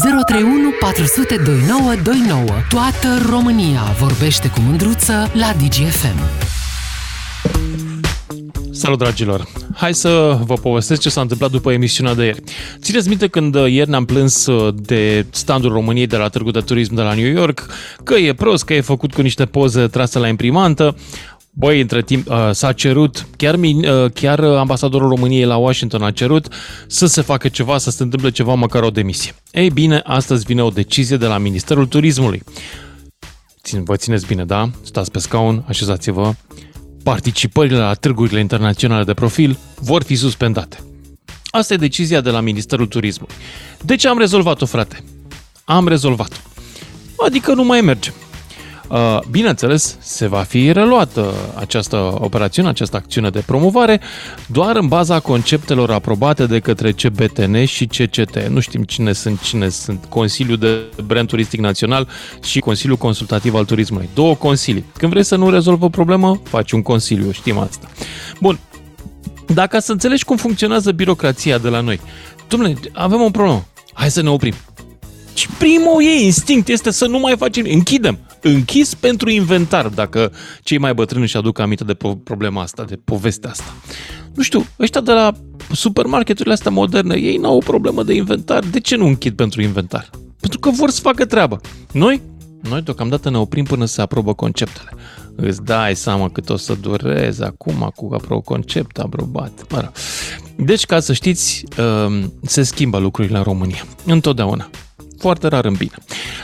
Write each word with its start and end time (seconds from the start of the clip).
031 0.00 0.70
400 0.80 1.36
2929. 1.36 2.44
Toată 2.68 3.30
România 3.30 3.82
vorbește 3.98 4.48
cu 4.48 4.60
mândruță 4.60 5.30
la 5.32 5.52
DGFM. 5.52 6.18
Salut, 8.70 8.98
dragilor! 8.98 9.48
Hai 9.74 9.94
să 9.94 10.38
vă 10.44 10.54
povestesc 10.54 11.00
ce 11.00 11.08
s-a 11.08 11.20
întâmplat 11.20 11.50
după 11.50 11.72
emisiunea 11.72 12.14
de 12.14 12.24
ieri. 12.24 12.42
Țineți 12.80 13.08
minte 13.08 13.26
când 13.26 13.54
uh, 13.54 13.72
ieri 13.72 13.90
ne-am 13.90 14.04
plâns 14.04 14.46
uh, 14.46 14.74
de 14.76 15.26
standul 15.30 15.72
României 15.72 16.06
de 16.06 16.16
la 16.16 16.28
Târgu 16.28 16.50
de 16.50 16.60
Turism 16.60 16.94
de 16.94 17.02
la 17.02 17.14
New 17.14 17.30
York, 17.32 17.66
că 18.04 18.14
e 18.14 18.32
prost, 18.32 18.64
că 18.64 18.74
e 18.74 18.80
făcut 18.80 19.14
cu 19.14 19.20
niște 19.20 19.44
poze 19.44 19.86
trase 19.86 20.18
la 20.18 20.28
imprimantă. 20.28 20.96
Băi, 21.60 21.80
între 21.80 22.02
timp 22.02 22.28
uh, 22.28 22.50
s-a 22.52 22.72
cerut, 22.72 23.26
chiar, 23.36 23.58
chiar 24.14 24.40
ambasadorul 24.40 25.08
României 25.08 25.44
la 25.44 25.56
Washington 25.56 26.02
a 26.02 26.10
cerut 26.10 26.48
să 26.86 27.06
se 27.06 27.20
facă 27.20 27.48
ceva, 27.48 27.78
să 27.78 27.90
se 27.90 28.02
întâmple 28.02 28.30
ceva, 28.30 28.54
măcar 28.54 28.82
o 28.82 28.90
demisie. 28.90 29.34
Ei 29.50 29.70
bine, 29.70 30.00
astăzi 30.04 30.44
vine 30.44 30.62
o 30.62 30.70
decizie 30.70 31.16
de 31.16 31.26
la 31.26 31.38
Ministerul 31.38 31.86
Turismului. 31.86 32.42
Vă 33.84 33.96
țineți 33.96 34.26
bine, 34.26 34.44
da? 34.44 34.70
Stați 34.82 35.10
pe 35.10 35.18
scaun, 35.18 35.64
așezați-vă 35.68 36.32
participările 37.02 37.78
la 37.78 37.94
târgurile 37.94 38.40
internaționale 38.40 39.04
de 39.04 39.14
profil 39.14 39.58
vor 39.80 40.02
fi 40.02 40.14
suspendate. 40.14 40.78
Asta 41.50 41.74
e 41.74 41.76
decizia 41.76 42.20
de 42.20 42.30
la 42.30 42.40
Ministerul 42.40 42.86
Turismului. 42.86 43.34
De 43.82 43.96
ce 43.96 44.08
am 44.08 44.18
rezolvat-o, 44.18 44.66
frate? 44.66 45.04
Am 45.64 45.88
rezolvat-o. 45.88 46.36
Adică 47.26 47.54
nu 47.54 47.64
mai 47.64 47.80
mergem. 47.80 48.14
Uh, 48.88 49.18
bineînțeles, 49.30 49.96
se 50.00 50.26
va 50.26 50.42
fi 50.42 50.72
reluată 50.72 51.34
această 51.54 51.96
operațiune, 52.20 52.68
această 52.68 52.96
acțiune 52.96 53.30
de 53.30 53.42
promovare, 53.46 54.00
doar 54.46 54.76
în 54.76 54.88
baza 54.88 55.20
conceptelor 55.20 55.90
aprobate 55.90 56.46
de 56.46 56.58
către 56.58 56.92
CBTN 56.92 57.64
și 57.64 57.86
CCT. 57.86 58.38
Nu 58.48 58.60
știm 58.60 58.82
cine 58.82 59.12
sunt, 59.12 59.40
cine 59.40 59.68
sunt 59.68 60.04
Consiliul 60.08 60.56
de 60.56 60.78
Brand 61.06 61.28
Turistic 61.28 61.60
Național 61.60 62.08
și 62.42 62.60
Consiliul 62.60 62.96
Consultativ 62.96 63.54
al 63.54 63.64
Turismului. 63.64 64.08
Două 64.14 64.34
consilii. 64.34 64.84
Când 64.96 65.12
vrei 65.12 65.24
să 65.24 65.36
nu 65.36 65.50
rezolvă 65.50 65.84
o 65.84 65.88
problemă, 65.88 66.40
faci 66.44 66.72
un 66.72 66.82
consiliu, 66.82 67.30
știm 67.32 67.58
asta. 67.58 67.88
Bun, 68.40 68.58
dacă 69.46 69.78
să 69.78 69.92
înțelegi 69.92 70.24
cum 70.24 70.36
funcționează 70.36 70.92
birocrația 70.92 71.58
de 71.58 71.68
la 71.68 71.80
noi, 71.80 72.00
domnule, 72.48 72.74
avem 72.92 73.20
o 73.20 73.30
problemă, 73.30 73.66
hai 73.92 74.10
să 74.10 74.22
ne 74.22 74.30
oprim. 74.30 74.54
Și 75.34 75.48
primul 75.58 76.02
ei 76.02 76.24
instinct 76.24 76.68
este 76.68 76.90
să 76.90 77.06
nu 77.06 77.18
mai 77.18 77.34
facem, 77.36 77.64
închidem 77.68 78.18
închis 78.40 78.94
pentru 78.94 79.30
inventar, 79.30 79.88
dacă 79.88 80.32
cei 80.62 80.78
mai 80.78 80.94
bătrâni 80.94 81.22
își 81.22 81.36
aduc 81.36 81.58
aminte 81.58 81.84
de 81.84 81.96
problema 82.24 82.62
asta, 82.62 82.84
de 82.84 82.98
povestea 83.04 83.50
asta. 83.50 83.74
Nu 84.34 84.42
știu, 84.42 84.66
ăștia 84.80 85.00
de 85.00 85.12
la 85.12 85.32
supermarketurile 85.72 86.54
astea 86.54 86.70
moderne, 86.70 87.16
ei 87.16 87.36
n-au 87.36 87.56
o 87.56 87.58
problemă 87.58 88.02
de 88.02 88.14
inventar, 88.14 88.64
de 88.64 88.80
ce 88.80 88.96
nu 88.96 89.06
închid 89.06 89.34
pentru 89.34 89.62
inventar? 89.62 90.10
Pentru 90.40 90.58
că 90.58 90.70
vor 90.70 90.90
să 90.90 91.00
facă 91.00 91.24
treabă. 91.24 91.60
Noi? 91.92 92.22
Noi 92.68 92.82
deocamdată 92.82 93.30
ne 93.30 93.38
oprim 93.38 93.64
până 93.64 93.84
se 93.84 94.00
aprobă 94.00 94.34
conceptele. 94.34 94.90
Îți 95.36 95.62
dai 95.64 95.96
seama 95.96 96.28
cât 96.28 96.50
o 96.50 96.56
să 96.56 96.74
dureze 96.80 97.44
acum 97.44 97.92
cu 97.96 98.08
apro 98.14 98.40
concept 98.40 98.98
aprobat. 98.98 99.64
Mă 99.70 99.80
rog. 99.80 99.92
Deci, 100.56 100.84
ca 100.84 101.00
să 101.00 101.12
știți, 101.12 101.64
um, 101.78 102.32
se 102.42 102.62
schimbă 102.62 102.98
lucrurile 102.98 103.36
în 103.36 103.42
România. 103.42 103.84
Întotdeauna 104.04 104.70
foarte 105.18 105.46
rar 105.46 105.64
în 105.64 105.74
bine. 105.74 105.94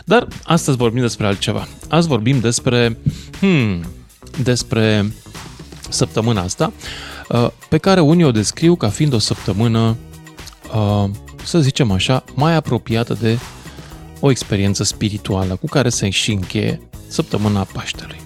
Dar 0.05 0.27
astăzi 0.45 0.77
vorbim 0.77 1.01
despre 1.01 1.27
altceva. 1.27 1.69
Azi 1.89 2.09
vorbim 2.09 2.41
despre, 2.41 2.99
hmm, 3.41 3.85
despre 4.43 5.13
săptămâna 5.89 6.43
asta, 6.43 6.73
uh, 7.29 7.49
pe 7.69 7.79
care 7.79 8.01
unii 8.01 8.25
o 8.25 8.31
descriu 8.31 8.77
ca 8.77 8.89
fiind 8.89 9.13
o 9.13 9.19
săptămână, 9.19 9.97
uh, 10.75 11.11
să 11.45 11.61
zicem 11.61 11.91
așa, 11.91 12.25
mai 12.35 12.55
apropiată 12.55 13.17
de 13.21 13.39
o 14.21 14.31
experiență 14.31 14.85
spirituală 14.85 15.57
cu 15.57 15.67
care 15.67 15.89
se 15.89 16.11
și 16.11 16.33
încheie 16.33 16.81
săptămâna 17.07 17.67
Paștelui. 17.73 18.21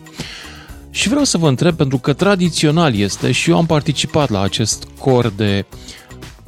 Și 0.91 1.08
vreau 1.08 1.24
să 1.24 1.38
vă 1.38 1.48
întreb, 1.48 1.76
pentru 1.76 1.98
că 1.98 2.12
tradițional 2.12 2.94
este 2.94 3.32
și 3.32 3.50
eu 3.50 3.56
am 3.56 3.66
participat 3.66 4.28
la 4.28 4.41
acest 4.41 4.88
cor 4.98 5.32
de 5.37 5.64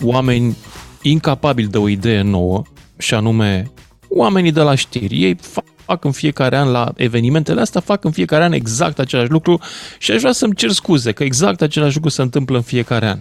oameni 0.02 0.56
incapabili 1.02 1.68
de 1.68 1.78
o 1.78 1.88
idee 1.88 2.22
nouă, 2.22 2.62
și 3.00 3.14
anume 3.14 3.70
oamenii 4.10 4.52
de 4.52 4.60
la 4.60 4.74
știri. 4.74 5.22
Ei 5.22 5.36
fac 5.84 6.04
în 6.04 6.12
fiecare 6.12 6.56
an 6.56 6.70
la 6.70 6.92
evenimentele 6.96 7.60
astea, 7.60 7.80
fac 7.80 8.04
în 8.04 8.10
fiecare 8.10 8.44
an 8.44 8.52
exact 8.52 8.98
același 8.98 9.30
lucru 9.30 9.60
și 9.98 10.10
aș 10.10 10.20
vrea 10.20 10.32
să-mi 10.32 10.54
cer 10.54 10.70
scuze 10.70 11.12
că 11.12 11.24
exact 11.24 11.62
același 11.62 11.94
lucru 11.94 12.10
se 12.10 12.22
întâmplă 12.22 12.56
în 12.56 12.62
fiecare 12.62 13.06
an. 13.06 13.18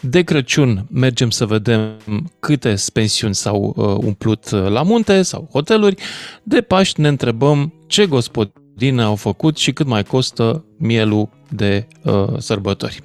De 0.00 0.22
Crăciun 0.22 0.86
mergem 0.90 1.30
să 1.30 1.46
vedem 1.46 1.96
câte 2.40 2.74
pensiuni 2.92 3.34
s-au 3.34 3.74
uh, 3.76 3.84
umplut 3.84 4.50
uh, 4.50 4.68
la 4.68 4.82
munte 4.82 5.22
sau 5.22 5.48
hoteluri. 5.52 6.02
De 6.42 6.60
Paști 6.60 7.00
ne 7.00 7.08
întrebăm 7.08 7.72
ce 7.86 8.06
gospodine 8.06 9.02
au 9.02 9.14
făcut 9.14 9.56
și 9.56 9.72
cât 9.72 9.86
mai 9.86 10.04
costă 10.04 10.64
mielul 10.78 11.28
de 11.48 11.86
uh, 12.02 12.24
sărbători. 12.38 13.02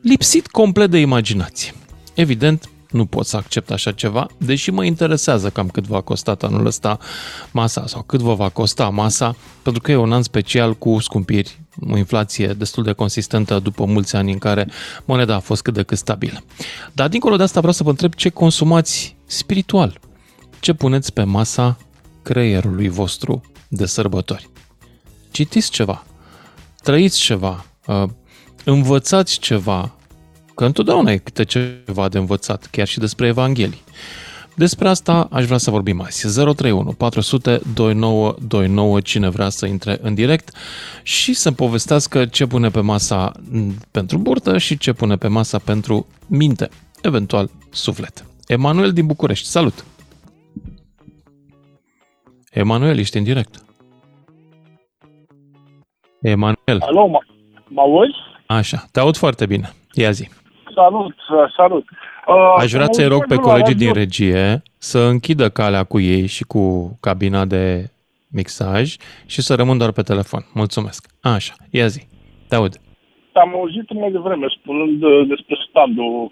Lipsit 0.00 0.46
complet 0.46 0.90
de 0.90 0.98
imaginație. 0.98 1.72
Evident, 2.14 2.68
nu 2.94 3.06
pot 3.06 3.26
să 3.26 3.36
accept 3.36 3.70
așa 3.70 3.92
ceva, 3.92 4.26
deși 4.36 4.70
mă 4.70 4.84
interesează 4.84 5.50
cam 5.50 5.68
cât 5.68 5.86
va 5.86 6.00
costa 6.00 6.36
anul 6.40 6.66
ăsta 6.66 6.98
masa 7.50 7.86
sau 7.86 8.02
cât 8.02 8.20
vă 8.20 8.34
va 8.34 8.48
costa 8.48 8.88
masa, 8.88 9.36
pentru 9.62 9.82
că 9.82 9.92
e 9.92 9.96
un 9.96 10.12
an 10.12 10.22
special 10.22 10.74
cu 10.74 10.98
scumpiri, 10.98 11.60
o 11.90 11.96
inflație 11.96 12.46
destul 12.46 12.82
de 12.82 12.92
consistentă 12.92 13.58
după 13.58 13.84
mulți 13.84 14.16
ani 14.16 14.32
în 14.32 14.38
care 14.38 14.68
moneda 15.04 15.34
a 15.34 15.38
fost 15.38 15.62
cât 15.62 15.74
de 15.74 15.82
cât 15.82 15.98
stabilă. 15.98 16.44
Dar 16.92 17.08
dincolo 17.08 17.36
de 17.36 17.42
asta 17.42 17.58
vreau 17.58 17.74
să 17.74 17.82
vă 17.82 17.90
întreb 17.90 18.14
ce 18.14 18.28
consumați 18.28 19.16
spiritual, 19.26 20.00
ce 20.60 20.72
puneți 20.72 21.12
pe 21.12 21.24
masa 21.24 21.78
creierului 22.22 22.88
vostru 22.88 23.42
de 23.68 23.86
sărbători. 23.86 24.48
Citiți 25.30 25.70
ceva, 25.70 26.04
trăiți 26.82 27.18
ceva, 27.18 27.64
uh, 27.86 28.04
învățați 28.64 29.38
ceva, 29.38 29.94
Că 30.54 30.64
întotdeauna 30.64 31.10
e 31.10 31.16
câte 31.16 31.44
ceva 31.44 32.08
de 32.08 32.18
învățat, 32.18 32.68
chiar 32.70 32.86
și 32.86 32.98
despre 32.98 33.26
Evanghelii. 33.26 33.82
Despre 34.56 34.88
asta 34.88 35.28
aș 35.30 35.44
vrea 35.44 35.58
să 35.58 35.70
vorbim 35.70 36.00
azi. 36.00 36.34
031 36.34 36.92
400 36.92 37.60
2929 37.74 39.00
cine 39.00 39.28
vrea 39.28 39.48
să 39.48 39.66
intre 39.66 39.98
în 40.02 40.14
direct 40.14 40.56
și 41.02 41.34
să 41.34 41.52
povestească 41.52 42.26
ce 42.26 42.46
pune 42.46 42.68
pe 42.68 42.80
masa 42.80 43.32
pentru 43.90 44.18
burtă 44.18 44.58
și 44.58 44.78
ce 44.78 44.92
pune 44.92 45.16
pe 45.16 45.28
masa 45.28 45.58
pentru 45.58 46.06
minte, 46.26 46.68
eventual 47.02 47.50
suflet. 47.70 48.24
Emanuel 48.46 48.92
din 48.92 49.06
București, 49.06 49.46
salut! 49.46 49.84
Emanuel, 52.50 52.98
ești 52.98 53.16
în 53.16 53.22
direct. 53.22 53.64
Emanuel. 56.20 56.80
Alo, 56.80 57.06
mă, 57.06 57.18
mă 57.68 57.80
auzi? 57.80 58.14
Așa, 58.46 58.84
te 58.92 59.00
aud 59.00 59.16
foarte 59.16 59.46
bine. 59.46 59.72
Ia 59.92 60.10
zi. 60.10 60.28
Salut, 60.74 61.14
salut. 61.56 61.84
Uh, 62.26 62.54
Aș 62.58 62.72
vrea 62.72 62.86
să-i 62.90 63.06
rog 63.06 63.26
pe 63.26 63.36
colegii 63.36 63.74
din 63.74 63.92
regie 63.92 64.62
să 64.78 64.98
închidă 64.98 65.48
calea 65.48 65.84
cu 65.84 66.00
ei 66.00 66.26
și 66.26 66.44
cu 66.44 66.62
cabina 67.00 67.44
de 67.44 67.90
mixaj 68.30 68.96
și 69.26 69.40
să 69.42 69.54
rămân 69.54 69.78
doar 69.78 69.92
pe 69.92 70.02
telefon. 70.02 70.42
Mulțumesc. 70.54 71.06
Așa, 71.20 71.54
ia 71.70 71.86
zi. 71.86 72.02
Te 72.48 72.54
aud. 72.54 72.74
Am 73.32 73.54
auzit 73.54 73.92
mai 73.92 74.10
devreme 74.10 74.46
spunând 74.60 75.02
uh, 75.02 75.26
despre 75.28 75.56
standul 75.68 76.30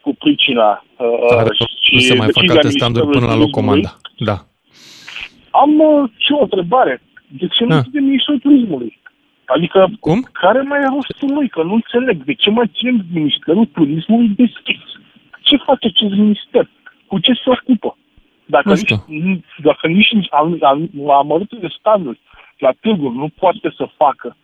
cu 0.00 0.14
pricina. 0.14 0.84
Uh, 0.98 1.66
și 1.80 1.98
să 1.98 2.14
mai 2.14 2.28
fac 2.32 2.50
alte 2.50 2.68
standuri 2.68 3.06
până 3.06 3.26
la 3.26 3.36
locomanda. 3.36 3.96
Da. 4.18 4.36
Am 5.50 5.78
uh, 5.78 6.10
și 6.16 6.32
o 6.32 6.42
întrebare. 6.42 7.02
De 7.28 7.46
ce 7.46 7.64
nu 7.64 7.80
de 7.92 7.98
Ministrul 8.00 8.38
Turismului? 8.38 9.00
Adică, 9.56 9.88
Cum? 10.00 10.28
care 10.32 10.60
mai 10.60 10.80
e 10.80 10.94
rostul 10.94 11.32
lui? 11.36 11.48
Că 11.48 11.62
nu 11.62 11.74
înțeleg. 11.74 12.24
De 12.24 12.34
ce 12.34 12.50
mai 12.50 12.70
ținem 12.76 13.04
Ministerul 13.12 13.66
Turismului 13.66 14.28
deschis? 14.28 14.82
Ce 15.40 15.56
face 15.56 15.86
acest 15.86 16.14
minister? 16.24 16.68
Cu 17.06 17.18
ce 17.18 17.32
se 17.32 17.50
ocupă? 17.56 17.96
Dacă 18.46 18.68
nu 18.68 18.74
nici, 19.06 19.44
dacă 19.62 19.86
nici 19.86 20.08
amărâtul 21.20 21.58
de 21.60 21.74
standuri 21.78 22.20
la 22.58 22.70
târguri 22.80 23.16
nu 23.16 23.28
poate 23.28 23.72
să 23.76 23.88
facă, 23.96 24.36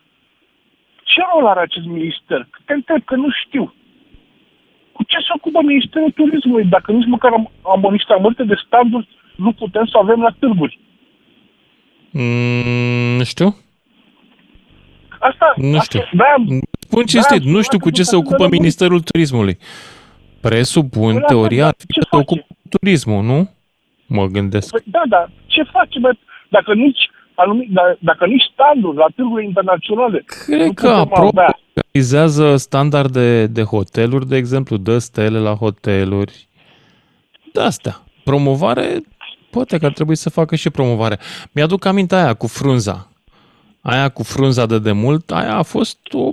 ce 1.02 1.20
rol 1.32 1.46
are 1.46 1.60
acest 1.60 1.86
minister? 1.86 2.48
Te 2.64 2.72
întreb 2.72 3.04
că 3.04 3.14
nu 3.16 3.28
știu. 3.44 3.74
Cu 4.92 5.02
ce 5.02 5.18
se 5.18 5.32
ocupă 5.36 5.62
Ministerul 5.62 6.10
Turismului 6.10 6.64
dacă 6.64 6.92
nici 6.92 7.06
măcar 7.06 7.32
am, 7.32 7.50
am 7.62 7.92
niște 7.92 8.12
amărâte 8.12 8.44
de 8.44 8.62
standuri 8.66 9.08
nu 9.36 9.52
putem 9.52 9.86
să 9.86 9.98
avem 9.98 10.20
la 10.20 10.30
târguri? 10.38 10.78
Mm, 12.10 13.16
nu 13.16 13.24
știu. 13.24 13.56
Asta, 15.20 15.54
nu 15.56 15.80
știu. 15.80 16.00
Asta, 16.00 16.16
da, 16.16 16.58
Spun 16.78 17.04
cinstit, 17.04 17.42
da, 17.42 17.50
nu 17.50 17.62
știu 17.62 17.78
cu 17.78 17.90
ce 17.90 18.02
se 18.02 18.16
ocupă 18.16 18.48
Ministerul 18.48 19.00
Turismului. 19.00 19.58
Presupun, 20.40 21.14
da, 21.14 21.20
teoria, 21.20 21.64
da, 21.64 21.70
ce 21.70 22.00
se 22.10 22.16
ocupă 22.16 22.46
turismul, 22.68 23.22
nu? 23.24 23.50
Mă 24.06 24.26
gândesc. 24.26 24.70
Păi, 24.70 24.82
da, 24.84 25.02
da. 25.08 25.28
Ce 25.46 25.62
face, 25.62 25.98
bă? 25.98 26.12
Dacă 26.48 26.74
nici, 26.74 27.10
anumit, 27.34 27.70
da, 27.70 27.82
dacă 27.98 28.26
nici 28.26 28.50
standuri 28.52 28.96
la 28.96 29.06
târguri 29.14 29.44
internaționale 29.44 30.24
Cred 30.26 30.74
că 30.74 30.88
apropo 30.88 31.40
realizează 31.92 32.56
standarde 32.56 33.46
de 33.46 33.62
hoteluri, 33.62 34.28
de 34.28 34.36
exemplu, 34.36 34.76
dă 34.76 34.98
stele 34.98 35.38
la 35.38 35.54
hoteluri. 35.54 36.48
De 37.52 37.60
astea. 37.60 37.96
Promovare 38.24 39.02
poate 39.50 39.78
că 39.78 39.86
ar 39.86 39.92
trebui 39.92 40.16
să 40.16 40.30
facă 40.30 40.56
și 40.56 40.70
promovare. 40.70 41.18
Mi-aduc 41.52 41.84
aminte 41.84 42.14
aia 42.14 42.34
cu 42.34 42.46
frunza. 42.46 43.08
Aia 43.88 44.08
cu 44.08 44.22
frunza 44.22 44.66
de 44.66 44.78
demult, 44.78 45.30
aia 45.30 45.56
a 45.56 45.62
fost 45.62 45.98
o 46.12 46.30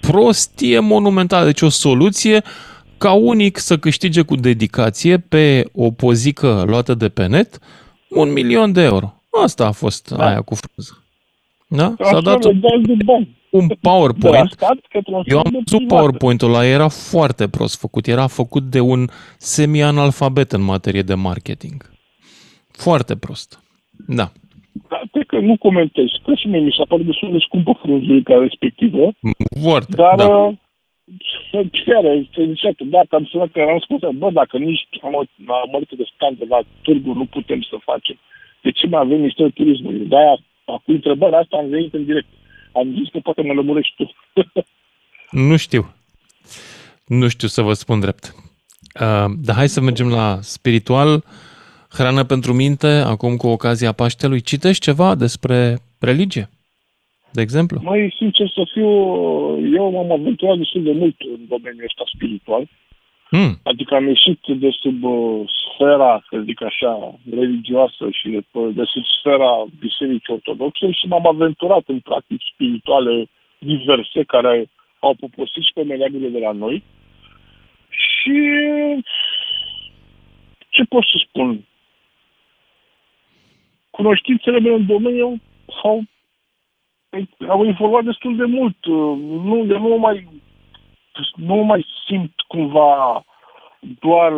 prostie 0.00 0.78
monumentală. 0.78 1.44
Deci 1.44 1.60
o 1.60 1.68
soluție 1.68 2.42
ca 2.98 3.12
unic 3.12 3.58
să 3.58 3.78
câștige 3.78 4.22
cu 4.22 4.36
dedicație 4.36 5.18
pe 5.18 5.64
o 5.72 5.90
pozică 5.90 6.64
luată 6.66 6.94
de 6.94 7.08
pe 7.08 7.26
net 7.26 7.58
un 8.08 8.32
milion 8.32 8.72
de 8.72 8.82
euro. 8.82 9.14
Asta 9.44 9.66
a 9.66 9.70
fost 9.70 10.10
da. 10.10 10.26
aia 10.26 10.40
cu 10.40 10.54
frunza. 10.54 11.04
Da? 11.68 11.94
S-a 12.10 12.20
dat 12.20 12.44
un, 12.44 12.60
un 13.50 13.68
PowerPoint. 13.80 14.56
Eu 15.24 15.38
am 15.38 15.62
văzut 15.64 15.86
PowerPoint-ul 15.86 16.48
ăla, 16.48 16.66
era 16.66 16.88
foarte 16.88 17.48
prost 17.48 17.78
făcut. 17.78 18.06
Era 18.06 18.26
făcut 18.26 18.70
de 18.70 18.80
un 18.80 19.08
semi-analfabet 19.38 20.52
în 20.52 20.62
materie 20.62 21.02
de 21.02 21.14
marketing. 21.14 21.90
Foarte 22.70 23.16
prost. 23.16 23.62
Da. 24.06 24.32
Da, 24.88 25.00
cred 25.12 25.26
că 25.26 25.38
nu 25.38 25.56
comentez. 25.56 26.08
Că 26.24 26.34
și 26.34 26.46
mie 26.46 26.60
mi 26.60 26.74
s-a 26.76 26.84
părut 26.88 27.06
destul 27.06 27.32
de 27.32 27.38
scumpă 27.46 27.72
frunzulica 27.82 28.34
respectivă. 28.38 29.12
Foarte, 29.62 29.96
dar, 29.96 30.16
da. 30.16 30.28
Uh, 30.36 30.54
chiar, 31.84 32.04
se 32.34 32.46
zicea 32.52 32.72
că 32.76 32.84
dacă 32.84 33.16
am 33.16 33.24
sunat 33.30 33.50
că 33.52 33.58
eram 33.58 33.78
spus, 33.78 34.00
bă, 34.14 34.30
dacă 34.30 34.58
nici 34.58 34.88
am 35.02 35.28
mărite 35.72 35.94
de 35.94 36.06
stand 36.14 36.36
la 36.48 36.60
târgu 36.82 37.12
nu 37.12 37.24
putem 37.24 37.60
să 37.70 37.76
facem. 37.84 38.16
De 38.62 38.70
ce 38.70 38.86
mai 38.86 39.00
avem 39.00 39.18
Ministerul 39.18 39.50
Turismului? 39.50 40.06
De-aia, 40.06 40.36
cu 40.64 40.90
întrebarea 40.90 41.38
asta 41.38 41.56
am 41.56 41.68
venit 41.68 41.94
în 41.94 42.04
direct. 42.04 42.28
Am 42.72 42.94
zis 42.98 43.08
că 43.12 43.18
poate 43.18 43.42
mă 43.42 43.52
lămurești 43.52 43.94
tu. 43.96 44.14
nu 45.48 45.56
știu. 45.56 45.94
Nu 47.06 47.28
știu 47.28 47.48
să 47.48 47.62
vă 47.62 47.72
spun 47.72 48.00
drept. 48.00 48.34
Uh, 49.00 49.30
dar 49.44 49.54
hai 49.54 49.68
să 49.68 49.80
mergem 49.80 50.08
la 50.08 50.38
spiritual. 50.40 51.24
Hrană 51.92 52.24
pentru 52.24 52.52
minte, 52.52 52.86
acum 52.86 53.36
cu 53.36 53.46
ocazia 53.46 53.92
Paștelui. 53.92 54.40
Citești 54.40 54.84
ceva 54.84 55.14
despre 55.14 55.78
religie? 56.00 56.48
De 57.32 57.40
exemplu? 57.40 57.80
Mai 57.82 58.14
sincer 58.16 58.48
să 58.48 58.62
fiu, 58.72 58.88
eu 59.78 59.90
m-am 59.90 60.12
aventurat 60.12 60.56
destul 60.56 60.82
de 60.82 60.92
mult 60.92 61.16
în 61.20 61.40
domeniul 61.48 61.84
ăsta 61.84 62.04
spiritual. 62.14 62.68
Mm. 63.30 63.58
Adică 63.62 63.94
am 63.94 64.06
ieșit 64.06 64.40
de 64.46 64.70
sub 64.80 65.04
uh, 65.04 65.40
sfera, 65.60 66.24
să 66.30 66.42
zic 66.44 66.62
așa, 66.62 67.18
religioasă 67.30 68.04
și 68.10 68.28
de, 68.28 68.40
de 68.78 68.84
sub 68.84 69.04
sfera 69.18 69.64
Bisericii 69.80 70.32
Ortodoxe 70.32 70.90
și 70.90 71.06
m-am 71.06 71.26
aventurat 71.26 71.84
în 71.86 72.00
practici 72.00 72.50
spirituale 72.54 73.26
diverse 73.58 74.22
care 74.22 74.70
au 74.98 75.14
poposit 75.14 75.62
și 75.62 75.72
pe 75.74 75.82
meleagurile 75.82 76.28
de 76.28 76.38
la 76.38 76.52
noi. 76.52 76.82
Și 77.88 78.38
ce 80.68 80.82
pot 80.88 81.02
să 81.02 81.16
spun? 81.28 81.64
Cunoștințele 83.98 84.58
mele 84.60 84.74
în 84.74 84.86
domeniu 84.86 85.40
au, 85.82 86.02
au 87.48 87.66
evoluat 87.66 88.04
destul 88.04 88.36
de 88.36 88.44
mult. 88.44 88.76
Nu, 89.48 89.64
de 89.66 89.76
nu 89.78 89.96
mai 89.98 90.28
nu 91.36 91.54
mai 91.54 91.86
simt 92.06 92.32
cumva 92.46 93.24
doar 94.00 94.32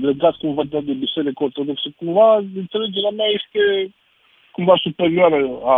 legat 0.00 0.34
cumva 0.36 0.62
de 0.70 0.92
biserică 0.92 1.44
ortodoxă. 1.44 1.88
Cumva, 1.96 2.36
înțelegerea 2.36 3.10
mea 3.10 3.26
este 3.26 3.94
cumva 4.50 4.74
superioară 4.76 5.36
a 5.64 5.76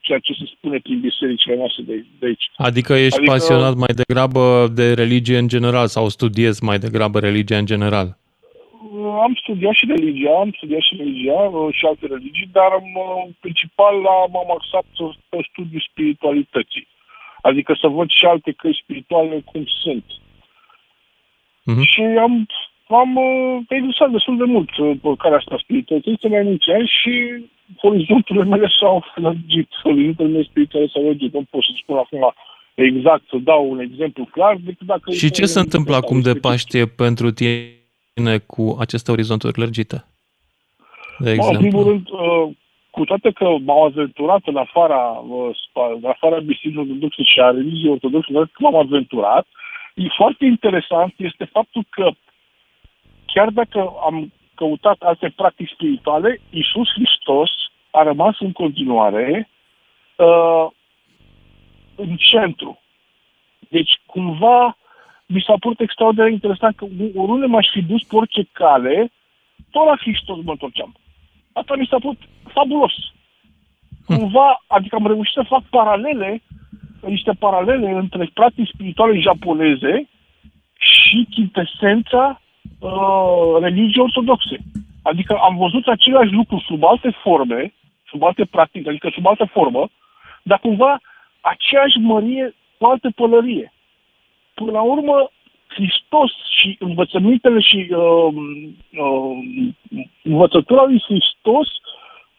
ceea 0.00 0.18
ce 0.18 0.32
se 0.32 0.44
spune 0.56 0.78
prin 0.78 1.00
bisericile 1.00 1.56
noastre 1.56 1.82
de, 1.82 2.04
de 2.18 2.26
aici. 2.26 2.50
Adică 2.56 2.92
ești 2.92 3.18
adică, 3.18 3.32
pasionat 3.32 3.74
mai 3.74 3.94
degrabă 3.94 4.66
de 4.74 4.94
religie 4.94 5.38
în 5.38 5.48
general 5.48 5.86
sau 5.86 6.08
studiezi 6.08 6.64
mai 6.64 6.78
degrabă 6.78 7.18
religia 7.18 7.56
în 7.58 7.66
general? 7.66 8.16
Am 9.26 9.34
studiat 9.42 9.74
și 9.74 9.86
religia, 9.86 10.34
am 10.38 10.52
studiat 10.56 10.80
și 10.80 10.96
religia 10.96 11.40
uh, 11.50 11.74
și 11.74 11.86
alte 11.86 12.06
religii, 12.06 12.48
dar 12.52 12.70
am, 12.72 12.88
uh, 13.06 13.34
principal 13.40 13.94
m-am 14.32 14.50
axat 14.58 14.86
pe 15.28 15.38
studiul 15.50 15.86
spiritualității. 15.90 16.86
Adică 17.48 17.76
să 17.80 17.86
văd 17.88 18.08
și 18.10 18.24
alte 18.24 18.52
căi 18.52 18.80
spirituale 18.82 19.42
cum 19.50 19.64
sunt. 19.82 20.04
Uh-huh. 21.70 21.84
Și 21.92 22.02
am, 22.26 22.46
am 22.88 23.16
uh, 23.16 23.62
exersat 23.68 24.10
destul 24.10 24.36
de 24.36 24.44
mult 24.44 24.76
uh, 24.76 25.16
care 25.18 25.34
asta 25.34 25.56
spiritualității 25.58 26.28
mai 26.28 26.42
mulți 26.42 26.70
ani 26.70 26.92
și 26.98 27.14
horizonturile 27.82 28.44
mele 28.44 28.68
s-au 28.80 29.04
lărgit. 29.14 29.68
Horizonturile 29.82 30.34
mele 30.34 30.48
spirituale 30.50 30.86
s-au 30.86 31.02
lărgit. 31.02 31.32
Nu 31.32 31.42
pot 31.50 31.62
să 31.62 31.70
spun 31.82 31.96
acum 31.96 32.34
exact, 32.74 33.24
să 33.28 33.36
dau 33.36 33.70
un 33.70 33.78
exemplu 33.78 34.24
clar, 34.24 34.56
decât 34.64 34.86
dacă... 34.86 35.10
Și 35.10 35.30
ce 35.30 35.44
se 35.44 35.58
întâmplă 35.58 35.94
acum 35.96 36.20
de 36.20 36.34
Paște 36.34 36.86
pentru 36.86 37.30
tine 37.30 37.83
cu 38.46 38.76
aceste 38.80 39.10
orizonturi 39.10 39.58
lărgite? 39.58 40.04
De 41.18 41.30
exemplu. 41.30 41.64
În 41.64 41.70
primul 41.70 41.84
rând, 41.84 42.08
uh, 42.10 42.56
cu 42.90 43.04
toate 43.04 43.30
că 43.30 43.44
m-au 43.64 43.84
aventurat 43.84 44.40
în 44.44 44.56
afara, 44.56 45.02
uh, 45.28 45.56
în 45.94 46.04
afara 46.04 46.38
bisericii 46.38 46.80
ortodoxe 46.80 47.22
și 47.22 47.40
a 47.40 47.50
religiei 47.50 47.90
ortodoxe, 47.90 48.32
că 48.32 48.48
m-am 48.58 48.76
aventurat, 48.76 49.46
e 49.94 50.06
foarte 50.16 50.44
interesant 50.44 51.14
este 51.16 51.44
faptul 51.44 51.86
că 51.90 52.10
chiar 53.26 53.48
dacă 53.48 53.92
am 54.04 54.32
căutat 54.54 54.96
alte 55.00 55.32
practici 55.36 55.70
spirituale, 55.70 56.40
Isus 56.50 56.88
Hristos 56.92 57.50
a 57.90 58.02
rămas 58.02 58.40
în 58.40 58.52
continuare 58.52 59.48
uh, 60.16 60.66
în 61.94 62.16
centru. 62.16 62.78
Deci, 63.68 64.00
cumva, 64.06 64.76
mi 65.34 65.44
s-a 65.46 65.56
părut 65.60 65.80
extraordinar 65.80 66.30
interesant 66.30 66.76
că 66.76 66.84
oriunde 67.22 67.46
m-aș 67.46 67.66
fi 67.72 67.82
dus 67.82 68.02
pe 68.02 68.16
orice 68.16 68.42
cale, 68.52 69.12
tot 69.70 69.84
la 69.86 69.96
Hristos 69.96 70.38
mă 70.44 70.50
întorceam. 70.50 70.94
Asta 71.52 71.74
mi 71.76 71.86
s-a 71.90 71.98
părut 71.98 72.20
fabulos. 72.56 72.94
Hm. 74.06 74.14
Cumva, 74.14 74.62
adică 74.66 74.94
am 74.96 75.06
reușit 75.06 75.34
să 75.34 75.52
fac 75.52 75.62
paralele, 75.70 76.42
niște 77.00 77.32
paralele 77.38 77.90
între 77.90 78.30
practici 78.34 78.72
spirituale 78.74 79.18
japoneze 79.18 80.08
și 80.78 81.26
chintesența 81.30 82.40
uh, 82.78 83.60
religiei 83.60 84.04
ortodoxe. 84.04 84.56
Adică 85.02 85.38
am 85.48 85.56
văzut 85.56 85.86
același 85.86 86.32
lucru 86.32 86.58
sub 86.66 86.84
alte 86.84 87.10
forme, 87.22 87.74
sub 88.06 88.22
alte 88.22 88.44
practici, 88.44 88.86
adică 88.86 89.08
sub 89.14 89.26
altă 89.26 89.44
formă, 89.44 89.88
dar 90.42 90.58
cumva 90.58 91.00
aceeași 91.40 91.98
mărie 91.98 92.54
cu 92.78 92.84
altă 92.86 93.10
pălărie. 93.14 93.73
Până 94.54 94.70
la 94.70 94.82
urmă, 94.82 95.30
Hristos 95.66 96.30
și 96.60 96.76
învățămintele 96.78 97.60
și 97.60 97.88
uh, 97.90 98.34
uh, 99.04 99.36
învățătura 100.22 100.82
lui 100.84 101.02
Hristos 101.06 101.68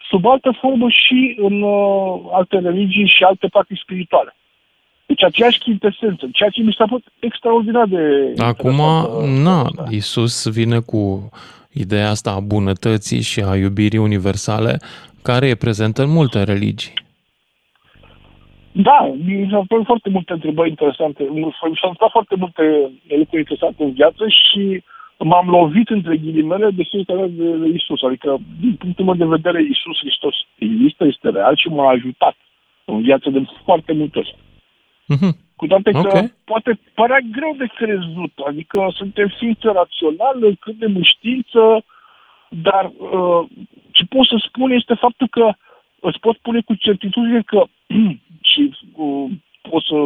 sub 0.10 0.26
altă 0.26 0.57
formă 0.62 0.88
și 0.90 1.36
în 1.38 1.62
uh, 1.62 2.19
alte 2.31 2.60
religii 2.60 3.14
și 3.16 3.24
alte 3.24 3.48
practici 3.48 3.80
spirituale. 3.80 4.36
Deci 5.06 5.24
aceeași 5.24 5.60
chintesență, 5.60 6.30
ceea 6.31 6.50
ce 6.50 6.62
mi 6.62 6.76
s-a 6.78 6.86
fost 6.88 7.04
extraordinar 7.19 7.86
de... 7.86 8.34
Acum, 8.38 8.81
na, 9.44 9.68
Iisus 9.90 10.48
vine 10.48 10.80
cu 10.80 11.30
ideea 11.74 12.10
asta 12.10 12.31
a 12.31 12.40
bunătății 12.40 13.22
și 13.22 13.40
a 13.40 13.56
iubirii 13.56 14.00
universale, 14.00 14.80
care 15.22 15.48
e 15.48 15.56
prezentă 15.56 16.02
în 16.02 16.10
multe 16.10 16.44
religii. 16.44 16.94
Da, 18.78 19.14
mi 19.26 19.48
s-au 19.52 19.66
părut 19.68 19.86
foarte 19.86 20.10
multe 20.10 20.34
întrebări 20.34 20.70
interesante. 20.70 21.24
Mi 21.24 21.56
s-au 21.60 21.70
întâmplat 21.70 22.12
foarte 22.12 22.36
multe 22.36 22.64
lucruri 23.08 23.44
interesante 23.46 23.84
în 23.84 23.92
viață 23.92 24.24
și 24.28 24.84
m-am 25.18 25.48
lovit 25.50 25.90
între 25.90 26.18
ghilimele 26.18 26.70
de 26.70 26.84
fiecare 26.84 27.28
de, 27.28 27.58
de 27.58 27.68
Isus. 27.68 28.02
Adică, 28.02 28.38
din 28.62 28.76
punctul 28.76 29.06
meu 29.06 29.16
de 29.16 29.26
vedere, 29.26 29.62
Isus 29.62 29.98
Hristos 29.98 30.36
există, 30.58 31.06
este 31.06 31.30
real 31.30 31.56
și 31.56 31.68
m-a 31.68 31.90
ajutat 31.90 32.36
în 32.86 33.02
viață 33.02 33.30
de 33.30 33.46
foarte 33.66 33.94
multe 33.94 34.18
ori. 34.18 34.36
Mm-hmm. 35.14 35.34
Cu 35.56 35.68
toate 35.68 35.92
că 35.92 35.98
okay. 35.98 36.34
poate 36.46 36.80
părea 36.94 37.20
greu 37.32 37.54
de 37.58 37.68
crezut. 37.76 38.34
Adică 38.48 38.92
suntem 38.96 39.28
ființe 39.38 39.68
raționale, 39.68 40.58
credem 40.60 40.96
în 40.96 41.04
știință, 41.04 41.84
dar 42.50 42.86
uh, 42.86 43.42
ce 43.92 44.04
pot 44.06 44.26
să 44.26 44.36
spun 44.48 44.72
este 44.72 44.94
faptul 44.94 45.28
că 45.28 45.54
îți 46.09 46.19
pot 46.19 46.35
spune 46.38 46.62
cu 46.62 46.74
certitudine 46.74 47.42
că 47.42 47.64
și 48.52 48.62
uh, 48.95 49.31
pot 49.69 49.83
să 49.85 49.97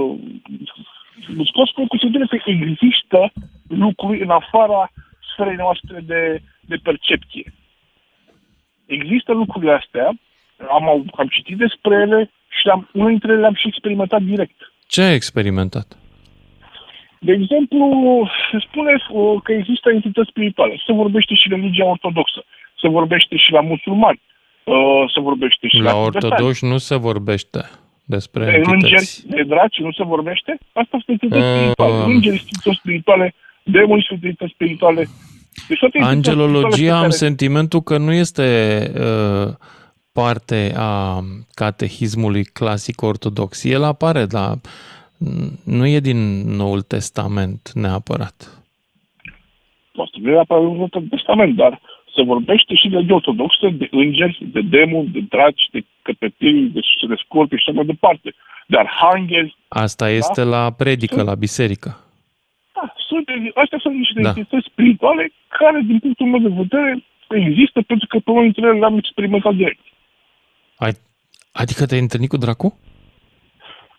îți 1.37 1.51
pot 1.51 1.67
spune 1.67 1.87
cu 1.87 1.97
certitudine 1.97 2.41
că 2.43 2.49
există 2.49 3.31
lucruri 3.67 4.21
în 4.21 4.29
afara 4.29 4.91
sferei 5.31 5.55
noastre 5.55 5.99
de, 5.99 6.41
de 6.61 6.75
percepție. 6.83 7.53
Există 8.85 9.31
lucrurile 9.33 9.71
astea, 9.71 10.07
am, 10.69 10.85
am 11.15 11.27
citit 11.27 11.57
despre 11.57 11.95
ele 11.95 12.31
și 12.59 12.67
am, 12.67 12.89
unele 12.93 13.09
dintre 13.09 13.31
ele 13.31 13.39
le-am 13.39 13.53
și 13.53 13.67
experimentat 13.67 14.21
direct. 14.21 14.59
Ce 14.87 15.01
ai 15.01 15.13
experimentat? 15.13 15.97
De 17.19 17.31
exemplu, 17.31 17.85
se 18.51 18.57
spune 18.67 18.93
uh, 19.09 19.41
că 19.43 19.51
există 19.51 19.89
entități 19.89 20.29
spirituale. 20.29 20.81
Se 20.85 20.93
vorbește 20.93 21.33
și 21.33 21.49
religia 21.49 21.85
ortodoxă. 21.85 22.43
Se 22.81 22.87
vorbește 22.87 23.35
și 23.35 23.51
la 23.51 23.61
musulmani. 23.61 24.21
Uh, 24.69 25.11
se 25.13 25.19
vorbește 25.19 25.67
și 25.67 25.77
la 25.77 25.91
La 25.91 25.97
ortodoxi 25.97 26.65
nu 26.65 26.77
se 26.77 26.95
vorbește 26.95 27.69
despre 28.05 28.45
de 28.45 28.51
entități. 28.51 28.73
îngeri, 28.83 29.21
de 29.25 29.43
draci 29.43 29.77
nu 29.79 29.91
se 29.91 30.03
vorbește? 30.03 30.57
Asta 30.73 30.97
sunt 31.05 31.21
entități 31.21 31.45
uh, 31.45 31.55
spirituale. 31.55 32.13
Îngeri, 32.13 32.35
entități 32.35 32.77
spirituale, 32.77 33.33
demoni 33.63 34.05
sunt 34.07 34.23
entități 34.23 34.51
spirituale. 34.53 35.07
Deci 35.67 35.79
toate 35.79 35.99
Angelologia 36.01 36.93
am 36.95 36.99
care- 37.01 37.11
sentimentul 37.11 37.81
că 37.81 37.97
nu 37.97 38.11
este 38.13 38.47
uh, 38.99 39.53
parte 40.13 40.73
a 40.77 41.19
catehismului 41.53 42.43
clasic 42.43 43.01
ortodox. 43.01 43.63
El 43.63 43.83
apare, 43.83 44.25
dar 44.25 44.53
nu 45.65 45.87
e 45.87 45.99
din 45.99 46.41
Noul 46.55 46.81
Testament 46.81 47.71
neapărat. 47.73 48.61
Poate 49.93 50.11
nu 50.21 50.31
era 50.31 50.43
pe 50.47 50.53
Noul 50.53 50.89
Testament, 51.09 51.55
dar 51.55 51.81
se 52.15 52.23
vorbește 52.23 52.75
și 52.75 52.87
de 52.89 52.97
legi 52.97 53.11
ortodoxe, 53.11 53.69
de 53.69 53.87
îngeri, 53.91 54.37
de 54.41 54.61
demoni, 54.61 55.07
de 55.07 55.19
draci, 55.29 55.67
de 55.71 55.79
căpetii, 56.01 56.69
de, 56.73 56.79
de 57.07 57.15
scorpi 57.23 57.55
și 57.55 57.63
așa 57.67 57.71
mai 57.71 57.85
departe, 57.85 58.33
de 58.67 58.77
arhangheli. 58.77 59.55
Asta 59.67 60.09
este 60.09 60.43
la 60.43 60.71
predică, 60.71 61.23
la 61.23 61.35
biserică. 61.35 61.89
Da, 62.73 62.93
sunt, 63.07 63.25
astea 63.53 63.79
sunt 63.81 63.95
niște 63.95 64.21
Da. 64.21 64.27
entități 64.27 64.67
spirituale 64.71 65.31
care, 65.47 65.81
din 65.85 65.99
punctul 65.99 66.27
meu 66.27 66.39
de 66.39 66.53
vedere, 66.61 67.03
există 67.29 67.81
pentru 67.81 68.07
că 68.07 68.19
pe 68.19 68.31
unul 68.31 68.43
dintre 68.43 68.65
ele 68.67 68.79
le-am 68.79 68.97
experimentat 68.97 69.53
direct. 69.55 69.83
Ai, 70.77 70.91
adică 71.51 71.85
te-ai 71.85 71.99
întâlnit 72.01 72.29
cu 72.29 72.37
dracu? 72.37 72.79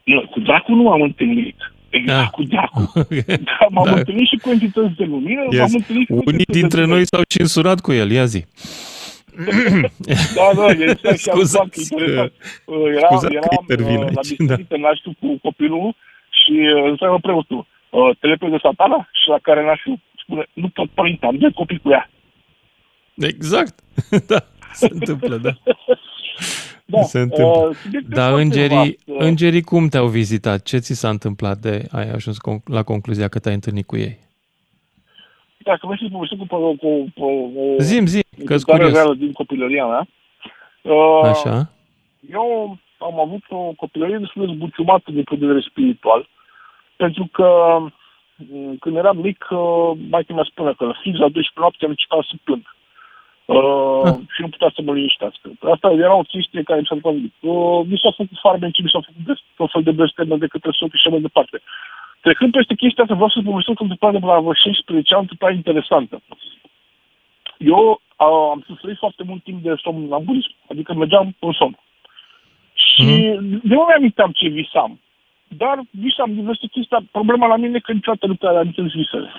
Nu, 0.05 0.21
cu 0.31 0.41
dracu 0.41 0.75
nu 0.75 0.83
m-am 0.83 1.03
întâlnit. 1.03 1.57
Exact, 1.91 2.21
Da. 2.21 2.29
cu 2.31 2.43
dracu. 2.43 2.93
Da, 3.45 3.67
m-am 3.75 3.85
Da. 3.85 3.95
întâlnit 3.95 4.27
și 4.29 4.37
cu 4.37 4.49
entități 4.51 4.95
de 4.97 5.05
lumină, 5.05 5.43
Yes. 5.51 5.61
m-am 5.61 5.71
întâlnit 5.75 6.07
și 6.07 6.13
cu 6.13 6.15
Unii 6.15 6.31
entități 6.31 6.59
dintre 6.59 6.81
de 6.81 6.87
noi 6.87 7.07
s-au 7.07 7.23
censurat 7.29 7.81
cu 7.81 7.93
el, 7.93 8.11
ia 8.11 8.25
zi. 8.25 8.45
Da, 10.39 10.47
da, 10.57 10.67
este 10.67 11.17
și 11.17 11.29
am 11.29 11.37
fac 11.39 11.47
Scuzați 11.47 11.81
interesant. 11.93 12.33
că- 12.65 12.73
Uh, 12.73 12.87
Eram, 12.97 13.11
scuzați 13.11 13.27
că 13.27 13.33
eram 13.41 13.57
intervin 13.61 13.97
uh, 13.97 14.01
la 14.01 14.21
aici, 14.23 14.37
biserică, 14.37 14.75
da. 14.77 14.89
naștiu 14.89 15.13
cu 15.21 15.39
copilul 15.43 15.95
și 16.41 16.53
uh, 16.77 16.91
întreabă 16.91 17.19
preotul, 17.27 17.67
uh, 17.91 18.11
te 18.19 18.27
lepezi 18.27 18.51
de 18.53 18.59
satana? 18.63 19.09
Și 19.23 19.29
la 19.29 19.39
care 19.43 19.65
naștiu 19.65 20.01
spune, 20.23 20.47
nu 20.53 20.69
pot, 20.69 20.89
părinte, 20.91 21.27
am 21.27 21.37
doi 21.37 21.53
copii 21.53 21.79
cu 21.83 21.91
ea. 21.91 22.11
Exact. 23.15 23.75
da, 24.33 24.41
se 24.73 24.89
întâmplă, 24.93 25.37
da. 25.37 25.53
Da, 26.85 27.03
Se 27.03 27.19
întâmplă. 27.19 27.69
uh, 27.69 27.77
subiectul 27.83 28.13
Dar 28.15 28.29
foarte 28.29 28.43
îngerii, 28.45 28.77
vast, 28.77 28.91
uh, 29.07 29.17
îngerii 29.19 29.63
cum 29.63 29.89
te-au 29.89 30.07
vizitat? 30.07 30.63
Ce 30.63 30.79
ți 30.79 30.95
s-a 30.95 31.09
întâmplat 31.09 31.59
de 31.59 31.87
ai 31.93 32.11
ajuns 32.11 32.37
con- 32.37 32.63
la 32.65 32.83
concluzia 32.83 33.29
că 33.29 33.39
te-ai 33.39 33.55
întâlnit 33.55 33.87
cu 33.87 33.97
ei? 33.97 34.19
Dacă 35.65 35.87
vrei 35.87 35.99
să 35.99 36.09
povestesc 36.13 36.41
cu, 36.41 36.47
cu, 36.77 36.77
cu, 37.15 37.49
cu 37.55 37.77
Zim, 37.79 38.07
zi, 38.07 38.21
că 38.21 38.29
sunt 38.31 38.41
întâmplare 38.51 38.83
curios. 38.83 38.93
reală 38.99 39.15
din 39.15 39.33
copilăria 39.33 39.87
mea, 39.87 40.07
uh, 40.83 41.21
Așa? 41.25 41.71
eu 42.33 42.79
am 42.99 43.21
avut 43.21 43.43
o 43.49 43.73
copilărie 43.77 44.17
destul 44.19 44.47
de 44.47 44.53
zbuciumată 44.53 45.11
din 45.11 45.23
punct 45.23 45.41
de 45.43 45.47
vedere 45.49 45.67
spiritual, 45.71 46.29
pentru 46.97 47.29
că 47.33 47.49
m, 48.37 48.77
când 48.81 48.97
eram 48.97 49.17
mic, 49.19 49.47
uh, 49.51 49.91
maica 50.11 50.35
mea 50.35 50.47
spune 50.51 50.73
că 50.73 50.85
fix 51.03 51.15
la 51.19 51.29
12 51.29 51.53
noapte 51.55 51.85
am 51.85 51.91
început 51.91 52.25
să 52.25 52.35
plâng. 52.45 52.65
Uh, 53.51 53.91
Ah. 54.05 54.17
și 54.35 54.41
nu 54.41 54.49
putea 54.49 54.71
să 54.75 54.81
mă 54.83 54.93
liniștească. 54.93 55.47
Asta 55.75 55.89
era 55.91 56.15
o 56.15 56.31
chestie 56.33 56.63
care 56.63 56.81
mi 56.81 56.87
s-a 56.87 56.95
întâmplat. 56.95 57.33
Uh, 57.53 57.81
mi 57.91 57.99
s-au 58.03 58.15
făcut 58.17 58.39
farmeci, 58.47 58.83
mi 58.83 58.93
s-au 58.93 59.05
făcut 59.09 59.25
de, 59.29 59.35
tot 59.57 59.71
fel 59.71 59.83
de 59.83 59.97
blesteme 59.99 60.37
de 60.37 60.53
către 60.55 60.71
soții 60.73 60.99
și 60.99 61.07
așa 61.07 61.15
mai 61.15 61.27
departe. 61.29 61.57
Trecând 62.21 62.53
peste 62.53 62.75
chestia 62.75 63.03
asta, 63.03 63.15
vreau 63.15 63.35
să 63.35 63.49
povestesc 63.51 63.81
o 63.81 63.83
întâmplare 63.83 64.19
de 64.19 64.27
la 64.27 64.41
vreo 64.41 64.53
16 64.53 65.15
ani, 65.15 65.23
o 65.23 65.27
întâmplare 65.27 65.55
interesantă. 65.55 66.17
Eu 67.59 67.83
uh, 67.91 68.27
am 68.53 68.63
suferit 68.67 68.99
foarte 69.05 69.23
mult 69.29 69.43
timp 69.43 69.63
de 69.63 69.75
somnambulism, 69.85 70.53
adică 70.73 70.95
mergeam 70.95 71.35
în 71.39 71.53
somn. 71.53 71.79
Și 72.89 73.07
mm-hmm. 73.07 73.61
de 73.63 73.75
nu 73.75 73.85
mi-aminteam 73.89 74.31
ce 74.31 74.49
visam. 74.49 75.01
Dar 75.49 75.77
visam 75.91 76.35
diverse 76.35 76.67
chestii, 76.67 76.95
dar 76.97 77.03
problema 77.11 77.47
la 77.47 77.57
mine 77.57 77.77
e 77.77 77.87
că 77.87 77.93
niciodată 77.93 78.27
nu 78.27 78.35
prea 78.35 78.51
am 78.51 78.67
înțeles 78.67 78.93
visele. 78.93 79.31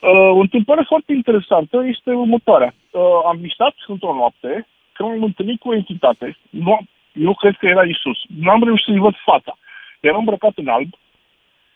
Uh, 0.00 0.10
o 0.10 0.40
întâmplare 0.40 0.84
foarte 0.86 1.12
interesantă 1.12 1.84
este 1.86 2.10
următoarea. 2.10 2.74
Uh, 2.90 3.00
am 3.26 3.36
visat 3.40 3.74
într-o 3.86 4.14
noapte 4.14 4.66
că 4.92 5.02
m-am 5.02 5.22
întâlnit 5.22 5.60
cu 5.60 5.68
o 5.68 5.74
entitate. 5.74 6.36
Nu, 6.50 6.72
am- 6.72 6.88
eu 7.12 7.34
cred 7.34 7.56
că 7.56 7.66
era 7.66 7.82
Isus. 7.84 8.18
Nu 8.40 8.50
am 8.50 8.64
reușit 8.64 8.84
să-i 8.84 8.98
văd 8.98 9.14
fața. 9.24 9.58
Era 10.00 10.16
îmbrăcat 10.16 10.52
în 10.54 10.68
alb 10.68 10.88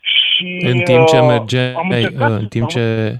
și... 0.01 0.59
În 0.65 0.79
timp 0.79 1.07
ce 1.07 1.19
uh, 1.19 1.25
mergeai, 1.27 1.73
am 1.73 1.89
încercat, 1.89 2.31
în 2.31 2.47
timp 2.47 2.63
am, 2.63 2.69
ce... 2.69 3.19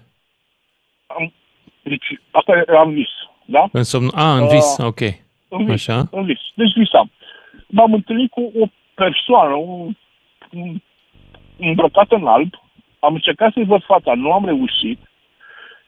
Am, 1.08 1.34
deci, 1.81 2.05
asta 2.31 2.63
am 2.77 2.89
vis, 2.91 3.10
da? 3.46 3.67
În 3.72 3.84
somn... 3.84 4.10
A, 4.15 4.36
în 4.38 4.43
Uh, 4.43 4.50
vis, 4.51 4.77
ok. 4.77 5.00
În 5.48 5.65
vis, 5.65 5.88
Așa. 5.88 6.08
în 6.12 6.25
vis. 6.25 6.39
Deci 6.53 6.74
visam. 6.75 7.12
M-am 7.67 7.93
întâlnit 7.93 8.31
cu 8.31 8.51
o 8.60 8.65
persoană, 8.93 9.53
un, 9.55 9.96
un, 10.51 10.81
îmbrăcată 11.60 12.15
în 12.15 12.27
alb, 12.27 12.61
am 13.05 13.13
încercat 13.13 13.53
să-i 13.53 13.65
văd 13.74 13.84
fața, 13.84 14.13
nu 14.13 14.31
am 14.31 14.46
reușit, 14.46 15.00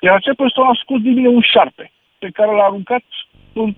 iar 0.01 0.15
acea 0.15 0.33
persoană 0.37 0.69
a 0.69 0.79
scos 0.83 1.01
din 1.01 1.13
mine 1.13 1.27
un 1.27 1.41
șarpe, 1.41 1.91
pe 2.19 2.29
care 2.29 2.51
l-a 2.51 2.63
aruncat 2.63 3.03
în, 3.53 3.75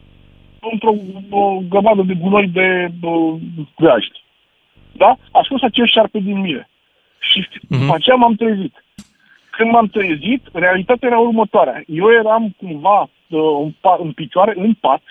într-o 0.71 0.93
o 1.29 1.59
grămadă 1.69 2.01
de 2.01 2.13
gunoi 2.13 2.47
de 2.47 2.91
uh, 3.01 3.35
grajd. 3.77 4.11
Da? 4.91 5.15
A 5.31 5.41
scos 5.43 5.61
acel 5.61 5.87
șarpe 5.87 6.19
din 6.19 6.39
mine. 6.39 6.69
Și 7.19 7.47
Mhm. 7.69 7.79
după 7.81 7.93
aceea 7.95 8.15
m-am 8.15 8.35
trezit. 8.35 8.83
Când 9.49 9.71
m-am 9.71 9.87
trezit, 9.87 10.41
realitatea 10.53 11.07
era 11.07 11.19
următoarea. 11.19 11.83
Eu 11.87 12.11
eram 12.11 12.55
cumva 12.57 13.01
uh, 13.01 13.39
în, 13.63 13.71
pa- 13.71 13.99
în 13.99 14.11
picioare, 14.11 14.53
în 14.55 14.73
pat, 14.73 15.01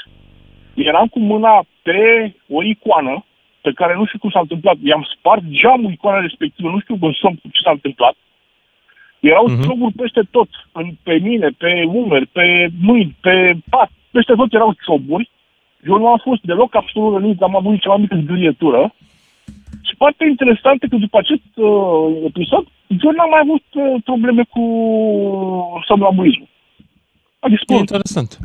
eram 0.75 1.07
cu 1.07 1.19
mâna 1.19 1.65
pe 1.83 2.33
o 2.49 2.63
icoană 2.63 3.25
pe 3.67 3.73
care 3.81 3.95
nu 3.95 4.05
știu 4.07 4.19
cum 4.19 4.31
s-a 4.31 4.41
întâmplat. 4.47 4.77
I-am 4.83 5.05
spart 5.15 5.43
geamul 5.61 5.93
icoana 5.93 6.21
respectivă, 6.21 6.69
nu 6.71 6.81
știu 6.81 6.97
în 7.01 7.13
somn 7.21 7.37
ce 7.43 7.61
s-a 7.65 7.71
întâmplat. 7.79 8.15
Erau 9.21 9.45
Mhm. 9.47 9.53
uh-huh. 9.57 9.65
cioburi 9.65 9.93
peste 10.03 10.23
tot, 10.31 10.49
în, 10.73 10.87
pe 11.03 11.15
mine, 11.29 11.49
pe 11.63 11.71
umeri, 12.01 12.27
pe 12.27 12.47
mâini, 12.87 13.17
pe 13.21 13.35
pat, 13.71 13.91
peste 14.11 14.33
tot 14.41 14.53
erau 14.53 14.73
cioburi. 14.85 15.31
Eu 15.89 15.97
nu 15.99 16.07
am 16.09 16.21
fost 16.29 16.43
deloc 16.43 16.75
absolut 16.75 17.13
rănit, 17.15 17.43
am 17.43 17.57
avut 17.57 17.81
cea 17.81 17.89
mai 17.89 18.01
mică 18.01 18.17
zgârietură. 18.25 18.95
Și 19.87 19.95
partea 19.97 20.27
interesantă 20.27 20.87
că 20.87 20.97
după 20.97 21.19
acest 21.19 21.49
uh, 21.55 22.23
episod, 22.31 22.65
eu 23.05 23.11
n-am 23.11 23.31
mai 23.35 23.43
avut 23.43 23.65
uh, 23.73 24.03
probleme 24.05 24.43
cu 24.55 24.63
somnambulismul. 25.87 26.49
A 27.41 27.47
E 27.47 27.49
dispărut. 27.55 27.81
interesant. 27.81 28.39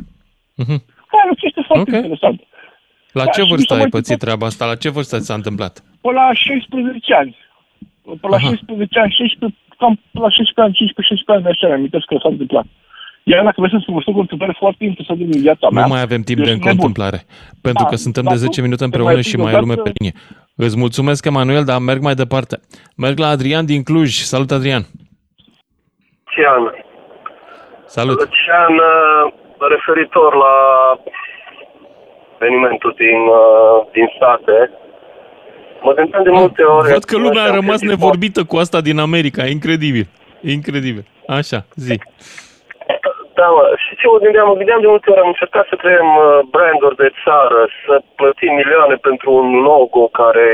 Mhm. 0.62 0.76
Da, 1.12 1.18
e 1.26 1.30
o 1.30 1.40
chestie 1.42 1.62
foarte 1.66 1.90
Ok. 1.90 1.96
interesantă. 2.02 2.42
La 3.18 3.24
Da, 3.24 3.30
ce 3.30 3.40
și 3.40 3.46
mi 3.46 3.52
vârstă 3.52 3.72
s-a 3.72 3.74
ai 3.74 3.80
mai 3.84 3.88
pățit 3.96 4.10
întâmplat- 4.10 4.24
treaba 4.24 4.46
asta? 4.50 4.64
La 4.66 4.74
ce 4.82 4.88
vârstă 4.96 5.18
ți 5.18 5.26
s-a 5.30 5.34
întâmplat? 5.40 5.74
Pe 6.04 6.10
la 6.18 6.26
16 6.32 7.14
ani. 7.14 7.32
Pe 8.22 8.26
la 8.32 8.36
Aha. 8.36 8.46
16 8.48 8.98
ani, 9.04 9.12
16, 9.18 9.58
cam 9.80 9.92
pe 10.14 10.18
la 10.24 10.30
16 10.36 10.60
ani, 10.64 10.74
15-16 10.80 11.32
ani, 11.36 11.46
așa, 11.52 11.76
mi 11.82 11.88
că 11.90 12.16
s-a 12.22 12.28
întâmplat. 12.34 12.66
Iar 13.32 13.44
dacă 13.44 13.58
vreți 13.60 13.74
să 13.84 13.92
vă 13.96 14.00
spun 14.00 14.14
o 14.16 14.20
întâmplare 14.26 14.54
foarte 14.58 14.84
interesantă 14.84 15.22
din 15.24 15.40
viața 15.40 15.66
mea, 15.70 15.82
Nu 15.82 15.88
mai 15.94 16.00
avem 16.08 16.22
timp 16.28 16.38
eu 16.38 16.44
de 16.44 16.50
sunt 16.50 16.60
încă 16.62 16.70
o 16.72 16.74
nebun. 16.74 16.86
întâmplare, 16.88 17.20
pentru 17.66 17.82
Da, 17.84 17.88
că 17.90 17.96
suntem 17.96 18.24
dar 18.24 18.32
de 18.32 18.38
tu 18.38 18.44
10 18.46 18.60
minute 18.60 18.78
te 18.82 18.84
împreună 18.88 19.12
mai 19.12 19.22
și 19.30 19.34
pui 19.34 19.44
mai 19.44 19.52
e 19.54 19.58
lume 19.64 19.74
deodată- 19.74 19.90
pe 19.90 19.96
linie. 19.98 20.14
Îți 20.66 20.78
mulțumesc, 20.84 21.20
Emanuel, 21.24 21.64
dar 21.70 21.78
merg 21.90 22.00
mai 22.08 22.14
departe. 22.14 22.54
Merg 22.96 23.16
la 23.18 23.28
Adrian 23.34 23.64
din 23.72 23.82
Cluj. 23.82 24.10
Salut, 24.32 24.50
Adrian! 24.50 24.82
Cian. 26.32 26.62
Salut! 27.96 28.18
Cian, 28.40 28.74
uh, 28.74 29.32
referitor 29.74 30.30
la 30.44 30.54
evenimentul 32.40 32.92
din, 32.96 33.20
uh, 33.40 33.76
din 33.92 34.06
state, 34.16 34.70
mă 35.82 35.92
gândeam 35.92 36.22
de 36.22 36.30
multe 36.30 36.62
ori... 36.62 36.88
Văd 36.92 37.04
că 37.04 37.16
lumea 37.16 37.42
a 37.42 37.50
Așa, 37.50 37.54
rămas 37.60 37.80
că- 37.80 37.86
nevorbită 37.92 38.40
cu 38.44 38.56
asta 38.56 38.80
din 38.88 38.98
America. 38.98 39.42
Incredibil. 39.56 40.06
Incredibil. 40.56 41.04
Așa, 41.38 41.60
zi. 41.86 41.96
Da, 43.38 43.46
mă, 43.56 43.64
și 43.84 43.92
ce 44.00 44.06
mă 44.12 44.18
gândeam? 44.24 44.46
Mă 44.48 44.54
gândeam 44.60 44.80
de 44.84 44.86
multe 44.94 45.10
ori, 45.10 45.20
am 45.24 45.32
încercat 45.34 45.66
să 45.72 45.76
creăm 45.84 46.08
uh, 46.16 46.24
branduri 46.54 46.96
de 47.02 47.08
țară, 47.24 47.60
să 47.86 47.94
plătim 48.18 48.52
milioane 48.60 48.96
pentru 49.08 49.28
un 49.40 49.48
logo 49.70 50.02
care... 50.20 50.46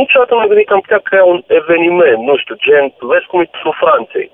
Niciodată 0.00 0.30
nu 0.32 0.38
m-am 0.38 0.48
gândit 0.52 0.66
că 0.66 0.74
am 0.74 0.80
putea 0.86 1.00
crea 1.10 1.24
un 1.32 1.40
eveniment, 1.60 2.18
nu 2.28 2.34
știu, 2.42 2.54
gen, 2.66 2.84
vezi 3.10 3.26
cum 3.30 3.40
e 3.40 3.44
cu 3.64 3.72
Franței. 3.82 4.28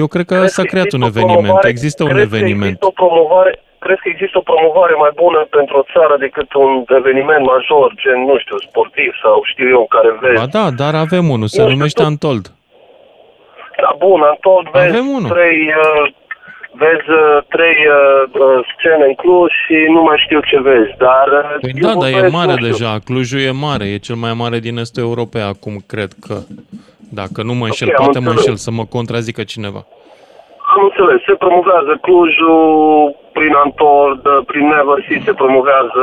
Eu 0.00 0.06
cred 0.06 0.24
că 0.30 0.34
Cred 0.34 0.48
s-a 0.56 0.62
că 0.62 0.68
creat 0.72 0.90
un 0.92 1.00
există 1.00 1.06
o 1.06 1.22
eveniment. 1.22 1.44
promovare- 1.44 1.68
Există 1.74 2.00
un 2.02 2.08
cred 2.14 2.28
Că 2.28 2.34
eveniment. 2.34 2.62
există 2.74 2.86
o 2.92 2.98
promovare, 3.02 3.52
cred 3.84 3.98
că 4.02 4.08
există 4.14 4.36
o 4.38 4.48
promovare 4.50 4.94
mai 5.04 5.12
bună 5.22 5.40
pentru 5.58 5.74
o 5.80 5.84
țară 5.94 6.14
decât 6.24 6.48
un 6.64 6.70
eveniment 7.00 7.42
major, 7.52 7.88
gen, 8.02 8.18
nu 8.30 8.36
știu, 8.42 8.58
sportiv 8.68 9.10
sau 9.22 9.36
știu 9.52 9.68
eu, 9.76 9.84
care 9.94 10.10
vezi. 10.22 10.40
Ba 10.42 10.48
da, 10.58 10.66
dar 10.82 10.94
avem 11.04 11.24
unul. 11.34 11.48
Se 11.48 11.56
Nu 11.60 11.64
știu, 11.66 11.76
numește 11.76 12.00
tu- 12.02 12.08
Antold. 12.12 12.44
Da, 13.82 13.90
bun, 14.04 14.20
am 14.30 14.36
tot 14.40 14.64
vezi 14.72 14.88
Avem 14.92 15.06
unul. 15.16 15.30
trei, 15.36 15.58
uh, 15.84 16.02
vezi 16.82 17.08
uh, 17.20 17.38
trei 17.54 17.76
uh, 17.96 18.22
uh, 18.44 18.58
scene 18.72 19.04
în 19.10 19.14
Cluj 19.14 19.50
și 19.64 19.76
nu 19.94 20.00
mai 20.02 20.18
știu 20.24 20.40
ce 20.50 20.60
vezi, 20.60 20.92
dar... 21.06 21.26
uh, 21.42 21.56
Păi 21.60 21.72
eu 21.82 21.86
da, 21.88 21.94
dar 22.00 22.08
e 22.08 22.12
vorbesc, 22.12 22.32
mare 22.38 22.50
nu 22.52 22.56
știu, 22.56 22.68
deja. 22.70 22.92
Clujul 23.04 23.40
e 23.40 23.50
mare. 23.50 23.84
E 23.84 23.96
cel 24.08 24.14
mai 24.24 24.32
mare 24.42 24.58
din 24.58 24.76
estul 24.84 25.02
Europei 25.02 25.42
acum, 25.42 25.74
cred 25.86 26.10
că. 26.26 26.36
Dacă 27.20 27.42
nu 27.42 27.52
mă 27.54 27.64
înșel, 27.64 27.88
am 27.88 27.94
poate 28.04 28.18
mă 28.18 28.24
înțeles. 28.24 28.46
înșel 28.46 28.56
să 28.56 28.70
mă 28.70 28.84
contrazică 28.84 29.42
cineva. 29.42 29.86
Am 30.74 30.80
înțeles, 30.88 31.18
se 31.28 31.34
promovează 31.44 31.92
Clujul 32.06 33.16
prin 33.36 33.52
Antord, 33.64 34.22
prin 34.50 34.64
Neversea 34.72 35.18
se 35.24 35.32
promovează 35.42 36.02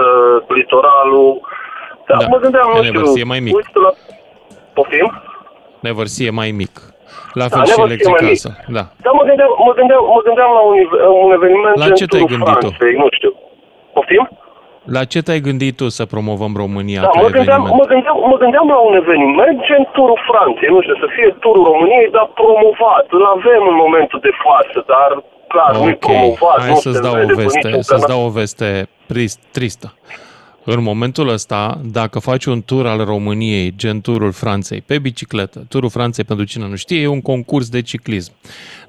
litoralul. 0.58 1.32
Dar 2.08 2.18
Da, 2.22 2.28
mă 2.34 2.38
gândeam, 2.44 2.68
pe 2.72 2.76
nu 2.78 2.82
Neversea 2.84 3.12
știu, 3.12 3.24
e 3.26 3.32
mai 3.34 3.40
mic. 3.48 3.56
uite 3.56 3.80
la... 3.86 3.92
Poftim? 4.78 5.08
Neversea 5.86 6.26
e 6.30 6.40
mai 6.42 6.52
mic. 6.62 6.74
La 7.42 7.48
fel 7.54 7.60
Da, 7.60 7.66
și 7.70 7.74
never 7.80 7.86
Electric 7.90 8.08
seen 8.18 8.24
my 8.24 8.28
Castle. 8.30 8.54
Da. 8.78 8.84
Dar 9.06 9.14
mă 9.20 9.24
gândeam, 9.30 9.52
mă 9.68 9.72
gândeam, 9.80 10.02
mă 10.16 10.22
gândeam 10.28 10.52
la 10.58 10.62
un, 10.70 10.76
un 11.26 11.32
eveniment 11.40 11.76
La 11.84 11.86
gen 11.88 11.96
ce 12.00 12.06
te-ai 12.12 12.22
Turul 12.24 12.32
gândit 12.34 12.58
tu? 12.64 12.70
Franței, 12.70 12.94
nu 13.02 13.08
știu. 13.18 13.32
Poftim? 13.96 14.24
La 14.98 15.04
ce 15.12 15.20
te-ai 15.26 15.40
gândit 15.48 15.76
tu 15.82 15.88
să 15.98 16.04
promovăm 16.14 16.54
România 16.64 17.02
Da, 17.02 17.08
ca 17.14 17.22
mă 17.22 17.30
gândeam, 17.38 17.62
eveniment? 17.62 17.80
mă, 17.82 17.86
gândeam, 17.94 18.18
mă 18.32 18.38
gândeam 18.44 18.68
la 18.76 18.80
un 18.90 18.96
eveniment 19.04 19.58
gen 19.68 19.84
Turul 19.96 20.20
Franței, 20.30 20.70
nu 20.76 20.82
știu, 20.84 20.96
să 21.04 21.08
fie 21.16 21.30
Turul 21.44 21.64
României, 21.72 22.10
dar 22.18 22.28
promovat. 22.42 23.06
Îl 23.18 23.24
avem 23.38 23.62
în 23.72 23.78
momentul 23.84 24.20
de 24.28 24.34
față, 24.46 24.78
dar 24.94 25.10
clar, 25.54 25.72
nu-i 25.82 25.98
Ok, 26.00 26.06
promovat. 26.06 26.58
hai 26.64 26.70
nu 26.70 26.76
să-ți 26.86 26.96
se 27.00 27.06
dau 27.08 27.14
vede 27.20 27.32
o 27.34 27.36
pe 27.36 27.42
veste, 27.44 27.68
niciun 27.68 27.82
să-ți 27.92 28.06
canal. 28.06 28.18
dau 28.18 28.22
o 28.30 28.32
veste 28.40 28.70
trist, 29.12 29.40
tristă. 29.58 29.88
În 30.68 30.84
momentul 30.84 31.30
ăsta, 31.30 31.82
dacă 31.86 32.20
faci 32.20 32.46
un 32.46 32.62
tur 32.62 32.88
al 32.88 33.04
României, 33.04 33.74
gen 33.76 34.02
turul 34.02 34.32
Franței, 34.32 34.82
pe 34.82 35.00
bicicletă, 35.00 35.66
turul 35.70 35.90
Franței, 35.90 36.24
pentru 36.24 36.46
cine 36.46 36.68
nu 36.68 36.76
știe, 36.76 37.02
e 37.02 37.08
un 37.08 37.22
concurs 37.22 37.70
de 37.70 37.82
ciclism. 37.82 38.32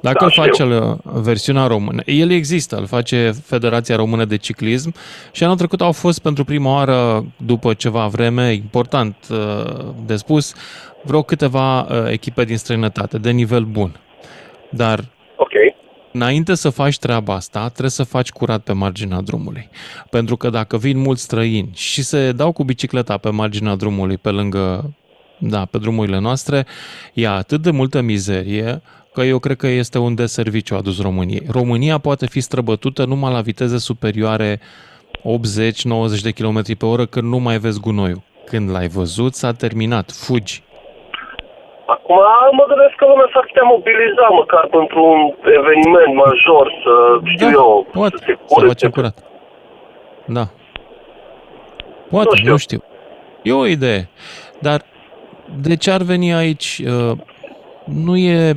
Dacă 0.00 0.16
Da, 0.18 0.24
îl 0.24 0.32
faci 0.32 0.54
știu. 0.54 1.00
în 1.04 1.22
versiunea 1.22 1.66
română, 1.66 2.02
el 2.06 2.30
există, 2.30 2.76
îl 2.76 2.86
face 2.86 3.34
Federația 3.44 3.96
Română 3.96 4.24
de 4.24 4.36
Ciclism 4.36 4.94
și 5.32 5.44
anul 5.44 5.56
trecut 5.56 5.80
au 5.80 5.92
fost 5.92 6.18
pentru 6.18 6.44
prima 6.44 6.72
oară, 6.72 7.26
după 7.36 7.74
ceva 7.74 8.06
vreme, 8.06 8.52
important 8.52 9.16
uh, 9.30 9.84
de 10.06 10.16
spus, 10.16 10.54
vreo 11.02 11.22
câteva 11.22 11.80
uh, 11.80 12.10
echipe 12.10 12.44
din 12.44 12.56
străinătate, 12.56 13.18
de 13.18 13.30
nivel 13.30 13.64
bun. 13.64 14.00
Dar 14.70 14.98
Ok. 14.98 15.15
Înainte 16.16 16.54
să 16.54 16.70
faci 16.70 16.98
treaba 16.98 17.34
asta, 17.34 17.68
trebuie 17.68 17.90
să 17.90 18.02
faci 18.02 18.30
curat 18.30 18.62
pe 18.62 18.72
marginea 18.72 19.20
drumului. 19.20 19.68
Pentru 20.10 20.36
că 20.36 20.50
dacă 20.50 20.78
vin 20.78 20.98
mulți 20.98 21.22
străini 21.22 21.70
și 21.74 22.02
se 22.02 22.32
dau 22.32 22.52
cu 22.52 22.64
bicicleta 22.64 23.16
pe 23.16 23.30
marginea 23.30 23.74
drumului, 23.74 24.16
pe 24.16 24.30
lângă, 24.30 24.94
da, 25.38 25.64
pe 25.64 25.78
drumurile 25.78 26.18
noastre, 26.18 26.66
e 27.14 27.28
atât 27.28 27.62
de 27.62 27.70
multă 27.70 28.00
mizerie 28.00 28.82
că 29.12 29.22
eu 29.22 29.38
cred 29.38 29.56
că 29.56 29.66
este 29.66 29.98
un 29.98 30.14
deserviciu 30.14 30.74
adus 30.74 31.00
României. 31.00 31.46
România 31.48 31.98
poate 31.98 32.26
fi 32.26 32.40
străbătută 32.40 33.04
numai 33.04 33.32
la 33.32 33.40
viteze 33.40 33.78
superioare 33.78 34.60
80-90 36.18 36.20
de 36.22 36.30
km 36.30 36.76
pe 36.76 36.86
oră 36.86 37.06
când 37.06 37.28
nu 37.28 37.38
mai 37.38 37.58
vezi 37.58 37.80
gunoiul. 37.80 38.22
Când 38.46 38.70
l-ai 38.70 38.88
văzut, 38.88 39.34
s-a 39.34 39.52
terminat, 39.52 40.12
fugi. 40.12 40.62
Acum 41.94 42.16
mă 42.58 42.64
gândesc 42.70 42.94
că 43.00 43.04
lumea 43.06 43.28
s-ar 43.32 43.44
putea 43.48 43.66
mobiliza 43.74 44.26
măcar 44.40 44.64
pentru 44.78 45.00
un 45.14 45.20
eveniment 45.58 46.12
major, 46.24 46.64
să 46.84 46.92
știu 47.34 47.50
eu, 47.62 47.86
Da, 47.86 47.98
poate, 47.98 48.16
să 48.18 48.22
se 48.26 48.32
să 48.38 48.44
curețe. 48.54 48.72
facem 48.72 48.90
curat. 48.90 49.16
Da. 50.38 50.44
Poate, 52.10 52.28
Nu 52.30 52.36
știu. 52.36 52.50
nu 52.50 52.56
știu. 52.56 52.82
E 53.42 53.52
o 53.52 53.66
idee. 53.66 54.08
Dar 54.58 54.82
de 55.60 55.76
ce 55.76 55.90
ar 55.90 56.02
veni 56.02 56.34
aici? 56.34 56.82
Uh, 56.86 57.18
Nu 57.84 58.16
e... 58.16 58.56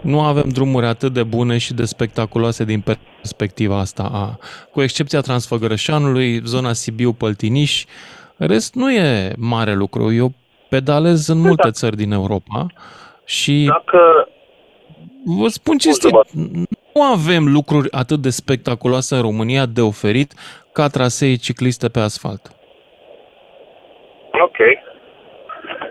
Nu 0.00 0.20
avem 0.22 0.48
drumuri 0.48 0.86
atât 0.86 1.12
de 1.12 1.22
bune 1.22 1.58
și 1.58 1.74
de 1.74 1.84
spectaculoase 1.84 2.64
din 2.64 2.80
perspectiva 3.20 3.78
asta. 3.78 4.10
A, 4.12 4.38
cu 4.72 4.82
excepția 4.82 5.20
Transfăgărășanului, 5.20 6.40
zona 6.44 6.72
Sibiu-Păltiniș, 6.72 7.84
în 8.36 8.46
rest 8.46 8.74
nu 8.74 8.92
e 8.92 9.32
mare 9.38 9.74
lucru. 9.74 10.12
Eu 10.12 10.32
pedalez 10.68 11.28
în 11.28 11.38
multe 11.38 11.62
da. 11.62 11.70
țări 11.70 11.96
din 11.96 12.12
Europa 12.12 12.66
și 13.24 13.64
Dacă, 13.68 14.28
Vă 15.24 15.48
spun 15.48 15.78
cinstit, 15.78 16.10
nu 16.94 17.02
avem 17.02 17.52
lucruri 17.52 17.92
atât 17.92 18.20
de 18.20 18.30
spectaculoase 18.30 19.14
în 19.14 19.20
România 19.20 19.66
de 19.66 19.80
oferit 19.80 20.32
ca 20.72 20.88
trasee 20.88 21.34
cicliste 21.34 21.88
pe 21.88 22.00
asfalt. 22.00 22.50
ok, 24.44 24.56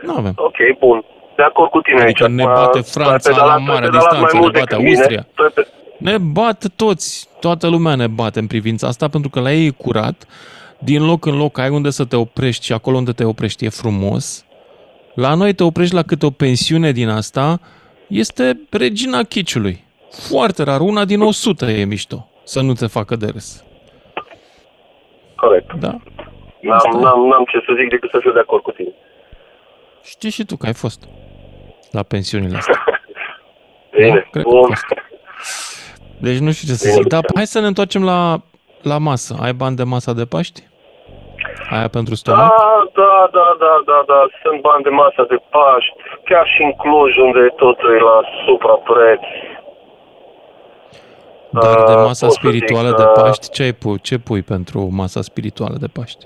Nu 0.04 0.16
avem. 0.18 0.34
ok, 0.36 0.56
bun. 0.80 1.04
De 1.36 1.44
acord 1.44 1.70
cu 1.70 1.82
tine 1.82 2.02
Adică 2.02 2.24
aici. 2.24 2.34
ne 2.34 2.44
Acum, 2.44 2.54
bate 2.64 2.78
ai 2.78 2.84
Franța 2.84 3.30
pedalat- 3.30 3.46
la 3.48 3.54
ai 3.54 3.64
mare 3.68 3.86
pedalat 3.86 4.12
mai 4.12 4.20
distanță, 4.20 4.38
mult 4.38 4.54
ne 4.54 4.60
bate 4.60 4.76
decât 4.76 4.86
mine. 4.86 4.98
Austria. 4.98 5.28
Tu 5.36 5.42
ai 5.44 5.50
pe- 5.56 5.68
Ne 5.98 6.18
bat 6.18 6.66
toți, 6.76 7.28
toată 7.40 7.68
lumea 7.68 7.96
ne 7.96 8.08
bate 8.08 8.40
în 8.40 8.48
privința 8.48 8.88
asta, 8.88 9.08
pentru 9.08 9.30
că 9.30 9.40
la 9.40 9.52
ei 9.52 9.66
e 9.66 9.70
curat, 9.70 10.28
din 10.80 11.06
loc 11.06 11.26
în 11.26 11.38
loc 11.38 11.58
ai 11.58 11.70
unde 11.70 11.90
să 11.90 12.06
te 12.06 12.16
oprești 12.16 12.66
și 12.66 12.74
acolo 12.74 12.98
unde 12.98 13.12
te 13.12 13.24
oprești 13.24 13.66
e 13.66 13.70
frumos. 13.70 14.46
La 15.16 15.34
noi 15.34 15.54
te 15.54 15.64
oprești 15.64 15.94
la 15.96 16.02
câte 16.04 16.26
o 16.26 16.30
pensiune 16.30 16.92
din 16.92 17.10
asta, 17.10 17.60
este 18.08 18.60
regina 18.72 19.24
chiciului. 19.24 19.84
Foarte 20.30 20.64
rar, 20.64 20.80
una 20.82 21.06
din 21.06 21.22
100 21.22 21.66
e 21.66 21.84
mișto, 21.86 22.30
să 22.44 22.62
nu 22.62 22.74
te 22.74 22.88
facă 22.88 23.16
de 23.16 23.26
râs. 23.26 23.64
Corect. 25.36 25.74
Da? 25.74 25.88
Asta 26.70 26.90
N-am, 26.90 27.00
e. 27.00 27.04
n-am, 27.04 27.28
n-am 27.28 27.44
ce 27.52 27.58
să 27.66 27.74
zic 27.80 27.90
decât 27.90 28.10
să 28.10 28.18
fiu 28.22 28.32
de 28.32 28.40
acord 28.40 28.64
cu 28.64 28.72
tine. 28.72 28.90
Știi 30.04 30.30
și 30.30 30.46
tu 30.46 30.56
că 30.58 30.66
ai 30.66 30.74
fost 30.74 31.04
la 31.92 32.04
pensiunile 32.04 32.58
astea. 32.58 32.84
Bine, 33.96 34.28
cred 34.32 34.44
că 34.44 34.50
bun. 34.50 34.64
a 34.64 34.66
fost. 34.68 34.84
Deci 36.20 36.38
nu 36.38 36.52
știu 36.52 36.68
ce 36.68 36.74
să 36.74 36.88
Bine. 36.88 37.00
zic. 37.02 37.08
Dar 37.08 37.26
hai 37.36 37.48
să 37.48 37.60
ne 37.60 37.68
întoarcem 37.68 38.04
la, 38.04 38.42
la 38.82 38.98
masă. 38.98 39.38
Ai 39.40 39.54
bani 39.54 39.76
de 39.76 39.84
masa 39.84 40.14
de 40.14 40.26
Paști? 40.26 40.64
Aia 41.76 41.88
pentru 41.98 42.14
Da, 42.14 42.22
stomac? 42.22 42.50
da, 43.02 43.16
da, 43.38 43.48
da, 43.64 43.74
da, 43.90 44.00
da, 44.12 44.20
sunt 44.44 44.62
bani 44.62 44.84
de 44.84 44.90
masa 44.90 45.24
de 45.30 45.38
Paști, 45.50 45.94
chiar 46.26 46.46
și 46.54 46.62
în 46.68 46.72
Cluj, 46.82 47.18
unde 47.18 47.42
totul 47.56 47.90
e 47.96 48.00
la 48.00 48.18
suprapreț. 48.46 49.22
Dar 51.50 51.76
de 51.84 51.92
Uh, 51.92 52.04
masa 52.10 52.26
pot 52.26 52.36
să 52.36 52.40
spirituală 52.42 52.88
zic 52.88 52.98
de 52.98 53.04
că- 53.04 53.22
Paști, 53.22 53.50
ce, 53.56 53.64
ai 53.64 53.72
pu- 53.74 53.98
ce 54.08 54.16
pui 54.28 54.42
pentru 54.42 54.80
masa 55.02 55.22
spirituală 55.22 55.76
de 55.80 55.90
Paști? 55.98 56.26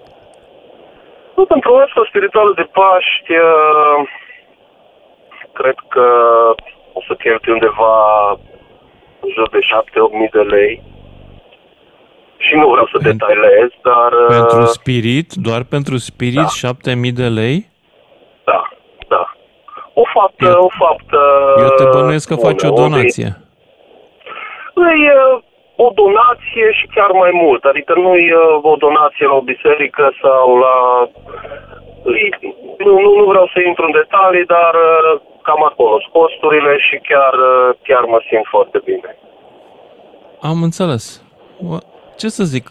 Nu, 1.35 1.45
pentru 1.45 1.69
masa 1.73 2.01
spirituală 2.09 2.51
de 2.55 2.67
Paști, 2.79 3.31
uh, 3.31 3.99
cred 5.53 5.75
că 5.93 6.05
o 6.93 7.01
să 7.07 7.13
cheltui 7.13 7.53
undeva 7.53 7.93
în 9.23 9.29
jur 9.35 9.49
de 9.49 9.59
7-8 9.59 10.11
mii 10.19 10.27
de 10.37 10.41
lei. 10.55 10.81
Și 12.45 12.53
nu 12.55 12.67
vreau 12.69 12.87
să 12.93 12.97
Pentru- 12.97 13.27
detailez, 13.27 13.69
dar... 13.89 14.11
uh, 14.11 14.35
Pentru 14.37 14.61
spirit, 14.65 15.29
doar 15.33 15.61
pentru 15.75 15.97
spirit, 15.97 16.35
da. 16.51 16.55
7000 16.63 17.11
de 17.11 17.27
lei? 17.39 17.57
Da, 18.49 18.61
da. 19.07 19.23
O 19.93 20.03
faptă, 20.13 20.45
Eu- 20.45 20.63
o 20.67 20.69
faptă 20.83 21.19
Eu 21.65 21.69
te 21.79 21.83
bănuiesc 21.97 22.27
că 22.27 22.35
faci 22.35 22.63
o 22.63 22.69
bună, 22.73 22.87
donație. 22.87 23.29
E 25.07 25.11
uh, 25.33 25.41
o 25.85 25.89
donație 26.01 26.67
și 26.77 26.85
chiar 26.95 27.11
mai 27.11 27.31
mult. 27.33 27.63
Adică 27.63 27.93
nu 28.05 28.15
e 28.15 28.35
uh, 28.35 28.59
o 28.73 28.75
donație 28.85 29.25
la 29.27 29.33
o 29.33 29.41
biserică 29.53 30.05
sau 30.21 30.57
la... 30.65 30.75
E- 32.25 32.53
Nu, 32.85 32.91
nu, 33.05 33.09
nu 33.19 33.23
vreau 33.31 33.47
să 33.53 33.59
intru 33.67 33.85
în 33.85 33.91
detalii, 34.01 34.45
dar 34.45 34.73
uh, 34.73 35.21
cam 35.47 35.63
acolo 35.63 35.99
sunt 35.99 36.13
costurile 36.13 36.73
și 36.87 36.95
chiar, 37.09 37.33
uh, 37.33 37.75
chiar 37.87 38.03
mă 38.13 38.19
simt 38.29 38.45
foarte 38.53 38.81
bine. 38.85 39.17
Am 40.41 40.57
înțeles. 40.63 41.23
Bă, 42.19 42.25
Ce 42.27 42.27
să 42.39 42.43
zic? 42.43 42.65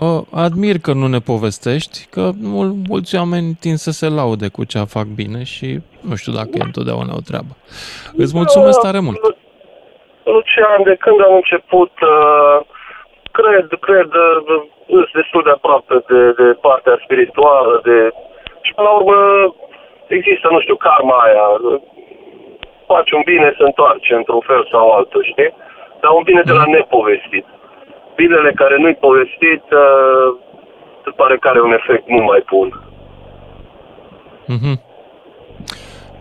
O, 0.00 0.10
admir 0.46 0.76
că 0.86 0.92
nu 0.92 1.06
ne 1.14 1.18
povestești, 1.32 1.96
că 2.14 2.22
mul- 2.54 2.76
mulți 2.88 3.16
oameni 3.16 3.50
tind 3.64 3.76
să 3.86 3.90
se 4.00 4.08
laude 4.08 4.48
cu 4.56 4.62
ce 4.64 4.78
fac 4.96 5.06
bine 5.20 5.40
și 5.54 5.68
nu 6.08 6.14
știu 6.20 6.32
dacă 6.40 6.50
e 6.52 6.68
întotdeauna 6.70 7.12
o 7.20 7.26
treabă. 7.28 7.52
Îți 8.22 8.36
mulțumesc 8.40 8.78
tare 8.80 9.00
mult! 9.06 9.18
Lu- 9.22 9.36
Lucian, 10.34 10.80
de 10.90 10.94
când 11.04 11.18
am 11.28 11.34
început, 11.42 11.92
uh, 12.14 12.56
cred, 13.38 13.66
cred, 13.86 14.10
uh, 14.26 14.62
sunt 14.86 15.12
destul 15.20 15.42
de 15.48 15.52
aproape 15.58 15.94
de, 16.10 16.20
de 16.40 16.48
partea 16.66 16.96
spirituală, 17.04 17.72
de... 17.88 17.96
Și 18.66 18.72
până 18.74 18.88
la 18.88 18.94
urmă 19.00 19.18
există, 20.18 20.46
nu 20.50 20.60
știu, 20.60 20.76
karma 20.86 21.16
aia. 21.26 21.46
Faci 22.92 23.10
un 23.18 23.22
bine, 23.32 23.48
se 23.58 23.64
întoarce 23.70 24.12
într-un 24.20 24.42
fel 24.48 24.62
sau 24.72 24.84
altul, 24.90 25.22
știi? 25.32 25.52
Dar 26.00 26.10
un 26.18 26.22
bine 26.30 26.42
de 26.48 26.52
la 26.60 26.64
nepovestit. 26.66 27.46
Binele 28.16 28.52
care 28.54 28.76
nu-i 28.78 28.94
povestit, 28.94 29.62
uh, 29.62 30.40
se 31.04 31.10
pare 31.16 31.36
că 31.38 31.48
are 31.48 31.60
un 31.62 31.72
efect 31.72 32.08
mult 32.08 32.24
mai 32.24 32.44
bun. 32.50 32.68
Mhm. 34.46 34.80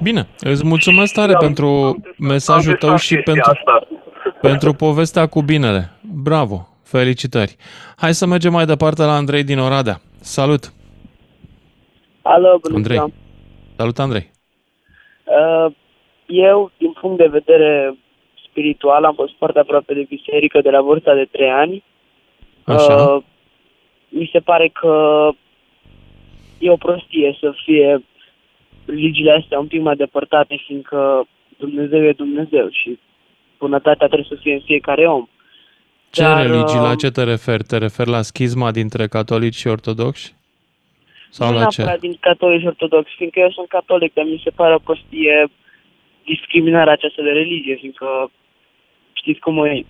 Bine, 0.04 0.28
îți 0.40 0.66
mulțumesc 0.66 1.14
tare 1.14 1.34
Am- 1.34 1.40
pentru 1.40 1.66
am 1.68 1.94
testat- 2.02 2.18
mesajul 2.18 2.72
am 2.72 2.78
tău 2.78 2.90
testat 2.90 3.08
și 3.08 3.14
chestia 3.14 3.34
pentru, 3.34 3.52
Asta. 3.52 3.88
pentru 4.50 4.74
povestea 4.74 5.28
cu 5.28 5.42
binele. 5.42 5.92
Bravo! 6.24 6.68
Felicitări! 6.84 7.56
Hai 7.98 8.14
să 8.14 8.26
mergem 8.26 8.52
mai 8.52 8.66
departe 8.66 9.04
la 9.04 9.12
Andrei 9.16 9.44
din 9.44 9.60
Oradea. 9.60 10.02
Salut! 10.22 10.64
Alo, 12.22 12.58
bună 12.62 12.76
Andrei. 12.76 12.96
ziua. 12.98 13.10
Salut, 13.78 14.00
Andrei! 14.00 14.32
Uh, 15.24 15.72
Eu, 16.26 16.72
din 16.78 16.92
punct 17.02 17.18
de 17.18 17.28
vedere 17.32 17.96
spiritual, 18.52 19.04
am 19.04 19.14
fost 19.14 19.34
foarte 19.38 19.60
aproape 19.60 19.94
de 19.94 20.06
biserică 20.10 20.62
de 20.62 20.70
la 20.70 20.82
vârsta 20.82 21.14
de 21.14 21.28
3 21.32 21.50
ani. 21.50 21.84
Așa? 22.64 22.96
Uh, 22.96 23.24
Mi 24.10 24.30
se 24.32 24.40
pare 24.40 24.68
că 24.68 25.30
e 26.60 26.72
o 26.72 26.76
prostie 26.76 27.38
să 27.40 27.54
fie 27.64 28.04
religiile 28.86 29.32
astea 29.32 29.60
un 29.60 29.68
pic 29.68 29.82
mai 29.82 29.96
depărtate, 29.96 30.62
fiindcă 30.66 31.28
Dumnezeu 31.58 32.04
e 32.04 32.12
Dumnezeu 32.12 32.70
și 32.70 33.00
bunătatea 33.60 34.08
trebuie 34.08 34.28
să 34.30 34.38
fie 34.42 34.54
în 34.54 34.62
fiecare 34.66 35.06
om. 35.08 35.28
Ce 36.10 36.22
dar, 36.22 36.46
religii, 36.46 36.80
la 36.80 36.92
uh, 36.92 36.98
ce 36.98 37.10
te 37.12 37.24
referi? 37.24 37.64
Te 37.64 37.78
referi 37.78 38.10
la 38.10 38.22
schizma 38.22 38.72
dintre 38.72 39.08
catolici 39.08 39.56
și 39.56 39.68
ortodoxi? 39.68 40.36
Sau 41.30 41.52
nu 41.52 41.60
la 41.60 41.66
ce? 41.66 41.82
neapărat 41.82 42.02
din 42.02 42.18
catolici 42.20 42.66
ortodoxi, 42.66 43.16
fiindcă 43.16 43.40
eu 43.40 43.52
sunt 43.52 43.68
catolic, 43.68 44.14
dar 44.14 44.26
mi 44.26 44.42
se 44.44 44.50
pare 44.50 44.74
o 44.74 44.80
prostie 44.80 45.48
discriminarea 46.26 46.94
aceasta 46.94 47.22
de 47.24 47.30
religie, 47.30 47.76
fiindcă 47.76 48.32
știți 49.22 49.40
cum 49.40 49.66
e, 49.66 49.86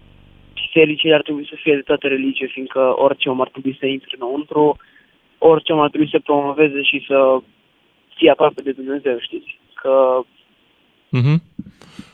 bisericile 0.53 1.13
ar 1.13 1.21
trebui 1.21 1.45
să 1.49 1.55
fie 1.63 1.75
de 1.75 1.81
toată 1.81 2.07
religie, 2.07 2.47
fiindcă 2.47 2.93
orice 3.05 3.29
om 3.29 3.41
ar 3.41 3.49
trebui 3.49 3.77
să 3.79 3.85
intre 3.85 4.15
înăuntru, 4.19 4.77
orice 5.37 5.71
om 5.73 5.79
ar 5.79 5.89
trebui 5.89 6.09
să 6.09 6.19
promoveze 6.19 6.81
și 6.81 7.03
să 7.07 7.37
fie 8.17 8.29
aproape 8.31 8.61
de 8.61 8.71
Dumnezeu, 8.71 9.17
știți? 9.19 9.59
Că 9.81 10.21
Mhm. 11.09 11.41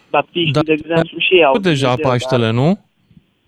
baptiștii, 0.10 0.52
Da, 0.54 0.62
de 0.62 0.72
exemplu, 0.72 1.20
și 1.20 1.34
ei 1.34 1.44
au 1.44 1.54
Au 1.54 1.60
deja 1.60 1.88
Dumnezeu, 1.88 2.12
Paștele, 2.12 2.52
nu? 2.52 2.86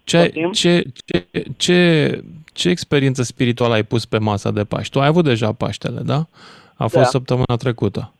Ce, 0.03 0.17
Poftim? 0.17 0.51
ce, 0.51 0.84
ce, 1.05 1.25
ce, 1.58 2.21
ce 2.53 2.69
experiență 2.69 3.23
spirituală 3.23 3.73
ai 3.73 3.84
pus 3.84 4.05
pe 4.05 4.17
masa 4.17 4.51
de 4.51 4.63
Paști? 4.63 4.91
Tu 4.91 4.99
ai 4.99 5.08
avut 5.08 5.23
deja 5.23 5.53
Paștele, 5.53 6.01
da? 6.05 6.19
A 6.77 6.84
fost 6.88 6.93
Da. 6.95 7.03
săptămâna 7.03 7.55
trecută. 7.58 8.13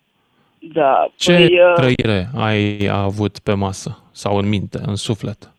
Da, 0.60 1.12
Ce 1.15 1.34
păi, 1.34 1.60
uh, 1.60 1.74
trăire 1.76 2.30
ai 2.36 2.88
avut 2.91 3.39
pe 3.39 3.54
masă 3.54 4.04
sau 4.12 4.38
în 4.38 4.48
minte, 4.50 4.80
în 4.86 4.95
suflet? 4.95 5.52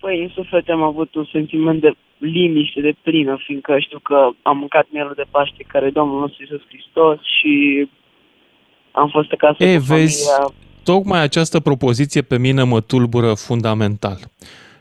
Păi, 0.00 0.22
în 0.22 0.28
suflet 0.28 0.68
am 0.68 0.82
avut 0.82 1.14
un 1.14 1.28
sentiment 1.32 1.80
de 1.80 1.92
liniște 2.18 2.80
de 2.80 2.94
plină, 3.02 3.36
fiindcă 3.44 3.78
știu 3.78 3.98
că 3.98 4.30
am 4.42 4.58
mâncat 4.58 4.86
mielul 4.90 5.12
de 5.16 5.24
Paște 5.30 5.64
care 5.66 5.86
e 5.86 5.90
Domnul 5.90 6.20
nostru 6.20 6.42
Iisus 6.42 6.66
Hristos 6.68 7.18
și 7.40 7.88
am 8.90 9.08
fost 9.08 9.32
acasă 9.32 9.64
Ei, 9.64 9.76
cu 9.76 9.82
vezi, 9.82 10.24
familia. 10.30 10.54
Tocmai 10.84 11.20
această 11.20 11.60
propoziție 11.60 12.22
pe 12.22 12.38
mine 12.38 12.62
mă 12.62 12.80
tulbură 12.80 13.34
fundamental. 13.34 14.18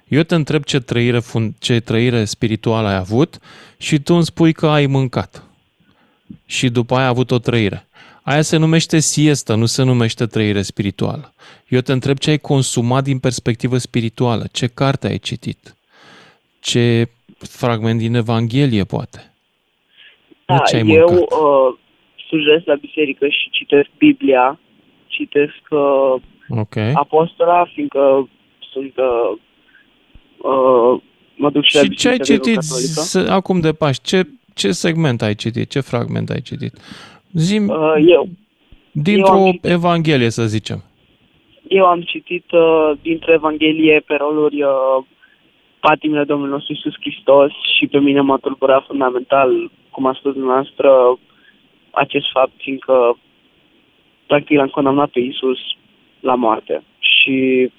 Eu 0.08 0.22
te 0.22 0.36
întreb 0.36 0.64
ce 0.64 0.80
trăire, 0.80 1.20
fun- 1.20 1.60
ce 1.60 1.80
trăire 1.80 2.24
spirituală 2.24 2.88
ai 2.88 2.96
avut 2.96 3.40
și 3.78 4.00
tu 4.00 4.14
îmi 4.14 4.24
spui 4.24 4.54
că 4.54 4.68
ai 4.68 4.86
mâncat. 4.86 5.44
Și 6.46 6.70
după 6.70 6.94
aia 6.94 7.04
ai 7.04 7.10
avut 7.10 7.32
o 7.32 7.38
trăire. 7.38 7.88
Aia 8.24 8.42
se 8.42 8.58
numește 8.58 9.00
siestă, 9.00 9.56
nu 9.56 9.66
se 9.66 9.84
numește 9.84 10.26
trăire 10.26 10.62
spirituală. 10.62 11.34
Eu 11.68 11.80
te 11.80 11.92
întreb 11.92 12.18
ce 12.18 12.30
ai 12.30 12.38
consumat 12.38 13.04
din 13.04 13.20
perspectivă 13.20 13.78
spirituală, 13.78 14.46
ce 14.52 14.68
carte 14.68 15.08
ai 15.08 15.18
citit, 15.18 15.76
ce 16.60 17.10
fragment 17.38 18.00
din 18.00 18.16
Evanghelie, 18.16 18.84
poate. 18.84 19.34
Da, 20.46 20.58
ce 20.58 20.76
ai 20.76 20.88
eu 20.88 21.08
mâncat. 21.10 21.18
uh, 21.32 21.78
slujesc 22.28 22.66
la 22.66 22.76
biserică 22.76 23.28
și 23.28 23.50
citesc 23.52 23.90
Biblia, 23.98 24.60
citesc 25.08 25.62
uh, 25.70 26.22
Ok. 26.50 26.76
Apostola, 26.94 27.66
fiindcă 27.74 28.30
sunt 28.74 28.94
uh, 28.98 29.38
uh, 30.38 31.02
mă 31.36 31.50
duc 31.52 31.64
și, 31.64 31.76
la 31.76 31.82
Și 31.84 31.90
ce 31.90 32.08
ai 32.10 32.18
biserica 32.18 32.24
citit 32.24 32.44
greco-catolică. 32.44 33.02
s- 33.02 33.30
acum 33.30 33.60
de 33.60 33.74
Paști? 33.74 34.04
Ce, 34.04 34.28
ce 34.54 34.72
segment 34.72 35.22
ai 35.22 35.36
citit? 35.36 35.70
Ce 35.70 35.80
fragment 35.80 36.30
ai 36.30 36.42
citit? 36.42 36.78
Zim 37.34 37.70
Uh, 37.70 37.96
eu, 38.08 38.28
dintr-o 38.92 39.36
eu 39.38 39.44
am 39.46 39.52
citit- 39.52 39.66
evanghelie, 39.72 40.30
să 40.30 40.46
zicem. 40.46 40.84
Eu 41.68 41.86
am 41.86 42.02
citit 42.02 42.52
uh, 42.52 42.92
dintre 43.02 43.34
Evanghelie 43.34 44.00
pe 44.08 44.16
roluri 44.16 44.64
uh, 44.64 45.04
patimile 45.80 46.24
Domnului 46.24 46.52
nostru 46.54 46.74
Iisus 46.74 46.94
Hristos 47.00 47.52
și 47.78 47.88
pe 47.88 48.00
mine 48.00 48.22
m-a 48.22 48.38
tulburat 48.38 48.86
fundamental, 48.86 49.72
cum 49.92 50.06
a 50.06 50.14
spus 50.20 50.34
dumneavoastră, 50.34 51.20
acest 51.92 52.26
fapt, 52.32 52.52
fiindcă 52.58 53.18
practic 54.28 54.58
l-am 54.58 54.68
condamnat 54.68 55.10
pe 55.10 55.20
Iisus 55.20 55.58
la 56.20 56.36
moarte. 56.36 56.84
Și 57.00 57.70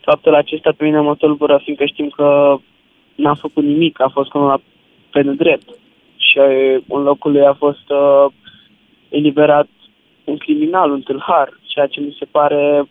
faptul 0.00 0.34
acesta 0.34 0.72
pe 0.76 0.84
mine 0.84 1.00
mă 1.00 1.14
tulbură, 1.14 1.60
fiindcă 1.62 1.84
știm 1.84 2.08
că 2.08 2.56
n-a 3.14 3.34
făcut 3.34 3.64
nimic, 3.64 4.00
a 4.00 4.08
fost 4.08 4.30
condamnat 4.30 4.60
pe 5.10 5.22
nedrept. 5.22 5.68
Și 6.16 6.38
uh, 6.38 6.82
în 6.88 7.02
locul 7.02 7.32
lui 7.32 7.44
a 7.44 7.52
fost 7.54 7.90
uh, 7.90 8.26
eliberat 9.12 9.68
un 10.24 10.36
criminal, 10.36 10.90
un 10.90 11.00
tâlhar, 11.00 11.48
ceea 11.62 11.86
ce 11.86 12.00
mi 12.00 12.16
se 12.18 12.24
pare 12.24 12.88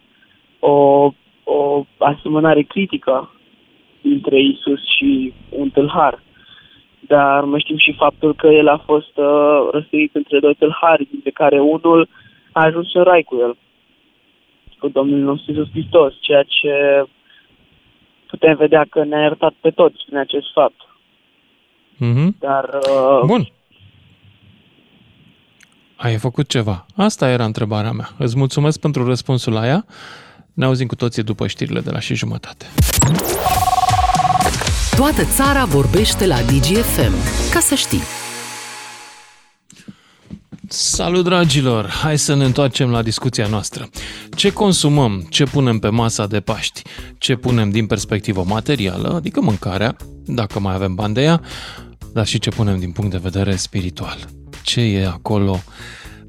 o, 0.60 0.76
o 1.44 1.86
asemănare 1.98 2.62
critică 2.62 3.32
între 4.02 4.40
Isus 4.40 4.80
și 4.98 5.34
un 5.50 5.70
tâlhar. 5.70 6.24
Dar 7.00 7.44
mai 7.44 7.60
știm 7.60 7.78
și 7.78 7.96
faptul 7.98 8.36
că 8.36 8.48
el 8.48 8.68
a 8.68 8.78
fost 8.78 9.18
uh, 9.18 9.70
răsărit 9.72 10.16
între 10.16 10.40
doi 10.40 10.56
tâlhari, 10.56 11.08
dintre 11.12 11.30
care 11.30 11.60
unul 11.60 12.08
a 12.52 12.64
ajuns 12.64 12.94
în 12.94 13.04
rai 13.04 13.24
cu 13.24 13.36
el, 13.36 13.58
cu 14.80 14.88
Domnul 14.88 15.20
nostru 15.20 15.52
Iisus 15.52 15.70
Hristos, 15.72 16.14
ceea 16.20 16.44
ce 16.44 17.06
putem 18.28 18.56
vedea 18.56 18.86
că 18.90 19.04
ne-a 19.04 19.22
iertat 19.22 19.54
pe 19.62 19.70
toți 19.70 20.04
prin 20.06 20.18
acest 20.18 20.52
fapt. 20.54 20.82
Mhm. 21.98 22.36
Dar 22.40 22.64
uh, 22.64 23.22
Bun. 23.26 23.48
Ai 26.02 26.18
făcut 26.18 26.48
ceva. 26.48 26.86
Asta 26.96 27.30
era 27.30 27.46
întrebarea 27.46 27.92
mea. 27.92 28.10
Îți 28.18 28.38
mulțumesc 28.38 28.80
pentru 28.80 29.06
răspunsul 29.06 29.54
la 29.54 29.68
ea. 29.68 29.86
Ne 30.54 30.66
auzim 30.66 30.88
cu 30.88 30.96
toții 30.96 31.24
după 31.24 31.48
știrile 31.48 31.80
de 31.80 31.90
la 31.90 32.00
și 32.00 32.16
jumătate. 32.16 32.66
Toată 34.96 35.24
țara 35.24 35.66
vorbește 35.66 36.26
la 36.26 36.42
DGFM. 36.42 37.14
Ca 37.54 37.60
să 37.60 37.76
știi. 37.76 38.02
Salut, 40.68 41.24
dragilor! 41.24 41.90
Hai 41.90 42.18
să 42.18 42.36
ne 42.36 42.46
întoarcem 42.46 42.90
la 42.90 43.02
discuția 43.02 43.48
noastră. 43.48 43.90
Ce 44.36 44.54
consumăm, 44.54 45.26
ce 45.30 45.44
punem 45.44 45.80
pe 45.80 45.90
masa 45.90 46.28
de 46.28 46.40
Paști, 46.40 46.82
ce 47.18 47.36
punem 47.36 47.70
din 47.70 47.88
perspectivă 47.88 48.44
materială, 48.48 49.14
adică 49.16 49.42
mâncarea, 49.42 49.96
dacă 50.26 50.60
mai 50.60 50.74
avem 50.74 50.96
bani 50.96 51.14
de 51.14 51.22
ea, 51.22 51.42
dar 52.14 52.26
și 52.26 52.40
ce 52.40 52.50
punem 52.50 52.80
din 52.80 52.92
punct 52.92 53.12
de 53.12 53.18
vedere 53.18 53.56
spiritual. 53.56 54.18
Ce 54.64 54.82
e 54.82 55.06
acolo 55.08 55.56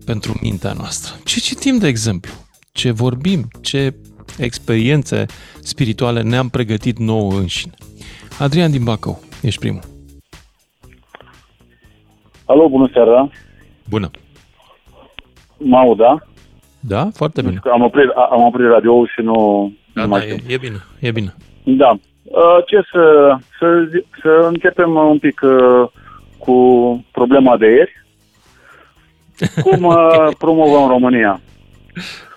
pentru 0.06 0.32
mintea 0.42 0.72
noastră? 0.72 1.14
Ce 1.24 1.40
citim, 1.40 1.78
de 1.78 1.86
exemplu? 1.86 2.32
Ce 2.72 2.90
vorbim? 2.90 3.48
Ce 3.60 3.94
experiențe 4.38 5.26
spirituale 5.60 6.22
ne-am 6.22 6.48
pregătit 6.48 6.98
nouă 6.98 7.32
înșine? 7.32 7.72
Adrian 8.38 8.70
din 8.70 8.84
Bacău, 8.84 9.20
ești 9.42 9.60
primul. 9.60 9.80
Alo, 12.46 12.68
bună 12.68 12.90
seara. 12.92 13.30
Bună! 13.88 14.10
Mă 15.58 15.76
aud, 15.76 15.96
da? 15.96 16.18
Da? 16.80 17.08
Foarte 17.14 17.42
bine. 17.42 17.60
Am 17.72 17.82
oprit, 17.82 18.08
am 18.30 18.42
oprit 18.42 18.66
radio 18.68 19.06
și 19.06 19.20
nu, 19.20 19.72
Da, 19.94 20.00
nu 20.04 20.08
da, 20.10 20.16
mai 20.16 20.26
e, 20.28 20.36
știu. 20.38 20.52
e 20.54 20.56
bine, 20.56 20.76
e 20.98 21.10
bine. 21.10 21.34
Da. 21.64 21.90
Uh, 22.22 22.64
Ce 22.66 22.76
să, 22.92 23.36
să, 23.58 23.88
zi- 23.92 24.04
să 24.22 24.46
începem 24.48 24.94
un 24.94 25.18
pic 25.18 25.40
uh, 25.44 25.88
cu 26.38 26.56
problema 27.12 27.56
de 27.56 27.66
ieri. 27.66 28.01
Cum 29.62 29.84
uh, 29.96 30.28
promovăm 30.38 30.88
România? 30.88 31.40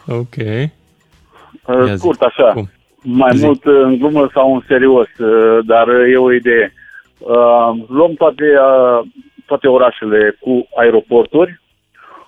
Ok. 0.07 0.35
Uh, 0.35 1.87
Ia 1.87 1.95
zi. 1.95 1.97
Scurt, 1.97 2.21
așa. 2.21 2.51
Cum? 2.51 2.69
Mai 3.03 3.35
Zi. 3.35 3.45
mult 3.45 3.65
uh, 3.65 3.81
în 3.83 3.97
glumă 3.97 4.29
sau 4.33 4.53
în 4.53 4.61
serios, 4.67 5.17
uh, 5.17 5.65
dar 5.65 5.87
uh, 5.87 6.11
e 6.13 6.17
o 6.17 6.31
idee. 6.33 6.73
Uh, 7.17 7.69
Luăm 7.87 8.13
toate, 8.13 8.43
uh, 8.43 9.07
toate 9.45 9.67
orașele 9.67 10.37
cu 10.39 10.67
aeroporturi, 10.75 11.61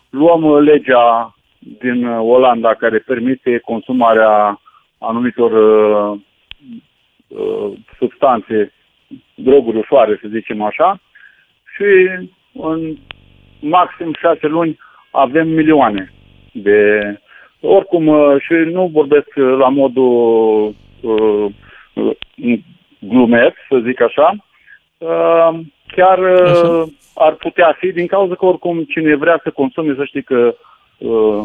luăm 0.10 0.44
uh, 0.44 0.62
legea 0.64 1.36
din 1.60 2.06
uh, 2.06 2.20
Olanda 2.22 2.74
care 2.74 2.98
permite 2.98 3.58
consumarea 3.66 4.62
anumitor 4.98 5.52
uh, 5.52 6.20
uh, 7.28 7.72
substanțe, 7.98 8.74
droguri 9.36 9.78
ușoare, 9.78 10.18
să 10.22 10.28
zicem 10.32 10.62
așa, 10.62 11.00
și 11.76 12.10
în 12.54 12.98
maxim 13.60 14.14
șase 14.22 14.48
luni 14.48 14.80
avem 15.12 15.48
milioane 15.48 16.14
de... 16.54 17.02
Oricum, 17.60 18.08
uh, 18.08 18.36
și 18.42 18.54
nu 18.54 18.90
vorbesc 18.94 19.28
uh, 19.36 19.58
la 19.60 19.68
modul 19.70 20.76
uh, 21.02 21.46
uh, 21.94 22.60
glumesc, 23.00 23.56
să 23.70 23.82
zic 23.86 24.02
așa, 24.02 24.36
uh, 24.98 25.60
chiar 25.96 26.20
uh, 26.20 26.50
Așa. 26.50 26.86
ar 27.16 27.34
putea 27.34 27.76
fi, 27.80 27.92
din 27.92 28.08
cauza 28.08 28.36
că 28.36 28.46
oricum 28.46 28.84
cine 28.84 29.16
vrea 29.16 29.40
să 29.44 29.50
consume, 29.50 29.94
să 29.98 30.06
știi 30.06 30.24
că 30.24 30.56
uh, 30.98 31.44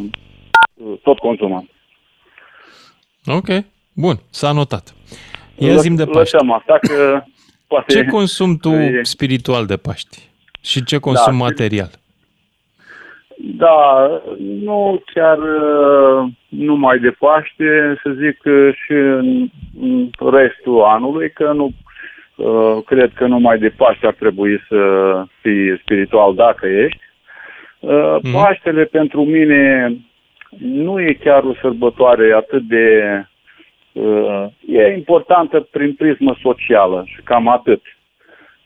uh, 0.75 0.98
tot 1.03 1.18
consumă. 1.18 1.64
Ok. 3.27 3.48
Bun, 3.92 4.16
s-a 4.31 4.53
notat. 4.53 4.94
Ia 5.59 5.77
zim 5.77 5.94
de 5.94 6.05
Paști. 6.05 6.35
Lăsăm 6.35 6.53
asta 6.53 6.79
că 6.81 7.22
poate... 7.66 7.92
Ce 7.92 8.05
consumi 8.05 8.57
tu 8.57 8.68
e- 8.68 9.01
spiritual 9.03 9.66
de 9.66 9.77
Paști? 9.77 10.31
Și 10.62 10.85
ce 10.85 10.98
consum 10.98 11.38
Da, 11.38 11.44
material? 11.44 11.90
Da, 13.37 14.09
nu 14.38 15.03
chiar 15.14 15.38
uh, 15.38 16.29
numai 16.49 16.99
de 16.99 17.11
Paște, 17.11 18.01
să 18.03 18.11
zic 18.11 18.40
uh, 18.45 18.75
și 18.85 18.92
în, 18.92 19.49
în 19.81 20.11
restul 20.33 20.83
anului, 20.83 21.31
că 21.31 21.53
nu 21.53 21.71
uh, 22.37 22.83
cred 22.87 23.12
că 23.14 23.27
numai 23.27 23.59
de 23.59 23.68
Paște 23.68 24.07
ar 24.07 24.14
trebui 24.18 24.61
să 24.68 24.79
fii 25.40 25.79
spiritual 25.79 26.35
dacă 26.35 26.66
ești. 26.66 27.01
Uh, 27.81 28.16
Mhm. 28.23 28.33
Paștele 28.33 28.85
pentru 28.85 29.25
mine 29.25 29.97
nu 30.59 31.01
e 31.01 31.12
chiar 31.12 31.42
o 31.42 31.55
sărbătoare 31.61 32.33
atât 32.33 32.62
de... 32.62 32.87
Uh, 33.92 34.45
e 34.66 34.95
importantă 34.97 35.61
prin 35.61 35.95
prismă 35.95 36.37
socială 36.42 37.05
și 37.07 37.21
cam 37.25 37.49
atât. 37.49 37.83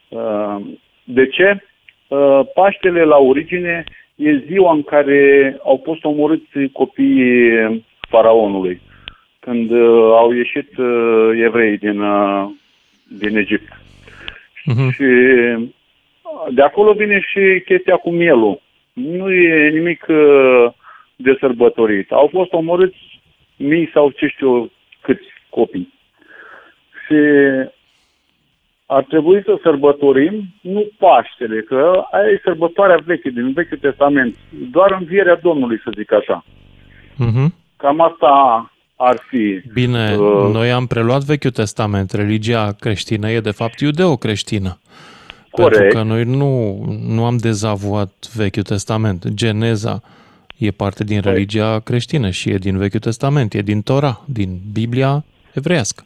Uh, 0.09 0.57
De 1.05 1.27
ce? 1.27 1.65
Uh, 2.09 2.41
Paștele 2.55 3.03
la 3.05 3.17
origine 3.17 3.85
e 4.17 4.45
ziua 4.47 4.73
în 4.73 4.83
care 4.83 5.57
au 5.65 5.81
fost 5.85 6.05
omorâți 6.05 6.73
copiii 6.73 7.85
faraonului, 8.09 8.81
când 9.41 9.71
uh, 9.71 10.13
au 10.13 10.33
ieșit 10.33 10.77
uh, 10.77 11.31
evrei 11.45 11.79
din, 11.79 12.01
uh, 12.01 12.51
din 13.09 13.37
Egipt. 13.37 13.73
Mhm. 14.65 14.91
Și 14.91 15.05
de 16.51 16.63
acolo 16.63 16.93
vine 16.93 17.21
și 17.21 17.63
chestia 17.65 17.97
cu 17.97 18.11
mielul. 18.11 18.61
Nu 18.93 19.33
e 19.33 19.69
nimic 19.69 20.07
uh, 20.09 20.73
de 21.17 21.37
sărbătorit. 21.41 22.13
Au 22.13 22.29
fost 22.33 22.53
omorâți 22.53 23.21
mii 23.57 23.91
sau 23.93 24.11
ce 24.11 24.27
știu 24.27 24.57
eu 24.57 24.71
câți 25.01 25.27
copii. 25.51 25.93
Și 27.07 27.15
ar 28.87 29.05
trebui 29.05 29.43
să 29.45 29.59
sărbătorim 29.63 30.55
nu 30.61 30.87
Paștele, 30.99 31.61
că 31.61 32.03
aia 32.11 32.27
e 32.27 32.41
sărbătoarea 32.45 33.03
veche, 33.05 33.29
din 33.31 33.53
Vechiul 33.53 33.79
Testament. 33.79 34.37
Doar 34.71 34.97
învierea 35.01 35.39
Domnului, 35.43 35.81
să 35.85 35.91
zic 35.97 36.13
așa. 36.13 36.45
Mhm. 37.17 37.55
Cam 37.77 38.01
asta 38.01 38.31
ar 38.97 39.17
fi. 39.29 39.61
Bine, 39.73 40.17
Uh. 40.17 40.51
noi 40.53 40.71
am 40.73 40.87
preluat 40.87 41.23
Vechiul 41.23 41.51
Testament. 41.51 42.11
Religia 42.11 42.73
creștină 42.81 43.31
e 43.31 43.41
de 43.41 43.51
fapt 43.51 43.81
iudeo-creștină. 43.81 44.79
Corect. 45.51 45.81
Pentru 45.81 45.99
că 45.99 46.05
noi 46.05 46.25
nu, 46.25 46.83
nu 47.09 47.25
am 47.25 47.37
dezavuat 47.37 48.13
Vechiul 48.35 48.63
Testament. 48.63 49.29
Geneza 49.29 50.01
e 50.57 50.71
parte 50.71 51.05
din 51.05 51.21
religia 51.21 51.81
creștină 51.81 52.31
și 52.31 52.51
e 52.51 52.57
din 52.57 52.79
Vechiul 52.79 53.01
Testament, 53.01 53.55
e 53.55 53.61
din 53.61 53.83
Tora, 53.83 54.21
din 54.25 54.59
Biblia 54.73 55.25
evreiască. 55.55 56.05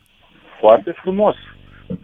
Foarte 0.61 0.95
frumos. 1.03 1.35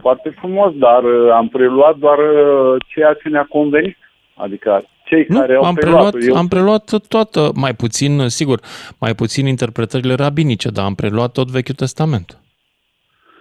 Foarte 0.01 0.35
frumos, 0.39 0.73
dar 0.75 1.03
uh, 1.05 1.31
am 1.33 1.49
preluat 1.49 1.97
doar 1.97 2.19
uh, 2.19 2.77
ceea 2.87 3.17
ce 3.23 3.29
ne-a 3.29 3.47
convenit. 3.49 3.97
Adică 4.35 4.85
cei 5.05 5.25
Nu, 5.29 5.39
care 5.39 5.55
au 5.55 5.63
am 5.65 5.75
preluat. 5.75 6.11
preluat, 6.11 6.29
eu, 6.29 6.37
am 6.37 6.49
preluat 6.49 6.93
toată, 7.09 7.51
mai 7.55 7.75
puțin, 7.75 8.29
sigur, 8.29 8.61
mai 9.01 9.15
puțin 9.15 9.47
interpretările 9.47 10.15
rabinice, 10.15 10.69
dar 10.71 10.85
am 10.85 10.95
preluat 10.95 11.33
tot 11.33 11.49
Vechiul 11.51 11.75
Testament. 11.75 12.41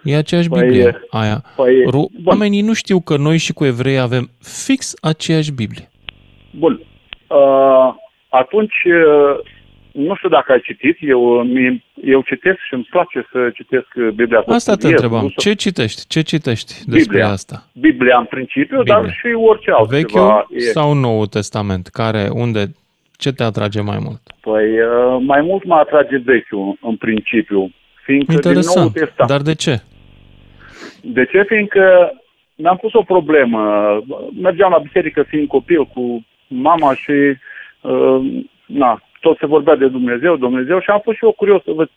E 0.04 0.16
aceeași 0.16 0.48
Păi, 0.48 0.60
Biblie 0.62 1.00
aia. 1.10 1.44
păi, 1.56 1.82
Ru- 1.84 1.90
bun. 1.90 2.24
Oamenii 2.24 2.60
nu 2.60 2.72
știu 2.72 3.00
că 3.00 3.16
noi 3.16 3.36
și 3.36 3.52
cu 3.52 3.64
evrei 3.64 3.98
avem 3.98 4.30
fix 4.40 4.94
aceeași 5.00 5.52
Biblie. 5.52 5.88
Bun. 6.58 6.80
Uh, 7.28 7.94
atunci, 8.28 8.74
uh, 8.84 9.38
nu 9.96 10.14
știu 10.14 10.28
dacă 10.28 10.52
ai 10.52 10.60
citit, 10.60 10.96
eu, 11.00 11.42
mi- 11.42 11.84
eu 12.04 12.20
citesc 12.22 12.58
și 12.66 12.74
îmi 12.74 12.86
place 12.90 13.26
să 13.32 13.50
citesc 13.54 13.86
Biblia. 14.14 14.42
să 14.46 14.52
Asta 14.52 14.72
te 14.72 14.78
studiez, 14.78 14.90
întrebam. 15.00 15.22
nu 15.22 15.28
să- 15.28 15.34
Ce 15.48 15.54
citești? 15.54 16.06
Ce 16.08 16.20
citești 16.22 16.72
despre 16.74 16.98
Biblia. 16.98 17.28
asta? 17.28 17.64
Biblia 17.72 18.18
în 18.18 18.24
principiu, 18.24 18.76
Biblia. 18.76 18.94
dar 19.00 19.10
și 19.12 19.26
orice 19.26 19.70
altceva. 19.70 19.96
Vechiul 19.98 20.46
e. 20.50 20.58
sau 20.60 20.92
Noul 20.94 21.26
Testament? 21.26 21.86
Care, 21.86 22.28
unde, 22.32 22.64
ce 23.18 23.32
te 23.32 23.42
atrage 23.42 23.80
mai 23.80 23.98
mult? 24.00 24.20
Păi, 24.40 24.80
uh, 24.80 25.22
mai 25.26 25.40
mult 25.42 25.64
mă 25.64 25.74
atrage 25.74 26.16
vechiul, 26.24 26.78
în 26.80 26.96
principiu. 26.96 27.70
Fiindcă 28.04 28.32
din 28.32 28.40
Noul 28.42 28.56
Interesant. 28.56 28.92
Testament. 28.92 29.30
Dar 29.30 29.40
de 29.40 29.54
ce? 29.54 29.80
De 31.02 31.24
ce? 31.24 31.42
Fiindcă 31.46 32.12
mi-am 32.54 32.76
pus 32.76 32.92
o 32.94 33.02
problemă. 33.02 33.60
Mergeam 34.40 34.70
la 34.70 34.78
biserică 34.78 35.22
fiind 35.22 35.48
copil 35.48 35.84
cu 35.86 36.24
mama 36.48 36.94
și 36.94 37.12
uh, 37.80 38.42
na, 38.66 39.00
tot 39.20 39.38
se 39.38 39.46
vorbea 39.46 39.76
de 39.76 39.88
Dumnezeu, 39.88 40.36
Dumnezeu 40.36 40.80
și 40.80 40.90
am 40.90 41.00
fost 41.04 41.16
și 41.16 41.24
eu 41.24 41.32
curios 41.32 41.62
să 41.62 41.70
văd 41.74 41.90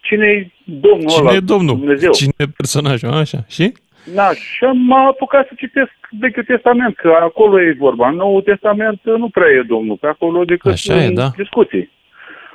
cine 0.00 0.26
e 0.26 0.50
Domnul 0.64 1.08
Cine 1.08 1.28
ăla, 1.28 1.36
e 1.36 1.40
Domnul? 1.40 1.76
Dumnezeu. 1.76 2.12
Cine 2.12 2.32
e 2.36 2.44
personajul? 2.56 3.10
Așa. 3.10 3.38
Și? 3.48 3.72
Da, 4.14 4.30
și 4.32 4.64
m-a 4.64 5.06
apucat 5.06 5.46
să 5.46 5.52
citesc 5.56 5.92
Vechiul 6.20 6.44
Testament, 6.44 6.96
că 6.96 7.12
acolo 7.20 7.60
e 7.60 7.76
vorba. 7.78 8.08
În 8.08 8.14
Noul 8.14 8.42
Testament 8.42 9.00
nu 9.04 9.28
prea 9.28 9.48
e 9.48 9.62
Domnul, 9.66 9.96
pe 9.96 10.06
acolo 10.06 10.44
decât 10.44 10.72
Așa 10.72 11.02
e, 11.02 11.06
în 11.06 11.14
da. 11.14 11.28
discuții. 11.36 11.90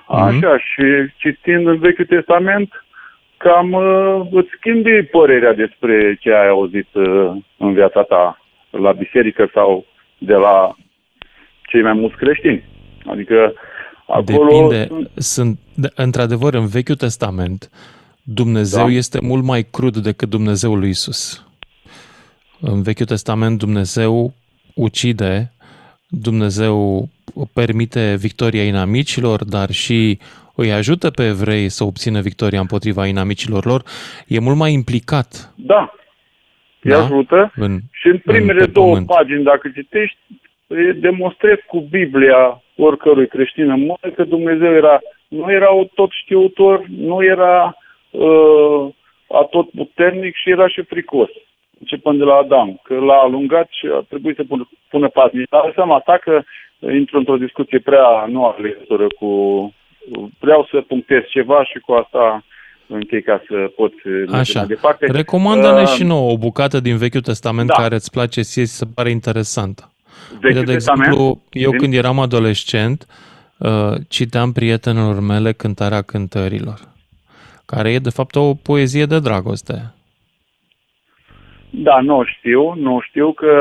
Mhm. 0.07 0.19
Așa, 0.19 0.57
și 0.57 0.83
citind 1.15 1.67
în 1.67 1.77
Vechiul 1.77 2.05
Testament, 2.05 2.85
cam 3.37 3.71
uh, 3.71 4.21
îți 4.31 4.49
schimbi 4.57 5.03
părerea 5.03 5.53
despre 5.53 6.17
ce 6.19 6.33
ai 6.33 6.47
auzit 6.47 6.87
uh, 6.93 7.31
în 7.57 7.73
viața 7.73 8.01
ta 8.01 8.41
la 8.69 8.91
biserică 8.91 9.49
sau 9.53 9.85
de 10.17 10.33
la 10.33 10.75
cei 11.61 11.81
mai 11.81 11.93
mulți 11.93 12.15
creștini. 12.15 12.63
Adică 13.05 13.53
acolo 14.07 14.67
Depinde. 14.69 14.87
sunt- 14.87 15.09
Sunt, 15.15 15.59
de- 15.73 15.91
într-adevăr, 15.95 16.53
în 16.53 16.67
Vechiul 16.67 16.95
Testament, 16.95 17.69
Dumnezeu 18.23 18.85
Da. 18.85 18.91
este 18.91 19.19
mult 19.21 19.43
mai 19.43 19.63
crud 19.71 19.97
decât 19.97 20.29
Dumnezeul 20.29 20.79
lui 20.79 20.89
Isus. 20.89 21.45
În 22.59 22.81
Vechiul 22.81 23.05
Testament, 23.05 23.57
Dumnezeu 23.57 24.33
ucide, 24.75 25.51
Dumnezeu 26.07 27.09
permite 27.53 28.15
victoria 28.19 28.63
inamicilor, 28.63 29.43
dar 29.45 29.71
și 29.71 30.19
îi 30.55 30.71
ajută 30.71 31.09
pe 31.09 31.25
evrei 31.25 31.69
să 31.69 31.83
obțină 31.83 32.21
victoria 32.21 32.59
împotriva 32.59 33.05
inamicilor 33.07 33.65
lor. 33.65 33.83
E 34.27 34.39
mult 34.39 34.57
mai 34.57 34.73
implicat 34.73 35.53
da, 35.55 35.93
îi 36.81 36.91
Da? 36.91 37.03
ajută. 37.03 37.51
în 37.55 37.79
Și 37.91 38.07
în 38.07 38.17
primele 38.17 38.59
pe 38.65 38.71
două 38.71 38.87
pământ. 38.87 39.05
pagini, 39.07 39.43
dacă 39.43 39.69
citești, 39.75 40.17
e 40.67 40.91
demonstrezi 40.91 41.61
cu 41.67 41.79
Biblia 41.79 42.61
oricărui 42.77 43.27
creștin 43.27 43.69
în 43.69 43.85
mod 43.85 44.13
că 44.15 44.23
Dumnezeu 44.23 44.73
era, 44.73 44.99
nu 45.27 45.51
era 45.51 45.67
tot 45.93 46.09
știutor, 46.11 46.83
nu 46.87 47.23
era 47.23 47.77
uh, 48.09 48.87
atot 49.29 49.69
puternic 49.69 50.35
și 50.35 50.49
era 50.49 50.67
și 50.67 50.81
fricos. 50.81 51.29
Începând 51.79 52.17
de 52.17 52.23
la 52.23 52.35
Adam, 52.35 52.79
că 52.83 52.93
l-a 52.93 53.17
alungat 53.17 53.67
și 53.69 53.85
a 53.93 54.05
trebuit 54.09 54.35
să 54.35 54.43
pună, 54.43 54.69
pună 54.89 55.07
pazni. 55.07 55.43
Dar 55.49 55.71
seama 55.75 55.99
ta 55.99 56.17
că 56.17 56.41
intru 56.93 57.17
într-o 57.17 57.37
discuție 57.37 57.79
prea 57.79 58.25
nu 58.27 58.47
are 58.47 58.61
legătură 58.61 59.07
cu... 59.19 59.29
Vreau 60.39 60.67
să 60.71 60.81
punctez 60.81 61.21
ceva 61.29 61.63
și 61.63 61.79
cu 61.79 61.91
asta 61.93 62.43
închei 62.87 63.21
ca 63.21 63.43
să 63.47 63.71
pot 63.75 63.93
merge 64.03 64.35
Așa. 64.35 64.59
mai 64.59 64.67
departe. 64.67 65.05
Recomandă-ne 65.05 65.81
Uh, 65.81 65.87
și 65.87 66.03
nouă 66.03 66.31
o 66.31 66.37
bucată 66.37 66.79
din 66.79 66.97
Vechiul 66.97 67.21
Testament 67.21 67.67
da. 67.67 67.73
care 67.73 67.95
îți 67.95 68.11
place 68.11 68.41
ție 68.41 68.63
și 68.63 68.69
se 68.69 68.85
pare 68.95 69.09
interesantă. 69.09 69.91
Vechiul 70.31 70.57
Uite, 70.57 70.59
de 70.65 70.73
Testament, 70.73 71.07
exemplu, 71.07 71.41
eu 71.51 71.69
din- 71.69 71.79
când 71.79 71.93
eram 71.93 72.19
adolescent, 72.19 73.05
uh, 73.57 73.93
citeam 74.09 74.51
prietenilor 74.51 75.19
mele 75.19 75.51
Cântarea 75.51 76.01
Cântărilor, 76.01 76.79
care 77.65 77.91
e 77.91 77.99
de 77.99 78.09
fapt 78.09 78.35
o 78.35 78.53
poezie 78.53 79.05
de 79.05 79.19
dragoste. 79.19 79.91
Da, 81.69 81.99
nu 82.01 82.23
știu, 82.25 82.73
nu 82.73 82.99
știu 83.07 83.33
că 83.33 83.51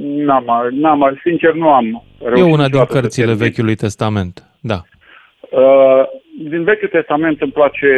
n-am, 0.00 0.68
n-am, 0.70 1.18
sincer 1.22 1.52
nu 1.54 1.68
am 1.68 1.84
E 1.84 2.28
reușit 2.28 2.44
una 2.44 2.52
din 2.54 2.62
niciodată 2.62 2.92
să 2.92 3.00
cărțile 3.00 3.26
termin. 3.26 3.42
Vechiului 3.42 3.74
Testament. 3.74 4.42
Da. 4.60 4.82
Uh, 5.50 6.02
din 6.48 6.64
Vechiul 6.64 6.88
Testament 6.88 7.40
îmi 7.40 7.52
place 7.52 7.88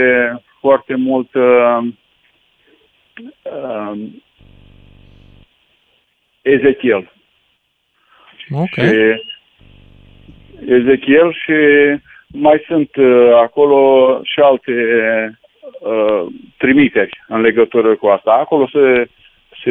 foarte 0.60 0.94
mult 0.94 1.34
uh, 1.34 1.78
uh, 3.42 3.98
Ezechiel. 6.42 7.12
Ok. 8.50 8.74
Și 8.74 9.22
Ezechiel 10.66 11.32
și 11.32 11.52
mai 12.26 12.64
sunt 12.66 12.96
uh, 12.96 13.30
acolo 13.42 14.20
și 14.22 14.40
alte 14.40 14.72
uh, 15.80 16.26
trimiteri 16.56 17.24
în 17.28 17.40
legătură 17.40 17.94
cu 17.96 18.06
asta. 18.06 18.30
Acolo 18.30 18.68
se, 18.72 19.08
se, 19.62 19.70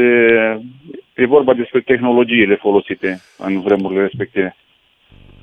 e 1.14 1.26
vorba 1.26 1.54
despre 1.54 1.80
tehnologiile 1.82 2.56
folosite 2.56 3.22
în 3.38 3.62
vremurile 3.62 4.02
respective. 4.02 4.56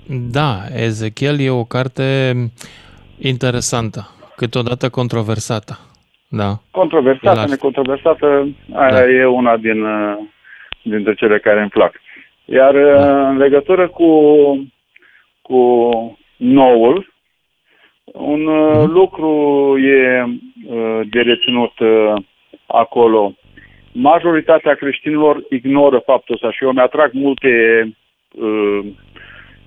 Da, 0.07 0.57
Ezechiel 0.77 1.41
e 1.41 1.51
o 1.51 1.65
carte 1.65 2.33
interesantă, 3.21 4.11
câteodată 4.37 4.89
controversată. 4.91 5.79
Da. 6.29 6.59
Controversată, 6.71 7.37
El 7.37 7.43
ar- 7.43 7.49
necontroversată, 7.49 8.49
aia 8.73 8.91
Da. 8.91 9.09
e 9.11 9.25
una 9.25 9.57
din, 9.57 9.83
uh, 9.83 10.17
dintre 10.83 11.15
cele 11.15 11.39
care 11.39 11.61
îmi 11.61 11.69
plac. 11.71 12.01
Iar 12.53 12.75
uh, 12.75 12.95
Da. 12.95 13.29
în 13.29 13.37
legătură 13.37 13.89
cu, 13.89 14.11
cu 15.43 15.59
noul, 16.37 17.13
un 18.05 18.47
uh, 18.47 18.77
Mhm. 18.77 18.93
lucru 18.93 19.31
e 19.79 20.23
uh, 20.67 21.01
de 21.11 21.21
reținut 21.21 21.79
uh, 21.79 22.15
acolo. 22.67 23.35
Majoritatea 23.93 24.75
creștinilor 24.75 25.45
ignoră 25.51 25.99
faptul 25.99 26.35
ăsta 26.35 26.53
și 26.53 26.65
eu 26.65 26.73
mi-atrag 26.73 27.13
multe 27.13 27.83
uh, 28.31 28.81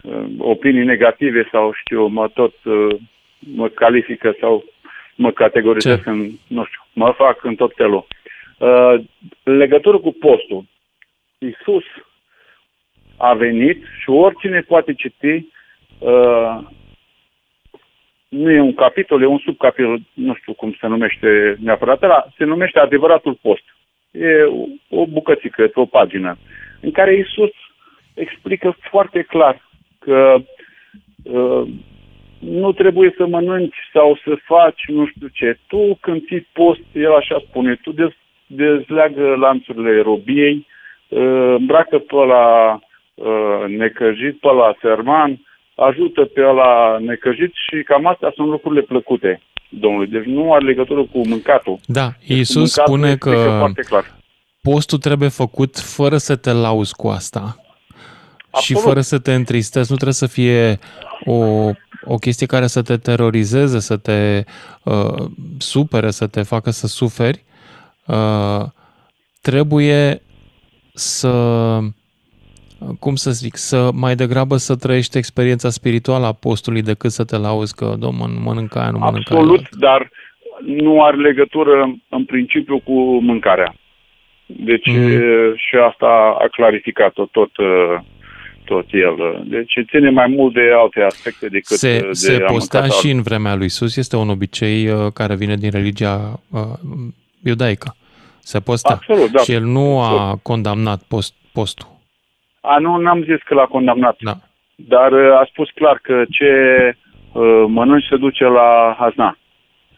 uh, 0.04 0.26
opinii 0.38 0.84
negative 0.84 1.48
sau 1.52 1.74
știu, 1.74 2.06
mă 2.08 2.28
tot 2.28 2.54
uh, 2.64 2.96
mă 3.40 3.68
califică 3.68 4.36
sau 4.40 4.64
mă 5.16 5.32
categorizez 5.32 6.02
Ce? 6.04 6.10
în, 6.10 6.30
nu 6.48 6.66
știu, 6.66 6.82
mă 6.94 7.14
fac 7.18 7.44
în 7.44 7.56
tot 7.56 7.72
felul. 7.76 8.06
Uh, 8.58 8.94
în 9.44 9.58
legătură 9.58 9.98
cu 9.98 10.12
postul, 10.20 10.64
Iisus 11.38 11.84
a 13.18 13.34
venit 13.34 13.84
și 14.02 14.10
oricine 14.10 14.62
poate 14.62 14.94
citi, 14.94 15.46
uh, 16.00 16.58
nu 18.30 18.52
e 18.52 18.60
un 18.60 18.74
capitol, 18.74 19.22
e 19.22 19.26
un 19.26 19.38
subcapitol, 19.38 20.00
nu 20.14 20.34
știu 20.36 20.54
cum 20.54 20.76
se 20.80 20.88
numește 20.88 21.56
neapărat, 21.60 22.04
ăla, 22.04 22.26
se 22.38 22.44
numește 22.44 22.80
adevăratul 22.80 23.38
post. 23.42 23.64
E 24.12 24.44
o- 24.44 25.00
o 25.02 25.06
bucățică, 25.06 25.72
o 25.74 25.86
pagină, 25.86 26.38
în 26.82 26.92
care 26.92 27.16
Iisus 27.16 27.52
explică 28.14 28.78
foarte 28.90 29.22
clar 29.22 29.62
că 30.00 30.38
uh, 31.24 31.68
nu 32.40 32.72
trebuie 32.72 33.14
să 33.18 33.26
mănânci 33.26 33.78
sau 33.94 34.20
să 34.24 34.36
faci 34.44 34.84
nu 34.88 35.08
știu 35.08 35.28
ce. 35.28 35.60
Tu 35.68 35.98
când 36.02 36.26
ții 36.26 36.48
post, 36.54 36.82
el 36.94 37.14
așa 37.16 37.44
spune, 37.48 37.76
tu 37.76 37.92
dez, 37.92 38.10
dezleagă 38.48 39.36
lanțurile 39.36 40.02
robiei, 40.02 40.68
uh, 41.08 41.56
îmbracă 41.58 41.98
pe 42.00 42.16
la 42.16 42.80
uh, 43.16 43.64
necăjit, 43.68 44.40
pe 44.40 44.48
la 44.48 44.76
serman, 44.82 45.40
ajută 45.76 46.26
pe 46.26 46.42
la 46.42 46.98
necăjit 47.00 47.52
și 47.54 47.84
cam 47.84 48.06
astea 48.06 48.32
sunt 48.36 48.48
lucrurile 48.48 48.82
plăcute 48.82 49.42
Domnului. 49.70 50.08
Deci 50.08 50.26
nu 50.26 50.54
are 50.54 50.66
legătură 50.66 51.04
cu 51.04 51.28
mâncatul. 51.28 51.80
Da, 51.86 52.12
deci 52.20 52.38
Iisus 52.38 52.72
spune 52.72 53.16
că 53.16 53.66
clar. 53.88 54.16
postul 54.62 54.98
trebuie 54.98 55.30
făcut 55.30 55.78
fără 55.78 56.18
să 56.18 56.36
te 56.36 56.52
lauzi 56.52 56.96
cu 56.96 57.08
asta. 57.08 57.56
Absolut. 58.52 58.82
Și 58.82 58.88
fără 58.88 59.02
să 59.02 59.20
te 59.20 59.34
întristezi, 59.34 59.90
nu 59.90 59.96
trebuie 59.96 60.14
să 60.14 60.28
fie 60.28 60.80
o, 61.26 61.70
o 62.04 62.16
chestie 62.20 62.46
care 62.46 62.68
să 62.68 62.82
te 62.82 62.98
terorizeze, 62.98 63.80
să 63.80 63.98
te 63.98 64.44
uh, 64.84 65.26
supere, 65.58 66.12
să 66.12 66.28
te 66.28 66.42
facă 66.42 66.70
să 66.70 66.88
suferi. 66.88 67.44
Uh, 68.06 68.66
trebuie 69.42 70.22
să, 70.94 71.34
cum 73.00 73.16
să 73.16 73.32
zic, 73.32 73.56
să 73.58 73.90
mai 73.94 74.16
degrabă 74.16 74.56
să 74.56 74.76
trăiești 74.76 75.18
experiența 75.18 75.70
spirituală 75.70 76.26
a 76.26 76.34
postului 76.34 76.82
decât 76.82 77.12
să 77.12 77.24
te 77.24 77.38
lauzi 77.38 77.76
că, 77.76 77.96
domnul, 78.00 78.28
mănâncă 78.28 78.80
aia, 78.80 78.90
nu 78.90 78.98
mănâncă 78.98 79.34
Absolut, 79.34 79.60
aia. 79.60 79.70
dar 79.80 80.10
nu 80.66 81.04
are 81.04 81.18
legătură 81.18 81.96
în 82.10 82.26
principiu 82.26 82.80
cu 82.80 83.20
mâncarea. 83.22 83.76
Deci 84.46 84.88
mm. 84.88 85.56
și 85.56 85.76
asta 85.90 86.38
a 86.40 86.48
clarificat-o 86.52 87.26
tot 87.26 87.58
uh, 87.58 88.00
tot 88.66 88.86
el. 88.92 89.44
Deci 89.46 89.74
ține 89.90 90.10
mai 90.10 90.28
mult 90.28 90.54
de 90.54 90.72
alte 90.78 91.02
aspecte 91.02 91.48
decât 91.48 91.78
se, 91.78 92.00
de 92.00 92.12
Se 92.12 92.38
postea 92.38 92.88
și 92.88 93.10
în 93.10 93.22
vremea 93.22 93.56
lui 93.56 93.66
Isus. 93.66 93.98
Este 93.98 94.16
un 94.16 94.30
obicei 94.30 94.88
uh, 94.88 95.12
care 95.14 95.36
vine 95.36 95.56
din 95.56 95.72
religia 95.72 96.40
uh, 96.52 96.62
iudaică. 97.44 97.96
Se 98.40 98.60
postea. 98.60 98.94
Absolut, 98.96 99.32
da. 99.32 99.42
Și 99.42 99.52
el 99.52 99.64
nu 99.64 100.02
a 100.02 100.40
condamnat 100.42 101.02
post, 101.08 101.34
postul. 101.54 101.88
A, 102.66 102.78
nu, 102.80 102.98
n-am 102.98 103.24
zis 103.24 103.42
că 103.46 103.54
l-a 103.54 103.66
condamnat. 103.66 104.16
Da. 104.20 104.34
Dar 104.76 105.12
uh, 105.12 105.38
a 105.40 105.48
spus 105.52 105.70
clar 105.70 106.00
că 106.02 106.24
ce 106.30 106.52
uh, 107.32 107.64
mănânci 107.68 108.08
se 108.10 108.18
duce 108.18 108.44
la 108.44 108.96
hazna. 109.00 109.38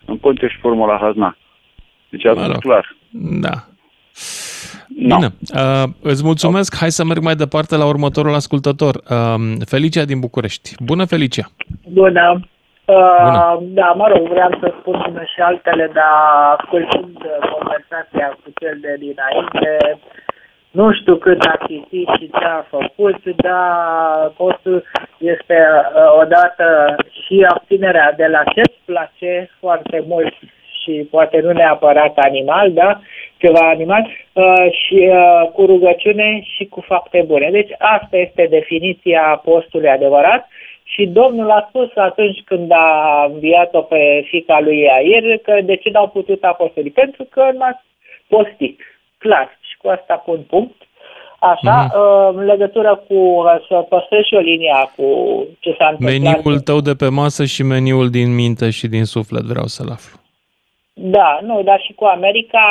În 0.06 0.18
conte 0.18 0.48
și 0.48 0.58
formă 0.60 0.86
la 0.86 0.98
hazna. 1.02 1.38
Deci 2.10 2.26
a 2.26 2.34
spus 2.34 2.58
clar. 2.58 2.96
Da. 3.42 3.56
No. 4.96 5.16
Bine, 5.16 5.30
uh, 5.56 5.84
îți 6.02 6.24
mulțumesc. 6.24 6.78
Hai 6.78 6.90
să 6.90 7.04
merg 7.04 7.22
mai 7.22 7.36
departe 7.36 7.76
la 7.76 7.86
următorul 7.86 8.34
ascultător. 8.34 8.96
Uh, 8.96 9.36
Felicia 9.66 10.04
din 10.06 10.20
București. 10.20 10.76
Bună, 10.90 11.06
Felicia! 11.06 11.46
Bună! 12.00 12.40
Uh, 12.86 12.96
Bună. 13.24 13.58
Da, 13.62 13.88
mă 14.00 14.08
rog, 14.08 14.28
vreau 14.28 14.52
să 14.60 14.74
spun 14.80 15.28
și 15.34 15.42
altele, 15.42 15.90
dar 15.94 16.14
ascultând 16.58 17.18
conversația 17.54 18.28
cu 18.44 18.50
cel 18.60 18.78
de 18.82 18.94
dinainte, 19.00 20.00
nu 20.72 20.94
știu 20.94 21.16
cât 21.16 21.42
a 21.42 21.58
citit 21.68 22.08
și 22.20 22.30
ce 22.40 22.46
a 22.46 22.66
făcut, 22.70 23.36
dar 23.36 24.32
postul 24.38 24.84
este 25.18 25.58
uh, 25.58 26.22
odată 26.22 26.96
și 27.26 27.46
abținerea 27.50 28.14
de 28.18 28.26
la 28.26 28.44
ce-ți 28.44 28.80
place 28.86 29.50
foarte 29.60 30.04
mult 30.08 30.34
și 30.82 31.08
poate 31.12 31.40
nu 31.40 31.52
neapărat 31.52 32.18
animal, 32.18 32.72
da? 32.74 33.00
ceva 33.38 33.70
animal, 33.70 34.08
uh, 34.34 34.72
și 34.72 35.10
uh, 35.12 35.50
cu 35.54 35.66
rugăciune 35.66 36.42
și 36.56 36.66
cu 36.66 36.82
fapte 36.82 37.24
bune. 37.28 37.50
Deci 37.52 37.72
asta 37.78 38.18
este 38.18 38.48
definiția 38.50 39.42
postului 39.44 39.90
adevărat 39.90 40.48
și 40.84 41.06
Domnul 41.06 41.50
a 41.50 41.66
spus 41.70 41.90
atunci 41.96 42.42
când 42.46 42.72
a 42.72 43.26
înviat-o 43.32 43.82
pe 43.82 44.26
fica 44.28 44.60
lui 44.60 44.80
Iair 44.80 45.38
că 45.38 45.62
de 45.64 45.76
ce 45.76 45.90
n-au 45.90 46.08
putut 46.08 46.44
apostoli? 46.44 46.90
Pentru 46.90 47.24
că 47.24 47.50
n-a 47.54 47.82
postit. 48.28 48.82
Clar. 49.18 49.58
Și 49.88 49.94
cu 49.94 50.00
asta 50.00 50.16
pun 50.16 50.40
punct. 50.50 50.82
Așa, 51.40 51.88
mm-hmm. 51.88 52.36
în 52.36 52.46
legătură 52.46 53.04
cu, 53.08 53.14
uh, 53.14 53.66
să 53.68 53.76
păstrezi 53.90 54.28
și 54.28 54.34
o 54.34 54.40
linia 54.40 54.92
cu 54.96 55.06
ce 55.60 55.76
s-a 55.78 55.88
întâmplat. 55.88 56.20
Meniul 56.20 56.60
tău 56.60 56.80
de 56.80 56.94
pe 56.98 57.10
masă 57.10 57.46
și 57.46 57.64
meniul 57.64 58.10
din 58.10 58.36
minte 58.36 58.70
și 58.70 58.88
din 58.88 59.04
suflet 59.04 59.44
vreau 59.44 59.66
să-l 59.66 59.90
aflu. 59.92 60.20
Da, 60.94 61.40
nu, 61.42 61.62
dar 61.64 61.80
și 61.82 61.94
cu 61.94 62.06
America, 62.06 62.64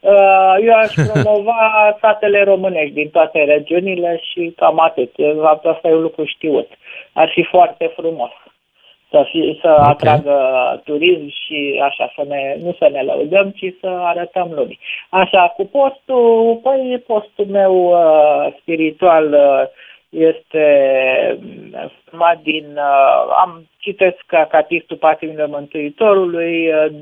uh, 0.00 0.54
eu 0.66 0.74
aș 0.74 0.94
promova 1.06 1.94
statele 1.96 2.42
românești 2.44 2.94
din 2.94 3.08
toate 3.08 3.44
regiunile 3.44 4.20
și 4.30 4.52
cam 4.56 4.80
atât. 4.80 5.12
Asta 5.42 5.88
e 5.88 5.94
un 5.94 6.02
lucru 6.02 6.24
știut. 6.24 6.68
Ar 7.12 7.30
fi 7.34 7.42
foarte 7.42 7.92
frumos 7.96 8.30
să, 9.10 9.26
fi, 9.30 9.58
să 9.60 9.68
okay. 9.68 9.90
atragă 9.90 10.36
turism 10.84 11.28
și 11.28 11.80
așa, 11.82 12.12
să 12.16 12.24
ne, 12.28 12.56
nu 12.62 12.72
să 12.78 12.88
ne 12.92 13.02
lăudăm, 13.02 13.50
ci 13.50 13.74
să 13.80 13.86
arătăm 13.86 14.50
lumii. 14.54 14.78
Așa, 15.08 15.52
cu 15.56 15.64
postul, 15.66 16.60
păi 16.62 17.02
postul 17.06 17.46
meu 17.46 17.74
uh, 17.90 18.54
spiritual 18.60 19.32
uh, 19.32 19.62
este 20.08 20.66
format 22.04 22.40
din, 22.42 22.66
uh, 22.76 23.36
am 23.42 23.66
citesc 23.78 24.24
catistul 24.48 24.96
Patrimoniului 24.96 25.52
Mântuitorului, 25.52 26.68
uh, 26.68 26.92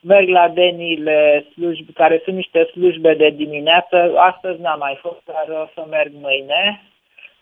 merg 0.00 0.28
la 0.28 0.48
denile 0.48 1.46
slujbe, 1.52 1.90
care 1.94 2.20
sunt 2.24 2.36
niște 2.36 2.68
slujbe 2.72 3.14
de 3.14 3.28
dimineață. 3.28 4.12
Astăzi 4.16 4.60
n-am 4.60 4.78
mai 4.78 4.98
fost, 5.00 5.22
dar 5.24 5.46
o 5.62 5.66
să 5.74 5.86
merg 5.90 6.12
mâine. 6.20 6.82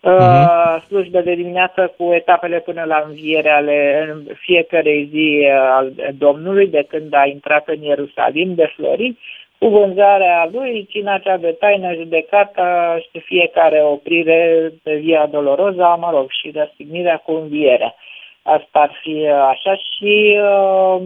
Uh-huh. 0.05 0.81
slujbe 0.87 1.21
de 1.21 1.33
dimineață 1.33 1.93
cu 1.97 2.13
etapele 2.13 2.59
până 2.59 2.83
la 2.83 3.03
înviere 3.07 3.49
ale 3.49 4.07
în 4.11 4.23
fiecare 4.35 5.07
zi 5.09 5.39
uh, 5.41 5.51
al 5.51 5.93
Domnului 6.17 6.67
de 6.67 6.85
când 6.87 7.13
a 7.13 7.25
intrat 7.25 7.67
în 7.67 7.81
Ierusalim 7.81 8.55
de 8.55 8.71
flori, 8.75 9.17
cu 9.59 9.67
vânzarea 9.67 10.49
lui, 10.51 10.87
cina 10.89 11.17
cea 11.17 11.37
de 11.37 11.55
taină, 11.59 11.93
judecata 11.93 12.97
și 13.11 13.19
fiecare 13.19 13.83
oprire 13.83 14.71
pe 14.83 14.95
via 14.95 15.25
doloroza, 15.25 15.95
mă 15.95 16.09
rog, 16.11 16.29
și 16.29 16.51
răstignirea 16.55 17.17
cu 17.17 17.31
învierea. 17.31 17.95
Asta 18.41 18.79
ar 18.79 18.99
fi 19.01 19.15
uh, 19.21 19.31
așa 19.31 19.75
și 19.75 20.37
uh, 20.41 21.01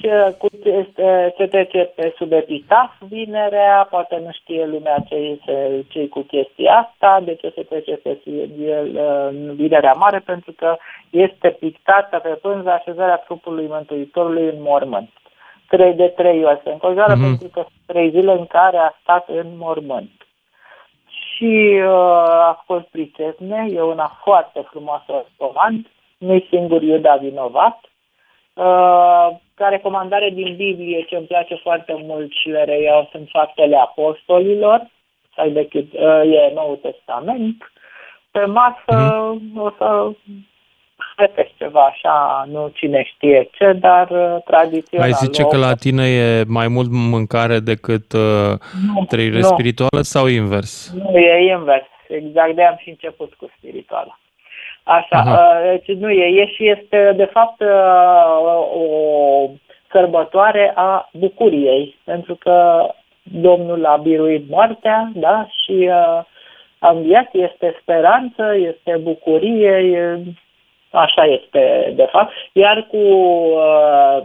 ce, 0.00 0.34
cu, 0.38 0.46
este, 0.64 1.34
se 1.36 1.46
trece 1.46 1.92
pe 1.96 2.14
sub 2.16 2.32
epitaf 2.32 2.92
vinerea, 2.98 3.86
poate 3.90 4.20
nu 4.24 4.30
știe 4.32 4.66
lumea 4.66 4.96
ce 5.08 5.38
ce 5.88 6.08
cu 6.08 6.20
chestia 6.20 6.72
asta, 6.72 7.20
de 7.24 7.34
ce 7.34 7.52
se 7.54 7.62
trece 7.62 7.94
pe 7.94 8.18
vinerea 9.54 9.92
mare, 9.92 10.18
pentru 10.18 10.52
că 10.52 10.76
este 11.10 11.48
pictată 11.50 12.18
pe 12.18 12.28
pânza 12.28 12.72
așezarea 12.72 13.16
trupului 13.16 13.66
Mântuitorului 13.66 14.44
în 14.44 14.62
mormânt. 14.62 15.10
Trei 15.68 15.94
de 15.94 16.06
trei 16.06 16.44
ori 16.44 16.60
se 16.64 16.70
înconjoară 16.70 17.14
mm-hmm. 17.14 17.20
pentru 17.20 17.48
că 17.48 17.66
trei 17.86 18.10
zile 18.10 18.32
în 18.32 18.46
care 18.46 18.76
a 18.76 18.94
stat 19.02 19.28
în 19.28 19.46
mormânt. 19.56 20.10
Și 21.08 21.80
uh, 21.82 21.90
a 22.50 22.62
fost 22.66 22.84
pricetne, 22.84 23.68
e 23.72 23.80
una 23.80 24.18
foarte 24.22 24.60
frumoasă 24.70 25.26
comand, 25.36 25.86
nu-i 26.18 26.46
singur 26.50 26.82
Iuda 26.82 27.16
vinovat, 27.16 27.80
Uh, 27.80 27.95
ca 29.54 29.68
recomandare 29.68 30.30
din 30.30 30.56
Biblie, 30.56 31.04
ce 31.08 31.16
îmi 31.16 31.26
place 31.26 31.54
foarte 31.54 31.94
mult 32.02 32.32
și 32.32 32.48
le 32.48 32.64
reiau, 32.64 33.08
sunt 33.12 33.28
faptele 33.32 33.76
apostolilor, 33.76 34.90
sau 35.36 35.48
decât 35.48 35.92
uh, 35.92 36.32
e 36.32 36.52
Noul 36.54 36.76
Testament. 36.82 37.72
Pe 38.30 38.44
masă 38.44 38.94
mm-hmm. 39.34 39.56
o 39.56 39.70
să 39.78 40.10
repet 41.16 41.48
ceva 41.56 41.84
așa, 41.84 42.44
nu 42.50 42.72
cine 42.74 43.02
știe 43.04 43.48
ce, 43.52 43.72
dar 43.72 44.10
uh, 44.10 44.42
tradițional. 44.44 45.06
Ai 45.06 45.12
zice 45.12 45.42
că 45.42 45.56
la 45.56 45.74
tine 45.74 46.08
e 46.08 46.44
mai 46.46 46.68
mult 46.68 46.90
mâncare 46.90 47.58
decât 47.58 48.12
uh, 48.12 48.52
nu, 48.94 49.04
trăire 49.08 49.38
nu. 49.38 49.46
spirituală 49.46 50.02
sau 50.02 50.26
invers? 50.26 50.92
Nu, 50.94 51.18
e 51.18 51.52
invers. 51.52 51.86
Exact 52.08 52.54
de 52.54 52.62
am 52.62 52.76
și 52.78 52.88
început 52.88 53.34
cu 53.34 53.50
spirituala. 53.58 54.18
Așa, 54.86 55.24
uh, 55.26 55.70
deci 55.70 55.96
nu 55.96 56.10
e, 56.10 56.40
e 56.40 56.46
și 56.46 56.68
este 56.68 57.12
de 57.16 57.24
fapt 57.24 57.60
uh, 57.60 57.68
o 58.74 59.50
sărbătoare 59.90 60.72
a 60.74 61.08
bucuriei, 61.12 61.96
pentru 62.04 62.34
că 62.34 62.86
Domnul 63.22 63.84
a 63.84 63.96
biruit 63.96 64.48
moartea, 64.48 65.10
da, 65.14 65.46
și 65.64 65.88
uh, 65.88 66.22
a 66.78 66.90
înviat, 66.90 67.28
este 67.32 67.76
speranță, 67.80 68.54
este 68.56 68.96
bucurie, 69.02 69.70
e, 69.70 70.18
așa 70.90 71.24
este 71.24 71.92
de 71.96 72.06
fapt. 72.10 72.32
Iar 72.52 72.86
cu 72.88 72.96
uh, 72.96 74.18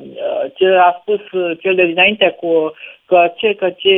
ce 0.56 0.68
a 0.68 0.98
spus 1.02 1.22
cel 1.60 1.76
de 1.76 1.86
dinainte, 1.86 2.30
cu 2.30 2.74
că 3.06 3.32
ce, 3.36 3.54
că 3.56 3.70
ce 3.70 3.90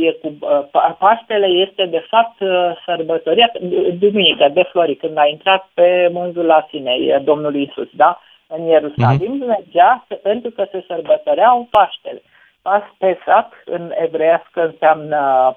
e 0.00 0.12
cu 0.22 0.36
uh, 0.40 0.94
Paștele 0.98 1.46
este 1.46 1.86
de 1.86 2.04
fapt 2.10 2.40
uh, 2.40 2.48
sărbătoria, 2.86 3.52
duminică 3.98 4.48
de 4.52 4.62
flori, 4.62 4.94
când 4.94 5.18
a 5.18 5.26
intrat 5.26 5.68
pe 5.74 6.08
mânzul 6.12 6.44
la 6.44 6.66
sine 6.70 7.20
Domnul 7.24 7.54
Isus, 7.54 7.88
da? 7.90 8.20
În 8.46 8.64
Ierusalim 8.64 9.42
uh-huh. 9.42 9.46
mergea 9.46 10.06
pentru 10.22 10.50
că 10.50 10.66
se 10.70 10.84
sărbătoreau 10.86 11.68
Paștele. 11.70 12.22
Pas 12.62 12.82
Pesach 12.98 13.52
în 13.64 13.92
evreiască 13.94 14.64
înseamnă 14.64 15.56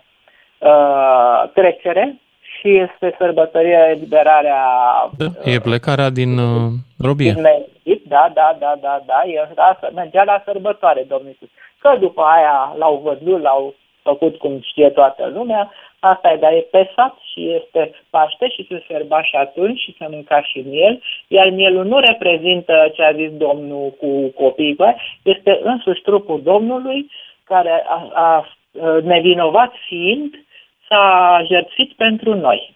uh, 0.59 1.49
trecere 1.53 2.19
și 2.59 2.69
este 2.77 3.15
sărbătorirea 3.17 3.89
eliberarea 3.89 4.61
E 5.43 5.59
plecarea 5.59 6.09
din 6.09 6.37
uh, 6.37 6.71
robie. 6.97 7.31
din 7.31 7.45
Egipt, 7.83 8.07
da, 8.07 8.31
da, 8.33 8.57
da, 8.59 8.73
da, 8.81 9.03
da, 9.05 9.21
era, 9.25 9.79
mergea 9.93 10.23
la 10.23 10.41
sărbătoare 10.45 11.05
Domnul 11.07 11.27
Iisus. 11.27 11.49
Că 11.79 11.97
după 11.99 12.21
aia 12.21 12.75
l-au 12.77 13.01
văzut, 13.03 13.41
l-au 13.41 13.73
făcut 14.01 14.37
cum 14.37 14.59
știe 14.61 14.89
toată 14.89 15.31
lumea, 15.33 15.71
asta 15.99 16.31
e, 16.31 16.37
dar 16.37 16.51
e 16.51 16.67
pesat 16.71 17.15
și 17.31 17.41
este 17.59 17.91
Paște 18.09 18.47
și 18.47 18.67
se 18.69 18.83
serba 18.87 19.23
și 19.23 19.35
atunci 19.35 19.79
și 19.79 19.95
se 19.97 20.05
mânca 20.09 20.41
și 20.41 20.59
miel, 20.69 21.01
iar 21.27 21.49
mielul 21.49 21.85
nu 21.85 21.99
reprezintă 21.99 22.91
ce 22.93 23.03
a 23.03 23.13
zis 23.13 23.31
Domnul 23.31 23.93
cu 23.99 24.41
copiii, 24.43 24.75
este 25.23 25.59
însuși 25.63 26.01
trupul 26.01 26.41
Domnului 26.43 27.11
care 27.43 27.83
a, 27.87 28.09
a, 28.13 28.47
nevinovat 29.03 29.71
fiind 29.87 30.44
s-a 30.95 31.43
jertfit 31.51 31.91
pentru 31.93 32.33
noi. 32.35 32.75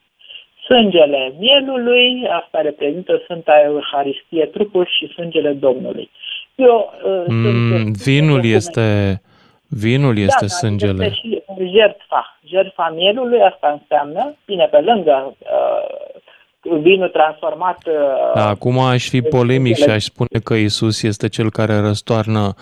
Sângele 0.66 1.34
mielului, 1.40 2.28
asta 2.42 2.62
reprezintă 2.62 3.22
Sfânta 3.24 3.54
Euharistie, 3.64 4.46
trupul 4.46 4.88
și 4.98 5.14
sângele 5.14 5.52
Domnului. 5.52 6.10
Eu, 6.56 6.94
uh, 7.06 7.24
mm, 7.28 7.70
sunt, 7.72 7.98
vinul 7.98 8.46
este 8.46 9.22
vinul 9.68 10.18
este 10.18 10.46
da, 10.46 10.48
sângele. 10.48 11.06
Este 11.06 11.16
și 11.22 11.42
jertfa. 11.58 12.40
Jertfa 12.44 12.94
mielului, 12.96 13.42
asta 13.42 13.80
înseamnă, 13.82 14.36
bine, 14.46 14.66
pe 14.72 14.80
lângă 14.80 15.36
uh, 15.40 16.80
vinul 16.82 17.10
transformat. 17.10 17.78
Uh, 17.86 18.34
da, 18.36 18.48
acum 18.48 18.80
aș 18.80 19.10
fi 19.10 19.22
polemic 19.22 19.76
și 19.76 19.90
aș 19.90 20.04
spune 20.04 20.40
că 20.44 20.54
Isus 20.54 21.04
este 21.04 21.30
cel 21.30 21.52
care 21.52 21.80
răstoarnă 21.80 22.54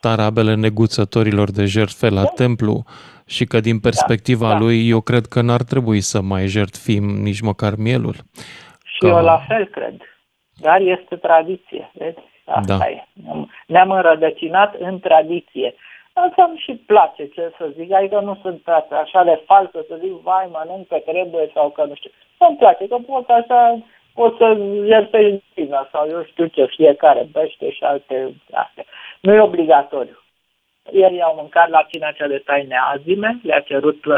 tarabele 0.00 0.54
neguțătorilor 0.54 1.50
de 1.50 1.64
jertfe 1.64 2.08
la 2.08 2.22
da. 2.22 2.28
templu 2.28 2.84
și 3.26 3.44
că 3.44 3.60
din 3.60 3.80
perspectiva 3.80 4.48
da, 4.48 4.52
da. 4.52 4.58
lui 4.58 4.88
eu 4.88 5.00
cred 5.00 5.26
că 5.26 5.40
n-ar 5.40 5.62
trebui 5.62 6.00
să 6.00 6.20
mai 6.20 6.46
jertfim 6.46 7.04
nici 7.04 7.40
măcar 7.40 7.72
mielul. 7.76 8.14
Și 8.84 8.98
că... 8.98 9.06
eu 9.06 9.22
la 9.22 9.44
fel 9.48 9.66
cred. 9.66 9.96
Dar 10.60 10.80
este 10.80 11.16
tradiție, 11.16 11.90
vezi? 11.94 12.18
Asta 12.44 12.76
da. 12.76 12.88
e. 12.88 13.04
Ne-am 13.66 13.90
înrădăcinat 13.90 14.74
în 14.78 14.98
tradiție. 14.98 15.74
Asta 16.12 16.44
îmi 16.48 16.58
și 16.58 16.72
place, 16.72 17.28
ce 17.28 17.52
să 17.58 17.70
zic, 17.76 17.92
adică 17.92 18.20
nu 18.20 18.38
sunt 18.42 18.68
așa 19.02 19.24
de 19.24 19.42
falsă 19.46 19.84
să 19.88 19.98
zic, 20.00 20.10
vai, 20.10 20.48
mănânc 20.52 20.88
că 20.88 20.98
trebuie 20.98 21.50
sau 21.54 21.70
că 21.70 21.84
nu 21.84 21.94
știu. 21.94 22.10
Îmi 22.38 22.56
place, 22.56 22.88
că 22.88 22.96
pot 23.06 23.28
așa, 23.28 23.78
pot 24.14 24.36
să 24.36 24.56
jertfești 24.86 25.68
sau 25.92 26.08
eu 26.08 26.24
știu 26.24 26.46
ce, 26.46 26.64
fiecare 26.64 27.28
bește 27.32 27.70
și 27.70 27.82
alte 27.82 28.34
astea. 28.52 28.84
Nu 29.20 29.32
e 29.32 29.40
obligatoriu. 29.40 30.21
Ieri 30.90 31.22
au 31.22 31.34
mâncat 31.36 31.68
la 31.68 31.86
cina 31.90 32.10
cea 32.10 32.26
de 32.26 32.42
taine 32.44 32.76
azime, 32.94 33.40
le-a 33.42 33.60
cerut 33.60 34.04
uh, 34.04 34.14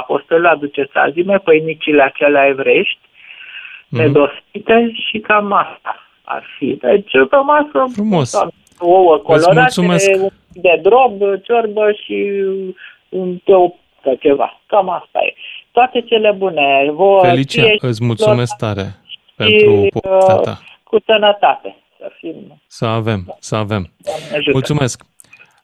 apostolul 0.00 0.46
aduceți 0.46 0.96
azime, 0.96 1.38
păinicile 1.38 2.02
acelea 2.02 2.46
evrești, 2.46 2.98
mm-hmm. 3.00 3.98
nedostite 3.98 4.92
și 5.08 5.18
cam 5.18 5.52
asta 5.52 6.08
ar 6.24 6.44
fi. 6.58 6.78
Deci 6.80 7.10
pe 7.30 7.36
masă 7.36 7.92
Frumos. 7.92 8.32
ouă 8.78 9.16
colorate, 9.16 9.86
de 10.52 10.80
drob, 10.82 11.42
ciorbă 11.42 11.92
și 11.92 12.44
un 13.08 13.36
teu 13.44 13.78
ceva. 14.20 14.60
Cam 14.66 14.88
asta 14.88 15.18
e. 15.22 15.34
Toate 15.72 16.00
cele 16.00 16.32
bune. 16.32 16.90
Vă 16.92 17.20
Felicia, 17.22 17.62
îți 17.78 18.04
mulțumesc 18.04 18.56
tare 18.56 18.94
pentru 19.36 19.70
uh, 19.70 19.88
povestea 20.00 20.34
ta. 20.34 20.60
Cu 20.84 20.96
sănătate. 21.06 21.76
Să 21.98 22.10
fim. 22.18 22.62
Să 22.66 22.84
avem, 22.84 23.36
să 23.38 23.56
avem. 23.56 23.92
Mulțumesc. 24.52 25.02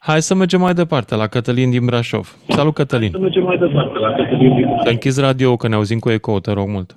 Hai 0.03 0.23
să 0.23 0.35
mergem 0.35 0.61
mai 0.61 0.73
departe 0.73 1.15
la 1.15 1.27
Cătălin 1.27 1.71
din 1.71 1.85
Brașov. 1.85 2.37
Salut, 2.49 2.75
Cătălin! 2.75 3.11
Să 3.11 3.19
mergem 3.19 3.43
mai 3.43 3.59
departe 3.59 3.99
la 3.99 4.13
Cătălin 4.13 4.55
din 4.55 4.65
Brașov. 4.65 4.83
Să 4.85 4.91
închizi 4.91 5.21
radio, 5.21 5.57
că 5.57 5.69
ne 5.69 5.75
auzim 5.75 5.99
cu 5.99 6.11
eco, 6.11 6.41
te 6.41 6.53
rog 6.53 6.69
mult. 6.69 6.97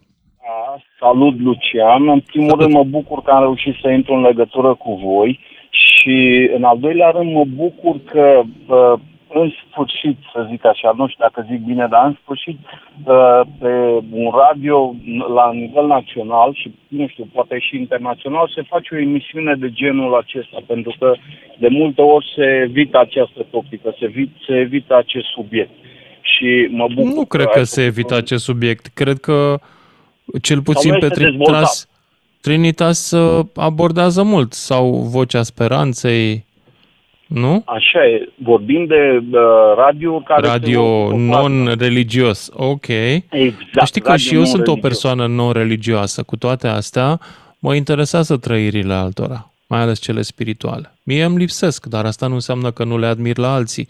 Salut, 1.00 1.40
Lucian! 1.40 2.10
În 2.10 2.20
primul 2.20 2.50
Salut. 2.50 2.64
rând 2.64 2.74
mă 2.74 2.84
bucur 2.84 3.22
că 3.24 3.32
am 3.32 3.42
reușit 3.42 3.76
să 3.82 3.90
intru 3.90 4.14
în 4.14 4.22
legătură 4.22 4.74
cu 4.74 4.94
voi 5.06 5.40
și 5.70 6.50
în 6.56 6.64
al 6.64 6.78
doilea 6.80 7.10
rând 7.10 7.32
mă 7.34 7.44
bucur 7.46 7.96
că 8.12 8.42
în 9.34 9.52
sfârșit, 9.70 10.18
să 10.34 10.48
zic 10.50 10.66
așa, 10.66 10.94
nu 10.98 11.08
știu 11.08 11.26
dacă 11.26 11.48
zic 11.50 11.60
bine, 11.66 11.88
dar 11.90 12.06
în 12.06 12.18
sfârșit 12.22 12.58
uh, 12.60 13.42
pe 13.60 13.72
un 14.12 14.32
radio 14.44 14.96
la 15.34 15.52
nivel 15.54 15.86
național 15.88 16.54
și, 16.54 16.76
nu 16.88 17.08
știu, 17.08 17.28
poate 17.34 17.60
și 17.60 17.78
internațional, 17.78 18.52
se 18.56 18.62
face 18.62 18.96
o 18.96 18.98
emisiune 18.98 19.56
de 19.56 19.70
genul 19.72 20.16
acesta, 20.16 20.58
pentru 20.68 20.96
că 21.00 21.14
de 21.58 21.68
multe 21.68 22.02
ori 22.02 22.32
se 22.36 22.46
evită 22.68 23.00
această 23.00 23.46
topică, 23.50 23.96
se, 24.00 24.06
evit, 24.06 24.30
se 24.48 24.54
evită 24.56 24.96
acest 24.96 25.26
subiect. 25.26 25.72
Și 26.22 26.68
mă 26.72 26.88
bucur 26.94 27.14
nu 27.14 27.26
cred 27.26 27.46
că, 27.46 27.60
că 27.60 27.64
se 27.64 27.84
evită 27.84 28.16
acest 28.16 28.44
subiect. 28.44 28.86
Cred 28.94 29.18
că 29.18 29.60
cel 30.42 30.62
puțin 30.62 30.98
pe 31.00 31.08
Trinitas, 31.08 31.88
Trinitas 32.42 33.12
uh, 33.12 33.46
abordează 33.56 34.24
mult 34.24 34.54
sau 34.54 34.92
Vocea 34.92 35.44
Speranței, 35.44 36.46
nu? 37.34 37.64
Așa 37.66 38.06
e. 38.06 38.30
Vorbim 38.36 38.86
de 38.86 39.24
uh, 39.32 39.42
radio 39.76 40.20
care... 40.20 40.48
Radio 40.48 41.12
non-religios. 41.18 42.50
Ok. 42.54 42.88
Exact. 42.88 43.86
Știi 43.86 44.02
că 44.02 44.16
și 44.16 44.36
eu 44.36 44.44
sunt 44.44 44.68
o 44.68 44.76
persoană 44.76 45.28
non-religioasă. 45.28 46.24
Cu 46.24 46.36
toate 46.36 46.68
astea, 46.68 47.20
mă 47.60 47.76
interesează 47.76 48.38
trăirile 48.38 48.94
altora, 48.94 49.52
mai 49.68 49.80
ales 49.80 50.00
cele 50.00 50.22
spirituale. 50.22 50.94
Mie 51.04 51.24
îmi 51.24 51.38
lipsesc, 51.38 51.86
dar 51.86 52.06
asta 52.06 52.28
nu 52.28 52.34
înseamnă 52.34 52.72
că 52.72 52.84
nu 52.84 52.98
le 52.98 53.06
admir 53.06 53.38
la 53.38 53.54
alții. 53.54 53.88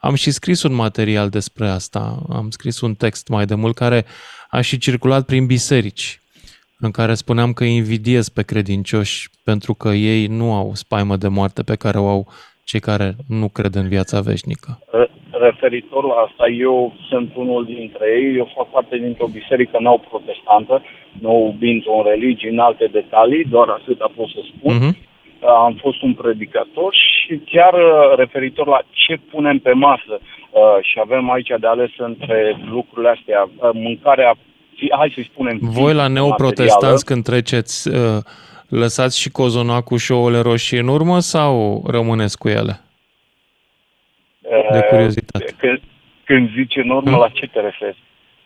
Am 0.00 0.14
și 0.14 0.30
scris 0.30 0.62
un 0.62 0.74
material 0.74 1.28
despre 1.28 1.68
asta. 1.68 2.22
Am 2.30 2.50
scris 2.50 2.80
un 2.80 2.94
text 2.94 3.28
mai 3.28 3.46
de 3.46 3.54
mult 3.54 3.74
care 3.74 4.04
a 4.50 4.60
și 4.60 4.78
circulat 4.78 5.26
prin 5.26 5.46
biserici, 5.46 6.20
în 6.78 6.90
care 6.90 7.14
spuneam 7.14 7.52
că 7.52 7.64
invidiez 7.64 8.28
pe 8.28 8.42
credincioși 8.42 9.30
pentru 9.44 9.74
că 9.74 9.88
ei 9.88 10.26
nu 10.26 10.52
au 10.52 10.74
spaimă 10.74 11.16
de 11.16 11.28
moarte 11.28 11.62
pe 11.62 11.74
care 11.74 11.98
o 11.98 12.08
au 12.08 12.32
cei 12.64 12.80
care 12.80 13.08
nu 13.28 13.48
cred 13.48 13.74
în 13.74 13.88
viața 13.88 14.20
veșnică? 14.20 14.70
Referitor 15.30 16.04
la 16.04 16.18
asta, 16.26 16.44
eu 16.48 16.94
sunt 17.08 17.30
unul 17.36 17.64
dintre 17.64 18.04
ei, 18.18 18.36
eu 18.36 18.52
fac 18.56 18.70
parte 18.70 18.96
dintr-o 18.96 19.34
biserică 19.38 19.76
nou 19.80 19.98
protestantă, 20.10 20.82
nu 21.20 21.56
dintr-o 21.58 22.02
religie 22.10 22.50
în 22.50 22.58
alte 22.58 22.86
detalii, 22.92 23.44
doar 23.44 23.68
atât 23.68 24.00
a 24.00 24.10
fost 24.16 24.32
să 24.32 24.40
spun. 24.56 24.76
Uh-huh. 24.78 25.12
Am 25.66 25.74
fost 25.80 26.02
un 26.02 26.14
predicator 26.14 26.94
și 26.94 27.40
chiar 27.52 27.74
uh, 27.74 28.16
referitor 28.16 28.66
la 28.66 28.80
ce 28.90 29.14
punem 29.30 29.58
pe 29.58 29.72
masă 29.72 30.14
uh, 30.20 30.76
și 30.80 30.96
avem 31.00 31.30
aici 31.30 31.52
de 31.60 31.66
ales 31.66 31.90
între 31.96 32.56
lucrurile 32.70 33.10
astea, 33.16 33.42
uh, 33.42 33.70
mâncarea, 33.72 34.34
hai 34.98 35.12
să-i 35.14 35.30
spunem... 35.32 35.58
Voi 35.60 35.94
la 35.94 36.08
neoprotestanți 36.08 37.04
când 37.04 37.22
treceți 37.24 37.90
lăsați 38.74 39.20
și 39.20 39.30
cozonacul 39.30 39.98
și 39.98 40.12
ouăle 40.12 40.38
roșii 40.38 40.78
în 40.78 40.88
urmă 40.88 41.20
sau 41.20 41.84
rămâneți 41.86 42.38
cu 42.38 42.48
ele? 42.48 42.80
De 44.70 44.76
eh, 44.76 44.88
curiozitate. 44.88 45.54
Când, 45.56 45.80
când 46.24 46.50
zici 46.54 46.76
în 46.76 46.90
urmă, 46.90 47.10
hmm? 47.10 47.20
la 47.20 47.28
ce 47.28 47.46
te 47.46 47.60
referi? 47.60 48.02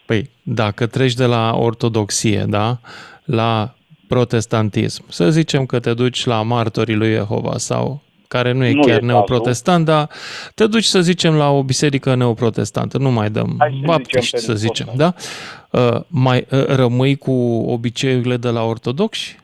Păi, 0.07 0.31
dacă 0.43 0.87
treci 0.87 1.15
de 1.15 1.25
la 1.25 1.57
ortodoxie, 1.57 2.45
da, 2.49 2.79
la 3.25 3.75
protestantism, 4.09 5.05
să 5.09 5.31
zicem 5.31 5.67
că 5.67 5.81
te 5.81 5.95
duci 5.95 6.25
la 6.25 6.43
martorii 6.43 6.95
lui 6.95 7.13
Jehova 7.13 7.57
sau 7.57 8.03
care 8.29 8.53
nu 8.53 8.65
e 8.65 8.73
nu 8.73 8.83
chiar 8.83 9.03
e 9.03 9.05
neoprotestant, 9.05 9.85
dar 9.85 10.09
te 10.55 10.67
duci, 10.67 10.85
să 10.85 11.01
zicem, 11.01 11.35
la 11.35 11.51
o 11.51 11.63
biserică 11.63 12.15
neoprotestantă, 12.15 12.99
nu 12.99 13.11
mai 13.11 13.31
dăm 13.31 13.57
baptiști, 13.85 14.39
să 14.39 14.55
zicem, 14.55 14.89
da? 14.97 15.15
Uh, 15.71 16.01
mai 16.07 16.47
uh, 16.51 16.65
rămâi 16.67 17.17
cu 17.17 17.33
obiceiurile 17.67 18.37
de 18.37 18.49
la 18.49 18.65
ortodoxi? 18.65 19.39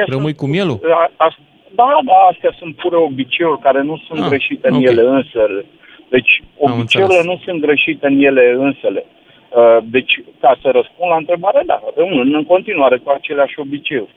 Da, 0.00 0.06
astea 0.06 0.16
Rămâi 0.16 0.34
sunt, 0.34 0.42
cu 0.42 0.46
mielul? 0.46 0.78
Da, 0.82 1.84
da, 2.06 2.12
astea 2.30 2.52
sunt 2.58 2.76
pure 2.76 2.96
obiceiuri 2.96 3.60
care 3.60 3.82
nu 3.82 3.96
sunt 4.06 4.20
ah, 4.20 4.28
greșite 4.28 4.68
în 4.68 4.74
okay. 4.74 4.92
ele 4.92 5.02
însele. 5.02 5.64
Deci 6.08 6.42
obiceiurile 6.56 7.22
nu 7.24 7.40
sunt 7.44 7.60
greșite 7.60 8.06
în 8.06 8.16
ele 8.28 8.54
însele. 8.58 9.04
Uh, 9.48 9.78
deci, 9.84 10.22
ca 10.40 10.58
să 10.62 10.68
răspund 10.72 11.10
la 11.10 11.16
întrebare, 11.16 11.62
da, 11.66 11.82
rămân 11.96 12.34
în 12.34 12.44
continuare 12.44 12.96
cu 12.98 13.10
aceleași 13.10 13.60
obiceiuri. 13.60 14.14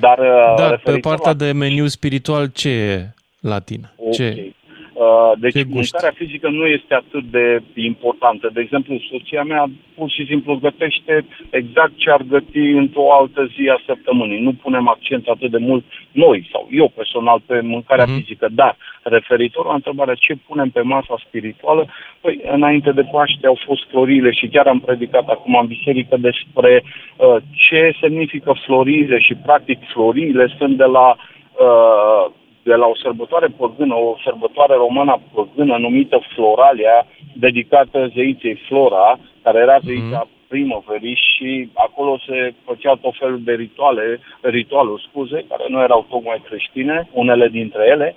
Dar, 0.00 0.18
uh, 0.18 0.54
da, 0.56 0.76
pe 0.84 0.98
partea 0.98 1.30
la... 1.30 1.36
de 1.36 1.52
meniu 1.52 1.86
spiritual, 1.86 2.46
ce 2.54 2.68
e 2.68 3.08
la 3.40 3.58
tine? 3.58 3.92
Okay. 3.96 4.12
Ce? 4.12 4.52
Uh, 4.94 5.32
deci 5.38 5.64
mâncarea 5.64 6.12
fizică 6.14 6.48
nu 6.48 6.66
este 6.66 6.94
atât 6.94 7.24
de 7.24 7.62
importantă. 7.74 8.50
De 8.52 8.60
exemplu, 8.60 8.94
soția 9.10 9.42
mea 9.42 9.64
pur 9.94 10.10
și 10.10 10.26
simplu 10.26 10.54
gătește 10.54 11.26
exact 11.50 11.92
ce 11.96 12.10
ar 12.10 12.22
găti 12.28 12.58
într-o 12.58 13.12
altă 13.12 13.50
zi 13.54 13.68
a 13.68 13.82
săptămânii. 13.86 14.40
Nu 14.40 14.52
punem 14.52 14.88
accent 14.88 15.26
atât 15.26 15.50
de 15.50 15.58
mult 15.58 15.84
noi 16.12 16.48
sau 16.52 16.68
eu 16.70 16.88
personal 16.88 17.40
pe 17.46 17.60
mâncarea 17.60 18.04
uh-huh. 18.04 18.16
fizică, 18.16 18.48
dar 18.50 18.76
referitor 19.02 19.66
la 19.66 19.74
întrebarea 19.74 20.14
ce 20.14 20.34
punem 20.46 20.70
pe 20.70 20.80
masa 20.80 21.14
spirituală, 21.26 21.86
păi 22.20 22.40
înainte 22.50 22.92
de 22.92 23.08
Paște 23.12 23.46
au 23.46 23.58
fost 23.66 23.88
florile 23.90 24.30
și 24.30 24.46
chiar 24.46 24.66
am 24.66 24.80
predicat 24.80 25.28
acum 25.28 25.54
în 25.54 25.66
biserică 25.66 26.16
despre 26.16 26.82
uh, 27.16 27.36
ce 27.50 27.96
semnifică 28.00 28.54
florile 28.64 29.18
și 29.18 29.34
practic 29.34 29.78
florile 29.92 30.54
sunt 30.58 30.76
de 30.76 30.84
la 30.84 31.08
uh, 31.10 32.32
de 32.64 32.74
la 32.74 32.86
o 32.86 32.96
sărbătoare 32.96 33.48
păgână, 33.56 33.94
o 33.94 34.16
sărbătoare 34.24 34.74
română 34.74 35.20
păgână 35.34 35.76
numită 35.76 36.18
Floralia, 36.34 37.06
dedicată 37.32 38.10
zeiței 38.14 38.60
Flora, 38.66 39.18
care 39.42 39.58
era 39.58 39.76
mhm. 39.76 39.86
zeița 39.86 40.20
mm-hmm. 40.24 40.48
primăverii 40.48 41.18
și 41.30 41.70
acolo 41.74 42.18
se 42.26 42.54
făceau 42.64 42.96
tot 42.96 43.14
felul 43.18 43.40
de 43.44 43.52
rituale, 43.52 44.20
ritualuri, 44.40 45.06
scuze, 45.08 45.44
care 45.48 45.64
nu 45.68 45.82
erau 45.82 46.06
tocmai 46.08 46.42
creștine, 46.48 47.08
unele 47.12 47.48
dintre 47.48 47.82
ele. 47.94 48.16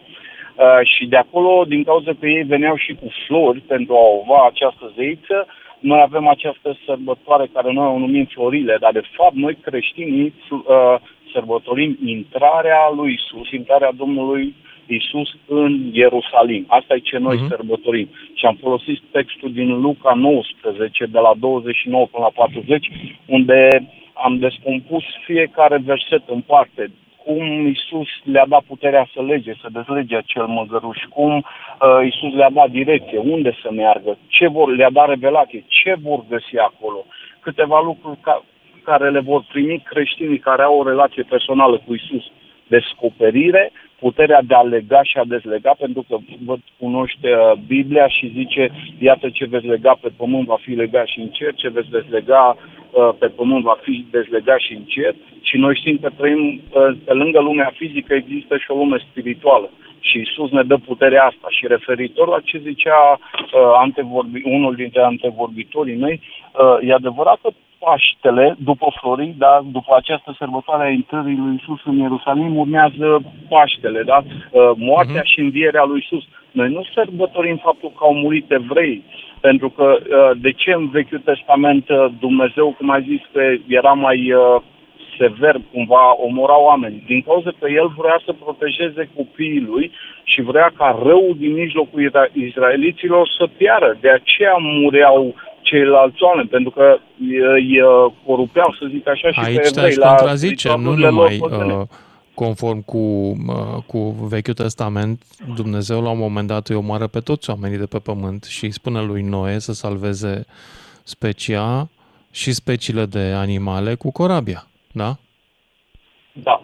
Uh, 0.55 0.79
și 0.83 1.05
de 1.05 1.17
acolo, 1.17 1.63
din 1.67 1.83
cauza 1.83 2.11
că 2.19 2.27
ei 2.27 2.43
veneau 2.43 2.75
și 2.75 2.93
cu 2.93 3.07
flori 3.25 3.59
pentru 3.59 3.93
a 3.93 4.05
ova 4.19 4.45
această 4.45 4.91
zeiță, 4.95 5.47
noi 5.79 5.99
avem 6.01 6.27
această 6.27 6.77
sărbătoare 6.85 7.49
care 7.53 7.71
noi 7.71 7.87
o 7.87 7.97
numim 7.97 8.25
florile, 8.25 8.77
dar 8.79 8.91
de 8.91 9.01
fapt 9.11 9.35
noi 9.35 9.55
creștinii 9.55 10.33
uh, 10.49 10.95
sărbătorim 11.33 11.97
intrarea 12.05 12.91
lui 12.95 13.13
Isus, 13.13 13.51
intrarea 13.51 13.91
Domnului 13.91 14.55
Isus 14.87 15.29
în 15.47 15.89
Ierusalim. 15.91 16.65
Asta 16.67 16.93
e 16.93 16.99
ce 16.99 17.17
noi 17.17 17.37
uh-huh. 17.37 17.47
sărbătorim. 17.47 18.09
Și 18.33 18.45
am 18.45 18.57
folosit 18.61 19.01
textul 19.11 19.51
din 19.53 19.81
Luca 19.81 20.13
19, 20.13 21.05
de 21.05 21.19
la 21.19 21.33
29 21.39 22.05
până 22.05 22.23
la 22.23 22.31
40, 22.43 22.91
unde 23.25 23.89
am 24.13 24.37
descompus 24.37 25.03
fiecare 25.25 25.77
verset 25.77 26.23
în 26.27 26.41
parte 26.41 26.91
cum 27.27 27.67
Isus 27.67 28.07
le-a 28.23 28.45
dat 28.47 28.63
puterea 28.67 29.09
să 29.13 29.21
lege, 29.21 29.53
să 29.61 29.67
dezlege 29.71 30.15
acel 30.15 30.45
măgăruș, 30.45 30.97
cum 31.09 31.33
uh, 31.35 32.07
Isus 32.11 32.33
le-a 32.33 32.49
dat 32.49 32.69
direcție, 32.69 33.17
unde 33.17 33.57
să 33.61 33.69
meargă, 33.71 34.17
ce 34.27 34.47
vor, 34.47 34.75
le-a 34.75 34.89
dat 34.89 35.07
revelație, 35.07 35.63
ce 35.67 35.95
vor 36.01 36.19
găsi 36.29 36.57
acolo, 36.57 37.05
câteva 37.39 37.81
lucruri 37.81 38.17
ca, 38.21 38.43
care 38.89 39.09
le 39.09 39.19
vor 39.19 39.41
primi 39.53 39.83
creștinii 39.91 40.45
care 40.49 40.63
au 40.63 40.79
o 40.79 40.87
relație 40.87 41.23
personală 41.23 41.75
cu 41.85 41.93
Isus, 41.93 42.25
descoperire, 42.67 43.71
puterea 43.99 44.41
de 44.49 44.53
a 44.53 44.61
lega 44.61 45.03
și 45.03 45.17
a 45.17 45.25
dezlega, 45.35 45.73
pentru 45.83 46.01
că 46.07 46.15
vă 46.45 46.55
cunoște 46.79 47.29
uh, 47.35 47.51
Biblia 47.67 48.07
și 48.07 48.33
zice, 48.37 48.71
iată 48.99 49.29
ce 49.29 49.45
veți 49.45 49.65
lega 49.65 49.93
pe 50.01 50.09
pământ 50.17 50.45
va 50.45 50.57
fi 50.61 50.71
legat 50.71 51.07
și 51.07 51.19
în 51.19 51.29
cer, 51.37 51.53
ce 51.55 51.69
veți 51.69 51.89
dezlega 51.89 52.57
uh, 52.57 53.09
pe 53.19 53.27
pământ 53.27 53.63
va 53.63 53.77
fi 53.81 54.05
dezlegat 54.11 54.59
și 54.59 54.73
în 54.73 54.83
cer. 54.83 55.15
Și 55.41 55.57
noi 55.57 55.75
știm 55.75 55.97
că 56.01 56.09
trăim, 56.17 56.61
uh, 56.69 56.97
pe 57.05 57.13
lângă 57.13 57.39
lumea 57.41 57.71
fizică 57.75 58.13
există 58.13 58.57
și 58.57 58.71
o 58.71 58.75
lume 58.75 58.97
spirituală. 59.09 59.69
Și 60.07 60.17
Isus 60.19 60.49
ne 60.51 60.63
dă 60.63 60.77
puterea 60.77 61.23
asta. 61.23 61.47
Și 61.49 61.67
referitor 61.67 62.27
la 62.27 62.39
ce 62.43 62.57
zicea 62.57 63.19
antevorbi, 63.83 64.41
unul 64.43 64.75
dintre 64.75 65.01
antevorbitorii 65.01 66.01
mei, 66.05 66.21
e 66.81 66.93
adevărat 66.93 67.39
că 67.41 67.49
Paștele, 67.79 68.55
după 68.59 68.87
Florii, 68.99 69.35
da, 69.37 69.61
după 69.71 69.95
această 69.95 70.35
sărbătoare 70.37 70.83
a 70.83 70.89
intrării 70.89 71.37
lui 71.37 71.55
Isus 71.61 71.79
în 71.85 71.97
Ierusalim, 71.97 72.57
urmează 72.57 73.21
Paștele, 73.49 74.03
da? 74.03 74.23
Uh, 74.23 74.71
moartea 74.75 75.21
uh-huh. 75.21 75.31
și 75.31 75.39
învierea 75.39 75.83
lui 75.83 75.99
Isus. 76.03 76.23
Noi 76.51 76.69
nu 76.69 76.83
sărbătorim 76.93 77.57
faptul 77.57 77.89
că 77.89 78.03
au 78.03 78.13
murit 78.13 78.51
evrei, 78.51 79.03
pentru 79.41 79.69
că 79.69 79.97
uh, 79.99 80.31
de 80.41 80.51
ce 80.51 80.71
în 80.71 80.89
Vechiul 80.89 81.21
Testament 81.25 81.89
uh, 81.89 82.05
Dumnezeu, 82.19 82.75
cum 82.77 82.89
ai 82.89 83.05
zis, 83.07 83.21
că 83.31 83.41
era 83.67 83.93
mai 83.93 84.33
sever, 85.17 85.55
cumva 85.71 86.03
omora 86.27 86.59
oameni, 86.59 87.03
din 87.05 87.21
cauza 87.21 87.51
că 87.59 87.67
el 87.69 87.87
vrea 87.97 88.21
să 88.25 88.31
protejeze 88.43 89.09
copiii 89.15 89.67
lui 89.71 89.91
și 90.23 90.41
vrea 90.41 90.71
ca 90.77 90.99
răul 91.03 91.35
din 91.37 91.53
mijlocul 91.53 92.11
izraeliților 92.33 93.29
să 93.37 93.49
piară. 93.57 93.97
De 94.01 94.09
aceea 94.09 94.55
mureau 94.59 95.35
ceilalți 95.61 96.23
oameni, 96.23 96.47
pentru 96.47 96.71
că 96.71 96.97
îi 97.53 97.79
corupeau, 98.25 98.75
să 98.79 98.85
zic 98.89 99.07
așa, 99.07 99.31
și 99.31 99.39
Aici 99.43 99.55
pe 99.55 99.67
evrei. 99.67 99.83
Aici 99.83 99.97
contrazice, 99.97 100.69
nu 100.77 100.93
numai 100.93 101.39
uh, 101.41 101.81
conform 102.33 102.81
cu, 102.81 102.97
uh, 102.97 103.83
cu 103.85 103.99
Vechiul 104.29 104.53
Testament, 104.53 105.23
Dumnezeu 105.55 106.01
la 106.01 106.09
un 106.09 106.17
moment 106.17 106.47
dat 106.47 106.67
îi 106.67 106.75
omoară 106.75 107.07
pe 107.07 107.19
toți 107.19 107.49
oamenii 107.49 107.77
de 107.77 107.85
pe 107.85 107.99
pământ 107.99 108.43
și 108.43 108.63
îi 108.63 108.71
spune 108.71 109.01
lui 109.01 109.21
Noe 109.21 109.59
să 109.59 109.73
salveze 109.73 110.45
specia 111.03 111.89
și 112.31 112.53
speciile 112.53 113.05
de 113.05 113.19
animale 113.19 113.95
cu 113.95 114.11
corabia, 114.11 114.67
da? 114.91 115.17
Da. 116.33 116.61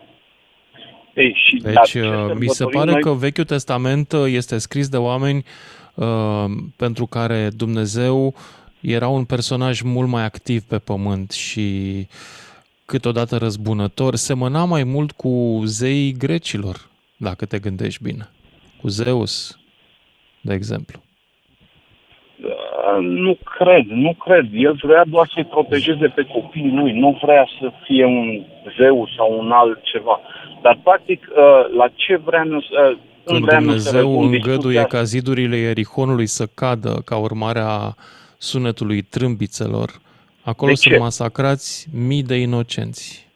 Ei, 1.14 1.34
și 1.46 1.56
deci, 1.56 1.94
uh, 1.94 2.32
mi 2.40 2.48
se 2.48 2.66
pare 2.66 2.92
noi... 2.92 3.02
că 3.02 3.12
Vechiul 3.12 3.44
Testament 3.44 4.12
uh, 4.12 4.24
este 4.28 4.58
scris 4.58 4.90
de 4.90 4.98
oameni 4.98 5.46
uh, 5.96 6.46
pentru 6.76 7.06
care 7.06 7.50
Dumnezeu 7.50 8.26
uh, 8.26 8.34
era 8.84 9.08
un 9.08 9.26
personaj 9.26 9.82
mult 9.82 10.10
mai 10.10 10.24
activ 10.24 10.64
pe 10.64 10.80
pământ 10.80 11.32
și 11.32 12.08
câteodată 12.86 13.38
răzbunător, 13.38 14.16
semăna 14.16 14.66
mai 14.66 14.84
mult 14.84 15.12
cu 15.12 15.62
zeii 15.66 16.12
grecilor, 16.12 16.90
dacă 17.18 17.46
te 17.46 17.60
gândești 17.60 18.04
bine. 18.04 18.30
Cu 18.82 18.88
Zeus, 18.88 19.60
de 20.42 20.54
exemplu. 20.54 21.04
Uh, 22.74 23.06
nu 23.06 23.38
cred, 23.58 23.86
nu 23.86 24.14
cred. 24.14 24.46
El 24.52 24.80
vrea 24.82 25.04
doar 25.08 25.30
să-i 25.34 25.46
protejeze 25.46 26.08
pe 26.08 26.24
copiii 26.24 26.72
lui, 26.72 27.00
nu 27.00 27.20
vrea 27.22 27.48
să 27.60 27.72
fie 27.84 28.06
un 28.06 28.44
zeu 28.78 29.10
sau 29.18 29.38
un 29.40 29.52
alt 29.52 29.84
ceva. 29.84 30.20
Dar, 30.62 30.80
practic, 30.84 31.28
uh, 31.30 31.76
la 31.78 31.88
ce 31.94 32.16
vrea 32.16 32.44
să... 32.70 32.96
Când 33.26 33.46
Dumnezeu 33.46 34.22
îngăduie 34.22 34.84
ca 34.84 35.04
zidurile 35.04 35.58
Erihonului 35.58 36.26
să 36.26 36.46
cadă 36.56 37.02
ca 37.06 37.18
urmare 37.18 37.60
a 37.60 37.94
sunetului 38.38 39.02
trâmbițelor, 39.02 39.90
acolo 40.44 40.72
de 40.72 40.78
sunt 40.78 40.94
ce? 40.94 41.00
masacrați 41.00 41.88
mii 42.08 42.24
de 42.24 42.36
inocenți. 42.36 43.28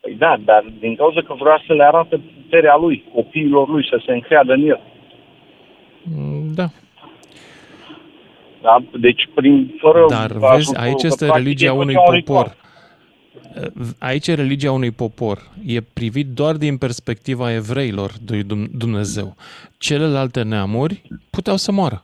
Păi 0.00 0.14
da, 0.18 0.36
dar 0.44 0.64
din 0.80 0.96
cauza 0.96 1.20
că 1.20 1.34
vrea 1.38 1.62
să 1.66 1.72
le 1.72 1.84
arate 1.84 2.20
puterea 2.42 2.76
lui, 2.76 3.04
copiilor 3.14 3.68
lui, 3.68 3.86
să 3.90 4.02
se 4.06 4.12
încreadă 4.12 4.52
în 4.52 4.68
el. 4.68 4.80
Mm, 6.02 6.52
da. 6.54 6.66
Da, 8.64 8.84
deci 9.00 9.28
prin 9.34 9.74
fără... 9.80 10.04
Dar 10.08 10.32
vezi, 10.32 10.76
aici 10.76 11.02
este 11.02 11.30
religia 11.30 11.72
unui 11.72 11.94
popor. 11.94 12.56
Aici 13.98 14.26
e 14.26 14.34
religia 14.34 14.72
unui 14.72 14.90
popor. 14.90 15.50
E 15.66 15.80
privit 15.80 16.26
doar 16.26 16.56
din 16.56 16.76
perspectiva 16.76 17.52
evreilor 17.52 18.12
de 18.22 18.42
Dumnezeu. 18.72 19.36
Celelalte 19.78 20.42
neamuri 20.42 21.02
puteau 21.30 21.56
să 21.56 21.72
moară. 21.72 22.02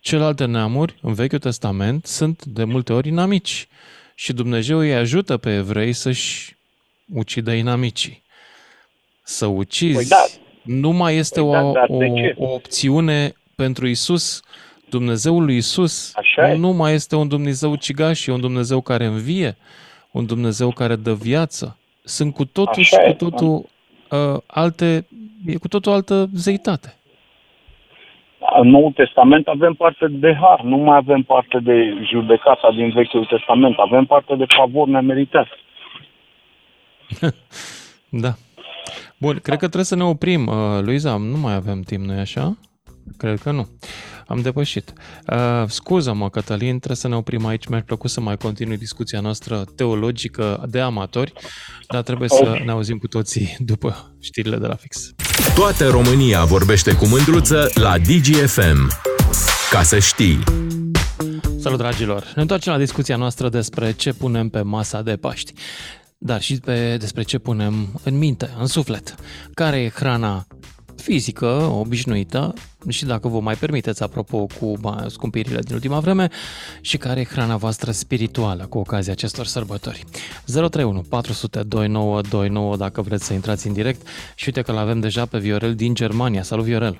Celelalte 0.00 0.44
neamuri, 0.44 0.94
în 1.02 1.12
Vechiul 1.12 1.38
Testament, 1.38 2.06
sunt 2.06 2.44
de 2.44 2.64
multe 2.64 2.92
ori 2.92 3.08
inamici 3.08 3.68
și 4.14 4.32
Dumnezeu 4.32 4.78
îi 4.78 4.94
ajută 4.94 5.36
pe 5.36 5.54
evrei 5.54 5.92
să-și 5.92 6.56
ucidă 7.14 7.52
inamicii. 7.52 8.22
Să 9.22 9.46
ucizi 9.46 9.94
păi 9.94 10.04
da. 10.04 10.24
nu 10.62 10.90
mai 10.90 11.16
este 11.16 11.40
păi 11.40 11.48
o, 11.48 11.72
da, 11.72 11.84
o, 11.88 11.98
o 12.36 12.52
opțiune 12.52 13.34
pentru 13.56 13.86
Isus. 13.86 14.42
Dumnezeul 14.90 15.44
lui 15.44 15.56
Isus 15.56 16.12
Așa 16.16 16.54
nu 16.56 16.72
mai 16.72 16.94
este 16.94 17.16
un 17.16 17.28
Dumnezeu 17.28 17.76
cigaș, 17.76 18.26
e 18.26 18.32
un 18.32 18.40
Dumnezeu 18.40 18.80
care 18.80 19.04
învie, 19.04 19.56
un 20.10 20.26
Dumnezeu 20.26 20.70
care 20.70 20.96
dă 20.96 21.14
viață. 21.14 21.76
Sunt 22.04 22.34
cu 22.34 22.44
totul 22.44 22.82
Așa 22.82 23.02
și 23.02 23.10
cu 23.10 23.24
totul 23.24 23.64
uh, 24.10 24.40
alte, 24.46 25.06
e 25.46 25.56
cu 25.56 25.68
totul 25.68 25.92
altă 25.92 26.28
zeitate. 26.34 26.92
În 28.60 28.68
Noul 28.68 28.92
Testament 28.92 29.46
avem 29.46 29.74
parte 29.74 30.06
de 30.08 30.36
har, 30.40 30.60
nu 30.60 30.76
mai 30.76 30.96
avem 30.96 31.22
parte 31.22 31.58
de 31.58 31.92
judecata 32.10 32.70
din 32.76 32.90
Vechiul 32.90 33.24
Testament, 33.24 33.76
avem 33.78 34.04
parte 34.04 34.34
de 34.34 34.44
favor 34.56 34.88
nemeritat. 34.88 35.46
da. 38.24 38.32
Bun, 39.18 39.38
cred 39.42 39.58
că 39.58 39.66
trebuie 39.66 39.84
să 39.84 39.96
ne 39.96 40.04
oprim. 40.04 40.46
Uh, 40.46 40.54
Luiza, 40.80 41.16
nu 41.16 41.38
mai 41.38 41.54
avem 41.54 41.80
timp, 41.80 42.04
nu-i 42.04 42.18
așa? 42.18 42.56
Cred 43.16 43.38
că 43.38 43.50
nu. 43.50 43.66
Am 44.28 44.40
depășit. 44.40 44.92
Uh, 45.26 45.64
scuză-mă, 45.68 46.30
Cătălin, 46.30 46.76
trebuie 46.76 46.96
să 46.96 47.08
ne 47.08 47.14
oprim 47.14 47.46
aici. 47.46 47.66
Mi-ar 47.66 47.82
plăcut 47.82 48.10
să 48.10 48.20
mai 48.20 48.36
continui 48.36 48.76
discuția 48.76 49.20
noastră 49.20 49.64
teologică 49.76 50.66
de 50.68 50.80
amatori, 50.80 51.32
dar 51.88 52.02
trebuie 52.02 52.28
să 52.28 52.60
ne 52.64 52.70
auzim 52.70 52.98
cu 52.98 53.06
toții 53.06 53.56
după 53.58 54.16
știrile 54.20 54.56
de 54.56 54.66
la 54.66 54.74
fix. 54.74 55.14
Toată 55.54 55.88
România 55.88 56.44
vorbește 56.44 56.94
cu 56.94 57.06
mândruță 57.06 57.70
la 57.74 57.98
DGFM. 57.98 58.90
Ca 59.70 59.82
să 59.82 59.98
știi! 59.98 60.38
Salut, 61.58 61.78
dragilor! 61.78 62.32
Ne 62.34 62.42
întoarcem 62.42 62.72
la 62.72 62.78
discuția 62.78 63.16
noastră 63.16 63.48
despre 63.48 63.92
ce 63.92 64.12
punem 64.12 64.48
pe 64.48 64.62
masa 64.62 65.02
de 65.02 65.16
Paști 65.16 65.52
dar 66.18 66.40
și 66.40 66.60
pe, 66.60 66.96
despre 66.96 67.22
ce 67.22 67.38
punem 67.38 68.00
în 68.04 68.18
minte, 68.18 68.50
în 68.58 68.66
suflet. 68.66 69.14
Care 69.54 69.80
e 69.80 69.88
hrana 69.88 70.46
fizică, 71.02 71.46
obișnuită, 71.82 72.52
și 72.88 73.04
dacă 73.04 73.28
vă 73.28 73.40
mai 73.40 73.54
permiteți, 73.54 74.02
apropo, 74.02 74.46
cu 74.60 74.72
scumpirile 75.06 75.60
din 75.60 75.74
ultima 75.74 75.98
vreme, 75.98 76.28
și 76.80 76.96
care 76.96 77.20
e 77.20 77.24
hrana 77.24 77.56
voastră 77.56 77.90
spirituală 77.90 78.66
cu 78.66 78.78
ocazia 78.78 79.12
acestor 79.12 79.44
sărbători. 79.44 80.04
031 80.46 81.00
400 81.10 81.62
2929 81.62 82.76
dacă 82.76 83.00
vreți 83.00 83.26
să 83.26 83.32
intrați 83.32 83.66
în 83.66 83.72
direct 83.72 84.06
și 84.34 84.44
uite 84.46 84.62
că 84.62 84.72
l-avem 84.72 85.00
deja 85.00 85.26
pe 85.26 85.38
Viorel 85.38 85.74
din 85.74 85.94
Germania. 85.94 86.42
Salut, 86.42 86.64
Viorel! 86.64 86.96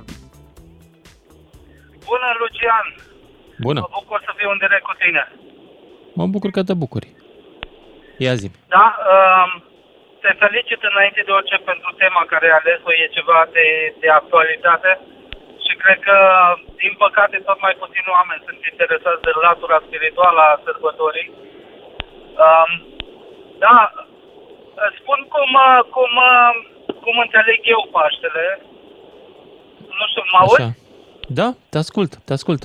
Bună, 2.05 2.29
Lucian! 2.41 2.87
Bună! 3.61 3.81
Mă 3.81 3.89
bucur 4.01 4.23
să 4.25 4.33
fiu 4.37 4.51
în 4.51 4.59
direct 4.59 4.83
cu 4.83 4.95
tine. 5.05 5.33
Mă 6.15 6.27
bucur 6.27 6.51
că 6.51 6.63
te 6.63 6.75
bucuri. 6.75 7.09
Ia 8.19 8.35
zi. 8.35 8.51
Da, 8.69 8.97
uh, 8.99 9.68
te 10.29 10.43
felicit 10.45 10.81
înainte 10.91 11.23
de 11.27 11.33
orice 11.39 11.59
pentru 11.71 11.91
tema 12.03 12.23
care 12.33 12.47
ai 12.47 12.59
ales-o, 12.59 12.91
e 12.93 13.17
ceva 13.19 13.41
de, 13.57 13.67
de 14.03 14.09
actualitate 14.21 14.91
Și 15.65 15.73
cred 15.83 15.99
că, 16.09 16.17
din 16.83 16.95
păcate, 17.05 17.37
tot 17.49 17.59
mai 17.67 17.75
puțini 17.83 18.15
oameni 18.17 18.45
sunt 18.47 18.61
interesați 18.73 19.25
de 19.27 19.33
latura 19.47 19.79
spirituală 19.87 20.41
a 20.47 20.61
sărbătorii. 20.67 21.29
Um, 22.45 22.71
da, 23.65 23.77
spun 24.99 25.21
cum, 25.35 25.51
uh, 25.67 25.81
cum, 25.95 26.13
uh, 26.33 26.53
cum 27.03 27.15
înțeleg 27.25 27.61
eu 27.75 27.83
Paștele. 27.95 28.45
Nu 29.99 30.05
știu, 30.11 30.25
mă 30.33 30.39
auzi? 30.41 30.61
Așa. 30.61 30.71
Da, 31.39 31.49
te 31.71 31.79
ascult, 31.85 32.13
te 32.27 32.33
ascult. 32.39 32.63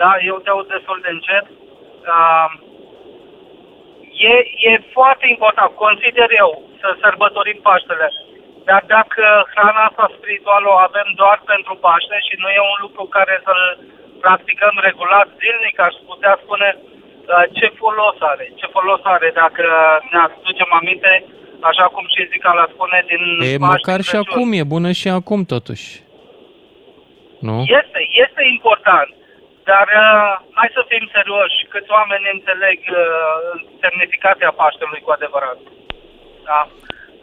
Da, 0.00 0.10
eu 0.30 0.36
te 0.44 0.50
aud 0.50 0.66
destul 0.74 0.98
de 1.04 1.10
încet. 1.16 1.46
Uh, 2.14 2.48
e, 4.32 4.34
e 4.68 4.72
foarte 4.96 5.26
important, 5.34 5.70
consider 5.86 6.28
eu, 6.42 6.50
să 6.80 6.88
sărbătorim 7.02 7.58
Paștele. 7.66 8.08
Dar 8.68 8.82
dacă 8.96 9.24
hrana 9.54 9.82
asta 9.88 10.14
spirituală 10.16 10.66
o 10.70 10.82
avem 10.88 11.08
doar 11.20 11.38
pentru 11.52 11.74
Paște 11.84 12.18
și 12.26 12.34
nu 12.42 12.48
e 12.56 12.60
un 12.72 12.78
lucru 12.84 13.02
care 13.16 13.34
să-l 13.46 13.62
practicăm 14.26 14.74
regulat 14.88 15.28
zilnic, 15.40 15.76
aș 15.88 15.94
putea 16.10 16.34
spune 16.42 16.68
uh, 16.78 17.44
ce 17.56 17.66
folos 17.80 18.18
are. 18.32 18.46
Ce 18.60 18.66
folos 18.74 19.00
are 19.14 19.28
dacă 19.42 19.64
ne 20.10 20.18
aducem 20.26 20.70
aminte, 20.80 21.12
așa 21.70 21.86
cum 21.94 22.04
și 22.14 22.28
Zicala 22.32 22.66
spune, 22.74 22.98
din 23.10 23.22
E, 23.52 23.56
Paște 23.58 23.72
măcar 23.74 24.00
și 24.00 24.10
Crăciun. 24.10 24.32
acum, 24.32 24.48
e 24.60 24.64
bună 24.74 24.90
și 25.00 25.08
acum 25.18 25.40
totuși. 25.54 25.88
Nu? 27.46 27.56
Este, 27.80 28.00
este 28.24 28.42
important. 28.56 29.10
Dar 29.70 29.86
uh, 30.04 30.30
hai 30.58 30.70
să 30.76 30.82
fim 30.90 31.04
serioși, 31.16 31.58
câți 31.72 31.90
oameni 31.98 32.26
înțeleg 32.36 32.78
uh, 32.90 33.04
semnificația 33.82 34.50
Paștelui 34.60 35.00
cu 35.04 35.10
adevărat. 35.10 35.58
Da? 36.48 36.60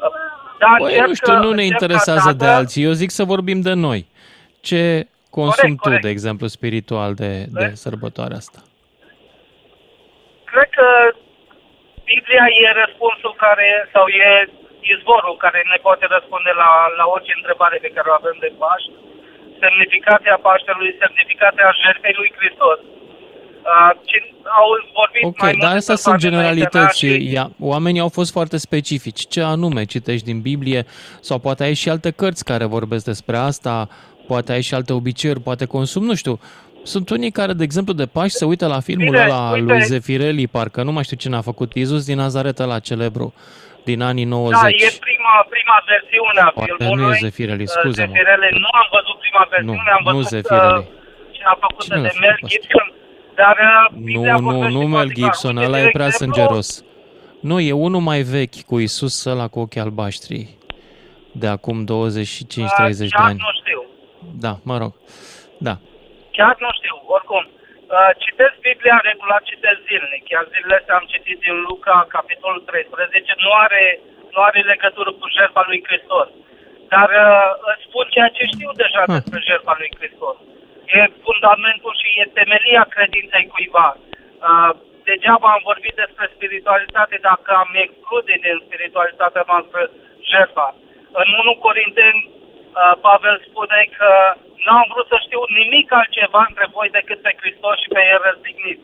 Uh, 0.06 0.14
da, 0.62 0.72
Păi, 0.78 0.86
încerc, 0.88 1.08
nu 1.08 1.14
știu, 1.14 1.34
nu 1.34 1.52
ne 1.52 1.64
încerc 1.64 1.72
interesează 1.76 2.30
ca 2.30 2.38
de 2.42 2.46
dată- 2.46 2.58
alții. 2.58 2.84
Eu 2.84 2.92
zic 3.02 3.10
să 3.20 3.24
vorbim 3.34 3.60
de 3.70 3.74
noi. 3.88 4.02
Ce 4.70 4.82
consumi 5.40 5.76
Corect, 5.76 5.82
tu, 5.82 5.88
corect. 5.88 6.04
de 6.06 6.10
exemplu, 6.16 6.46
spiritual 6.58 7.12
de, 7.22 7.32
de 7.58 7.66
sărbătoarea 7.84 8.38
asta? 8.44 8.60
Cred 10.52 10.70
că 10.78 10.88
Biblia 12.12 12.46
e 12.64 12.82
răspunsul 12.84 13.34
care, 13.46 13.68
sau 13.94 14.06
e 14.08 14.30
izvorul 14.94 15.36
care 15.46 15.60
ne 15.74 15.80
poate 15.86 16.06
răspunde 16.16 16.52
la, 16.64 16.70
la 17.00 17.06
orice 17.16 17.34
întrebare 17.40 17.78
pe 17.82 17.94
care 17.96 18.08
o 18.10 18.18
avem 18.20 18.38
de 18.46 18.52
Paști. 18.62 18.92
Semnificația 19.64 20.36
Paștelui, 20.48 20.92
semnificația 21.04 21.68
jertfei 21.84 22.16
lui 22.20 22.30
Hristos. 22.38 22.80
Uh, 23.72 23.92
ci, 24.10 24.16
au 24.60 24.68
vorbit 25.00 25.22
mai 25.24 25.30
Ok, 25.32 25.42
mult 25.42 25.60
dar 25.64 25.76
astea 25.76 25.96
sunt 25.96 26.20
persoane 26.22 26.38
înaintea 26.38 26.70
generalități. 26.70 27.06
mea 27.06 27.20
și- 27.20 27.32
Ia, 27.34 27.46
oamenii 27.72 28.00
au 28.06 28.10
fost 28.20 28.32
foarte 28.32 28.58
specifici. 28.58 29.28
Ce 29.34 29.42
anume 29.42 29.84
citești 29.84 30.26
din 30.26 30.40
Biblie? 30.42 30.86
Sau 31.20 31.38
poate 31.40 31.64
ai 31.64 31.74
și 31.74 31.90
alte 31.90 32.12
cărți 32.12 32.44
care 32.46 32.66
vorbesc 32.66 33.06
despre 33.06 33.38
asta, 33.38 33.90
poate 34.28 34.52
ai 34.52 34.62
și 34.62 34.74
alte 34.74 34.94
obiceiuri, 34.94 35.42
poate 35.42 35.66
consum, 35.66 36.04
nu 36.06 36.16
știu. 36.16 36.40
Sunt 36.84 37.10
unii 37.10 37.32
care, 37.32 37.54
de 37.54 37.64
exemplu, 37.64 37.94
de 37.94 38.06
Paști 38.06 38.38
se 38.38 38.46
uită 38.46 38.68
la 38.68 38.80
filmul 38.80 39.06
Bine, 39.06 39.24
ăla 39.24 39.48
al 39.48 39.54
uite- 39.60 39.72
lui 39.72 39.82
Zefirelli, 39.82 40.48
parcă 40.48 40.84
nu 40.84 40.92
mai 40.92 41.04
știu 41.04 41.18
cine 41.18 41.36
a 41.36 41.42
făcut, 41.42 41.74
Iisus 41.74 42.06
din 42.06 42.18
Nazaret 42.18 42.58
la 42.58 42.80
celebru, 42.80 43.34
din 43.90 44.02
anii 44.10 44.24
90. 44.24 44.62
Da, 44.62 44.68
e 44.88 44.90
prima, 45.08 45.34
prima 45.56 45.78
versiune 45.92 46.40
a 46.48 46.50
Poate 46.58 46.74
filmului. 46.78 47.04
nu 47.04 47.12
e 47.14 47.18
Zefirelli, 47.26 47.66
uh, 47.68 47.74
scuză-mă. 47.76 48.08
Zefirelli. 48.14 48.50
Nu 48.66 48.70
am 48.82 48.88
văzut 48.96 49.18
prima 49.26 49.44
versiune, 49.54 49.90
am 49.98 50.04
nu 50.04 50.10
văzut 50.12 50.30
Zefirelli. 50.36 50.78
uh, 50.78 50.86
cea 51.38 51.54
făcută 51.64 51.84
Cine 51.84 51.96
l-a 51.96 52.02
de 52.02 52.08
făcut 52.14 52.22
Mel 52.26 52.38
pe 52.42 52.48
Gibson. 52.52 52.88
Dar 53.42 53.56
uh, 53.70 53.98
Biblia 54.08 54.34
Nu, 54.36 54.40
nu, 54.40 54.50
vorbește 54.50 54.74
nu 54.78 54.80
Mel 54.80 54.90
foarte 54.90 55.14
clar. 55.14 55.24
Gibson, 55.30 55.56
Uite, 55.56 55.68
ăla 55.68 55.78
de 55.82 55.88
e 55.88 55.90
prea 55.98 56.06
exemplu, 56.12 56.36
sângeros. 56.36 56.70
Nu, 57.50 57.56
e 57.60 57.72
unul 57.88 58.02
mai 58.10 58.22
vechi 58.36 58.60
cu 58.70 58.76
Isus 58.88 59.16
ăla 59.26 59.48
cu 59.54 59.60
ochii 59.60 59.82
albaștri. 59.82 60.40
De 61.42 61.48
acum 61.48 61.78
25-30 61.84 61.88
de 61.88 63.08
Chiar 63.10 63.26
ani. 63.30 63.40
nu 63.46 63.52
știu. 63.62 63.80
Da, 64.46 64.54
mă 64.64 64.78
rog. 64.78 64.94
Da. 65.68 65.78
Chiar 66.32 66.56
nu 66.60 66.68
știu, 66.80 66.96
oricum. 67.16 67.44
Uh, 67.94 68.12
citesc 68.24 68.56
Biblia 68.70 68.98
regulat, 69.10 69.44
citesc 69.52 69.80
zilnic. 69.88 70.24
Chiar 70.30 70.46
zilele 70.54 70.78
astea 70.80 70.96
am 71.00 71.08
citit 71.14 71.40
din 71.46 71.58
Luca, 71.68 71.96
capitolul 72.18 72.62
13. 72.62 73.34
Nu 73.46 73.52
are, 73.66 73.84
nu 74.34 74.40
are 74.48 74.60
legătură 74.74 75.12
cu 75.20 75.26
jertfa 75.36 75.64
lui 75.70 75.82
Hristos. 75.88 76.30
Dar 76.94 77.10
uh, 77.26 77.50
îți 77.70 77.86
spun 77.88 78.06
ceea 78.16 78.32
ce 78.38 78.44
știu 78.54 78.72
deja 78.84 79.02
Hmm. 79.06 79.16
despre 79.16 79.40
jertfa 79.50 79.76
lui 79.80 79.92
Hristos. 79.98 80.38
E 80.98 81.00
fundamentul 81.28 81.94
și 82.02 82.08
e 82.22 82.36
temelia 82.40 82.84
credinței 82.96 83.46
cuiva. 83.54 83.90
Uh, 83.98 84.72
degeaba 85.10 85.48
am 85.54 85.64
vorbit 85.72 85.96
despre 86.04 86.26
spiritualitate 86.36 87.16
dacă 87.30 87.50
am 87.64 87.72
exclude 87.86 88.36
din 88.46 88.58
spiritualitatea 88.66 89.44
noastră 89.52 89.82
jertfa. 90.32 90.68
În 91.22 91.28
1 91.42 91.54
Corinteni, 91.66 92.20
uh, 92.30 92.45
Pavel 93.06 93.36
spune 93.50 93.80
că 93.98 94.10
nu 94.66 94.72
am 94.80 94.88
vrut 94.94 95.08
să 95.14 95.18
știu 95.26 95.42
nimic 95.62 95.88
altceva 96.00 96.42
între 96.50 96.66
voi 96.76 96.90
decât 96.98 97.20
pe 97.22 97.32
Hristos 97.40 97.76
și 97.84 97.90
pe 97.96 98.02
El 98.14 98.20
răstignit. 98.24 98.80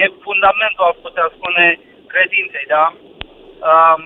E 0.00 0.04
fundamentul, 0.26 0.84
aș 0.90 0.96
putea 1.06 1.26
spune, 1.36 1.66
credinței, 2.12 2.66
da? 2.76 2.86
Um, 3.70 4.00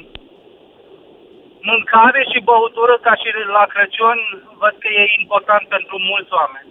mâncare 1.70 2.22
și 2.32 2.38
băutură, 2.51 2.95
ca 3.07 3.14
și 3.20 3.28
la 3.57 3.64
Crăciun, 3.72 4.18
văd 4.62 4.74
că 4.82 4.88
e 4.88 5.20
important 5.22 5.64
pentru 5.68 5.97
mulți 6.11 6.32
oameni. 6.41 6.68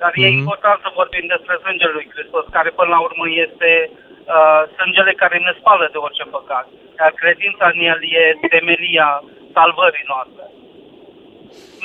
Dar 0.00 0.12
e 0.14 0.28
Mhm. 0.28 0.38
important 0.40 0.78
să 0.82 0.96
vorbim 1.00 1.26
despre 1.34 1.54
sângele 1.64 1.92
lui 1.98 2.10
Hristos, 2.14 2.44
care 2.56 2.70
până 2.78 2.90
la 2.94 3.00
urmă 3.08 3.26
este 3.46 3.70
uh, 3.90 4.62
sângele 4.76 5.12
care 5.22 5.36
ne 5.38 5.52
spală 5.60 5.88
de 5.92 5.98
orice 6.06 6.24
păcat. 6.36 6.66
Iar 7.00 7.12
credința 7.22 7.66
în 7.74 7.78
el 7.90 7.98
e 8.22 8.24
temelia 8.54 9.08
salvării 9.56 10.10
noastre. 10.12 10.44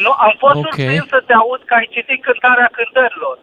Nu, 0.05 0.11
am 0.25 0.33
fost 0.37 0.55
Ok. 0.55 0.63
surprins 0.65 1.07
să 1.07 1.23
te 1.27 1.33
aud 1.33 1.61
că 1.65 1.73
ai 1.73 1.87
citit 1.91 2.23
cântarea 2.23 2.69
cântărilor. 2.77 3.37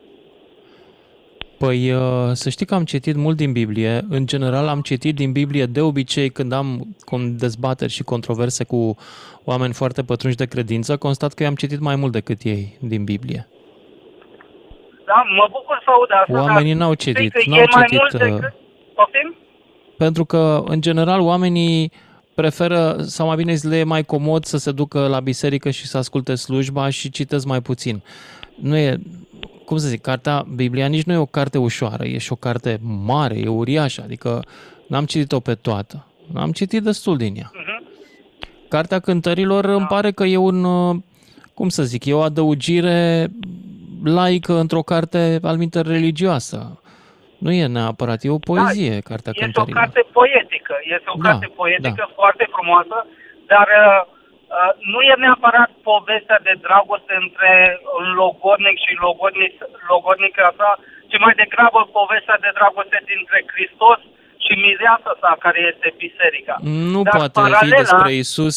Păi 1.58 1.92
uh, 1.92 2.30
să 2.32 2.50
știi 2.50 2.66
că 2.66 2.74
am 2.74 2.84
citit 2.84 3.16
mult 3.16 3.36
din 3.36 3.52
Biblie. 3.52 4.00
În 4.08 4.26
general 4.26 4.68
am 4.68 4.80
citit 4.80 5.14
din 5.14 5.32
Biblie 5.32 5.66
de 5.66 5.80
obicei 5.80 6.28
când 6.30 6.52
am 6.52 6.96
cum 6.98 7.36
dezbateri 7.36 7.92
și 7.92 8.02
controverse 8.02 8.64
cu 8.64 8.96
oameni 9.44 9.72
foarte 9.72 10.02
pătrunși 10.02 10.36
de 10.36 10.46
credință, 10.46 10.96
constat 10.96 11.32
că 11.32 11.42
eu 11.42 11.48
am 11.48 11.54
citit 11.54 11.80
mai 11.80 11.96
mult 11.96 12.12
decât 12.12 12.42
ei 12.42 12.76
din 12.80 13.04
Biblie. 13.04 13.48
Da, 15.06 15.22
mă 15.36 15.48
bucur 15.50 15.80
să 15.84 15.90
aud 15.90 16.08
asta. 16.12 16.42
Oamenii 16.42 16.74
dar 16.74 16.80
n-au 16.80 16.94
știi 16.98 17.14
citit, 17.14 17.32
că 17.32 17.42
n-au 17.46 17.58
e 17.58 17.66
mai 17.74 17.84
citit, 17.84 17.98
mult 17.98 18.12
uh, 18.12 18.20
decât... 18.20 18.54
Poftim? 18.94 19.36
Pentru 19.96 20.24
că, 20.24 20.62
în 20.66 20.80
general, 20.80 21.20
oamenii 21.20 21.92
preferă, 22.36 22.96
sau 23.02 23.26
mai 23.26 23.36
bine 23.36 23.54
zis, 23.54 23.70
le 23.70 23.78
e 23.78 23.84
mai 23.84 24.04
comod 24.04 24.44
să 24.44 24.56
se 24.56 24.72
ducă 24.72 25.06
la 25.06 25.20
biserică 25.20 25.70
și 25.70 25.86
să 25.86 25.98
asculte 25.98 26.34
slujba 26.34 26.88
și 26.88 27.10
citesc 27.10 27.46
mai 27.46 27.60
puțin. 27.60 28.02
Nu 28.60 28.76
e, 28.76 29.00
cum 29.64 29.76
să 29.76 29.88
zic, 29.88 30.00
cartea 30.00 30.46
Biblia 30.54 30.86
nici 30.86 31.04
nu 31.04 31.12
e 31.12 31.16
o 31.16 31.26
carte 31.26 31.58
ușoară, 31.58 32.04
e 32.04 32.18
și 32.18 32.32
o 32.32 32.36
carte 32.36 32.80
mare, 32.82 33.38
e 33.38 33.48
uriașă, 33.48 34.02
adică 34.04 34.44
n-am 34.86 35.04
citit-o 35.04 35.40
pe 35.40 35.54
toată. 35.54 36.06
Am 36.34 36.52
citit 36.52 36.82
destul 36.82 37.16
din 37.16 37.34
ea. 37.36 37.50
Cartea 38.68 38.98
cântărilor 38.98 39.64
îmi 39.64 39.86
pare 39.86 40.10
că 40.10 40.24
e 40.24 40.36
un, 40.36 40.64
uh, 40.64 40.96
cum 41.54 41.68
să 41.68 41.82
zic, 41.82 42.04
e 42.04 42.12
o 42.12 42.20
adăugire 42.20 43.30
laică 44.04 44.58
într-o 44.58 44.82
carte 44.82 45.38
almintă 45.42 45.80
religioasă. 45.80 46.80
Nu 47.44 47.50
e 47.52 47.66
neapărat, 47.66 48.18
e 48.22 48.30
o 48.38 48.46
poezie, 48.50 48.94
cartea 49.10 49.32
Este 49.34 49.44
o 49.44 49.44
cântărilor. 49.44 49.78
carte 49.82 50.02
poetică, 50.18 50.74
este 50.96 51.08
o 51.14 51.16
Da, 51.18 51.22
carte 51.28 51.46
poetică 51.60 52.04
foarte 52.20 52.44
frumoasă, 52.54 52.98
dar 53.52 53.66
uh, 53.84 54.00
uh, 54.56 54.72
nu 54.92 55.00
e 55.10 55.14
neapărat 55.24 55.70
povestea 55.92 56.38
de 56.48 56.54
dragoste 56.66 57.14
între 57.24 57.52
logodnic 58.20 58.76
și 58.84 58.92
logodnic, 59.06 59.52
logodnica 59.92 60.46
sa, 60.58 60.70
ci 61.10 61.16
mai 61.24 61.34
degrabă 61.42 61.80
povestea 61.98 62.38
de 62.44 62.50
dragoste 62.58 62.98
dintre 63.12 63.38
Hristos 63.52 64.00
și 64.44 64.52
mireasa 64.64 65.12
sa, 65.22 65.30
care 65.44 65.60
este 65.72 65.88
biserica. 66.04 66.54
Nu 66.94 67.00
Dar 67.02 67.14
poate 67.16 67.32
fi 67.32 67.40
paralela- 67.40 67.80
despre 67.82 68.12
Isus, 68.22 68.56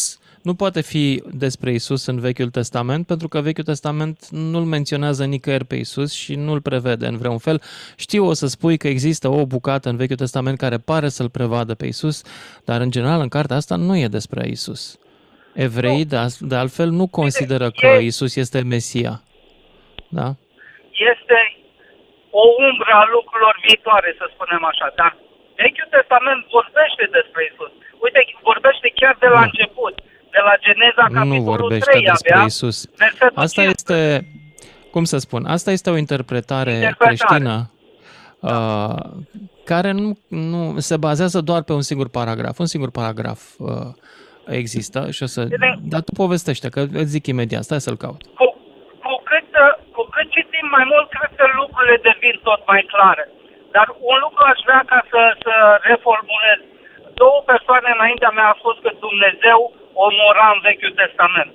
nu 0.49 0.55
poate 0.55 0.81
fi 0.81 1.23
despre 1.45 1.71
Isus 1.79 2.05
în 2.05 2.19
Vechiul 2.19 2.49
Testament, 2.59 3.05
pentru 3.07 3.27
că 3.27 3.37
Vechiul 3.41 3.63
Testament 3.63 4.17
nu-l 4.51 4.63
menționează 4.75 5.23
nicăieri 5.25 5.65
pe 5.65 5.75
Isus 5.75 6.11
și 6.13 6.33
nu-l 6.35 6.61
prevede 6.61 7.05
în 7.07 7.17
vreun 7.17 7.37
fel. 7.47 7.57
Știu 8.05 8.23
o 8.25 8.33
să 8.33 8.47
spui 8.47 8.77
că 8.77 8.87
există 8.87 9.27
o 9.27 9.45
bucată 9.45 9.89
în 9.89 9.97
Vechiul 10.01 10.15
Testament 10.25 10.57
care 10.57 10.77
pare 10.91 11.09
să-l 11.09 11.29
prevadă 11.29 11.73
pe 11.75 11.85
Isus, 11.85 12.17
dar 12.65 12.81
în 12.85 12.91
general 12.95 13.19
în 13.21 13.27
cartea 13.37 13.55
asta 13.61 13.75
nu 13.75 13.93
e 14.03 14.07
despre 14.19 14.41
Isus. 14.55 14.81
Evreii, 15.53 16.05
de, 16.13 16.17
as- 16.25 16.41
de 16.51 16.55
altfel, 16.63 16.89
nu 16.99 17.05
consideră 17.19 17.67
că 17.79 17.87
e- 17.87 18.05
Isus 18.11 18.31
este 18.43 18.59
Mesia. 18.73 19.13
Da? 20.19 20.27
Este 21.13 21.37
o 22.41 22.43
umbră 22.67 22.91
a 23.01 23.05
lucrurilor 23.15 23.55
viitoare, 23.67 24.09
să 24.19 24.25
spunem 24.33 24.63
așa, 24.71 24.87
dar 24.99 25.11
Vechiul 25.61 25.89
Testament 25.97 26.41
vorbește 26.57 27.03
despre 27.17 27.41
Isus. 27.51 27.71
Uite, 28.05 28.19
vorbește 28.51 28.87
chiar 28.99 29.15
de 29.23 29.29
la 29.35 29.41
Nu. 29.41 29.47
început, 29.49 29.95
de 30.31 30.39
la 30.43 30.53
Geneza, 30.59 31.05
Nu 31.09 31.13
capitolul 31.19 31.43
vorbește 31.43 31.89
3 31.91 32.03
despre 32.03 32.33
abia, 32.33 32.45
Isus. 32.45 32.85
versetul 32.97 33.31
Asta 33.35 33.61
15. 33.61 33.75
este, 33.75 34.27
cum 34.91 35.03
să 35.03 35.17
spun, 35.17 35.45
asta 35.45 35.71
este 35.71 35.89
o 35.89 35.97
interpretare, 35.97 36.71
Interpretare. 36.71 37.15
creștină 37.15 37.71
uh, 38.39 38.95
care 39.65 39.91
nu, 39.91 40.17
nu 40.27 40.79
se 40.79 40.97
bazează 40.97 41.41
doar 41.41 41.61
pe 41.63 41.73
un 41.73 41.81
singur 41.81 42.09
paragraf. 42.09 42.59
Un 42.59 42.65
singur 42.65 42.91
paragraf 42.91 43.41
uh, 43.57 43.91
există 44.47 44.99
și 45.11 45.23
o 45.23 45.25
să... 45.25 45.41
Bine. 45.43 45.79
Dar 45.93 46.01
tu 46.01 46.11
povestește, 46.23 46.69
că 46.69 46.79
îți 47.01 47.13
zic 47.15 47.25
imediat, 47.27 47.63
stai 47.63 47.81
să-l 47.81 47.97
caut. 47.97 48.21
cu, 48.39 48.45
cu, 49.03 49.11
cât, 49.29 49.47
cu 49.95 50.01
mai 50.75 50.85
mult 50.91 51.07
cred 51.15 51.31
că 51.39 51.45
lucrurile 51.61 51.97
devin 52.09 52.35
tot 52.47 52.61
mai 52.71 52.81
clare. 52.93 53.25
Dar 53.75 53.87
un 54.11 54.17
lucru 54.25 54.41
aș 54.51 54.59
vrea 54.67 54.83
ca 54.91 54.99
să, 55.11 55.21
să 55.45 55.53
reformulez. 55.91 56.59
Două 57.23 57.39
persoane 57.51 57.89
înaintea 57.97 58.31
mea 58.37 58.47
au 58.51 58.57
spus 58.61 58.77
că 58.83 58.91
Dumnezeu 59.07 59.59
omora 60.07 60.47
în 60.55 60.59
Vechiul 60.67 60.93
Testament. 61.01 61.51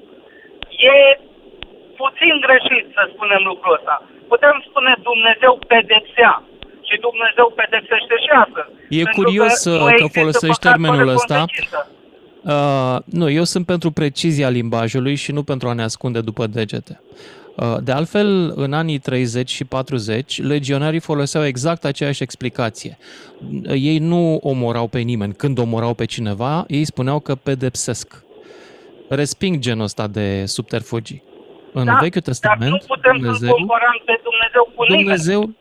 E 0.94 0.98
puțin 2.02 2.34
greșit 2.46 2.84
să 2.96 3.02
spunem 3.14 3.42
lucrul 3.50 3.76
ăsta. 3.78 3.96
Putem 4.32 4.54
spune 4.68 4.92
Dumnezeu 5.10 5.52
pedepsea 5.72 6.32
și 6.88 6.94
Dumnezeu 7.06 7.46
pedepsește 7.60 8.14
și 8.24 8.30
astăzi. 8.44 8.70
E 9.00 9.16
curios 9.20 9.54
că, 9.64 9.70
uh, 9.70 9.94
că 10.00 10.06
folosești 10.18 10.64
termenul 10.68 11.08
ăsta. 11.16 11.38
Uh, 12.52 12.96
nu, 13.18 13.26
eu 13.40 13.44
sunt 13.52 13.64
pentru 13.72 13.90
precizia 14.00 14.48
limbajului 14.58 15.14
și 15.14 15.30
nu 15.32 15.42
pentru 15.42 15.66
a 15.68 15.72
ne 15.78 15.82
ascunde 15.82 16.20
după 16.20 16.46
degete. 16.46 16.94
Uh, 17.56 17.76
de 17.82 17.92
altfel, 17.92 18.52
în 18.56 18.72
anii 18.72 18.98
30 18.98 19.50
și 19.50 19.64
40, 19.64 20.42
legionarii 20.42 21.00
foloseau 21.00 21.44
exact 21.44 21.84
aceeași 21.84 22.22
explicație. 22.22 22.98
Uh, 23.66 23.70
ei 23.72 23.98
nu 23.98 24.36
omorau 24.42 24.86
pe 24.86 24.98
nimeni. 24.98 25.34
Când 25.34 25.58
omorau 25.58 25.94
pe 25.94 26.04
cineva, 26.04 26.64
ei 26.68 26.84
spuneau 26.84 27.20
că 27.20 27.34
pedepsesc. 27.34 28.22
Resping 29.08 29.58
genul 29.58 29.84
ăsta 29.84 30.06
de 30.06 30.44
subterfugii. 30.46 31.22
În 31.72 31.84
da, 31.84 31.98
Vechiul 32.00 32.20
Testament, 32.20 32.60
dar 32.60 32.70
nu 32.70 32.78
putem 32.86 33.16
Dumnezeu, 33.16 33.48
să 33.48 33.54
comparăm 33.54 34.02
pe 34.04 34.20
Dumnezeu 34.22 34.72
cu 34.76 34.84
Dumnezeu, 34.86 35.40
nimeni. 35.40 35.56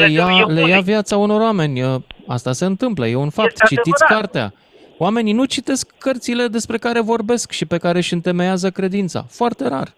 le 0.00 0.10
ia, 0.10 0.24
Dumnezeu 0.26 0.50
e 0.50 0.60
le 0.60 0.68
ia 0.68 0.74
unic. 0.74 0.84
viața 0.84 1.16
unor 1.16 1.40
oameni. 1.40 1.82
Uh, 1.82 1.94
Asta 2.26 2.52
se 2.52 2.64
întâmplă, 2.64 3.06
e 3.06 3.14
un 3.14 3.30
fapt. 3.30 3.50
Este 3.52 3.74
Citiți 3.74 4.04
adevărat. 4.04 4.30
cartea. 4.32 4.52
Oamenii 4.98 5.32
nu 5.32 5.44
citesc 5.44 5.94
cărțile 5.98 6.46
despre 6.46 6.78
care 6.78 7.00
vorbesc 7.00 7.50
și 7.50 7.66
pe 7.66 7.76
care 7.78 7.98
își 7.98 8.12
întemeiază 8.12 8.70
credința. 8.70 9.26
Foarte 9.28 9.68
rar. 9.68 9.94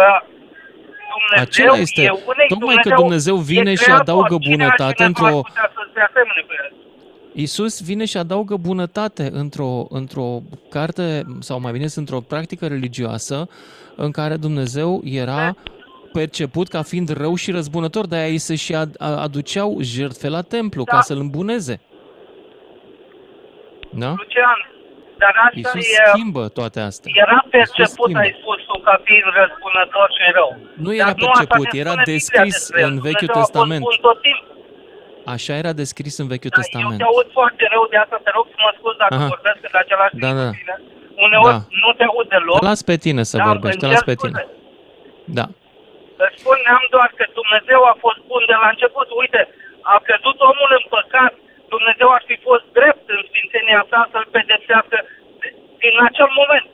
Uh, 0.00 0.28
Dumnezeu 1.14 1.42
Acela 1.42 1.76
este. 1.76 2.02
e 2.02 2.10
unic, 2.10 2.48
Tocmai 2.48 2.76
că 2.82 2.94
Dumnezeu 2.94 3.36
vine 3.36 3.70
e 3.70 3.74
și 3.74 3.82
creator. 3.82 4.02
adaugă 4.02 4.36
Cine 4.40 4.54
bunătate 4.56 4.82
altcineva 4.82 5.08
într-o- 5.08 5.36
ar 5.36 5.42
putea 5.42 5.70
să 5.74 5.88
se 5.94 6.00
asemene 6.00 6.42
cu 6.46 6.52
el? 6.64 6.72
Isus 7.32 7.82
vine 7.82 8.04
și 8.04 8.16
adaugă 8.16 8.56
bunătate 8.56 9.30
într-o, 9.32 9.86
într-o 9.90 10.40
carte, 10.70 11.22
sau 11.40 11.60
mai 11.60 11.72
bine 11.72 11.86
zis, 11.86 11.96
într-o 11.96 12.20
practică 12.20 12.66
religioasă 12.66 13.48
în 13.96 14.10
care 14.10 14.36
Dumnezeu 14.36 15.00
era 15.04 15.56
perceput 16.12 16.68
ca 16.68 16.82
fiind 16.82 17.08
rău 17.16 17.34
și 17.34 17.50
răzbunător, 17.50 18.06
de-aia 18.06 18.28
ei 18.28 18.38
se 18.38 18.54
și 18.54 18.74
ad- 18.74 18.96
a- 18.98 19.20
aduceau 19.22 19.78
jertfe 19.80 20.28
la 20.28 20.42
templu 20.42 20.84
ca 20.84 21.00
să-l 21.00 21.18
îmbuneze. 21.18 21.80
Da? 23.90 24.08
Lucian, 24.16 24.69
dar 25.22 25.34
asta 25.46 25.58
Isus 25.62 25.86
e, 25.98 26.02
schimbă 26.14 26.42
toate 26.58 26.78
astea. 26.88 27.10
era 27.24 27.38
perceput, 27.56 28.08
schimbă. 28.08 28.18
ai 28.24 28.32
spus 28.40 28.58
tu, 28.68 28.76
ca 28.86 28.94
fiind 29.06 29.26
răzbunător 29.38 30.08
și 30.16 30.22
rău. 30.38 30.50
Nu 30.84 30.90
era 31.00 31.10
Dar 31.10 31.14
nu 31.22 31.28
asta 31.30 31.38
perceput, 31.38 31.66
ne 31.72 31.78
era 31.84 31.92
spune 31.94 32.04
Biblia 32.06 32.18
descris 32.18 32.54
despre 32.58 32.80
el. 32.84 32.88
în 32.92 32.96
Vechiul 33.06 33.28
Dumnezeu 33.28 33.40
a 33.40 33.44
fost 33.44 33.52
Testament. 33.54 33.82
bun 33.88 33.98
tot 34.08 34.18
timpul. 34.26 34.48
Așa 35.34 35.52
era 35.62 35.72
descris 35.82 36.14
în 36.22 36.28
Vechiul 36.32 36.52
Eu 36.54 36.58
Testament. 36.60 36.98
te 37.02 37.06
aud 37.12 37.28
foarte 37.38 37.64
rău, 37.74 37.84
de 37.92 37.96
asta 38.04 38.16
te 38.26 38.30
rog 38.36 38.44
să 38.54 38.58
mă 38.64 38.70
scuzi 38.78 38.98
dacă 39.04 39.14
Aha. 39.20 39.30
vorbesc 39.34 39.60
în 39.70 39.76
același 39.84 40.14
Da, 40.24 40.28
timp 40.28 40.38
da. 40.42 40.48
cu 40.50 40.56
tine. 40.60 40.74
Uneori 41.26 41.56
Da. 41.58 41.60
nu 41.82 41.90
te 41.98 42.04
aud 42.10 42.26
deloc. 42.34 42.58
Te 42.62 42.68
las 42.70 42.80
pe 42.90 42.96
tine 43.04 43.22
să 43.30 43.36
Da, 43.40 43.44
vorbești, 43.50 43.78
te 43.80 43.84
îmi 43.86 43.94
las 43.94 44.02
cer 44.04 44.08
pe 44.10 44.16
scuze. 44.18 44.28
tine. 44.32 44.42
Da. 45.38 45.46
Îți 46.24 46.36
spuneam 46.42 46.82
doar 46.94 47.08
că 47.18 47.24
Dumnezeu 47.40 47.80
a 47.92 47.94
fost 48.04 48.20
bun 48.30 48.42
de 48.50 48.56
la 48.62 48.68
început. 48.74 49.06
Uite, 49.22 49.40
a 49.94 49.96
căzut 50.08 50.38
omul 50.50 50.70
în 50.78 50.84
păcat, 50.96 51.32
Dumnezeu 51.74 52.08
ar 52.12 52.22
fi 52.30 52.36
fost 52.48 52.64
drept 52.78 53.04
în 53.16 53.20
sfințenia 53.28 53.82
sa 53.90 54.00
să-l 54.12 54.26
pedepsească 54.36 54.96
de- 55.40 55.54
din 55.84 55.96
acel 56.08 56.30
moment, 56.40 56.66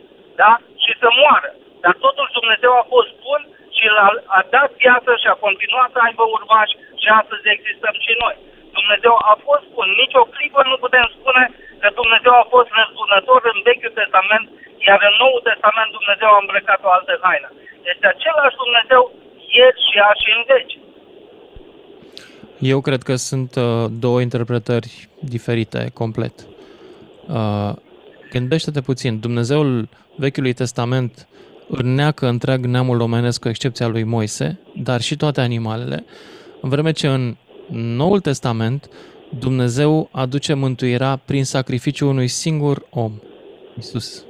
da? 0.42 0.53
Și 0.82 0.92
să 1.03 1.09
moară. 1.22 1.51
Dar 1.82 1.94
totuși 2.07 2.36
Dumnezeu 2.38 2.72
a 2.76 2.84
fost 2.94 3.12
bun 3.26 3.40
și 3.76 3.86
l-a 3.97 4.09
a 4.38 4.40
dat 4.57 4.70
viață 4.84 5.11
și 5.22 5.28
a 5.30 5.42
continuat 5.47 5.90
să 5.92 6.01
aibă 6.07 6.24
urmași 6.36 6.74
și 7.01 7.09
astăzi 7.20 7.53
existăm 7.57 7.97
și 8.07 8.12
noi. 8.24 8.36
Dumnezeu 8.78 9.14
a 9.32 9.34
fost 9.47 9.66
bun. 9.76 9.88
Nici 10.03 10.18
o 10.22 10.24
clipă 10.34 10.61
nu 10.70 10.76
putem 10.84 11.07
spune 11.16 11.44
că 11.80 11.88
Dumnezeu 12.01 12.34
a 12.38 12.47
fost 12.55 12.68
răzbunător 12.78 13.40
în 13.53 13.59
Vechiul 13.66 13.99
Testament, 14.01 14.47
iar 14.88 15.01
în 15.09 15.14
Noul 15.22 15.40
Testament 15.51 15.90
Dumnezeu 15.99 16.30
a 16.32 16.42
îmbrăcat 16.42 16.80
o 16.86 16.90
altă 16.97 17.12
haină. 17.24 17.51
Este 17.92 18.07
același 18.07 18.61
Dumnezeu 18.64 19.03
ieri 19.57 19.80
și 19.88 19.97
azi 20.09 20.22
și 20.24 20.30
în 20.36 20.42
veci. 20.53 20.74
Eu 22.59 22.81
cred 22.81 23.03
că 23.03 23.15
sunt 23.15 23.55
uh, 23.55 23.87
două 23.99 24.21
interpretări 24.21 25.09
diferite, 25.21 25.91
complet. 25.95 26.47
Uh, 27.29 27.73
gândește-te 28.31 28.81
puțin. 28.81 29.21
Dumnezeul 29.21 29.89
Vechiului 30.17 30.53
Testament 30.53 31.29
înneacă 31.69 32.27
întreg 32.29 32.65
neamul 32.65 33.01
omenesc 33.01 33.41
cu 33.41 33.49
excepția 33.49 33.87
lui 33.87 34.03
Moise, 34.03 34.61
dar 34.77 35.01
și 35.01 35.17
toate 35.17 35.41
animalele, 35.41 36.05
în 36.61 36.69
vreme 36.69 36.93
ce 36.93 37.07
în 37.09 37.37
Noul 37.71 38.21
Testament 38.21 38.89
Dumnezeu 39.39 40.09
aduce 40.13 40.55
mântuirea 40.55 41.21
prin 41.25 41.45
sacrificiul 41.45 42.09
unui 42.09 42.29
singur 42.29 42.83
om, 42.91 43.13
Isus. 43.79 44.25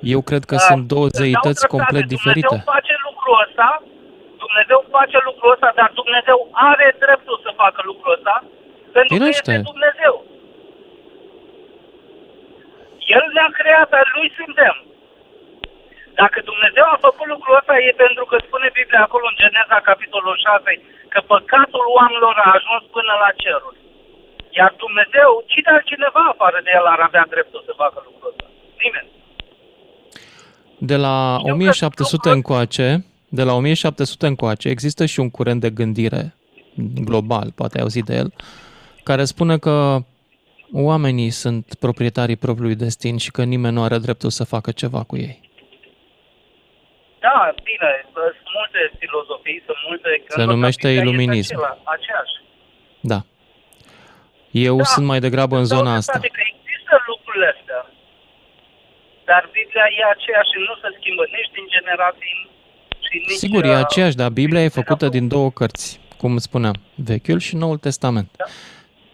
Eu 0.00 0.20
cred 0.20 0.44
că 0.44 0.54
Da, 0.54 0.60
sunt 0.60 0.86
două 0.86 1.04
îți 1.04 1.12
dau 1.14 1.22
zeități 1.22 1.58
dreptate. 1.58 1.76
complet 1.76 2.06
diferite. 2.08 2.46
Dumnezeu 2.46 2.72
face 2.72 2.92
lucrul 3.08 3.46
ăsta, 3.48 3.82
Dumnezeu 4.44 4.80
face 4.96 5.18
lucrul 5.28 5.52
ăsta, 5.54 5.70
dar 5.80 5.90
Dumnezeu 6.00 6.38
are 6.70 6.88
dreptul 7.04 7.36
să 7.44 7.60
facă 7.62 7.80
lucrul 7.90 8.14
ăsta, 8.16 8.34
pentru 8.96 9.12
că 9.14 9.22
Firește. 9.22 9.52
este 9.52 9.70
Dumnezeu. 9.72 10.14
El 13.16 13.24
ne-a 13.34 13.50
creat, 13.60 13.90
al 14.00 14.08
lui 14.16 14.28
suntem. 14.40 14.76
Dacă 16.20 16.38
Dumnezeu 16.50 16.86
a 16.90 17.04
făcut 17.06 17.26
lucrul 17.34 17.58
ăsta, 17.60 17.74
e 17.88 18.02
pentru 18.04 18.24
că 18.30 18.36
spune 18.38 18.68
Biblia 18.78 19.02
acolo 19.04 19.26
în 19.28 19.38
Geneza, 19.42 19.78
capitolul 19.90 20.36
6, 20.46 20.82
că 21.12 21.18
păcatul 21.32 21.84
oamenilor 21.98 22.36
a 22.44 22.54
ajuns 22.58 22.82
până 22.96 23.12
la 23.22 23.30
ceruri. 23.42 23.78
Iar 24.58 24.70
Dumnezeu, 24.84 25.30
cine 25.52 25.70
altcineva 25.74 26.22
afară 26.32 26.58
de 26.64 26.70
el 26.78 26.86
ar 26.94 27.00
avea 27.08 27.24
dreptul 27.34 27.60
să 27.68 27.72
facă 27.82 27.98
lucrul 28.06 28.30
ăsta? 28.32 28.46
Nimeni. 28.84 29.10
De 30.90 30.96
la 31.06 31.16
1700 31.52 32.30
încoace, 32.38 32.88
de 33.34 33.42
la 33.42 33.52
1700 33.54 34.26
încoace, 34.26 34.68
există 34.68 35.06
și 35.06 35.20
un 35.20 35.30
curent 35.30 35.60
de 35.60 35.70
gândire 35.70 36.34
global, 37.08 37.52
poate 37.54 37.76
ai 37.76 37.82
auzit 37.82 38.04
de 38.04 38.14
el, 38.14 38.32
care 39.02 39.24
spune 39.24 39.58
că 39.58 39.98
oamenii 40.72 41.30
sunt 41.30 41.74
proprietarii 41.84 42.36
propriului 42.36 42.74
destin 42.86 43.16
și 43.16 43.30
că 43.30 43.42
nimeni 43.44 43.74
nu 43.74 43.82
are 43.82 43.98
dreptul 43.98 44.30
să 44.30 44.44
facă 44.44 44.70
ceva 44.70 45.02
cu 45.02 45.16
ei. 45.16 45.40
Da, 47.26 47.36
bine, 47.70 47.90
sunt 48.12 48.36
multe 48.58 48.80
filozofii, 48.98 49.62
sunt 49.66 49.80
multe... 49.88 50.08
Se 50.38 50.44
numește 50.44 50.86
Biblia 50.88 51.00
este 51.00 51.08
iluminism. 51.08 51.52
acela- 51.54 51.78
Aceeași. 51.96 52.34
Da. 53.12 53.20
Eu 54.68 54.76
Da, 54.76 54.84
sunt 54.94 55.06
mai 55.12 55.20
degrabă 55.26 55.54
în 55.62 55.66
zona 55.74 55.92
asta. 56.00 56.12
Adică 56.20 56.40
există 56.54 56.94
lucrurile 57.10 57.48
astea, 57.56 57.80
dar 59.30 59.42
Biblia 59.58 59.86
e 59.98 60.02
aceeași 60.16 60.50
și 60.52 60.58
nu 60.68 60.74
se 60.82 60.88
schimbă 60.98 61.24
nici 61.36 61.50
din 61.56 61.66
generații 61.76 62.34
și 62.38 62.51
nici... 63.28 63.36
Sigur, 63.38 63.64
e 63.64 63.68
uh, 63.68 63.74
aceeași, 63.76 64.16
dar 64.16 64.30
Biblia 64.30 64.62
e 64.62 64.68
făcută 64.68 65.08
din 65.08 65.28
două 65.28 65.50
cărți, 65.50 66.00
cum 66.16 66.38
spuneam, 66.38 66.74
Vechiul 66.94 67.38
și 67.38 67.56
Noul 67.56 67.76
Testament. 67.78 68.28
Da. 68.36 68.44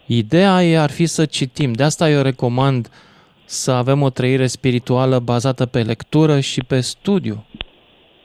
Ideea 0.07 0.63
e 0.65 0.79
ar 0.79 0.91
fi 0.91 1.07
să 1.07 1.25
citim. 1.25 1.73
De 1.73 1.83
asta 1.83 2.11
eu 2.11 2.23
recomand 2.23 2.91
să 3.45 3.71
avem 3.71 4.03
o 4.03 4.11
trăire 4.11 4.47
spirituală 4.47 5.19
bazată 5.19 5.67
pe 5.67 5.83
lectură 5.83 6.41
și 6.41 6.61
pe 6.65 6.81
studiu 6.81 7.45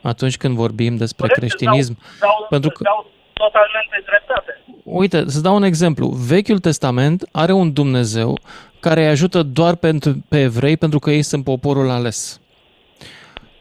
atunci 0.02 0.36
când 0.36 0.54
vorbim 0.56 0.96
despre 0.96 1.26
corect, 1.26 1.38
creștinism. 1.38 1.96
Îți 2.00 2.20
dau, 2.20 2.46
Pentru 2.50 2.68
îți 2.68 2.78
că- 2.78 2.84
dau 2.84 3.10
totalmente 3.32 4.02
dreptate. 4.06 4.62
Uite, 4.84 5.24
să 5.30 5.40
dau 5.40 5.54
un 5.54 5.62
exemplu. 5.62 6.08
Vechiul 6.08 6.58
Testament 6.58 7.28
are 7.32 7.52
un 7.52 7.72
Dumnezeu 7.72 8.38
care 8.80 9.00
îi 9.02 9.08
ajută 9.08 9.42
doar 9.42 9.74
pentru, 9.74 10.24
pe 10.28 10.40
evrei 10.40 10.76
pentru 10.76 10.98
că 10.98 11.10
ei 11.10 11.22
sunt 11.22 11.44
poporul 11.44 11.90
ales. 11.90 12.40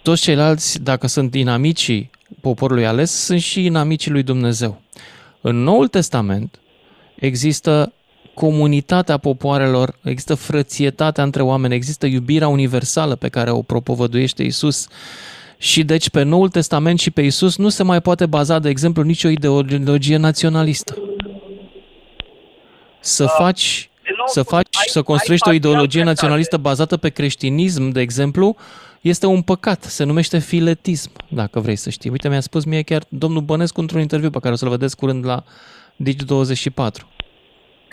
Toți 0.03 0.21
ceilalți, 0.21 0.81
dacă 0.81 1.07
sunt 1.07 1.35
inamicii 1.35 2.09
poporului 2.41 2.85
ales, 2.85 3.11
sunt 3.11 3.41
și 3.41 3.65
inamicii 3.65 4.11
lui 4.11 4.23
Dumnezeu. 4.23 4.81
În 5.41 5.55
Noul 5.55 5.87
Testament 5.87 6.59
există 7.15 7.93
comunitatea 8.33 9.17
popoarelor, 9.17 9.95
există 10.03 10.35
frățietatea 10.35 11.23
între 11.23 11.41
oameni, 11.41 11.73
există 11.73 12.05
iubirea 12.05 12.47
universală 12.47 13.15
pe 13.15 13.29
care 13.29 13.51
o 13.51 13.61
propovăduiește 13.61 14.43
Isus. 14.43 14.87
Și 15.57 15.83
deci 15.83 16.09
pe 16.09 16.23
Noul 16.23 16.49
Testament 16.49 16.99
și 16.99 17.11
pe 17.11 17.21
Isus 17.21 17.57
nu 17.57 17.69
se 17.69 17.83
mai 17.83 18.01
poate 18.01 18.25
baza, 18.25 18.59
de 18.59 18.69
exemplu, 18.69 19.03
nicio 19.03 19.29
ideologie 19.29 20.17
naționalistă. 20.17 20.97
Să 22.99 23.25
faci, 23.25 23.89
să 24.25 24.43
faci, 24.43 24.77
să 24.85 25.01
construiești 25.01 25.49
o 25.49 25.53
ideologie 25.53 26.03
naționalistă 26.03 26.57
bazată 26.57 26.97
pe 26.97 27.09
creștinism, 27.09 27.89
de 27.89 28.01
exemplu, 28.01 28.55
este 29.11 29.25
un 29.35 29.41
păcat. 29.51 29.81
Se 29.97 30.03
numește 30.11 30.37
filetism, 30.51 31.11
dacă 31.39 31.57
vrei 31.65 31.79
să 31.85 31.89
știi. 31.95 32.13
Uite, 32.15 32.27
mi-a 32.29 32.47
spus 32.49 32.63
mie 32.71 32.89
chiar 32.89 33.03
domnul 33.23 33.43
Bănescu 33.49 33.79
într-un 33.83 34.05
interviu 34.07 34.31
pe 34.35 34.43
care 34.43 34.53
o 34.53 34.59
să-l 34.61 34.75
vedeți 34.77 34.99
curând 35.01 35.23
la 35.31 35.37
Digi24. 36.05 36.99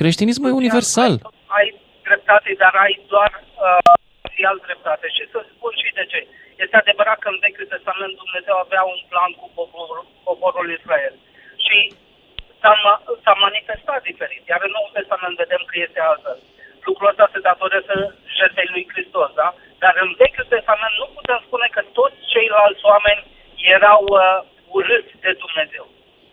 Creștinismul 0.00 0.50
e 0.50 0.62
universal. 0.62 1.14
Ai, 1.22 1.28
ai 1.58 1.68
dreptate, 2.08 2.50
dar 2.62 2.74
ai 2.84 2.94
doar 3.12 3.32
uh, 3.42 3.92
parțial 4.20 4.56
dreptate 4.66 5.06
și 5.16 5.22
să 5.32 5.38
spun 5.52 5.72
și 5.82 5.90
de 5.98 6.04
ce. 6.12 6.20
Este 6.64 6.76
adevărat 6.82 7.18
că 7.22 7.28
în 7.30 7.38
Vechiul 7.44 7.72
Testament 7.74 8.12
Dumnezeu 8.22 8.56
avea 8.58 8.82
un 8.92 9.00
plan 9.12 9.30
cu 9.40 9.46
poporul, 9.58 10.02
poporul 10.28 10.68
Israel. 10.78 11.14
Și 11.66 11.78
s-a, 12.60 12.74
s-a 13.24 13.34
manifestat 13.46 14.00
diferit. 14.10 14.42
Iar 14.52 14.60
în 14.66 14.72
Noul 14.76 14.96
Testament 14.98 15.34
vedem 15.44 15.62
că 15.70 15.74
este 15.86 16.00
altfel. 16.10 16.38
Lucrul 16.88 17.10
ăsta 17.12 17.26
se 17.32 17.46
datorează 17.48 17.94
jertfei 18.40 18.68
lui 18.74 18.84
Hristos, 18.92 19.30
da? 19.40 19.48
Dar 19.82 19.94
în 20.04 20.08
Vechiul 20.20 20.48
Testament 20.54 20.94
nu 21.00 21.06
putem 21.16 21.38
spune 21.46 21.66
că 21.74 21.80
toți 21.98 22.18
ceilalți 22.32 22.82
oameni 22.92 23.20
erau 23.76 24.02
uh, 24.08 24.22
urâți 24.76 25.12
de 25.24 25.30
Dumnezeu. 25.44 25.84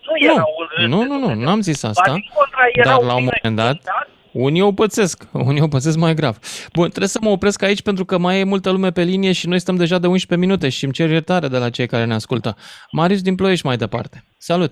Nu, 0.07 0.13
Nu, 0.19 0.31
erau 0.33 0.49
urâți 0.61 0.87
nu, 0.93 0.99
de 1.01 1.07
nu, 1.11 1.17
nu, 1.21 1.27
Dumnezeu. 1.27 1.45
n-am 1.45 1.61
zis 1.69 1.79
Ba, 1.83 1.89
asta, 1.91 2.11
din 2.19 2.25
contra, 2.37 2.63
dar 2.65 2.85
erau 2.85 2.99
la 3.09 3.15
un 3.19 3.25
moment 3.29 3.55
dat, 3.63 3.77
binecuvântați. 3.77 4.11
unii 4.47 4.63
o 4.69 4.71
pățesc, 4.81 5.17
unii 5.49 5.65
o 5.67 5.71
pățesc 5.75 5.97
mai 6.05 6.13
grav. 6.19 6.35
Bun, 6.77 6.87
trebuie 6.95 7.15
să 7.17 7.19
mă 7.25 7.29
opresc 7.37 7.59
aici 7.67 7.81
pentru 7.89 8.03
că 8.09 8.15
mai 8.25 8.35
e 8.39 8.51
multă 8.53 8.69
lume 8.75 8.91
pe 8.97 9.03
linie 9.11 9.31
și 9.39 9.47
noi 9.51 9.59
stăm 9.65 9.77
deja 9.83 9.97
de 10.03 10.07
11 10.07 10.47
minute 10.47 10.67
și 10.75 10.83
îmi 10.83 10.93
cer 10.97 11.09
iertare 11.09 11.47
de 11.47 11.57
la 11.63 11.69
cei 11.77 11.87
care 11.93 12.05
ne 12.05 12.13
ascultă. 12.21 12.49
Marius 12.91 13.21
din 13.21 13.35
Ploiești 13.35 13.65
mai 13.65 13.77
departe. 13.85 14.17
Salut! 14.37 14.71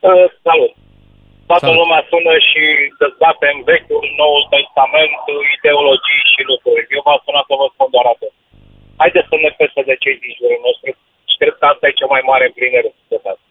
Uh, 0.00 0.10
salut! 0.42 0.72
Toată 1.50 1.66
Salut. 1.66 1.80
lumea 1.82 2.02
sună 2.12 2.34
și 2.48 2.62
dezbate 3.02 3.46
în 3.54 3.58
Vechiul, 3.70 4.04
Noul 4.20 4.44
Testament, 4.56 5.14
ideologii 5.56 6.22
și 6.32 6.40
lucruri. 6.50 6.82
Eu 6.96 7.02
v-am 7.06 7.20
sunat 7.26 7.44
să 7.50 7.54
vă 7.60 7.66
spun 7.74 7.88
doar 7.94 8.06
atât. 8.14 8.32
Haideți 9.02 9.30
să 9.32 9.36
ne 9.44 9.50
pese 9.58 9.80
de 9.90 9.94
cei 10.02 10.16
din 10.24 10.32
jurul 10.38 10.60
nostru 10.68 10.88
și 11.30 11.34
cred 11.40 11.54
că 11.60 11.64
asta 11.72 11.84
e 11.86 11.98
cea 12.00 12.12
mai 12.14 12.22
mare 12.30 12.44
împlinire 12.50 12.90
societate. 12.98 13.42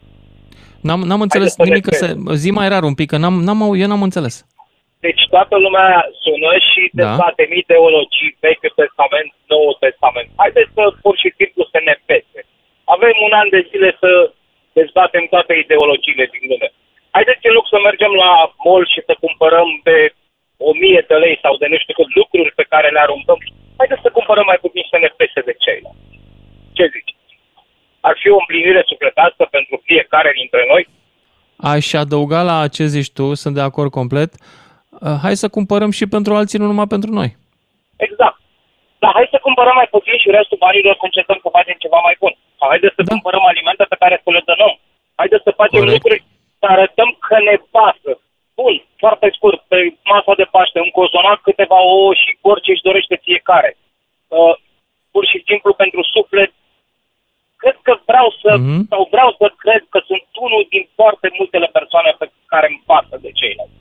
N-am, 0.88 1.02
n-am 1.10 1.24
înțeles 1.26 1.50
să 1.56 1.62
ne 1.62 1.68
nimic, 1.70 1.86
că 1.88 1.94
se, 2.02 2.06
credem. 2.06 2.24
zi 2.44 2.50
mai 2.60 2.68
rar 2.74 2.84
un 2.92 2.96
pic, 3.00 3.08
că 3.12 3.18
n-am, 3.24 3.36
n-am, 3.46 3.60
au- 3.66 3.78
eu 3.82 3.88
n-am 3.90 4.08
înțeles. 4.10 4.36
Deci 5.06 5.24
toată 5.36 5.56
lumea 5.66 5.90
sună 6.24 6.52
și 6.70 6.82
Da. 6.92 6.94
dezbate 7.00 7.44
ideologii, 7.64 8.30
Vechiul 8.46 8.74
Testament, 8.82 9.30
Noul 9.52 9.76
Testament. 9.86 10.28
Haideți 10.42 10.72
să 10.78 10.84
pur 11.04 11.16
și 11.22 11.30
simplu 11.40 11.62
să 11.74 11.80
ne 11.88 11.96
pese. 12.10 12.40
Avem 12.96 13.16
un 13.28 13.34
an 13.42 13.48
de 13.56 13.62
zile 13.72 13.90
să 14.04 14.10
dezbatem 14.80 15.24
toate 15.34 15.54
ideologiile 15.64 16.26
din 16.34 16.44
lume. 16.52 16.70
Haideți 17.16 17.48
în 17.48 17.54
loc 17.58 17.66
să 17.74 17.78
mergem 17.88 18.12
la 18.24 18.32
mall 18.66 18.84
și 18.94 19.00
să 19.08 19.14
cumpărăm 19.24 19.70
de 19.88 19.98
o 20.68 20.72
mie 20.82 21.02
de 21.10 21.18
lei 21.24 21.36
sau 21.44 21.54
de 21.62 21.68
nu 21.72 21.78
știu 21.84 21.96
cât 22.00 22.10
lucruri 22.20 22.52
pe 22.60 22.66
care 22.74 22.88
le 22.96 23.00
aruncăm, 23.00 23.40
haideți 23.80 24.06
să 24.06 24.10
cumpărăm 24.18 24.46
mai 24.52 24.60
puțin 24.64 24.84
să 24.92 24.98
ne 25.00 25.10
pese 25.20 25.42
de 25.48 25.54
ceilalți. 25.64 26.04
Ce 26.78 26.84
zici? 26.96 27.16
Ar 28.08 28.16
fi 28.22 28.28
o 28.30 28.42
împlinire 28.44 28.82
sufletească 28.92 29.44
pentru 29.56 29.76
fiecare 29.90 30.32
dintre 30.40 30.62
noi? 30.72 30.84
Aș 31.74 31.94
adăuga 31.94 32.42
la 32.52 32.68
ce 32.76 32.84
zici 32.96 33.12
tu, 33.18 33.26
sunt 33.42 33.56
de 33.56 33.66
acord 33.70 33.92
complet, 34.00 34.32
uh, 34.36 35.18
hai 35.24 35.36
să 35.44 35.48
cumpărăm 35.58 35.92
și 36.00 36.06
pentru 36.16 36.32
alții, 36.36 36.60
nu 36.60 36.66
numai 36.72 36.88
pentru 36.96 37.12
noi. 37.20 37.30
Exact. 38.08 38.40
Dar 39.02 39.12
hai 39.18 39.28
să 39.34 39.40
cumpărăm 39.48 39.76
mai 39.82 39.90
puțin 39.96 40.16
și 40.24 40.36
restul 40.38 40.62
banilor 40.66 40.96
concentrăm 41.04 41.40
să 41.46 41.50
facem 41.58 41.76
ceva 41.84 42.00
mai 42.08 42.16
bun. 42.24 42.34
Sau 42.60 42.68
haideți 42.74 42.96
să 42.98 43.04
da. 43.04 43.12
cumpărăm 43.14 43.44
alimente 43.52 43.84
pe 43.92 44.02
care 44.02 44.16
să 44.24 44.30
le 44.36 44.42
dănăm. 44.50 44.74
Haideți 45.20 45.46
să 45.48 45.60
facem 45.62 45.82
Corect. 45.82 45.96
lucruri 45.96 46.24
să 46.60 46.66
arătăm 46.76 47.10
că 47.28 47.38
ne 47.40 47.56
pasă. 47.76 48.12
Bun, 48.56 48.76
foarte 48.98 49.28
scurt, 49.36 49.60
pe 49.68 49.78
masa 50.04 50.34
de 50.42 50.48
Paște, 50.54 50.80
un 50.80 50.90
cozonac, 51.00 51.42
câteva 51.42 51.80
ouă 51.82 52.14
și 52.14 52.38
orice 52.42 52.72
își 52.72 52.88
dorește 52.90 53.16
fiecare. 53.28 53.78
Uh, 54.28 54.56
pur 55.12 55.26
și 55.32 55.44
simplu 55.50 55.74
pentru 55.74 56.02
suflet, 56.04 56.52
cred 57.62 57.78
că 57.82 57.94
vreau 58.10 58.28
să, 58.42 58.52
Mhm. 58.58 58.62
mm-hmm. 58.64 58.88
sau 58.92 59.02
vreau 59.16 59.30
să 59.40 59.48
cred 59.64 59.84
că 59.94 60.00
sunt 60.10 60.24
unul 60.46 60.64
din 60.74 60.84
foarte 61.00 61.28
multele 61.38 61.68
persoane 61.78 62.12
pe 62.20 62.28
care 62.52 62.68
îmi 62.70 62.84
pasă 62.86 63.16
de 63.26 63.32
ceilalți. 63.40 63.78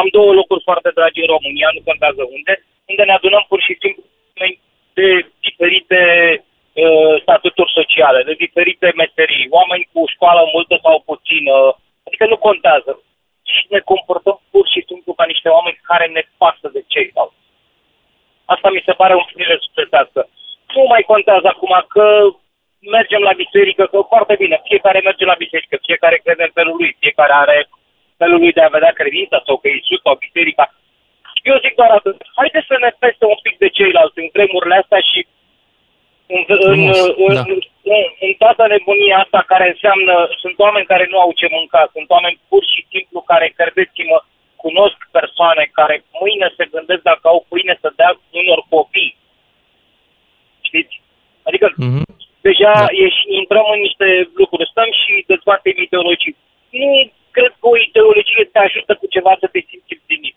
Am 0.00 0.06
două 0.16 0.32
locuri 0.32 0.66
foarte 0.68 0.90
dragi 0.98 1.20
în 1.24 1.30
România, 1.36 1.68
nu 1.74 1.80
contează 1.90 2.22
unde, 2.36 2.54
unde 2.90 3.02
ne 3.04 3.14
adunăm 3.18 3.44
pur 3.48 3.60
și 3.66 3.74
simplu 3.82 4.02
oameni 4.34 4.60
de 4.98 5.08
diferite 5.46 6.00
uh, 6.82 7.14
statuturi 7.24 7.76
sociale, 7.78 8.20
de 8.22 8.34
diferite 8.44 8.88
meserii, 9.02 9.46
oameni 9.58 9.88
cu 9.92 10.00
școală 10.14 10.42
multă 10.54 10.74
sau 10.84 10.96
puțină, 11.10 11.54
adică 12.12 12.26
nu 12.32 12.46
contează. 12.48 12.92
Și 13.52 13.64
ne 13.74 13.80
comportăm 13.90 14.36
pur 14.52 14.64
și 14.72 14.80
simplu 14.88 15.12
ca 15.18 15.24
niște 15.32 15.48
oameni 15.56 15.86
care 15.90 16.06
ne 16.06 16.22
pasă 16.40 16.66
de 16.76 16.82
ceilalți. 16.92 17.40
Asta 18.54 18.68
mi 18.70 18.86
se 18.86 18.94
pare 19.00 19.14
un 19.14 19.26
plire 19.32 19.56
sufletească. 19.64 20.20
Nu 20.74 20.82
mai 20.92 21.02
contează 21.12 21.46
acum 21.50 21.74
că 21.94 22.06
mergem 22.96 23.22
la 23.28 23.34
biserică, 23.42 23.84
că 23.92 23.98
foarte 24.12 24.34
bine, 24.42 24.56
fiecare 24.70 25.00
merge 25.08 25.24
la 25.24 25.40
biserică, 25.44 25.76
fiecare 25.88 26.16
crede 26.24 26.44
în 26.48 26.54
felul 26.58 26.76
lui, 26.80 26.96
fiecare 27.02 27.34
are 27.42 27.58
felul 28.20 28.38
lui 28.42 28.52
de 28.58 28.62
a 28.64 28.74
vedea 28.76 28.92
credința 29.00 29.42
sau 29.46 29.56
că 29.56 29.68
Iisus 29.68 30.00
sau 30.02 30.22
biserica. 30.26 30.64
Eu 31.50 31.56
zic 31.64 31.74
doar 31.80 31.90
atât. 31.90 32.16
Haideți 32.40 32.70
să 32.70 32.76
ne 32.80 32.90
peste 33.04 33.24
un 33.34 33.40
pic 33.46 33.54
de 33.62 33.68
ceilalți 33.78 34.18
în 34.22 34.28
vremurile 34.36 34.76
astea 34.82 35.00
și 35.10 35.18
în, 36.36 36.42
în, 36.48 36.74
Frumos, 36.74 36.98
în, 37.26 37.34
da. 37.34 37.44
în, 37.94 38.02
în 38.26 38.32
toată 38.42 38.62
nebunia 38.66 39.16
asta 39.18 39.40
care 39.52 39.66
înseamnă, 39.68 40.14
sunt 40.42 40.56
oameni 40.58 40.90
care 40.92 41.06
nu 41.10 41.18
au 41.20 41.32
ce 41.40 41.46
mânca, 41.56 41.90
sunt 41.94 42.08
oameni 42.16 42.40
pur 42.48 42.62
și 42.72 42.80
simplu 42.92 43.20
care, 43.30 43.46
credeți-mă, 43.58 44.18
cunosc 44.64 44.98
persoane 45.18 45.64
care 45.78 45.96
mâine 46.20 46.48
se 46.56 46.64
gândesc 46.74 47.02
dacă 47.10 47.24
au 47.32 47.38
pâine 47.48 47.74
să 47.82 47.88
dea 48.00 48.12
unor 48.40 48.60
copii. 48.68 49.16
Știți? 50.68 50.94
Adică 51.48 51.66
Mhm. 51.76 52.02
deja 52.48 52.72
da. 52.74 52.86
ieși, 53.02 53.22
intrăm 53.40 53.66
în 53.74 53.80
niște 53.86 54.06
lucruri, 54.40 54.70
stăm 54.72 54.90
și 55.02 55.12
dezbatem 55.32 55.76
ideologii. 55.86 56.36
Nu 56.70 56.90
cred 57.36 57.52
că 57.60 57.66
o 57.72 57.76
ideologie 57.86 58.44
te 58.52 58.58
ajută 58.58 58.92
cu 59.00 59.06
ceva 59.14 59.32
să 59.40 59.46
te 59.52 59.60
simți 59.68 59.94
împlinit. 59.96 60.36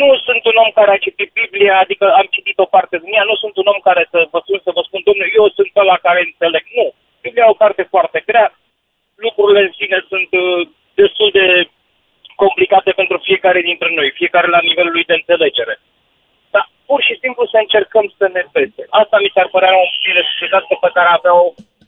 Nu 0.00 0.08
sunt 0.26 0.42
un 0.50 0.56
om 0.64 0.70
care 0.78 0.90
a 0.92 1.04
citit 1.06 1.30
Biblia, 1.40 1.74
adică 1.84 2.04
am 2.20 2.26
citit 2.36 2.56
o 2.64 2.72
parte 2.74 2.96
din 3.02 3.12
ea, 3.16 3.24
nu 3.30 3.36
sunt 3.42 3.54
un 3.62 3.66
om 3.74 3.80
care 3.88 4.02
să 4.12 4.18
vă 4.32 4.38
spun, 4.44 4.60
să 4.66 4.70
vă 4.76 4.82
spun, 4.86 5.00
domnule, 5.04 5.28
eu 5.40 5.46
sunt 5.56 5.70
ăla 5.82 5.96
care 6.06 6.20
înțeleg. 6.22 6.64
Nu. 6.78 6.86
Biblia 7.24 7.46
e 7.46 7.54
o 7.54 7.62
carte 7.64 7.82
foarte 7.94 8.18
grea, 8.28 8.48
lucrurile 9.26 9.60
în 9.66 9.72
sine 9.78 9.98
sunt 10.10 10.30
uh, 10.42 10.60
destul 11.00 11.30
de 11.38 11.46
complicate 12.42 12.90
pentru 13.00 13.16
fiecare 13.28 13.60
dintre 13.70 13.88
noi, 13.98 14.18
fiecare 14.20 14.48
la 14.56 14.60
nivelul 14.68 14.92
lui 14.96 15.08
de 15.10 15.18
înțelegere. 15.20 15.74
Dar 16.54 16.64
pur 16.88 17.00
și 17.08 17.14
simplu 17.22 17.42
să 17.52 17.56
încercăm 17.60 18.06
să 18.18 18.26
ne 18.36 18.42
pese. 18.54 18.82
Asta 19.00 19.16
mi 19.20 19.32
s-ar 19.34 19.48
părea 19.54 19.74
o 19.82 19.86
fire 20.02 20.22
societate 20.30 20.74
pe 20.84 20.90
care 20.96 21.08
aveau, 21.18 21.40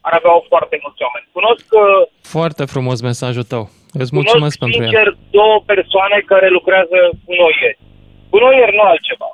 ar 0.08 0.12
avea 0.18 0.32
foarte 0.52 0.76
mulți 0.82 1.02
oameni. 1.06 1.26
Cunosc, 1.36 1.66
uh, 1.82 2.02
Foarte 2.36 2.62
frumos 2.74 2.98
mesajul 3.10 3.46
tău. 3.54 3.64
Îți 4.00 4.10
cunosc 4.10 4.18
mulțumesc 4.18 4.56
pentru 4.62 4.82
el. 4.82 4.88
sincer 4.88 5.08
două 5.38 5.56
persoane 5.72 6.18
care 6.32 6.48
lucrează 6.58 6.98
cu 7.24 7.32
noieri. 7.42 7.78
Cu 7.78 7.85
noieri 8.30 8.76
nu 8.76 8.82
altceva. 8.82 9.30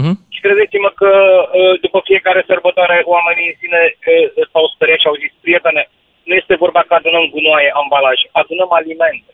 Mhm. 0.00 0.14
Și 0.34 0.40
credeți-mă 0.40 0.90
că 1.00 1.10
uh, 1.12 1.80
după 1.80 1.98
fiecare 2.04 2.42
sărbătoare 2.46 3.02
oamenii 3.14 3.48
în 3.50 3.56
sine 3.62 3.80
uh, 3.92 4.46
s-au 4.52 4.66
speriat 4.74 5.00
și 5.00 5.10
au 5.10 5.20
zis, 5.22 5.32
prietene, 5.44 5.82
nu 6.28 6.34
este 6.34 6.54
vorba 6.64 6.82
că 6.84 6.94
adunăm 6.94 7.24
gunoaie, 7.34 7.70
ambalaje, 7.82 8.26
adunăm 8.32 8.70
alimente. 8.78 9.30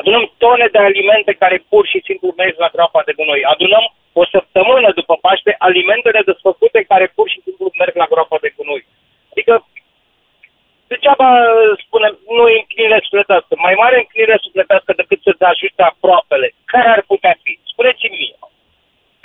Adunăm 0.00 0.24
tone 0.42 0.66
de 0.74 0.78
alimente 0.78 1.32
care 1.42 1.56
pur 1.72 1.84
și 1.92 1.98
simplu 2.04 2.28
merg 2.36 2.54
la 2.64 2.72
groapa 2.74 3.02
de 3.06 3.12
gunoi. 3.18 3.44
Adunăm 3.54 3.84
o 4.20 4.24
săptămână 4.34 4.88
după 5.00 5.14
Paște 5.24 5.52
alimentele 5.58 6.20
desfăcute 6.30 6.80
care 6.92 7.06
pur 7.16 7.28
și 7.32 7.40
simplu 7.44 7.66
merg 7.80 7.94
la 8.02 8.10
groapa 8.12 8.38
de 8.40 8.52
gunoi. 8.56 8.86
Adică 9.32 9.54
degeaba 10.94 11.28
spunem, 11.84 12.14
nu 12.36 12.44
e 12.54 12.56
înclinire 12.62 12.98
sufletească. 13.06 13.52
Mai 13.66 13.74
mare 13.82 13.96
înclinire 14.02 14.36
sufletească 14.46 14.90
decât 15.00 15.18
să 15.26 15.32
te 15.38 15.46
ajute 15.52 15.82
aproapele. 15.92 16.46
Care 16.72 16.88
ar 16.96 17.02
putea 17.12 17.34
fi? 17.42 17.52
Spuneți-mi 17.72 18.16
mie. 18.20 18.36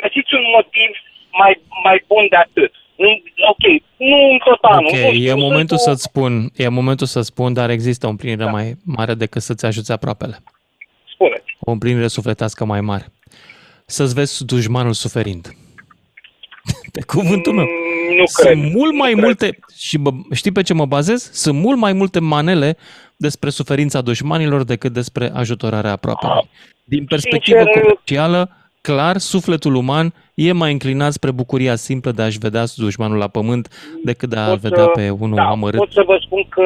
Găsiți 0.01 0.31
un 0.39 0.45
motiv 0.57 0.89
mai, 1.41 1.53
mai 1.85 1.97
bun 2.11 2.25
de 2.33 2.39
atât. 2.47 2.71
În- 3.05 3.21
Ok, 3.53 3.63
nu 4.09 4.17
în 4.33 4.39
tot 4.47 4.61
anul. 4.73 4.85
Ok, 4.85 4.91
nu 4.91 4.97
știu, 5.11 5.23
e 5.27 5.33
sunt 5.35 5.45
momentul 5.47 5.77
cu- 5.77 5.85
să-ți 5.87 6.03
spun, 6.09 6.31
e 6.63 6.67
momentul 6.81 7.07
să 7.15 7.21
spun, 7.31 7.49
dar 7.59 7.67
există 7.77 8.03
o 8.05 8.09
împlinire 8.15 8.43
da. 8.49 8.53
mai 8.57 8.67
mare 8.97 9.13
decât 9.23 9.41
să-ți 9.47 9.65
ajuți 9.69 9.91
aproapele. 9.97 10.35
Spuneți. 11.13 11.49
O 11.67 11.71
împlinire 11.71 12.07
sufletească 12.07 12.61
mai 12.65 12.81
mare. 12.91 13.05
Să-ți 13.85 14.13
vezi 14.19 14.45
dușmanul 14.45 14.93
suferind. 14.93 15.45
Pe 16.95 17.01
cuvântul 17.13 17.53
meu. 17.53 17.65
Mm, 17.65 17.88
Nu 18.17 18.25
Sunt 18.25 18.47
cred. 18.47 18.73
mult 18.73 18.93
mai 18.93 19.11
cred. 19.11 19.23
multe, 19.23 19.59
și 19.77 19.97
bă, 19.97 20.09
știi 20.33 20.51
pe 20.51 20.61
ce 20.61 20.73
mă 20.73 20.85
bazez? 20.85 21.29
Sunt 21.33 21.59
mult 21.59 21.77
mai 21.77 21.93
multe 21.93 22.19
manele 22.19 22.77
despre 23.15 23.49
suferința 23.49 24.01
dușmanilor 24.01 24.63
decât 24.63 24.91
despre 24.93 25.31
ajutorarea 25.33 25.91
aproapelui. 25.91 26.49
Din 26.83 27.05
perspectivă 27.05 27.57
Sincer, 27.63 27.81
comercială, 27.81 28.49
clar, 28.81 29.17
sufletul 29.17 29.75
uman 29.75 30.13
e 30.33 30.51
mai 30.51 30.71
înclinat 30.71 31.11
spre 31.11 31.31
bucuria 31.31 31.75
simplă 31.75 32.11
de 32.11 32.21
a-și 32.21 32.37
vedea 32.37 32.65
dușmanul 32.81 33.17
la 33.17 33.27
pământ 33.27 33.67
decât 34.03 34.29
de 34.29 34.35
a 34.39 34.47
Pot 34.49 34.59
vedea 34.59 34.83
să- 34.83 34.89
pe 34.89 35.09
unul 35.09 35.35
da, 35.35 35.43
amărât. 35.47 35.79
Pot 35.79 35.91
să 35.91 36.03
vă 36.05 36.17
spun 36.25 36.45
că 36.49 36.65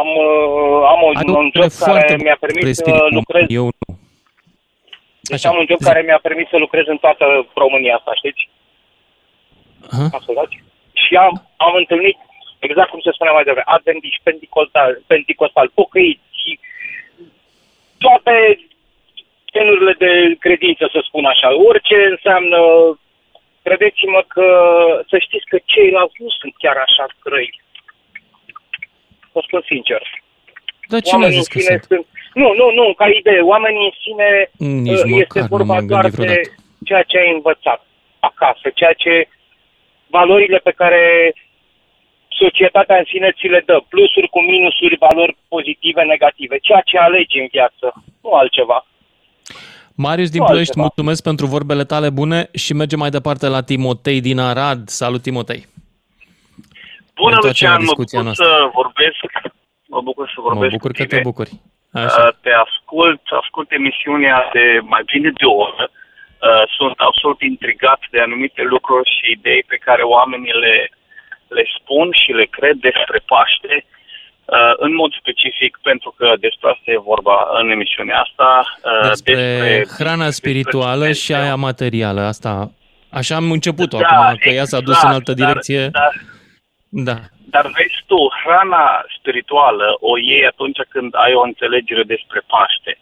am, 0.00 0.06
uh, 0.06 0.80
am 0.92 1.00
Ai 1.16 1.22
un, 1.26 1.34
o 1.34 1.38
un 1.38 1.50
părere 1.50 1.68
job 1.68 1.72
care 1.78 1.90
foarte 1.90 2.16
mi-a 2.22 2.36
despre 2.40 2.46
permis 2.46 2.76
să 2.76 2.82
spiritul 2.82 3.14
lucrez. 3.18 3.42
uman, 3.42 3.54
Eu 3.58 3.64
nu. 3.64 3.96
Deci 5.20 5.46
am 5.46 5.56
un 5.58 5.66
job 5.68 5.80
care 5.90 6.02
mi-a 6.06 6.18
permis 6.22 6.46
să 6.48 6.56
lucrez 6.56 6.84
în 6.86 6.96
toată 7.04 7.24
România 7.54 7.94
asta, 7.98 8.12
știți? 8.20 8.48
Aha. 9.92 10.08
Ascultați? 10.18 10.54
Și 10.92 11.14
am, 11.16 11.32
am 11.56 11.74
întâlnit, 11.74 12.16
exact 12.58 12.90
cum 12.90 13.00
se 13.00 13.12
spunea 13.12 13.32
mai 13.32 13.44
devreme, 13.44 13.74
adventiști, 13.76 14.26
pentecostal, 14.28 15.02
pentecostal 15.06 15.68
pocăiți 15.74 16.28
și 16.42 16.58
toate 17.98 18.34
genurile 19.52 19.94
de 19.98 20.12
credință, 20.38 20.88
să 20.92 21.00
spun 21.02 21.24
așa. 21.24 21.48
Orice 21.68 21.96
înseamnă, 22.14 22.60
credeți-mă 23.62 24.24
că 24.34 24.46
să 25.08 25.16
știți 25.18 25.46
că 25.50 25.56
cei 25.56 25.66
ceilalți 25.74 26.16
nu 26.18 26.30
sunt 26.40 26.54
chiar 26.58 26.76
așa 26.86 27.06
crăi. 27.22 27.60
O 29.32 29.40
spun 29.42 29.62
sincer. 29.66 30.02
Dar 30.88 31.00
cine 31.00 31.24
a 31.24 31.28
zis 31.28 31.46
că 31.46 31.58
sunt? 31.58 31.84
sunt? 31.88 32.06
Nu, 32.34 32.54
nu, 32.54 32.70
nu, 32.70 32.94
ca 32.94 33.06
idee. 33.08 33.40
Oamenii 33.40 33.84
în 33.84 33.96
sine 34.04 34.50
Nici 34.88 35.12
uh, 35.12 35.20
este 35.22 35.40
vorba 35.40 35.80
doar 35.80 36.08
de 36.08 36.40
ceea 36.84 37.02
ce 37.02 37.18
ai 37.18 37.32
învățat 37.32 37.86
acasă, 38.20 38.66
ceea 38.74 38.92
ce 38.92 39.28
valorile 40.10 40.58
pe 40.58 40.70
care 40.70 41.32
societatea 42.28 42.96
în 42.98 43.04
sine 43.06 43.30
ți 43.38 43.46
le 43.46 43.62
dă, 43.66 43.82
plusuri 43.88 44.28
cu 44.28 44.40
minusuri, 44.40 44.96
valori 44.98 45.36
pozitive, 45.48 46.02
negative, 46.02 46.58
ceea 46.58 46.82
ce 46.84 46.98
alegi 46.98 47.38
în 47.38 47.48
viață, 47.50 47.86
nu 48.22 48.30
altceva. 48.32 48.86
Marius 49.94 50.30
din 50.30 50.44
Ploiești, 50.44 50.78
mulțumesc 50.78 51.22
pentru 51.22 51.46
vorbele 51.46 51.84
tale 51.84 52.10
bune 52.10 52.48
și 52.54 52.72
mergem 52.72 52.98
mai 52.98 53.10
departe 53.10 53.46
la 53.48 53.62
Timotei 53.62 54.20
din 54.20 54.38
Arad. 54.38 54.88
Salut, 54.88 55.22
Timotei! 55.22 55.66
Bună, 57.14 57.36
Lucian, 57.42 57.82
mă 57.84 57.92
bucur 57.96 58.22
noastră. 58.22 58.44
să 58.44 58.70
vorbesc. 58.72 59.20
Mă 59.86 60.00
bucur 60.00 60.26
să 60.34 60.40
vorbesc 60.40 60.72
Mă 60.72 60.76
bucur 60.76 60.92
că 60.92 61.04
te 61.04 61.20
bucuri. 61.22 61.50
Așa. 61.92 62.22
Uh, 62.26 62.34
te 62.40 62.50
ascult, 62.64 63.22
ascult 63.42 63.72
emisiunea 63.72 64.50
de 64.52 64.64
mai 64.82 65.02
bine 65.12 65.30
de 65.30 65.44
o 65.44 65.54
oră. 65.54 65.90
Uh, 66.40 66.64
sunt 66.76 66.98
absolut 67.08 67.40
intrigat 67.40 68.00
de 68.10 68.20
anumite 68.20 68.62
lucruri 68.62 69.10
și 69.16 69.30
idei 69.30 69.62
pe 69.66 69.76
care 69.76 70.02
oamenii 70.02 70.52
le, 70.64 70.90
le 71.48 71.64
spun 71.76 72.08
și 72.22 72.30
le 72.32 72.44
cred 72.44 72.76
despre 72.88 73.18
Paște. 73.26 73.84
Uh, 74.44 74.72
în 74.76 74.94
mod 74.94 75.12
specific, 75.20 75.78
pentru 75.82 76.14
că 76.18 76.34
despre 76.40 76.68
asta 76.68 76.90
e 76.90 77.08
vorba 77.12 77.36
în 77.60 77.70
emisiunea 77.70 78.20
asta. 78.20 78.78
Despre, 79.08 79.34
despre 79.34 79.86
hrana 79.98 80.30
spirituală 80.30 81.04
despre 81.06 81.34
și 81.34 81.40
aia 81.40 81.54
materială. 81.54 82.20
Asta, 82.20 82.70
așa 83.10 83.34
am 83.36 83.50
început-o 83.50 83.98
da, 83.98 84.06
acum, 84.06 84.36
că 84.40 84.48
ea 84.48 84.64
s-a 84.64 84.80
dus 84.80 84.94
exact, 84.94 85.08
în 85.08 85.14
altă 85.14 85.32
direcție. 85.32 85.88
Dar, 85.88 86.12
dar, 86.88 87.14
da. 87.14 87.18
Dar 87.54 87.66
vezi 87.76 87.98
tu, 88.06 88.20
hrana 88.44 89.04
spirituală 89.18 89.96
o 90.00 90.18
iei 90.18 90.46
atunci 90.46 90.80
când 90.88 91.14
ai 91.14 91.32
o 91.34 91.42
înțelegere 91.42 92.02
despre 92.02 92.40
Paște. 92.46 92.98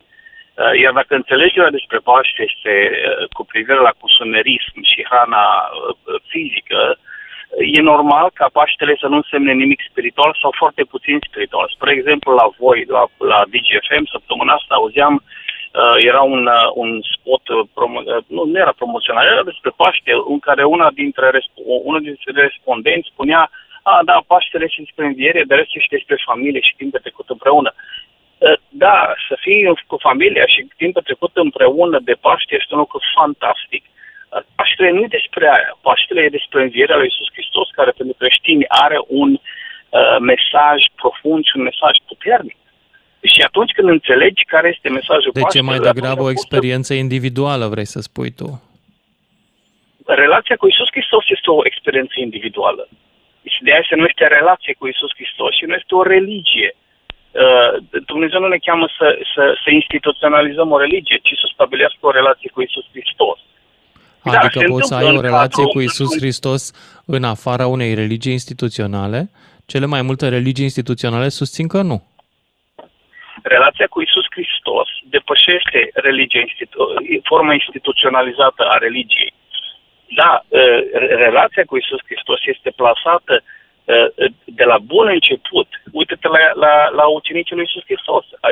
Uh, 0.62 0.74
iar 0.82 0.92
dacă 0.92 1.14
înțelegerea 1.14 1.76
despre 1.78 1.98
Paște 1.98 2.42
este 2.50 2.74
uh, 2.90 3.28
cu 3.36 3.44
privire 3.44 3.80
la 3.88 3.92
cusunerism 4.00 4.76
și 4.92 5.06
hrana 5.10 5.44
uh, 5.68 6.20
fizică, 6.32 6.98
e 7.76 7.80
normal 7.80 8.30
ca 8.34 8.48
Paștele 8.52 8.96
să 9.00 9.06
nu 9.06 9.16
însemne 9.16 9.52
nimic 9.52 9.80
spiritual 9.90 10.36
sau 10.40 10.52
foarte 10.56 10.82
puțin 10.84 11.18
spiritual. 11.28 11.66
Spre 11.74 11.92
exemplu, 11.92 12.34
la 12.34 12.46
voi, 12.58 12.84
la, 12.88 13.02
la 13.32 13.40
DGFM, 13.52 14.04
săptămâna 14.10 14.52
asta 14.52 14.74
auzeam, 14.74 15.14
uh, 15.22 15.96
era 16.10 16.22
un, 16.22 16.46
uh, 16.46 16.68
un 16.74 17.00
spot, 17.14 17.42
promo, 17.74 17.98
uh, 18.04 18.22
nu, 18.26 18.44
nu 18.44 18.58
era 18.58 18.72
promoțional, 18.76 19.26
era 19.26 19.42
despre 19.42 19.70
Paște, 19.76 20.12
în 20.28 20.38
care 20.38 20.64
una 20.64 20.90
dintre, 20.94 21.26
unul 21.88 22.00
dintre 22.02 22.42
respondenți 22.42 23.10
spunea 23.12 23.50
uh, 23.50 23.66
a, 23.92 24.02
da, 24.04 24.16
Paștele 24.26 24.66
și 24.68 24.84
despre 24.84 25.04
înviere, 25.06 25.42
de 25.46 25.54
rest 25.54 25.70
și 25.70 25.94
despre 25.96 26.26
familie 26.28 26.60
și 26.60 26.76
timp 26.76 26.92
petrecut 26.92 27.28
împreună. 27.28 27.70
Da, 28.68 29.14
să 29.28 29.36
fii 29.40 29.74
cu 29.86 29.96
familia 30.08 30.46
și 30.46 30.68
timp 30.76 30.94
petrecut 30.94 31.30
împreună 31.34 31.98
de 32.08 32.12
Paște 32.12 32.54
este 32.60 32.74
un 32.74 32.78
lucru 32.78 33.00
fantastic. 33.14 33.84
Paștele 34.54 34.90
nu 34.90 35.00
e 35.02 35.16
despre 35.18 35.44
aia. 35.56 35.78
Paștele 35.80 36.20
e 36.20 36.38
despre 36.38 36.62
învierea 36.62 36.96
lui 36.96 37.08
Iisus 37.10 37.28
Hristos, 37.32 37.68
care 37.70 37.90
pentru 37.90 38.14
creștini 38.18 38.64
are 38.68 38.98
un 39.06 39.30
uh, 39.32 40.16
mesaj 40.20 40.78
profund 40.94 41.44
și 41.44 41.56
un 41.56 41.62
mesaj 41.62 41.94
puternic. 42.06 42.56
Și 43.32 43.40
atunci 43.40 43.72
când 43.72 43.88
înțelegi 43.88 44.44
care 44.44 44.68
este 44.74 44.88
mesajul 44.88 45.30
Deci 45.32 45.42
Paștele... 45.42 45.62
Deci 45.62 45.72
e 45.72 45.72
mai 45.72 45.92
degrabă 45.92 46.22
o 46.22 46.30
experiență 46.30 46.92
să... 46.92 46.98
individuală, 46.98 47.66
vrei 47.66 47.84
să 47.94 48.00
spui 48.00 48.30
tu. 48.30 48.48
Relația 50.06 50.56
cu 50.56 50.66
Iisus 50.66 50.88
Hristos 50.90 51.24
este 51.28 51.50
o 51.50 51.60
experiență 51.70 52.14
individuală. 52.16 52.88
Și 53.52 53.62
de 53.62 53.72
aia 53.72 53.84
se 53.88 53.94
numește 53.94 54.26
relație 54.26 54.74
cu 54.78 54.86
Isus 54.86 55.12
Hristos 55.18 55.52
și 55.56 55.64
nu 55.64 55.74
este 55.74 55.94
o 55.94 56.02
religie. 56.02 56.70
Uh, 57.44 58.02
Dumnezeu 58.06 58.40
nu 58.40 58.46
ne 58.46 58.58
cheamă 58.66 58.86
să, 58.98 59.18
să, 59.34 59.58
să 59.64 59.70
instituționalizăm 59.70 60.70
o 60.70 60.78
religie, 60.78 61.18
ci 61.22 61.32
să 61.40 61.46
stabilească 61.52 61.98
o 62.00 62.10
relație 62.10 62.50
cu 62.50 62.62
Isus 62.62 62.84
Hristos. 62.92 63.38
Da, 64.22 64.38
adică 64.38 64.58
da, 64.58 64.64
poți 64.64 64.88
să 64.88 64.94
ai 64.94 65.16
o 65.16 65.20
relație 65.20 65.64
cu 65.64 65.80
Isus 65.80 66.16
Hristos 66.18 66.62
în 67.06 67.24
afara 67.24 67.66
unei 67.66 67.94
religii 67.94 68.32
instituționale? 68.32 69.30
Cele 69.66 69.86
mai 69.86 70.02
multe 70.02 70.28
religii 70.28 70.64
instituționale 70.64 71.28
susțin 71.28 71.68
că 71.68 71.80
nu. 71.82 71.98
Relația 73.42 73.86
cu 73.86 74.00
Isus 74.00 74.26
Hristos 74.30 74.88
depășește 75.04 75.90
religia, 75.94 76.40
forma 77.22 77.52
instituționalizată 77.52 78.62
a 78.68 78.76
religiei 78.78 79.32
da, 80.20 80.44
ă, 80.52 80.60
relația 81.26 81.64
cu 81.66 81.76
Isus 81.76 82.00
Hristos 82.04 82.40
este 82.44 82.70
plasată 82.70 83.34
ă, 83.34 83.42
de 84.44 84.64
la 84.64 84.78
bun 84.78 85.06
început. 85.08 85.68
Uite-te 85.92 86.28
la, 86.28 86.38
la, 86.54 86.88
la 86.88 87.06
ucenicii 87.06 87.56
lui 87.56 87.64
Isus 87.68 87.84
Hristos. 87.84 88.24
A, 88.40 88.48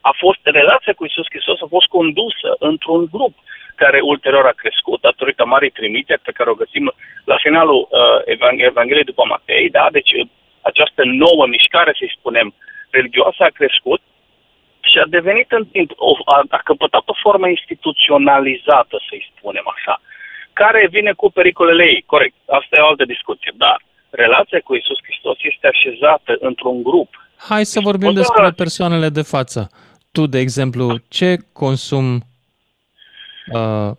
a 0.00 0.12
fost, 0.18 0.38
relația 0.42 0.92
cu 0.92 1.04
Isus 1.04 1.26
Hristos 1.28 1.60
a 1.60 1.66
fost 1.68 1.86
condusă 1.86 2.50
într-un 2.58 3.08
grup 3.10 3.34
care 3.74 4.00
ulterior 4.00 4.46
a 4.46 4.60
crescut 4.62 5.00
datorită 5.00 5.44
marii 5.46 5.70
trimiteri 5.70 6.20
pe 6.20 6.32
care 6.32 6.50
o 6.50 6.60
găsim 6.62 6.92
la 7.24 7.36
finalul 7.36 7.88
uh, 7.90 8.18
Evangheliei 8.68 9.10
după 9.10 9.24
Matei, 9.28 9.70
da? 9.70 9.88
Deci 9.90 10.12
această 10.60 11.02
nouă 11.04 11.46
mișcare, 11.46 11.92
să-i 11.98 12.16
spunem, 12.18 12.54
religioasă 12.90 13.42
a 13.44 13.56
crescut 13.58 14.00
și 14.80 14.98
a 14.98 15.06
devenit 15.06 15.50
în 15.52 15.64
timp, 15.64 15.90
a, 16.24 16.42
a 16.48 16.60
căpătat 16.64 17.02
o 17.06 17.20
formă 17.22 17.48
instituționalizată, 17.48 19.00
să-i 19.08 19.32
spunem 19.36 19.66
așa 19.76 20.00
care 20.52 20.88
vine 20.90 21.12
cu 21.12 21.30
pericolele 21.30 21.84
ei. 21.84 22.02
Corect, 22.06 22.34
asta 22.46 22.76
e 22.76 22.80
o 22.80 22.86
altă 22.86 23.04
discuție, 23.04 23.52
dar 23.56 23.76
relația 24.12 24.60
cu 24.64 24.74
Isus 24.74 24.98
Hristos 25.02 25.36
este 25.40 25.66
așezată 25.66 26.36
într-un 26.40 26.82
grup. 26.82 27.08
Hai 27.48 27.64
să 27.64 27.80
vorbim 27.80 28.12
despre 28.12 28.50
persoanele 28.56 29.08
de 29.08 29.22
față. 29.22 29.70
Tu, 30.12 30.26
de 30.26 30.38
exemplu, 30.38 30.98
ce 31.08 31.36
consum 31.52 32.14
uh, 33.52 33.90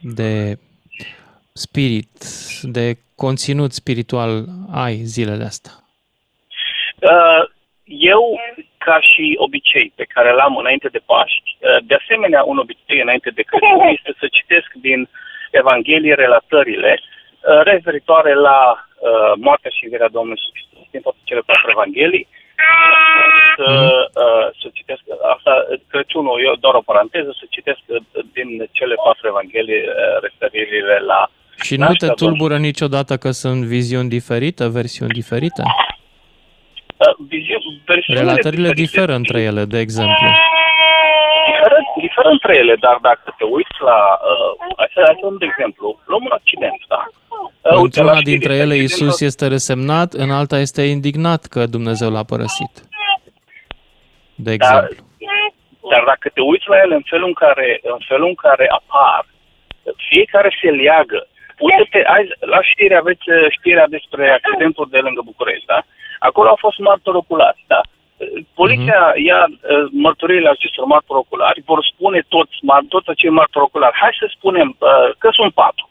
de 0.00 0.58
spirit, 1.52 2.12
de 2.62 2.96
conținut 3.16 3.72
spiritual 3.72 4.44
ai 4.72 4.94
zilele 4.94 5.44
astea? 5.44 5.72
Uh, 6.98 7.42
eu, 7.84 8.40
ca 8.78 9.00
și 9.00 9.34
obicei 9.36 9.92
pe 9.94 10.04
care 10.04 10.32
l-am 10.32 10.56
înainte 10.56 10.88
de 10.88 11.02
Paști, 11.06 11.56
uh, 11.58 11.84
de 11.86 11.94
asemenea, 11.94 12.42
un 12.42 12.58
obicei 12.58 13.00
înainte 13.00 13.30
de 13.30 13.42
Crăciun 13.42 13.80
este 13.96 14.14
să 14.20 14.26
citesc 14.30 14.72
din 14.72 15.00
uh, 15.00 15.08
Evanghelie 15.60 16.14
relatările 16.14 17.00
uh, 17.00 17.60
referitoare 17.62 18.34
la 18.34 18.58
uh, 19.08 19.32
moartea 19.46 19.70
și 19.76 19.84
învierea 19.84 20.14
Domnului 20.16 20.38
Iisus 20.38 20.54
Hristos 20.56 20.84
din 20.94 21.02
toate 21.06 21.20
cele 21.28 21.42
patru 21.50 21.68
Evanghelii. 21.76 22.26
Să, 23.58 23.70
uh, 24.24 24.46
să 24.60 24.66
citesc, 24.78 25.02
asta, 25.34 25.52
Crăciunul, 25.92 26.36
eu 26.48 26.54
doar 26.64 26.74
o 26.74 26.86
paranteză, 26.90 27.30
să 27.40 27.44
citesc 27.56 27.80
din 28.36 28.48
cele 28.78 28.96
patru 29.06 29.24
Evanghelii 29.32 29.82
uh, 29.86 30.16
referirile 30.26 30.96
la 31.12 31.20
și 31.66 31.76
nu 31.76 31.92
te 31.94 32.08
tulbură 32.08 32.56
niciodată 32.58 33.16
că 33.16 33.30
sunt 33.30 33.64
viziuni 33.64 34.08
diferite, 34.08 34.68
versiuni 34.68 35.12
diferite? 35.20 35.62
Uh, 36.96 37.14
viziuni, 37.28 37.82
Relatările 38.06 38.72
diferă 38.72 39.12
între 39.14 39.40
ele, 39.40 39.64
de 39.64 39.78
exemplu 39.78 40.26
diferă, 41.64 41.78
diferă 42.06 42.28
între 42.28 42.56
ele, 42.56 42.74
dar 42.86 42.98
dacă 43.02 43.34
te 43.38 43.44
uiți 43.44 43.78
la... 43.80 43.98
Uh, 44.30 44.74
hai 44.76 44.90
să 44.94 45.16
dăm 45.20 45.36
de 45.38 45.44
exemplu. 45.44 45.98
Luăm 46.06 46.24
un 46.24 46.34
accident, 46.40 46.80
da? 46.88 47.02
Uh, 47.62 47.78
Într-una 47.82 48.20
dintre 48.20 48.54
ele 48.54 48.74
Iisus 48.74 49.20
este 49.20 49.46
resemnat, 49.46 50.12
în 50.12 50.30
alta 50.30 50.58
este 50.58 50.82
indignat 50.82 51.42
că 51.44 51.66
Dumnezeu 51.66 52.10
l-a 52.10 52.24
părăsit. 52.32 52.74
De 54.34 54.52
exemplu. 54.52 54.94
Dar, 54.96 55.92
dar 55.92 56.02
dacă 56.12 56.26
te 56.34 56.40
uiți 56.40 56.68
la 56.68 56.76
ele 56.84 56.94
în 56.94 57.06
felul 57.12 57.26
în 57.26 57.38
care, 57.44 57.80
în 57.82 58.00
felul 58.08 58.28
în 58.28 58.34
care 58.34 58.66
apar, 58.78 59.26
fiecare 60.10 60.50
se 60.60 60.70
leagă. 60.70 61.26
Uite-te, 61.58 62.00
la 62.40 62.60
știri 62.62 62.96
aveți 62.96 63.30
uh, 63.30 63.46
știrea 63.56 63.86
despre 63.96 64.30
accidentul 64.30 64.86
de 64.90 64.98
lângă 64.98 65.20
București, 65.24 65.66
da? 65.66 65.80
Acolo 66.18 66.48
au 66.48 66.58
fost 66.60 66.78
martori 66.78 67.16
oculari, 67.16 67.64
da? 67.66 67.80
Poliția 68.54 69.02
uh-huh. 69.10 69.26
ia 69.28 69.40
uh, 69.48 69.84
mărturile 70.06 70.48
acestor 70.48 70.84
martori 70.84 71.22
oculari, 71.24 71.62
vor 71.70 71.80
spune 71.92 72.20
toți, 72.28 72.54
toți 72.88 73.08
acei 73.10 73.30
martori 73.30 73.64
oculari, 73.64 73.96
hai 74.02 74.12
să 74.20 74.26
spunem 74.36 74.68
uh, 74.78 74.88
că 75.18 75.28
sunt 75.32 75.52
patru. 75.54 75.88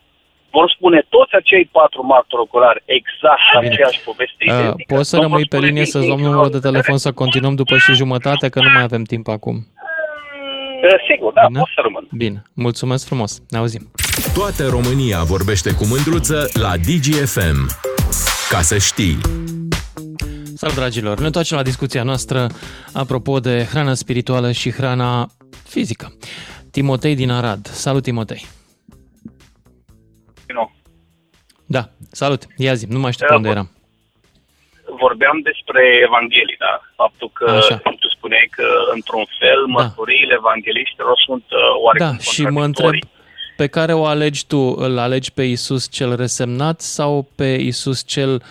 Vor 0.55 0.73
spune 0.75 1.05
toți 1.09 1.33
acei 1.35 1.65
patru 1.71 2.01
martori 2.05 2.41
oculari 2.41 2.83
exact 2.85 3.41
Bine. 3.59 3.71
aceeași 3.71 4.03
poveste. 4.07 4.43
Uh, 4.47 4.73
poți 4.87 5.09
să 5.09 5.17
rămâi 5.25 5.45
pe 5.45 5.59
linie 5.59 5.85
să-ți 5.85 6.07
luăm 6.07 6.19
numărul 6.19 6.49
de 6.49 6.65
telefon 6.69 6.97
să 6.97 7.11
continuăm 7.11 7.55
după 7.55 7.77
și 7.77 7.93
jumătate, 7.93 8.49
că 8.49 8.59
nu 8.59 8.69
mai 8.73 8.83
avem 8.83 9.03
timp 9.03 9.27
acum. 9.27 9.55
Uh, 9.55 10.99
sigur, 11.09 11.33
da, 11.33 11.43
Bine? 11.47 11.59
pot 11.59 11.71
să 11.75 11.81
rămân. 11.83 12.07
Bine, 12.11 12.41
mulțumesc 12.55 13.07
frumos, 13.07 13.31
ne 13.49 13.57
auzim. 13.57 13.91
Toată 14.33 14.63
România 14.69 15.19
vorbește 15.23 15.69
cu 15.73 15.83
mândruță 15.85 16.37
la 16.65 16.73
DGFM. 16.87 17.59
Ca 18.49 18.61
să 18.61 18.77
știi... 18.77 19.17
Salut, 20.63 20.77
dragilor! 20.77 21.19
Ne 21.19 21.25
întoarcem 21.25 21.57
la 21.57 21.63
discuția 21.63 22.03
noastră 22.03 22.47
apropo 22.93 23.39
de 23.39 23.67
hrana 23.71 23.93
spirituală 23.93 24.51
și 24.51 24.71
hrana 24.71 25.27
fizică. 25.67 26.17
Timotei 26.71 27.15
din 27.15 27.31
Arad. 27.31 27.65
Salut, 27.65 28.03
Timotei! 28.03 28.45
No. 30.47 30.69
Da, 31.65 31.89
salut. 32.11 32.41
Ia 32.57 32.73
zi, 32.73 32.85
nu 32.85 32.99
mai 32.99 33.11
știu 33.11 33.25
pe 33.27 33.33
unde 33.33 33.49
eram. 33.49 33.69
Vorbeam 34.99 35.39
despre 35.43 35.81
Evanghelii, 36.07 36.57
da? 36.59 36.81
Faptul 36.95 37.29
că 37.33 37.49
Așa. 37.49 37.75
tu 37.75 38.09
spuneai 38.17 38.47
că, 38.51 38.65
într-un 38.93 39.25
fel, 39.39 39.65
mărturiile 39.65 40.33
evangeliștilor 40.33 41.21
sunt 41.25 41.45
uh, 41.49 41.59
oarecum 41.83 42.07
Da, 42.07 42.31
și 42.31 42.41
mă 42.41 42.63
întreb, 42.63 42.93
pe 43.57 43.67
care 43.67 43.93
o 43.93 44.05
alegi 44.05 44.47
tu? 44.47 44.75
Îl 44.77 44.97
alegi 44.97 45.31
pe 45.31 45.43
Isus 45.43 45.91
cel 45.91 46.15
resemnat 46.15 46.81
sau 46.81 47.27
pe 47.35 47.57
Isus 47.59 48.03
cel 48.05 48.43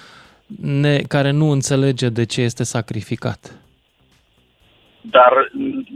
ne, 0.60 0.98
care 0.98 1.30
nu 1.30 1.50
înțelege 1.50 2.08
de 2.08 2.24
ce 2.26 2.40
este 2.40 2.64
sacrificat? 2.64 3.56
dar 5.10 5.32
n- 5.50 5.86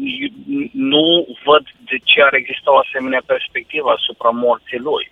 nu 0.72 1.26
văd 1.44 1.62
de 1.84 1.96
ce 2.04 2.22
ar 2.22 2.34
exista 2.34 2.72
o 2.72 2.78
asemenea 2.78 3.22
perspectivă 3.26 3.88
asupra 3.96 4.28
morții 4.30 4.78
lui. 4.78 5.11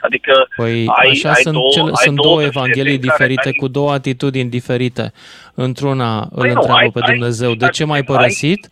Adică 0.00 0.48
Păi 0.56 0.84
ai, 0.86 1.08
așa 1.10 1.28
ai 1.28 1.34
sunt, 1.42 1.54
două, 1.54 1.70
cel, 1.70 1.82
ai 1.86 1.92
sunt 1.94 2.14
două 2.16 2.26
două 2.26 2.36
versete 2.38 2.58
evanghelii 2.58 2.92
în 2.94 3.00
care 3.00 3.12
diferite, 3.12 3.48
ai- 3.48 3.52
cu 3.60 3.68
două 3.68 3.92
atitudini 3.92 4.50
diferite. 4.50 5.12
Într-una 5.54 6.18
îl 6.20 6.28
Păi 6.42 6.52
nu, 6.52 6.54
întreabă 6.60 6.80
ai- 6.80 6.90
pe 6.90 7.00
ai- 7.02 7.10
Dumnezeu 7.12 7.54
de 7.54 7.68
ce 7.68 7.84
m-ai 7.84 7.98
ai- 7.98 8.04
părăsit 8.04 8.68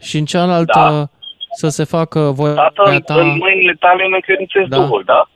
și 0.00 0.16
în 0.18 0.24
cealaltă 0.24 0.78
Da. 0.78 1.08
să 1.56 1.68
se 1.68 1.84
facă 1.84 2.20
voia 2.20 2.54
Tată, 2.54 2.82
în, 2.90 3.00
ta. 3.00 3.14
în 3.20 3.36
mâinile 3.36 3.74
tale 3.78 4.04
îmi 4.04 4.14
încredințez 4.14 4.66
Da. 4.68 4.76
Duhul, 4.76 5.02
da? 5.06 5.28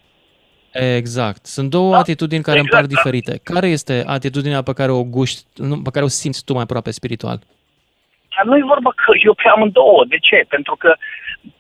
Exact. 0.97 1.47
Sunt 1.47 1.71
două 1.71 1.95
atitudini 1.97 2.43
care 2.43 2.59
Exact, 2.59 2.75
împar 2.75 2.89
da. 2.89 2.95
diferite. 2.95 3.41
Care 3.45 3.67
este 3.67 4.05
atitudinea 4.07 4.63
pe 4.63 4.73
care 4.73 4.91
o 4.91 5.05
guști, 5.05 5.43
nu, 5.57 5.83
pe 5.83 5.91
care 5.91 6.05
o 6.05 6.09
simți 6.09 6.45
tu 6.45 6.53
mai 6.53 6.63
aproape 6.63 6.91
spiritual? 6.91 7.39
Dar 8.37 8.45
nu 8.45 8.57
e 8.57 8.73
vorba 8.75 8.91
că 8.91 9.11
eu 9.25 9.35
pe 9.35 9.49
amândouă. 9.55 10.05
De 10.09 10.19
ce? 10.19 10.45
Pentru 10.49 10.77
că 10.77 10.95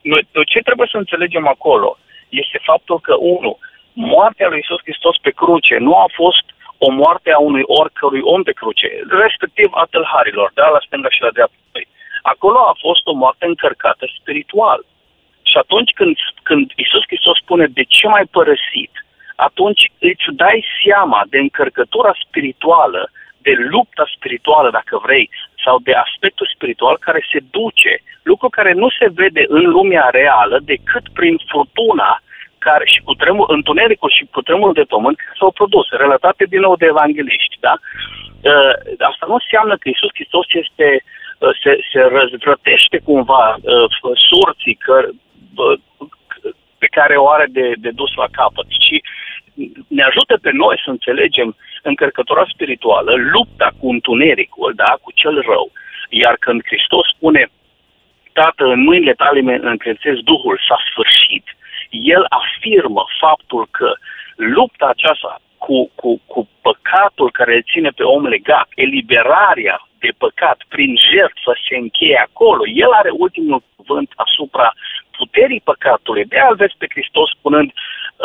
noi, 0.00 0.28
noi 0.32 0.44
ce 0.52 0.58
trebuie 0.58 0.88
să 0.90 0.96
înțelegem 0.96 1.46
acolo 1.48 1.98
este 2.28 2.58
faptul 2.62 3.00
că, 3.00 3.14
unu, 3.18 3.58
moartea 3.92 4.48
lui 4.48 4.58
Isus 4.62 4.80
Hristos 4.86 5.16
pe 5.22 5.30
cruce 5.30 5.76
nu 5.78 5.94
a 5.94 6.08
fost 6.20 6.44
o 6.86 6.90
moarte 6.90 7.30
a 7.32 7.38
unui 7.38 7.64
oricărui 7.80 8.20
om 8.34 8.42
pe 8.42 8.52
cruce, 8.52 8.88
respectiv 9.24 9.68
a 9.82 9.84
tâlharilor, 9.90 10.50
da, 10.54 10.66
la 10.68 10.80
stânga 10.86 11.10
și 11.10 11.22
la 11.22 11.30
dreapta. 11.30 11.56
lui. 11.72 11.86
Acolo 12.22 12.58
a 12.58 12.74
fost 12.86 13.06
o 13.06 13.12
moarte 13.22 13.44
încărcată 13.46 14.04
spiritual. 14.20 14.80
Și 15.50 15.56
atunci 15.64 15.90
când, 15.98 16.16
când 16.42 16.64
Isus 16.84 17.02
Hristos 17.06 17.36
spune 17.38 17.66
de 17.66 17.84
ce 17.96 18.06
mai 18.08 18.24
părăsit, 18.36 18.92
atunci 19.46 19.82
îți 20.10 20.28
dai 20.42 20.58
seama 20.82 21.20
de 21.32 21.38
încărcătura 21.38 22.12
spirituală, 22.26 23.10
de 23.46 23.52
lupta 23.74 24.04
spirituală, 24.16 24.68
dacă 24.70 24.94
vrei, 25.06 25.30
sau 25.64 25.76
de 25.88 25.94
aspectul 26.06 26.52
spiritual 26.54 26.96
care 27.06 27.20
se 27.32 27.40
duce, 27.50 27.92
lucru 28.22 28.48
care 28.48 28.72
nu 28.72 28.88
se 28.98 29.06
vede 29.20 29.44
în 29.48 29.64
lumea 29.76 30.06
reală 30.20 30.56
decât 30.72 31.04
prin 31.18 31.36
furtuna 31.50 32.22
care 32.58 32.84
și 32.92 33.00
cu 33.06 33.14
tremur, 33.14 33.46
întunericul 33.50 34.10
și 34.16 34.24
cu 34.34 34.40
tremurul 34.42 34.78
de 34.80 34.90
pământ 34.94 35.16
care 35.16 35.36
s-au 35.38 35.50
produs, 35.50 35.86
relatate 35.90 36.44
din 36.44 36.60
nou 36.60 36.76
de 36.76 36.86
evangeliști, 36.86 37.56
da? 37.60 37.74
Uh, 38.50 38.72
Asta 39.10 39.24
nu 39.28 39.36
înseamnă 39.40 39.74
că 39.76 39.88
Isus 39.88 40.12
Hristos 40.16 40.46
este, 40.62 40.88
uh, 41.38 41.52
se, 41.62 41.72
se 41.90 42.00
răzvrătește 42.16 42.98
cumva 43.08 43.44
uh, 43.54 43.86
surții 44.30 44.74
că, 44.74 44.96
uh, 45.56 45.78
pe 46.78 46.88
care 46.96 47.14
o 47.16 47.28
are 47.28 47.46
de, 47.58 47.72
de 47.84 47.90
dus 48.00 48.12
la 48.14 48.28
capăt, 48.38 48.66
ci 48.68 48.96
ne 49.88 50.02
ajută 50.02 50.38
pe 50.42 50.50
noi 50.52 50.80
să 50.84 50.90
înțelegem 50.90 51.56
încărcătura 51.82 52.44
spirituală, 52.48 53.12
lupta 53.34 53.68
cu 53.78 53.86
întunericul, 53.90 54.72
da, 54.76 54.98
cu 55.02 55.10
cel 55.14 55.40
rău. 55.40 55.70
Iar 56.08 56.36
când 56.40 56.60
Hristos 56.64 57.06
spune, 57.14 57.50
Tată, 58.32 58.64
în 58.64 58.82
mâinile 58.82 59.12
tale 59.12 59.40
mă 59.40 59.52
încredințez 59.52 60.16
Duhul, 60.30 60.60
s-a 60.68 60.78
sfârșit, 60.90 61.46
El 61.90 62.24
afirmă 62.28 63.04
faptul 63.20 63.68
că 63.70 63.92
lupta 64.36 64.86
aceasta 64.86 65.40
cu, 65.58 65.90
cu, 65.94 66.20
cu 66.26 66.48
păcatul 66.62 67.30
care 67.30 67.54
îl 67.54 67.62
ține 67.72 67.90
pe 67.90 68.02
om 68.02 68.26
legat, 68.26 68.68
eliberarea 68.74 69.88
de 69.98 70.10
păcat 70.18 70.58
prin 70.68 70.96
jertfă 71.10 71.52
se 71.68 71.76
încheie 71.76 72.20
acolo. 72.28 72.62
El 72.84 72.90
are 73.00 73.10
ultimul 73.12 73.62
cuvânt 73.76 74.10
asupra 74.16 74.72
puterii 75.16 75.66
păcatului. 75.70 76.24
De 76.24 76.38
al 76.38 76.54
vezi 76.54 76.74
pe 76.78 76.86
Hristos 76.88 77.28
spunând 77.30 77.72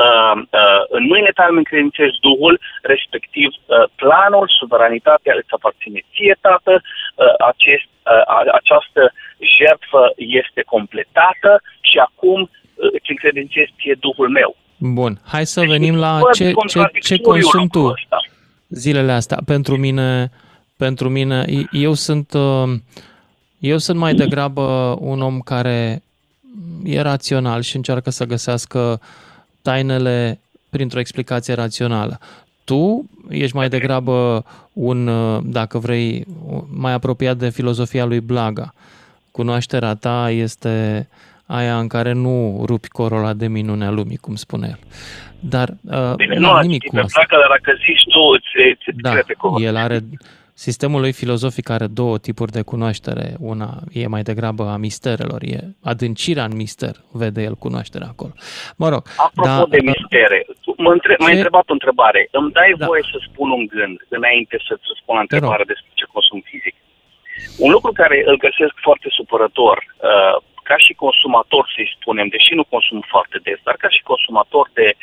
uh, 0.01 0.35
uh, 0.61 0.81
în 0.97 1.03
mâine 1.11 1.31
tale 1.37 1.49
îmi 1.49 1.63
încredințez 1.63 2.09
Duhul, 2.27 2.55
respectiv 2.93 3.49
uh, 3.55 3.83
planul, 4.01 4.47
suveranitatea 4.59 5.33
îți 5.37 5.53
aparține 5.57 6.01
ție, 6.13 6.35
Tată, 6.41 6.73
uh, 6.81 7.33
acest, 7.51 7.89
uh, 8.11 8.51
această 8.59 9.01
jertfă 9.57 10.01
este 10.15 10.61
completată 10.73 11.51
și 11.89 11.97
acum 12.07 12.39
uh, 12.41 12.89
îți 12.97 13.09
încredințez 13.13 13.67
ție 13.79 13.95
Duhul 13.99 14.29
meu. 14.29 14.55
Bun, 14.77 15.13
hai 15.33 15.45
să 15.45 15.61
venim 15.67 15.95
la 16.05 16.13
văd 16.19 16.31
ce, 16.33 16.43
ce, 16.43 16.49
ce 16.49 16.53
contradictoriu 16.53 17.29
consumi 17.29 17.67
tu 17.69 17.77
lucrul 17.77 17.99
ăsta. 18.01 18.17
zilele 18.69 19.11
astea. 19.11 19.37
Pentru 19.45 19.77
mine, 19.77 20.29
pentru 20.77 21.09
mine, 21.09 21.45
eu 21.71 21.93
sunt, 21.93 22.33
uh, 22.33 22.69
eu 23.59 23.77
sunt 23.77 23.97
mai 23.97 24.13
degrabă 24.13 24.97
un 24.99 25.21
om 25.21 25.39
care 25.39 26.01
e 26.83 27.01
rațional 27.01 27.61
și 27.61 27.75
încearcă 27.75 28.09
să 28.09 28.25
găsească 28.25 28.99
tainele 29.63 30.39
printr-o 30.69 30.99
explicație 30.99 31.53
rațională. 31.53 32.19
Tu 32.63 33.09
ești 33.29 33.55
mai 33.55 33.69
degrabă 33.69 34.45
un, 34.73 35.07
uh, 35.07 35.39
dacă 35.43 35.77
vrei, 35.77 36.25
mai 36.73 36.93
apropiat 36.93 37.37
de 37.37 37.49
filozofia 37.49 38.05
lui 38.05 38.19
Blaga. 38.19 38.73
Cunoașterea 39.31 39.93
ta 39.95 40.29
este 40.29 41.07
aia 41.45 41.79
în 41.79 41.87
care 41.87 42.11
nu 42.11 42.63
rupi 42.67 42.87
corola 42.87 43.33
de 43.33 43.47
minune 43.47 43.85
a 43.85 43.89
lumii, 43.91 44.17
cum 44.17 44.35
spune 44.35 44.67
el. 44.69 44.79
Dar 45.39 45.69
uh, 45.69 46.13
Bine, 46.15 46.35
nu 46.35 46.41
n-am 46.41 46.55
aș 46.55 46.61
nimic 46.65 46.81
ști 46.81 46.87
cu 46.89 46.95
pe 46.95 47.01
asta. 47.01 47.19
placă, 47.25 47.45
dar 47.47 47.57
dacă 47.57 47.77
zici 47.85 48.03
tu, 48.13 48.19
îți, 48.35 48.77
îți 48.87 49.01
Da, 49.01 49.11
crede 49.11 49.33
cuvântul. 49.33 49.67
el 49.67 49.75
are, 49.75 49.99
sistemul 50.53 50.99
lui 51.01 51.13
filozofic 51.13 51.69
are 51.69 51.87
două 51.87 52.17
tipuri 52.17 52.51
de 52.51 52.61
cunoaștere. 52.61 53.27
Una 53.39 53.69
e 53.91 54.07
mai 54.07 54.21
degrabă 54.21 54.63
a 54.73 54.77
misterelor, 54.77 55.41
e 55.55 55.59
adâncirea 55.83 56.43
în 56.49 56.55
mister, 56.55 56.95
vede 57.11 57.41
el 57.49 57.55
cunoașterea 57.65 58.07
acolo. 58.13 58.33
Mă 58.81 58.87
rog, 58.89 59.03
Apropo 59.27 59.47
da, 59.47 59.65
de 59.75 59.79
mistere, 59.91 60.39
tu 60.63 60.73
mă 60.77 60.91
între- 60.91 61.15
m-ai 61.19 61.29
Ce- 61.31 61.35
întrebat 61.39 61.65
o 61.69 61.73
întrebare. 61.79 62.21
Îmi 62.31 62.51
dai 62.51 62.73
Da. 62.77 62.85
voie 62.85 63.03
să 63.11 63.17
spun 63.29 63.49
un 63.59 63.65
gând 63.75 63.97
înainte 64.17 64.55
să-ți 64.67 64.87
spun 65.01 65.15
o 65.15 65.17
Te 65.17 65.23
rog. 65.23 65.31
întrebare 65.33 65.63
despre 65.73 65.91
ce 65.99 66.05
consum 66.15 66.39
fizic. 66.51 66.75
Un 67.65 67.69
lucru 67.75 67.91
care 68.01 68.17
îl 68.29 68.37
găsesc 68.47 68.73
foarte 68.87 69.07
supărător, 69.19 69.77
uh, 69.85 70.35
ca 70.69 70.77
și 70.85 70.93
consumator 71.03 71.63
să-i 71.75 71.93
spunem, 71.97 72.27
deși 72.35 72.51
nu 72.59 72.63
consum 72.73 72.99
foarte 73.13 73.37
des, 73.47 73.59
dar 73.67 73.75
ca 73.83 73.89
și 73.95 74.01
consumator 74.11 74.65
de 74.79 74.87
uh, 74.95 75.01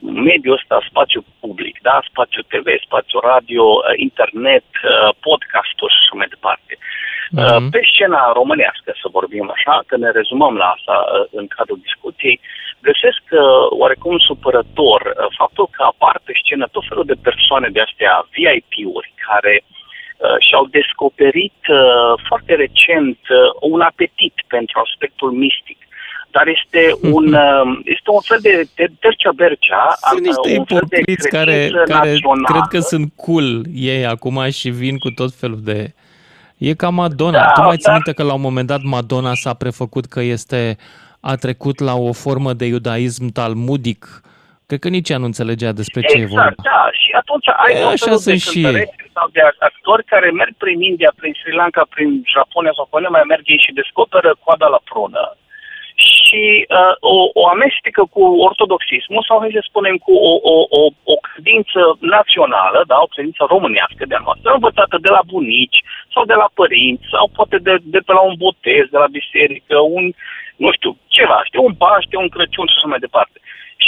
mediul 0.00 0.58
ăsta, 0.60 0.86
spațiu 0.90 1.24
public, 1.40 1.78
da? 1.82 1.96
spațiu 2.10 2.42
TV, 2.42 2.66
spațiu 2.86 3.18
radio, 3.32 3.64
uh, 3.64 3.92
internet, 4.08 4.68
uh, 4.82 5.10
podcasturi 5.26 5.92
și 5.94 6.00
așa 6.02 6.14
mai 6.20 6.32
departe. 6.34 6.72
Uh, 7.40 7.58
Pe 7.74 7.80
scena 7.90 8.32
românească, 8.40 8.90
să 9.02 9.06
vorbim 9.18 9.46
așa, 9.56 9.82
că 9.86 9.96
ne 9.96 10.10
rezumăm 10.10 10.54
la 10.62 10.68
asta 10.76 10.96
uh, 11.06 11.24
în 11.38 11.46
cadrul 11.56 11.84
discuției, 11.88 12.40
găsesc 12.88 13.22
uh, 13.30 13.40
oarecum 13.80 14.18
supărător 14.18 15.00
uh, 15.06 15.26
faptul 15.38 15.66
că 15.74 15.82
apar 15.82 16.16
pe 16.24 16.32
scenă 16.42 16.66
tot 16.72 16.84
felul 16.88 17.06
de 17.12 17.22
persoane 17.28 17.68
de 17.68 17.80
astea 17.80 18.14
VIP-uri 18.34 19.08
care 19.28 19.54
uh, 19.62 20.36
și-au 20.46 20.64
descoperit 20.78 21.60
uh, 21.68 22.12
foarte 22.28 22.52
recent 22.64 23.18
uh, 23.28 23.38
un 23.60 23.80
apetit 23.80 24.36
pentru 24.46 24.76
aspectul 24.86 25.30
mistic. 25.44 25.78
Dar 26.36 26.46
este 26.46 26.82
un, 27.16 27.26
uh, 27.32 27.78
este 27.84 28.10
un 28.16 28.20
fel 28.30 28.38
de, 28.42 28.54
de 28.74 28.86
Bercea-Bercea, 29.00 29.84
Sunt 30.10 30.20
niște 30.26 30.58
un 30.58 30.64
fel 30.64 30.82
de 30.88 30.96
ipocriți 30.96 31.28
care, 31.28 31.52
credință 31.52 31.82
care 31.92 32.10
națională. 32.10 32.46
cred 32.52 32.66
că 32.74 32.78
sunt 32.78 33.12
cool 33.16 33.62
ei 33.74 34.06
acum 34.06 34.48
și 34.50 34.68
vin 34.70 34.98
cu 34.98 35.10
tot 35.10 35.32
felul 35.34 35.60
de... 35.62 35.94
E 36.58 36.74
ca 36.74 36.88
Madonna. 36.88 37.38
Da, 37.38 37.52
tu 37.54 37.60
mai 37.60 37.76
ții 37.76 37.84
dar- 37.84 37.94
minte 37.94 38.12
că 38.12 38.22
la 38.22 38.34
un 38.34 38.40
moment 38.40 38.66
dat 38.66 38.82
Madonna 38.82 39.34
s-a 39.34 39.54
prefăcut 39.54 40.04
că 40.14 40.20
este 40.20 40.76
a 41.20 41.34
trecut 41.34 41.78
la 41.80 41.94
o 41.94 42.12
formă 42.12 42.52
de 42.52 42.66
iudaism 42.66 43.24
talmudic. 43.32 44.00
Cred 44.66 44.78
că 44.84 44.88
nici 44.88 45.10
ea 45.10 45.18
nu 45.18 45.24
înțelegea 45.32 45.72
despre 45.80 46.00
ce 46.00 46.16
e 46.16 46.26
vorba. 46.26 46.46
Exact, 46.46 46.62
da. 46.72 46.82
Și 47.02 47.10
atunci 47.20 47.46
ai 47.64 47.72
E, 47.74 47.80
tot 47.82 47.92
așa 47.92 48.04
felul 48.04 48.20
de 48.24 48.28
sunt 48.28 48.40
și 48.50 48.58
ei. 48.58 48.62
cântăreți 48.64 48.96
sau 49.16 49.26
de 49.36 49.40
actori 49.68 50.04
care 50.12 50.28
merg 50.40 50.54
prin 50.64 50.78
India, 50.90 51.12
prin 51.20 51.32
Sri 51.40 51.54
Lanka, 51.60 51.82
prin 51.94 52.08
Japonia 52.34 52.72
sau 52.78 52.86
până 52.94 53.08
mai 53.16 53.24
merg 53.32 53.44
ei 53.54 53.62
și 53.66 53.78
descoperă 53.80 54.30
coada 54.44 54.66
la 54.74 54.80
prună 54.90 55.22
și 56.26 56.42
uh, 56.78 56.94
o, 57.14 57.16
o 57.40 57.42
amestecă 57.54 58.02
cu 58.14 58.22
ortodoxismul 58.48 59.24
sau 59.28 59.36
hai 59.40 59.58
să 59.58 59.62
spunem 59.64 59.96
cu 60.06 60.12
o, 60.30 60.32
o, 60.52 60.56
o, 60.80 60.82
o 61.12 61.16
credință 61.28 61.80
națională, 62.16 62.78
da, 62.90 62.96
o 63.06 63.12
credință 63.14 63.42
românească 63.54 64.02
de-a 64.06 64.22
noastră, 64.26 64.48
învățată 64.52 64.96
de 65.06 65.10
la 65.16 65.22
bunici 65.32 65.80
sau 66.14 66.22
de 66.30 66.36
la 66.42 66.48
părinți 66.58 67.06
sau 67.14 67.24
poate 67.36 67.56
de, 67.66 67.74
de 67.94 68.00
pe 68.06 68.12
la 68.18 68.22
un 68.30 68.36
botez, 68.44 68.84
de 68.94 68.98
la 69.04 69.08
biserică, 69.18 69.76
un, 69.96 70.04
nu 70.64 70.68
știu, 70.76 70.90
ceva, 71.16 71.38
știu, 71.48 71.62
un 71.68 71.74
Paște, 71.82 72.16
un 72.16 72.28
Crăciun 72.34 72.66
și 72.68 72.76
așa 72.78 72.92
mai 72.92 73.04
departe. 73.06 73.38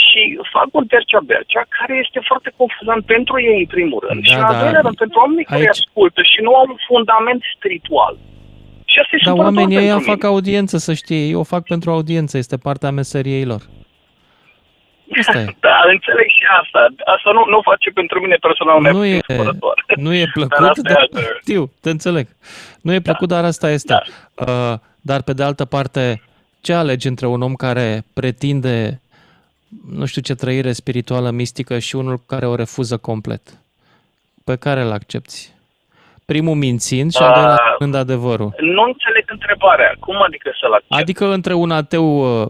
Și 0.03 0.21
fac 0.57 0.69
un 0.81 0.87
tercea-bercea 0.95 1.63
care 1.77 1.95
este 2.05 2.21
foarte 2.31 2.51
confuzant 2.61 3.03
pentru 3.15 3.35
ei, 3.51 3.59
în 3.65 3.71
primul 3.77 4.01
rând. 4.07 4.21
Da, 4.23 4.27
și 4.29 4.35
în 4.39 4.49
al 4.49 4.55
da. 4.55 4.61
doilea 4.63 4.85
rând, 4.87 4.97
pentru 5.03 5.19
oamenii 5.23 5.51
care 5.53 5.67
Aici- 5.67 5.77
ascultă 5.77 6.21
și 6.33 6.39
nu 6.47 6.53
au 6.59 6.67
un 6.69 6.81
fundament 6.91 7.43
spiritual. 7.57 8.15
Și 8.99 9.05
asta 9.05 9.17
e 9.17 9.19
Dar 9.25 9.33
supărător 9.35 9.45
oamenii 9.57 9.77
ăia 9.77 9.93
pentru 9.95 10.11
fac 10.11 10.17
mine. 10.23 10.29
audiență, 10.29 10.77
să 10.79 10.93
știe. 10.95 11.17
Ei 11.27 11.35
o 11.35 11.43
fac 11.43 11.63
pentru 11.67 11.91
audiență, 11.91 12.37
este 12.39 12.57
partea 12.57 12.91
meseriei 12.91 13.45
lor. 13.45 13.63
Asta 15.19 15.39
e. 15.39 15.45
Da, 15.67 15.77
înțeleg 15.93 16.27
și 16.39 16.45
asta. 16.63 16.79
Asta 17.17 17.31
nu, 17.33 17.45
nu 17.55 17.61
face 17.63 17.91
pentru 17.91 18.21
mine 18.21 18.37
personal 18.41 18.81
Nu 18.81 19.05
e, 19.05 19.21
nu 19.97 20.15
e 20.15 20.27
plăcut, 20.33 20.53
asta 20.67 20.81
e 20.91 20.93
dar, 20.93 20.97
altă- 21.13 21.37
știu, 21.41 21.71
te 21.81 21.91
înțeleg. 21.91 22.27
Nu 22.83 22.93
e 22.93 23.01
plăcut, 23.01 23.29
dar 23.29 23.45
asta 23.45 23.71
este. 23.71 24.03
Uh, 24.35 24.75
dar 25.01 25.23
pe 25.23 25.33
de 25.33 25.43
altă 25.43 25.65
parte, 25.65 26.23
ce 26.61 26.73
alegi 26.73 27.09
între 27.09 27.27
un 27.27 27.43
om 27.43 27.55
care 27.55 28.05
pretinde 28.15 29.01
nu 29.91 30.05
știu 30.07 30.23
ce 30.23 30.35
trăire 30.35 30.73
spirituală 30.73 31.31
mistică 31.31 31.79
și 31.79 31.97
unul 31.97 32.21
care 32.27 32.47
o 32.47 32.55
refuză 32.55 32.97
complet? 32.97 33.43
Pe 34.45 34.57
care 34.57 34.81
îl 34.81 34.93
accepti? 34.93 35.49
Primul 36.35 36.55
mințind 36.67 37.11
și 37.13 37.23
al 37.23 37.33
doilea 37.35 37.55
Ah. 37.65 37.71
spunând 37.75 37.95
adevărul. 38.05 38.51
Nu 38.77 38.83
înțeleg 38.93 39.25
întrebarea. 39.37 39.91
Cum 40.01 40.17
adică 40.29 40.51
să-l 40.61 40.73
accept? 40.73 40.93
Adică 41.01 41.25
între 41.39 41.55
un 41.55 41.71
ateu 41.71 42.07
uh, 42.43 42.47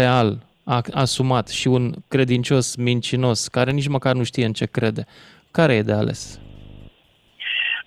real, 0.00 0.28
a- 0.76 0.90
asumat, 1.04 1.46
și 1.48 1.66
un 1.76 1.84
credincios 2.08 2.76
mincinos, 2.76 3.48
care 3.56 3.70
nici 3.70 3.88
măcar 3.96 4.14
nu 4.14 4.24
știe 4.24 4.44
în 4.44 4.52
ce 4.52 4.66
crede, 4.76 5.02
care 5.56 5.72
e 5.74 5.88
de 5.90 5.92
ales? 6.02 6.20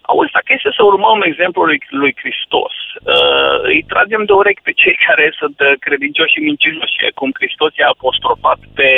Auzi, 0.02 0.32
dacă 0.38 0.50
este 0.58 0.70
să 0.78 0.84
urmăm 0.84 1.22
exemplul 1.22 1.66
lui, 1.66 1.80
lui 1.90 2.14
Hristos, 2.22 2.74
uh, 3.16 3.56
îi 3.72 3.82
tragem 3.92 4.24
de 4.26 4.34
urechi 4.34 4.62
pe 4.68 4.72
cei 4.82 4.96
care 5.08 5.26
sunt 5.40 5.58
uh, 5.60 5.72
credincioși 5.86 6.34
și 6.34 6.40
mincinoși, 6.50 7.12
cum 7.20 7.30
Hristos 7.40 7.72
i-a 7.76 7.88
apostrofat 7.96 8.60
pe 8.78 8.90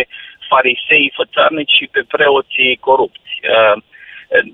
farisei 0.49 1.13
fățarnici 1.19 1.75
și 1.79 1.85
pe 1.93 2.01
preoții 2.15 2.77
corupți. 2.87 3.31
Uh, 3.55 3.75
uh, 4.35 4.47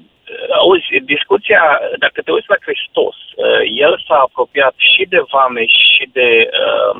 auzi, 0.59 1.05
discuția, 1.13 1.79
dacă 1.97 2.21
te 2.21 2.31
uiți 2.31 2.53
la 2.53 2.63
Hristos, 2.65 3.15
uh, 3.35 3.61
el 3.85 4.03
s-a 4.07 4.17
apropiat 4.27 4.75
și 4.77 5.03
de 5.13 5.21
vame 5.31 5.65
și 5.65 6.03
de, 6.17 6.29
uh, 6.63 6.95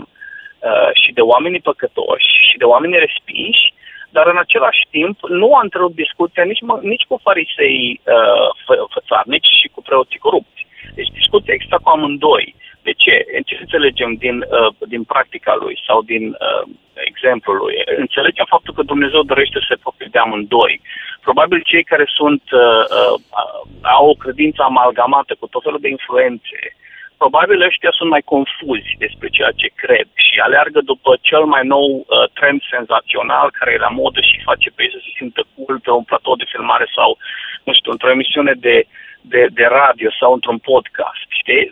uh, 0.69 0.89
și 1.01 1.11
de 1.17 1.21
oamenii 1.21 1.67
păcătoși 1.69 2.31
și 2.49 2.57
de 2.57 2.63
oamenii 2.73 3.05
respinși, 3.05 3.73
dar 4.15 4.25
în 4.27 4.37
același 4.37 4.83
timp 4.89 5.17
nu 5.41 5.49
a 5.55 5.61
întrerupt 5.63 5.95
discuția 5.95 6.43
nici, 6.43 6.63
mă- 6.69 6.83
nici 6.91 7.05
cu 7.09 7.19
farisei 7.27 8.01
uh, 8.15 8.47
fă, 8.65 8.73
fățarnici 8.95 9.51
și 9.61 9.67
cu 9.73 9.81
preoții 9.81 10.23
corupți. 10.25 10.61
Deci 10.97 11.11
discuția 11.19 11.53
exista 11.53 11.77
cu 11.83 11.89
amândoi. 11.89 12.55
De 12.87 12.93
ce? 13.03 13.15
În 13.37 13.43
ce 13.47 13.55
înțelegem 13.59 14.11
din, 14.23 14.37
uh, 14.57 14.71
din 14.93 15.03
practica 15.03 15.53
lui 15.63 15.75
sau 15.87 16.01
din 16.01 16.23
uh, 16.29 16.63
exemplul 16.93 17.57
lui? 17.57 17.75
Înțelegem 18.03 18.45
faptul 18.49 18.73
că 18.73 18.83
Dumnezeu 18.83 19.21
dorește 19.23 19.57
să 19.59 19.65
se 19.67 19.77
apropie 19.77 20.07
de 20.11 20.19
amândoi. 20.19 20.81
Probabil 21.27 21.59
cei 21.71 21.83
care 21.91 22.05
sunt, 22.19 22.43
uh, 22.51 22.83
uh, 22.99 23.15
au 23.97 24.05
o 24.09 24.19
credință 24.23 24.59
amalgamată 24.63 25.31
cu 25.39 25.47
tot 25.47 25.63
felul 25.63 25.85
de 25.85 25.93
influențe, 25.97 26.59
probabil 27.17 27.61
ăștia 27.69 27.91
sunt 27.93 28.09
mai 28.09 28.23
confuzi 28.33 28.91
despre 29.05 29.27
ceea 29.35 29.53
ce 29.61 29.79
cred 29.83 30.07
și 30.27 30.35
aleargă 30.39 30.79
după 30.91 31.11
cel 31.21 31.43
mai 31.53 31.63
nou 31.73 31.87
uh, 31.97 32.05
trend 32.37 32.59
senzațional 32.73 33.47
care 33.57 33.71
e 33.73 33.85
la 33.87 33.95
modă 34.01 34.19
și 34.29 34.47
face 34.49 34.67
pe 34.71 34.83
ei 34.83 34.93
să 34.95 34.99
se 35.01 35.11
simtă 35.17 35.41
cool 35.53 35.79
pe 35.85 35.91
un 35.91 36.05
platou 36.09 36.35
de 36.35 36.51
filmare 36.53 36.87
sau, 36.97 37.17
nu 37.63 37.73
știu, 37.73 37.91
într-o 37.91 38.13
emisiune 38.15 38.53
de, 38.67 38.77
de, 39.21 39.41
de 39.57 39.65
radio 39.81 40.09
sau 40.19 40.33
într-un 40.33 40.59
podcast. 40.71 41.27
Știi? 41.39 41.63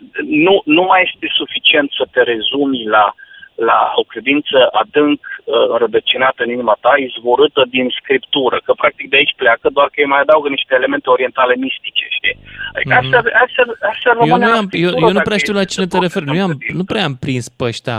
Nu, 0.46 0.62
nu 0.64 0.82
mai 0.82 1.00
este 1.06 1.26
suficient 1.40 1.88
să 1.98 2.04
te 2.12 2.22
rezumi 2.22 2.82
la 2.96 3.14
la 3.54 3.92
o 3.94 4.02
credință 4.02 4.56
adânc 4.80 5.20
uh, 5.44 5.54
înrădăcinată 5.74 6.42
în 6.42 6.50
inima 6.50 6.76
ta, 6.80 6.92
izvorâtă 7.08 7.62
din 7.76 7.86
scriptură, 8.00 8.56
că 8.64 8.72
practic 8.72 9.08
de 9.10 9.16
aici 9.16 9.34
pleacă, 9.36 9.68
doar 9.76 9.86
că 9.86 9.98
îi 10.00 10.12
mai 10.14 10.20
adaugă 10.20 10.48
niște 10.48 10.74
elemente 10.74 11.08
orientale 11.10 11.54
mistice, 11.56 12.04
știi? 12.18 12.36
Adică 12.74 12.94
Mhm. 12.94 13.00
astea, 13.04 13.20
astea, 13.44 13.64
astea 13.92 14.12
Eu 14.14 14.18
rămâne 14.20 14.44
nu, 14.44 14.50
la 14.52 14.58
am, 14.58 14.64
eu, 14.64 14.68
scriptură 14.68 15.00
eu 15.00 15.06
nu 15.12 15.18
dacă 15.20 15.28
prea 15.28 15.38
știu 15.42 15.54
la 15.58 15.60
este 15.60 15.72
cine 15.74 15.86
te 15.86 15.98
referi. 15.98 16.24
Nu, 16.24 16.42
am, 16.46 16.52
nu 16.78 16.84
prea 16.90 17.04
am 17.08 17.14
prins 17.24 17.46
pe 17.58 17.64
ăștia 17.72 17.98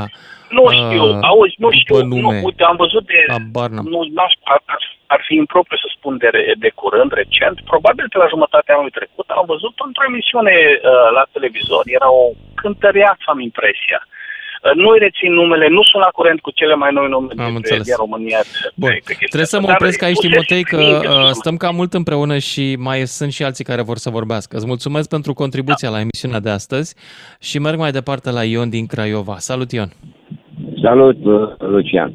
Nu 0.57 0.63
știu, 0.79 1.03
uh, 1.09 1.17
auzi, 1.31 1.55
nu 1.65 1.69
știu, 1.79 1.95
după 1.95 2.07
nu, 2.11 2.19
nume. 2.21 2.41
uite, 2.47 2.63
am 2.71 2.75
văzut 2.83 3.03
de, 3.11 3.19
Habar 3.35 3.69
n-am. 3.69 3.85
nu, 3.93 3.99
n-aș, 4.15 4.33
ar, 4.53 4.61
ar- 4.75 4.93
ar 5.15 5.21
fi 5.27 5.33
impropriu 5.43 5.77
să 5.77 5.87
spun 5.97 6.13
de, 6.23 6.27
re- 6.35 6.53
de 6.63 6.69
curând, 6.81 7.11
recent, 7.21 7.57
probabil 7.71 8.05
pe 8.09 8.17
la 8.17 8.27
jumătatea 8.33 8.73
anului 8.73 8.97
trecut, 8.99 9.27
am 9.29 9.45
văzut 9.53 9.73
într-o 9.87 10.07
emisiune 10.11 10.55
uh, 10.73 11.07
la 11.17 11.23
televizor, 11.35 11.81
era 11.97 12.09
o 12.11 12.25
cântăreață, 12.61 13.23
am 13.25 13.39
impresia. 13.49 13.99
Uh, 14.05 14.13
Nu-i 14.73 14.99
rețin 14.99 15.31
numele, 15.33 15.67
nu 15.69 15.83
sunt 15.83 16.01
la 16.03 16.09
curent 16.19 16.39
cu 16.41 16.51
cele 16.51 16.75
mai 16.75 16.89
noi 16.93 17.07
nume 17.09 17.27
Am 17.37 17.49
de, 17.51 17.55
înțeles. 17.55 17.85
din 17.85 17.93
România. 17.97 18.39
Bun, 18.75 18.89
pe- 18.89 19.01
pe 19.05 19.13
chestia 19.19 19.27
trebuie 19.27 19.45
să 19.53 19.55
asta, 19.55 19.59
mă 19.59 19.67
dar 19.71 19.75
opresc 19.79 20.01
aici, 20.03 20.15
puteți 20.15 20.31
Timotei, 20.33 20.63
că 20.63 20.75
trimite 20.77 21.07
uh, 21.07 21.13
sună. 21.13 21.31
stăm 21.41 21.55
cam 21.63 21.75
mult 21.75 21.93
împreună 21.93 22.37
și 22.37 22.75
mai 22.79 22.99
sunt 23.17 23.31
și 23.31 23.43
alții 23.43 23.63
care 23.71 23.81
vor 23.81 23.97
să 23.97 24.09
vorbească. 24.09 24.55
Îți 24.55 24.65
mulțumesc 24.73 25.09
pentru 25.09 25.33
contribuția 25.33 25.89
la 25.89 25.99
emisiunea 26.05 26.39
de 26.39 26.49
astăzi 26.49 26.95
și 27.47 27.59
merg 27.59 27.77
mai 27.79 27.91
departe 27.91 28.31
la 28.31 28.43
Ion 28.43 28.69
din 28.69 28.85
Craiova. 28.85 29.35
Salut, 29.37 29.71
Ion! 29.71 29.89
Salut, 30.81 31.25
uh, 31.25 31.49
Lucian. 31.57 32.13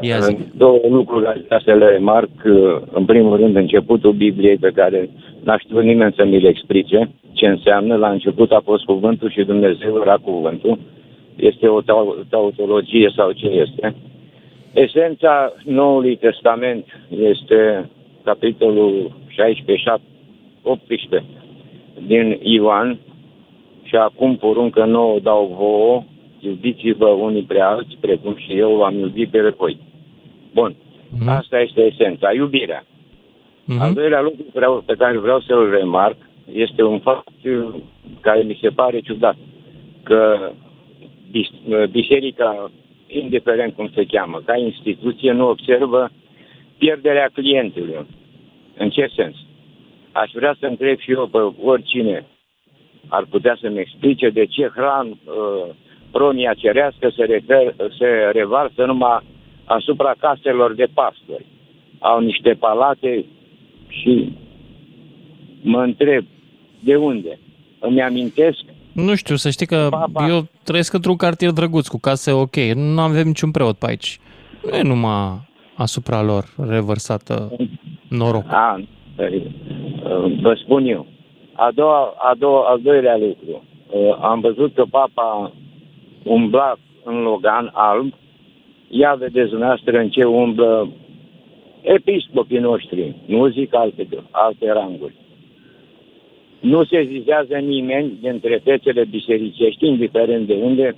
Ia 0.00 0.18
zi. 0.18 0.32
Uh, 0.32 0.38
Două 0.56 0.80
lucruri 0.88 1.26
aș 1.26 1.36
vrea 1.46 1.60
să 1.64 1.72
le 1.72 1.86
remarc. 1.88 2.28
Uh, 2.44 2.76
În 2.92 3.04
primul 3.04 3.36
rând, 3.36 3.56
începutul 3.56 4.12
Bibliei 4.12 4.56
pe 4.56 4.70
care 4.74 5.10
n-aș 5.44 5.60
știut 5.62 5.82
nimeni 5.82 6.14
să 6.16 6.24
mi 6.24 6.40
le 6.40 6.48
explice 6.48 7.10
ce 7.32 7.46
înseamnă. 7.46 7.96
La 7.96 8.10
început 8.10 8.50
a 8.52 8.60
fost 8.64 8.84
cuvântul 8.84 9.30
și 9.30 9.42
Dumnezeu 9.44 10.00
era 10.04 10.14
cuvântul. 10.22 10.78
Este 11.40 11.68
o 11.68 11.80
tau- 11.80 12.16
tautologie 12.30 13.12
sau 13.16 13.32
ce 13.32 13.46
este. 13.46 13.94
Esența 14.72 15.52
Noului 15.64 16.16
Testament 16.16 16.86
este 17.08 17.90
capitolul 18.24 19.10
16, 19.28 19.76
7, 19.84 20.00
18 20.62 21.24
din 22.06 22.38
Ioan 22.42 22.98
și 23.82 23.96
acum 23.96 24.36
poruncă 24.36 24.84
nouă 24.84 25.18
dau 25.18 25.54
vouă, 25.58 26.02
iubiți-vă 26.40 27.06
unii 27.08 27.42
pe 27.42 27.60
alții, 27.60 27.98
precum 28.00 28.36
și 28.36 28.52
eu 28.58 28.74
v-am 28.76 28.98
iubit 28.98 29.30
pe 29.30 29.54
voi. 29.56 29.78
Bun, 30.54 30.74
Mhm. 31.10 31.28
asta 31.28 31.60
este 31.60 31.80
esența, 31.80 32.32
iubirea. 32.32 32.84
Al 33.78 33.92
doilea 33.94 34.20
lucru 34.20 34.44
vreau, 34.52 34.82
pe 34.86 34.94
care 34.98 35.18
vreau 35.18 35.40
să-l 35.40 35.70
remarc 35.70 36.16
este 36.52 36.82
un 36.82 36.98
fapt 36.98 37.44
uh, 37.44 37.74
care 38.20 38.42
mi 38.42 38.58
se 38.60 38.68
pare 38.68 39.00
ciudat, 39.00 39.36
că 40.02 40.38
bis- 40.48 40.56
uh, 40.56 40.69
biserica, 41.90 42.70
indiferent 43.06 43.74
cum 43.74 43.90
se 43.94 44.04
cheamă, 44.04 44.42
ca 44.44 44.56
instituție, 44.56 45.32
nu 45.32 45.48
observă 45.48 46.10
pierderea 46.78 47.30
clientelor. 47.32 48.06
În 48.76 48.90
ce 48.90 49.10
sens? 49.16 49.36
Aș 50.12 50.30
vrea 50.32 50.56
să 50.58 50.66
întreb 50.66 50.98
și 50.98 51.10
eu 51.10 51.26
pe 51.26 51.38
oricine 51.62 52.26
ar 53.08 53.26
putea 53.30 53.58
să-mi 53.60 53.78
explice 53.78 54.28
de 54.28 54.44
ce 54.46 54.70
hran 54.74 55.08
uh, 55.08 55.74
pronia 56.10 56.54
cerească 56.54 57.12
se, 57.16 57.24
refer, 57.24 57.74
se 57.98 58.06
revarsă 58.32 58.84
numai 58.84 59.22
asupra 59.64 60.14
caselor 60.18 60.74
de 60.74 60.86
pastori. 60.94 61.46
Au 61.98 62.20
niște 62.20 62.52
palate 62.58 63.24
și 63.88 64.32
mă 65.62 65.82
întreb 65.82 66.24
de 66.80 66.96
unde. 66.96 67.38
Îmi 67.78 68.02
amintesc 68.02 68.64
Nu 69.04 69.14
știu, 69.14 69.36
să 69.36 69.50
știi 69.50 69.66
că 69.66 69.88
eu 70.28 70.46
trăiesc 70.64 70.92
într-un 70.92 71.16
cartier 71.16 71.50
drăguț, 71.50 71.86
cu 71.86 71.98
case 72.00 72.32
ok. 72.32 72.56
Nu 72.74 73.00
avem 73.00 73.26
niciun 73.26 73.50
preot 73.50 73.76
pe 73.76 73.86
aici. 73.88 74.18
Nu 74.70 74.76
e 74.76 74.82
numai 74.82 75.48
asupra 75.74 76.22
lor 76.22 76.44
revărsată 76.68 77.56
noroc. 78.08 78.44
A, 78.46 78.80
uh, 79.16 79.42
vă 80.40 80.58
spun 80.62 80.86
eu. 80.86 81.06
A 81.52 81.70
doua, 81.74 82.14
a 82.18 82.34
doua, 82.38 82.68
al 82.68 82.80
doilea 82.82 83.16
lucru. 83.16 83.64
Uh, 83.90 84.16
Am 84.20 84.40
văzut 84.40 84.74
că 84.74 84.84
papa 84.90 85.52
umbla 86.22 86.76
în 87.04 87.22
Logan 87.22 87.70
alb. 87.74 88.12
Ia 88.88 89.14
vedeți 89.14 89.48
dumneavoastră 89.48 89.98
în 89.98 90.08
ce 90.08 90.24
umblă 90.24 90.88
episcopii 91.82 92.58
noștri. 92.58 93.16
Nu 93.26 93.48
zic 93.48 93.74
alte, 93.74 94.08
alte 94.30 94.72
ranguri. 94.72 95.14
Nu 96.60 96.84
se 96.84 97.08
zizează 97.08 97.54
nimeni 97.54 98.18
dintre 98.20 98.60
fețele 98.64 99.04
bisericești, 99.04 99.86
indiferent 99.86 100.46
de 100.46 100.54
unde, 100.54 100.96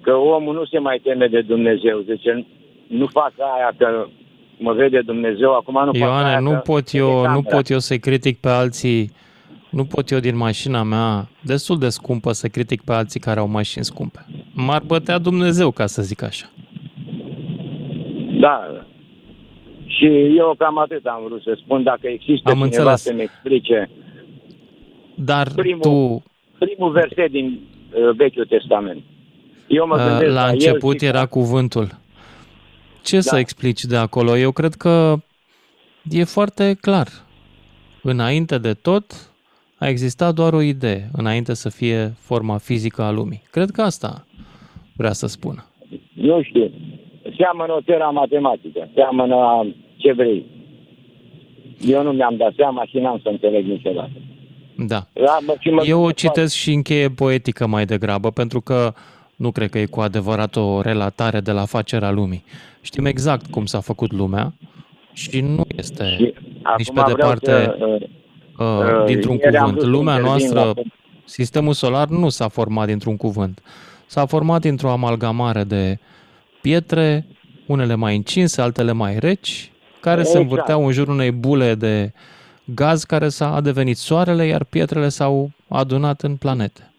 că 0.00 0.12
omul 0.14 0.54
nu 0.54 0.64
se 0.64 0.78
mai 0.78 1.00
teme 1.02 1.26
de 1.26 1.40
Dumnezeu. 1.40 1.98
Zice, 2.00 2.46
nu 2.86 3.06
fac 3.06 3.32
aia 3.38 3.72
că 3.78 4.06
mă 4.58 4.72
vede 4.72 5.00
Dumnezeu, 5.00 5.52
acum 5.54 5.74
nu 5.74 5.92
fac 5.92 5.94
Ioane, 5.96 6.28
aia 6.28 6.38
nu 6.38 6.50
că 6.50 6.56
pot 6.56 6.90
vede 6.90 7.04
eu, 7.04 7.16
nu 7.16 7.22
camera. 7.22 7.56
pot 7.56 7.68
eu 7.68 7.78
să-i 7.78 7.98
critic 7.98 8.38
pe 8.40 8.48
alții, 8.48 9.10
nu 9.70 9.84
pot 9.84 10.10
eu 10.10 10.18
din 10.18 10.36
mașina 10.36 10.82
mea, 10.82 11.28
destul 11.40 11.78
de 11.78 11.88
scumpă, 11.88 12.32
să 12.32 12.48
critic 12.48 12.82
pe 12.82 12.92
alții 12.92 13.20
care 13.20 13.40
au 13.40 13.48
mașini 13.48 13.84
scumpe. 13.84 14.26
M-ar 14.54 14.82
bătea 14.86 15.18
Dumnezeu, 15.18 15.70
ca 15.70 15.86
să 15.86 16.02
zic 16.02 16.22
așa. 16.22 16.46
Da. 18.40 18.84
Și 19.86 20.06
eu 20.36 20.54
cam 20.58 20.78
atât 20.78 21.06
am 21.06 21.22
vrut 21.26 21.42
să 21.42 21.58
spun. 21.64 21.82
Dacă 21.82 22.06
există 22.06 22.50
Am 22.50 22.54
cineva 22.54 22.64
înțeles. 22.64 23.02
să-mi 23.02 23.22
explice 23.22 23.90
Dar 25.14 25.48
primul, 25.56 25.80
tu, 25.80 26.22
primul 26.58 26.90
verset 26.92 27.30
din 27.30 27.60
uh, 27.94 28.16
Vechiul 28.16 28.46
Testament. 28.46 29.02
Eu 29.66 29.86
mă 29.86 29.94
uh, 29.94 30.06
gândesc 30.08 30.32
la 30.34 30.46
el 30.46 30.52
început 30.52 30.98
și- 31.00 31.04
era 31.06 31.26
cuvântul. 31.26 31.88
Ce 33.04 33.20
să 33.20 33.30
Da. 33.34 33.38
explici 33.38 33.80
de 33.84 33.96
acolo? 33.96 34.36
Eu 34.38 34.50
cred 34.50 34.74
că 34.74 35.16
e 36.10 36.24
foarte 36.24 36.76
clar. 36.80 37.08
Înainte 38.02 38.58
de 38.58 38.72
tot, 38.74 39.04
a 39.78 39.88
existat 39.88 40.34
doar 40.34 40.52
o 40.52 40.60
idee, 40.60 41.08
înainte 41.12 41.54
să 41.54 41.68
fie 41.70 42.14
forma 42.18 42.58
fizică 42.58 43.02
a 43.02 43.10
lumii. 43.10 43.42
Cred 43.50 43.70
că 43.70 43.82
asta 43.82 44.26
vrea 44.96 45.12
să 45.12 45.26
spună. 45.26 45.64
Nu 46.12 46.42
știu. 46.42 46.70
seamănă 47.36 47.72
o 47.72 47.80
țară 47.80 48.10
matematică, 48.12 48.88
seamănă 48.94 49.66
ce 49.96 50.12
vrei. 50.12 50.46
Eu 51.86 52.02
nu 52.02 52.12
mi-am 52.12 52.36
dat 52.36 52.52
seama 52.56 52.84
și 52.84 52.98
n-am 52.98 53.18
să 53.22 53.28
înțeleg 53.28 53.66
niciodată. 53.66 54.12
Da. 54.76 55.06
Eu 55.84 56.02
o 56.02 56.10
citesc 56.10 56.54
și 56.54 56.72
încheie 56.72 57.08
poetică 57.08 57.66
mai 57.66 57.84
degrabă, 57.84 58.30
pentru 58.30 58.60
că 58.60 58.94
nu 59.36 59.50
cred 59.50 59.70
că 59.70 59.78
e 59.78 59.86
cu 59.86 60.00
adevărat 60.00 60.56
o 60.56 60.80
relatare 60.80 61.40
de 61.40 61.52
la 61.52 61.64
facerea 61.64 62.10
lumii. 62.10 62.44
Știm 62.80 63.04
exact 63.04 63.46
cum 63.46 63.66
s-a 63.66 63.80
făcut 63.80 64.12
lumea 64.12 64.52
și 65.12 65.40
nu 65.40 65.64
este 65.76 66.04
și 66.04 66.34
nici 66.76 66.92
pe 66.92 67.02
departe 67.06 67.50
să, 67.50 67.98
uh, 68.58 68.66
uh, 68.66 69.04
dintr-un 69.06 69.38
cuvânt. 69.38 69.82
Lumea 69.82 70.16
noastră, 70.18 70.60
la... 70.60 70.72
sistemul 71.24 71.72
solar 71.72 72.08
nu 72.08 72.28
s-a 72.28 72.48
format 72.48 72.86
dintr-un 72.86 73.16
cuvânt. 73.16 73.62
S-a 74.06 74.26
format 74.26 74.60
dintr-o 74.60 74.90
amalgamare 74.90 75.64
de 75.64 75.98
pietre, 76.60 77.26
unele 77.66 77.94
mai 77.94 78.16
încinse, 78.16 78.60
altele 78.60 78.92
mai 78.92 79.18
reci, 79.18 79.72
care 80.00 80.20
exact. 80.20 80.36
se 80.36 80.42
învârteau 80.42 80.86
în 80.86 80.92
jurul 80.92 81.14
unei 81.14 81.30
bule 81.30 81.74
de 81.74 82.12
gaz 82.64 83.04
care 83.04 83.28
s-a 83.28 83.60
devenit 83.60 83.96
soarele, 83.96 84.44
iar 84.44 84.64
pietrele 84.64 85.08
s-au 85.08 85.50
adunat 85.68 86.22
în 86.22 86.36
planete. 86.36 86.92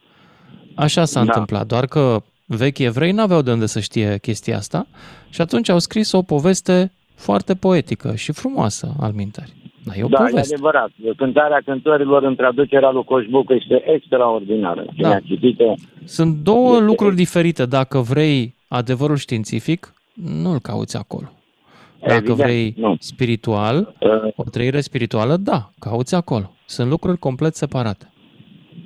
Așa 0.75 1.05
s-a 1.05 1.19
da. 1.19 1.25
întâmplat, 1.25 1.67
doar 1.67 1.85
că 1.85 2.21
vechi 2.45 2.79
evrei 2.79 3.11
n-aveau 3.11 3.41
de 3.41 3.51
unde 3.51 3.65
să 3.65 3.79
știe 3.79 4.17
chestia 4.21 4.57
asta 4.57 4.87
și 5.29 5.41
atunci 5.41 5.69
au 5.69 5.79
scris 5.79 6.11
o 6.11 6.21
poveste 6.21 6.91
foarte 7.15 7.55
poetică 7.55 8.15
și 8.15 8.31
frumoasă 8.31 8.93
al 8.99 9.11
mintări. 9.11 9.53
Da, 9.85 9.91
e 9.95 10.03
o 10.03 10.07
da, 10.07 10.17
poveste. 10.17 10.39
e 10.39 10.53
adevărat. 10.53 10.89
Cântarea 11.17 11.61
cântărilor 11.65 12.23
în 12.23 12.35
traducerea 12.35 12.89
lui 12.91 13.03
Coșbuc 13.03 13.49
este 13.49 13.91
extraordinară. 13.93 14.85
da. 14.97 15.19
citit 15.19 15.57
Sunt 16.03 16.35
două 16.35 16.71
este 16.71 16.83
lucruri 16.83 17.15
diferite. 17.15 17.65
Dacă 17.65 17.99
vrei 17.99 18.55
adevărul 18.67 19.15
științific, 19.15 19.93
nu-l 20.13 20.59
cauți 20.59 20.97
acolo. 20.97 21.34
Dacă 22.07 22.17
Evident, 22.17 22.37
vrei 22.37 22.73
nu. 22.77 22.95
spiritual, 22.99 23.95
uh. 23.99 24.31
o 24.35 24.43
trăire 24.51 24.79
spirituală, 24.79 25.35
da, 25.37 25.69
cauți 25.79 26.15
acolo. 26.15 26.51
Sunt 26.65 26.89
lucruri 26.89 27.17
complet 27.17 27.53
separate. 27.55 28.09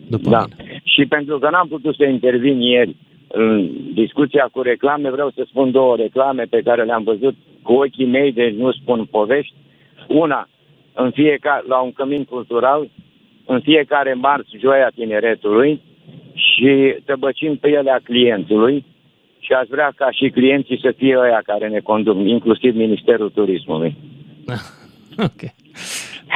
După 0.08 0.30
da. 0.30 0.46
mine. 0.58 0.82
Și 0.84 1.06
pentru 1.06 1.40
că 1.40 1.50
n-am 1.50 1.68
putut 1.68 1.96
să 1.96 2.04
intervin 2.04 2.62
ieri 2.62 2.96
în 3.28 3.70
discuția 3.94 4.50
cu 4.52 4.62
reclame, 4.62 5.10
vreau 5.10 5.32
să 5.36 5.44
spun 5.48 5.72
două 5.72 5.96
reclame 5.96 6.44
pe 6.44 6.62
care 6.62 6.84
le-am 6.84 7.04
văzut 7.04 7.36
cu 7.62 7.74
ochii 7.74 8.06
mei, 8.06 8.32
deci 8.32 8.54
nu 8.54 8.72
spun 8.72 9.06
povești. 9.06 9.54
Una, 10.08 10.50
în 10.94 11.12
fiecare, 11.12 11.64
la 11.68 11.80
un 11.80 11.92
cămin 11.92 12.24
cultural, 12.24 12.90
în 13.46 13.60
fiecare 13.60 14.14
marți, 14.14 14.58
joia 14.60 14.92
tineretului 14.96 15.82
și 16.34 16.96
tăbăcim 17.06 17.56
pe 17.56 17.70
ele 17.70 17.92
a 17.92 18.00
clientului 18.04 18.86
și 19.40 19.54
aș 19.54 19.68
vrea 19.70 19.92
ca 19.96 20.12
și 20.12 20.30
clienții 20.30 20.80
să 20.82 20.94
fie 20.98 21.18
ăia 21.18 21.42
care 21.46 21.68
ne 21.68 21.80
conduc, 21.80 22.18
inclusiv 22.18 22.76
Ministerul 22.76 23.30
Turismului. 23.30 23.96
ok. 25.28 25.42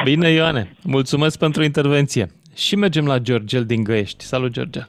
Bine, 0.04 0.28
Ioane. 0.28 0.70
Mulțumesc 0.84 1.38
pentru 1.38 1.62
intervenție. 1.62 2.26
Și 2.56 2.76
mergem 2.76 3.06
la 3.06 3.18
Georgel 3.18 3.64
din 3.64 3.84
Găiești. 3.84 4.24
Salut, 4.24 4.50
George. 4.50 4.80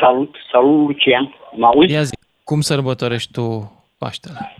Salut, 0.00 0.36
salut, 0.52 0.86
Lucian. 0.86 1.34
Mă 1.56 1.66
auzi? 1.66 1.92
Ia 1.92 2.02
zi, 2.02 2.14
cum 2.44 2.60
sărbătorești 2.60 3.32
tu 3.32 3.72
Paștele? 3.98 4.54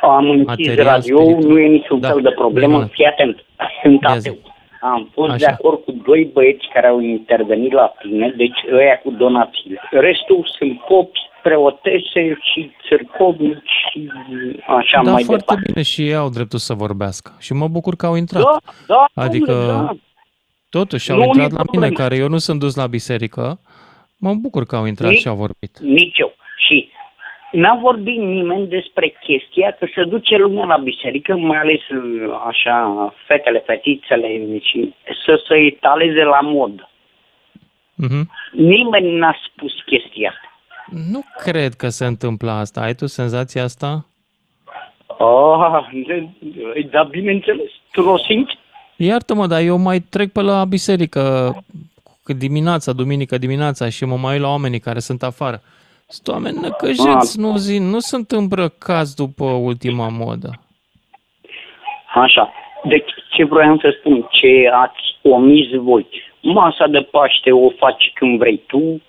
Am 0.00 0.30
închis 0.30 0.74
radio, 0.74 1.38
nu 1.40 1.58
e 1.58 1.66
niciun 1.66 2.00
da. 2.00 2.08
fel 2.08 2.20
de 2.20 2.30
problemă. 2.30 2.84
Fii 2.84 3.04
atent, 3.04 3.44
sunt 3.82 4.02
Ia 4.02 4.08
ateu. 4.08 4.32
Zi. 4.32 4.54
Am 4.92 5.10
fost 5.12 5.30
Așa. 5.30 5.46
de 5.46 5.52
acord 5.52 5.84
cu 5.84 5.92
doi 6.06 6.30
băieți 6.32 6.66
care 6.72 6.86
au 6.86 7.00
intervenit 7.00 7.72
la 7.72 7.92
tine, 8.00 8.34
deci 8.36 8.60
ăia 8.72 8.98
cu 8.98 9.10
donațiile. 9.10 9.80
Restul 9.90 10.48
sunt 10.58 10.80
popi, 10.80 11.18
preotese 11.42 12.38
și 12.52 12.70
țărcovnici 12.88 13.74
și 13.90 14.10
așa 14.66 15.00
da, 15.04 15.10
mai 15.10 15.22
foarte 15.22 15.44
departe. 15.46 15.70
bine 15.70 15.82
și 15.82 16.02
ei 16.08 16.14
au 16.14 16.28
dreptul 16.28 16.58
să 16.58 16.74
vorbească. 16.74 17.36
Și 17.38 17.52
mă 17.52 17.68
bucur 17.68 17.94
că 17.96 18.06
au 18.06 18.14
intrat. 18.14 18.42
Da, 18.42 18.58
da, 18.86 19.22
adică, 19.22 19.52
da. 19.52 19.96
totuși, 20.70 21.10
au 21.10 21.18
nu 21.18 21.24
intrat 21.24 21.50
la 21.50 21.62
mine, 21.72 21.88
care 21.88 22.16
eu 22.16 22.28
nu 22.28 22.38
sunt 22.38 22.58
dus 22.60 22.74
la 22.76 22.86
biserică. 22.86 23.60
Mă 24.18 24.34
bucur 24.34 24.66
că 24.66 24.76
au 24.76 24.84
intrat 24.84 25.10
Nici, 25.10 25.20
și 25.20 25.28
au 25.28 25.36
vorbit. 25.36 25.78
Nici 25.78 26.18
eu. 26.18 26.34
Și 27.50 27.56
N-a 27.56 27.78
vorbit 27.82 28.18
nimeni 28.18 28.66
despre 28.66 29.16
chestia 29.20 29.76
că 29.78 29.86
se 29.94 30.04
duce 30.04 30.36
lumea 30.36 30.64
la 30.64 30.76
biserică, 30.76 31.36
mai 31.36 31.58
ales 31.58 31.80
așa 32.46 33.14
fetele, 33.26 33.62
fetițele 33.66 34.58
și 34.60 34.94
să 35.24 35.42
se 35.48 35.54
etaleze 35.54 36.22
la 36.22 36.40
mod. 36.40 36.88
Mm-hmm. 38.04 38.24
Nimeni 38.52 39.18
n-a 39.18 39.36
spus 39.48 39.72
chestia 39.86 40.34
Nu 41.10 41.24
cred 41.38 41.74
că 41.74 41.88
se 41.88 42.06
întâmplă 42.06 42.50
asta. 42.50 42.80
Ai 42.80 42.94
tu 42.94 43.06
senzația 43.06 43.62
asta? 43.62 44.06
Oh, 45.18 45.88
da, 46.90 47.02
bineînțeles. 47.02 47.70
Tu 47.92 48.00
o 48.00 48.18
simți? 48.18 48.58
Iartă-mă, 48.96 49.46
dar 49.46 49.60
eu 49.60 49.76
mai 49.76 50.00
trec 50.00 50.32
pe 50.32 50.40
la 50.40 50.64
biserică 50.64 51.54
dimineața, 52.24 52.92
duminică 52.92 53.38
dimineața 53.38 53.88
și 53.88 54.04
mă 54.04 54.16
mai 54.16 54.32
uit 54.32 54.42
la 54.42 54.48
oamenii 54.48 54.80
care 54.80 54.98
sunt 54.98 55.22
afară. 55.22 55.62
Sunt 56.08 56.28
oameni 56.28 56.58
năcăjiți, 56.60 57.40
nu, 57.40 57.56
zi, 57.56 57.78
nu 57.78 57.98
sunt 57.98 58.30
îmbrăcați 58.30 59.16
după 59.16 59.44
ultima 59.44 60.08
modă. 60.08 60.50
Așa. 62.14 62.52
Deci, 62.84 63.10
ce 63.30 63.44
vreau 63.44 63.78
să 63.78 63.94
spun, 63.98 64.28
ce 64.30 64.70
ați 64.72 65.18
omis 65.22 65.70
voi. 65.70 66.06
Masa 66.40 66.86
de 66.86 67.00
Paște 67.00 67.52
o 67.52 67.70
faci 67.70 68.10
când 68.14 68.38
vrei 68.38 68.62
tu, 68.66 69.02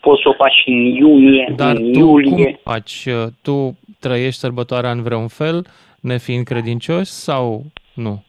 poți 0.00 0.22
să 0.22 0.28
o 0.28 0.32
faci 0.32 0.62
în 0.66 0.74
iunie, 0.74 1.52
Dar 1.56 1.76
în 1.76 1.92
tu 1.92 1.98
iulie. 1.98 2.44
cum 2.44 2.60
faci? 2.72 3.08
Tu 3.42 3.78
trăiești 4.00 4.40
sărbătoarea 4.40 4.90
în 4.90 5.02
vreun 5.02 5.28
fel, 5.28 5.66
nefiind 6.00 6.44
credincios 6.44 7.08
sau 7.08 7.62
nu? 7.94 8.24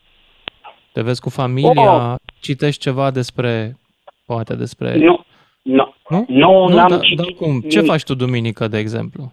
Te 0.93 1.01
vezi 1.01 1.21
cu 1.21 1.29
familia, 1.29 2.11
oh. 2.11 2.15
citești 2.41 2.81
ceva 2.81 3.11
despre, 3.11 3.77
poate 4.25 4.55
despre... 4.55 4.97
Nu, 4.97 5.25
nu. 5.61 5.94
Nu? 6.09 6.25
Nu, 6.27 6.67
nu 6.67 6.75
n-am 6.75 6.89
da, 6.89 6.99
citit 6.99 7.37
da, 7.37 7.45
cum? 7.45 7.61
Ce 7.61 7.81
faci 7.81 8.03
tu 8.03 8.15
duminică, 8.15 8.67
de 8.67 8.77
exemplu? 8.77 9.31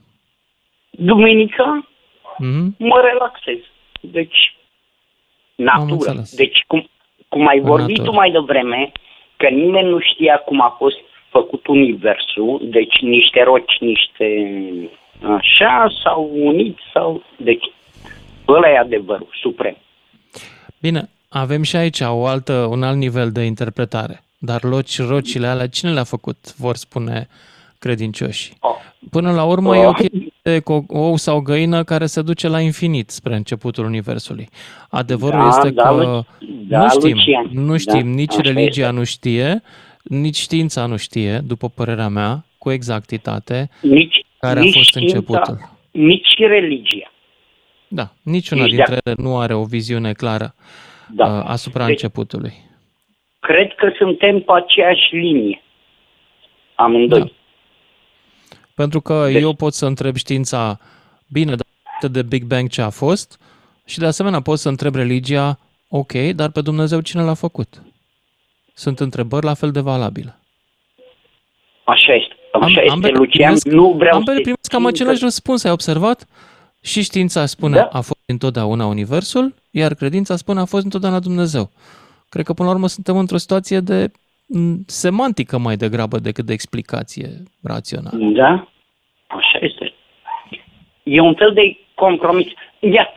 Duminica 0.90 1.88
mm-hmm. 2.34 2.76
mă 2.76 3.00
relaxez. 3.10 3.58
Deci, 4.00 4.56
natură. 5.54 6.22
Deci, 6.36 6.64
cum, 6.66 6.88
cum 7.28 7.46
ai 7.46 7.60
vorbit 7.60 7.96
natură. 7.96 8.10
tu 8.10 8.14
mai 8.14 8.30
devreme, 8.30 8.92
că 9.36 9.48
nimeni 9.48 9.88
nu 9.88 9.98
știa 10.00 10.36
cum 10.36 10.60
a 10.60 10.74
fost 10.78 10.96
făcut 11.28 11.66
universul, 11.66 12.60
deci 12.62 13.00
niște 13.00 13.42
roci, 13.42 13.76
niște 13.80 14.26
așa, 15.20 15.86
s-au 16.02 16.30
unit, 16.34 16.78
sau... 16.92 17.22
Deci, 17.36 17.64
ăla 18.48 18.70
e 18.70 18.78
adevărul 18.78 19.28
suprem. 19.40 19.76
Bine, 20.80 21.08
avem 21.28 21.62
și 21.62 21.76
aici 21.76 22.00
o 22.00 22.26
altă, 22.26 22.52
un 22.70 22.82
alt 22.82 22.96
nivel 22.96 23.30
de 23.30 23.42
interpretare. 23.42 24.20
Dar 24.44 24.62
loci, 24.62 24.98
rocile 24.98 25.46
alea, 25.46 25.66
cine 25.66 25.92
le-a 25.92 26.04
făcut, 26.04 26.54
vor 26.56 26.76
spune 26.76 27.28
credincioșii? 27.78 28.56
Oh. 28.60 28.70
Până 29.10 29.32
la 29.32 29.44
urmă 29.44 29.68
oh. 29.68 29.76
e 29.76 29.86
o 29.86 29.92
chestie 29.92 30.58
cu 30.58 30.84
ou 30.88 31.16
sau 31.16 31.40
găină 31.40 31.84
care 31.84 32.06
se 32.06 32.22
duce 32.22 32.48
la 32.48 32.60
infinit 32.60 33.10
spre 33.10 33.36
începutul 33.36 33.84
Universului. 33.84 34.48
Adevărul 34.90 35.40
da, 35.40 35.46
este 35.46 35.70
da, 35.70 35.82
că 35.82 36.24
da, 36.68 36.82
nu 36.82 36.88
știm, 36.88 37.16
Lucian. 37.16 37.48
nu 37.52 37.76
știm, 37.76 38.00
da, 38.00 38.14
nici 38.14 38.36
religia 38.36 38.80
este. 38.80 38.96
nu 38.96 39.04
știe, 39.04 39.62
nici 40.02 40.36
știința 40.36 40.86
nu 40.86 40.96
știe, 40.96 41.38
după 41.38 41.68
părerea 41.68 42.08
mea, 42.08 42.44
cu 42.58 42.70
exactitate, 42.70 43.70
nici, 43.80 44.24
care 44.38 44.60
nici 44.60 44.74
a 44.74 44.78
fost 44.78 44.88
știința, 44.88 45.16
începutul. 45.16 45.70
Nici 45.90 46.34
religia. 46.36 47.12
Da, 47.88 48.12
niciuna 48.22 48.62
nici 48.62 48.74
dintre 48.74 48.98
ele 49.04 49.14
nu 49.18 49.38
are 49.38 49.54
o 49.54 49.64
viziune 49.64 50.12
clară 50.12 50.54
da. 51.14 51.26
uh, 51.26 51.42
asupra 51.46 51.84
deci, 51.84 51.92
începutului 51.92 52.70
cred 53.46 53.74
că 53.74 53.92
suntem 53.98 54.40
pe 54.40 54.52
aceeași 54.52 55.14
linie. 55.14 55.62
Amândoi. 56.74 57.18
Da. 57.18 57.30
Pentru 58.74 59.00
că 59.00 59.28
deci... 59.32 59.42
eu 59.42 59.54
pot 59.54 59.72
să 59.72 59.86
întreb 59.86 60.16
știința, 60.16 60.78
bine, 61.28 61.54
dar 61.54 62.10
de 62.10 62.22
Big 62.22 62.44
Bang 62.44 62.68
ce 62.68 62.82
a 62.82 62.90
fost, 62.90 63.40
și 63.84 63.98
de 63.98 64.06
asemenea 64.06 64.40
pot 64.40 64.58
să 64.58 64.68
întreb 64.68 64.94
religia, 64.94 65.58
ok, 65.88 66.12
dar 66.12 66.50
pe 66.50 66.60
Dumnezeu 66.60 67.00
cine 67.00 67.22
l-a 67.22 67.34
făcut? 67.34 67.82
Sunt 68.74 69.00
întrebări 69.00 69.44
la 69.44 69.54
fel 69.54 69.70
de 69.70 69.80
valabile. 69.80 70.38
Așa 71.84 72.14
este. 72.14 72.34
Așa 72.52 72.80
am, 72.90 73.02
este, 73.02 73.16
Lucian. 73.16 73.56
Primesc, 73.58 73.66
nu 73.66 73.92
vreau 73.92 74.16
ambele 74.16 74.40
primesc 74.40 74.68
cam 74.68 74.86
același 74.86 75.22
răspuns, 75.22 75.64
ai 75.64 75.70
observat? 75.70 76.26
Și 76.82 77.02
știința 77.02 77.46
spune 77.46 77.76
da. 77.76 77.88
a 77.92 78.00
fost 78.00 78.22
întotdeauna 78.26 78.86
Universul, 78.86 79.54
iar 79.70 79.94
credința 79.94 80.36
spune 80.36 80.60
a 80.60 80.64
fost 80.64 80.84
întotdeauna 80.84 81.18
Dumnezeu. 81.18 81.70
Cred 82.32 82.44
că, 82.44 82.52
până 82.52 82.68
la 82.68 82.74
urmă, 82.74 82.86
suntem 82.86 83.16
într-o 83.16 83.36
situație 83.36 83.80
de 83.80 84.10
semantică 84.86 85.58
mai 85.58 85.76
degrabă 85.76 86.18
decât 86.18 86.44
de 86.44 86.52
explicație 86.52 87.28
rațională. 87.62 88.16
Da, 88.40 88.68
așa 89.26 89.58
este. 89.60 89.92
E 91.02 91.20
un 91.20 91.34
fel 91.34 91.52
de 91.54 91.76
compromis. 91.94 92.46
Ia, 92.80 93.08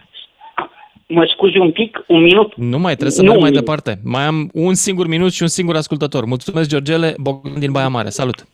mă 1.08 1.26
scuzi 1.34 1.58
un 1.58 1.72
pic, 1.72 2.04
un 2.08 2.22
minut? 2.22 2.56
Nu 2.56 2.80
mai, 2.80 2.92
trebuie 2.92 3.12
să 3.12 3.22
nu 3.22 3.30
merg 3.30 3.42
mai 3.42 3.52
departe. 3.52 4.00
Mai 4.04 4.24
am 4.24 4.50
un 4.54 4.74
singur 4.74 5.08
minut 5.08 5.32
și 5.34 5.42
un 5.42 5.48
singur 5.48 5.76
ascultător. 5.76 6.26
Mulțumesc, 6.26 6.70
Georgele, 6.70 7.14
Bogdan 7.18 7.60
din 7.60 7.72
Baia 7.72 7.88
Mare. 7.88 8.10
Salut! 8.10 8.48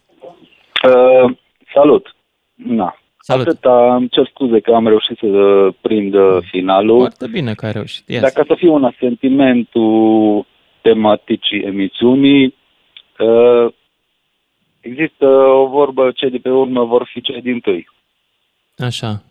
Uh, 0.88 1.38
salut! 1.74 2.16
Na. 2.56 2.96
Salut. 3.18 3.48
Atâta, 3.48 3.96
îmi 3.96 4.10
cer 4.10 4.30
scuze 4.34 4.60
că 4.60 4.72
am 4.72 4.88
reușit 4.88 5.18
să 5.18 5.70
prind 5.82 6.16
finalul. 6.42 6.98
Foarte 6.98 7.28
bine 7.28 7.54
că 7.54 7.66
ai 7.66 7.72
reușit. 7.72 8.08
Yes. 8.08 8.22
Dacă 8.22 8.44
să 8.48 8.56
fiu 8.58 8.74
un 8.74 8.92
sentimentul 9.00 10.46
tematicii 10.82 11.62
emisiunii, 11.62 12.56
uh, 13.20 13.74
există 14.80 15.28
o 15.28 15.68
vorbă, 15.68 16.12
cei 16.12 16.30
de 16.30 16.38
pe 16.38 16.50
urmă 16.50 16.84
vor 16.84 17.10
fi 17.12 17.22
cei 17.22 17.42
din 17.42 17.60
tâi. 17.60 17.88
Așa. 18.78 19.24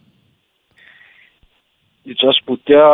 Deci 2.02 2.24
aș 2.24 2.36
putea 2.44 2.89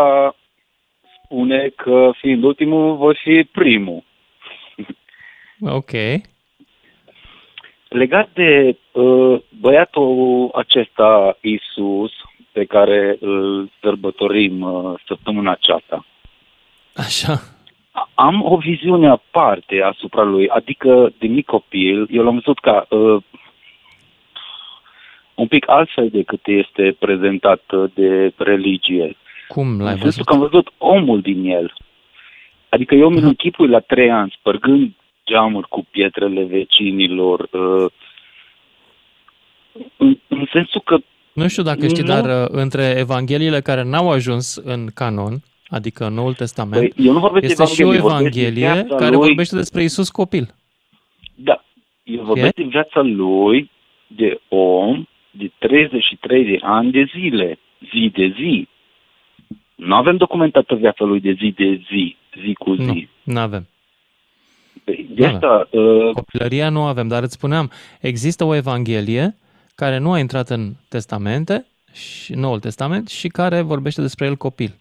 spune 1.25 1.69
că 1.77 2.11
fiind 2.21 2.43
ultimul, 2.43 2.97
voi 2.97 3.15
fi 3.23 3.49
primul. 3.53 4.05
Ok. 5.61 5.91
Legat 7.89 8.29
de 8.33 8.77
uh, 8.93 9.41
băiatul 9.61 10.51
acesta, 10.55 11.39
Isus, 11.41 12.13
pe 12.53 12.65
care 12.65 13.17
îl 13.21 13.71
sărbătorim 13.81 14.61
uh, 14.61 15.01
săptămâna 15.07 15.51
aceasta. 15.51 16.07
Așa. 16.95 17.56
Am 18.15 18.43
o 18.45 18.57
viziune 18.57 19.09
aparte 19.09 19.83
asupra 19.83 20.23
lui, 20.23 20.49
adică 20.49 21.13
de 21.19 21.27
mic 21.27 21.47
copil, 21.47 22.09
eu 22.11 22.25
l-am 22.25 22.35
văzut 22.35 22.59
ca 22.59 22.87
uh, 22.89 23.23
un 25.35 25.47
pic 25.47 25.69
altfel 25.69 26.09
decât 26.09 26.41
este 26.45 26.97
prezentat 26.99 27.63
de 27.95 28.33
religie. 28.37 29.17
Cum 29.49 29.81
l-ai 29.81 29.93
în 29.93 29.99
văzut? 29.99 30.25
că 30.25 30.33
am 30.33 30.39
văzut 30.39 30.73
omul 30.79 31.21
din 31.21 31.45
el. 31.45 31.73
Adică 32.69 32.95
eu 32.95 33.09
mi 33.09 33.21
închipui 33.21 33.69
la 33.69 33.81
trei 33.81 34.11
ani, 34.11 34.35
spărgând 34.39 34.93
geamuri 35.27 35.69
cu 35.69 35.87
pietrele 35.91 36.45
vecinilor, 36.45 37.49
uh, 37.53 37.91
în, 39.97 40.19
în 40.29 40.47
sensul 40.53 40.81
că... 40.85 40.97
Nu 41.33 41.49
știu 41.49 41.63
dacă 41.63 41.87
știi, 41.87 42.03
nu... 42.03 42.09
dar 42.09 42.25
uh, 42.25 42.49
între 42.49 42.95
evangheliile 42.99 43.61
care 43.61 43.83
n-au 43.83 44.11
ajuns 44.11 44.57
în 44.57 44.87
canon, 44.95 45.43
adică 45.69 46.07
în 46.07 46.15
Noul 46.15 46.35
Testament, 46.35 46.95
păi, 46.95 47.07
eu 47.07 47.13
nu 47.13 47.19
vorbesc 47.19 47.51
este 47.51 47.65
și 47.65 47.83
o 47.83 47.95
evanghelie 47.95 48.87
care 48.89 49.17
lui... 49.17 49.27
vorbește 49.27 49.57
despre 49.57 49.83
Isus 49.83 50.11
copil. 50.11 50.55
Da, 51.35 51.65
eu 52.03 52.23
vorbesc 52.23 52.55
de 52.55 52.63
viața 52.63 53.01
lui 53.01 53.71
de 54.07 54.41
om 54.49 55.07
de 55.31 55.51
33 55.59 56.45
de 56.45 56.59
ani 56.61 56.91
de 56.91 57.11
zile, 57.19 57.59
zi 57.93 58.11
de 58.15 58.35
zi. 58.39 58.69
Nu 59.75 59.95
avem 59.95 60.17
documentată 60.17 60.75
viața 60.75 61.05
lui 61.05 61.21
de 61.21 61.33
zi 61.33 61.55
de 61.57 61.81
zi, 61.91 62.17
zi 62.45 62.53
cu 62.55 62.75
zi. 62.75 63.09
Nu, 63.23 63.33
nu 63.33 63.41
avem. 63.41 63.67
Păi, 64.85 65.07
de 65.11 65.27
asta, 65.27 65.69
uh... 65.71 66.13
Copilăria 66.13 66.69
nu 66.69 66.83
avem, 66.83 67.09
dar 67.09 67.23
îți 67.23 67.33
spuneam, 67.33 67.71
există 68.01 68.45
o 68.45 68.55
evanghelie 68.55 69.37
care 69.75 69.99
nu 69.99 70.13
a 70.13 70.19
intrat 70.19 70.49
în 70.49 70.73
testamente, 70.89 71.67
și 71.93 72.33
Noul 72.33 72.61
Testament, 72.61 73.09
și 73.09 73.29
care 73.29 73.61
vorbește 73.61 74.01
despre 74.01 74.27
el 74.27 74.37
copil. 74.37 74.75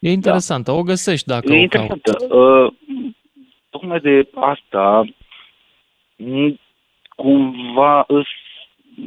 E 0.00 0.10
interesantă, 0.10 0.70
da. 0.70 0.76
o 0.76 0.82
găsești 0.82 1.26
dacă 1.26 1.52
e 1.52 1.58
o 1.58 1.60
interesantă. 1.60 2.34
Uh, 2.36 2.72
tocmai 3.70 4.00
de 4.00 4.28
asta, 4.34 5.04
cumva 7.16 8.04
îs 8.06 8.26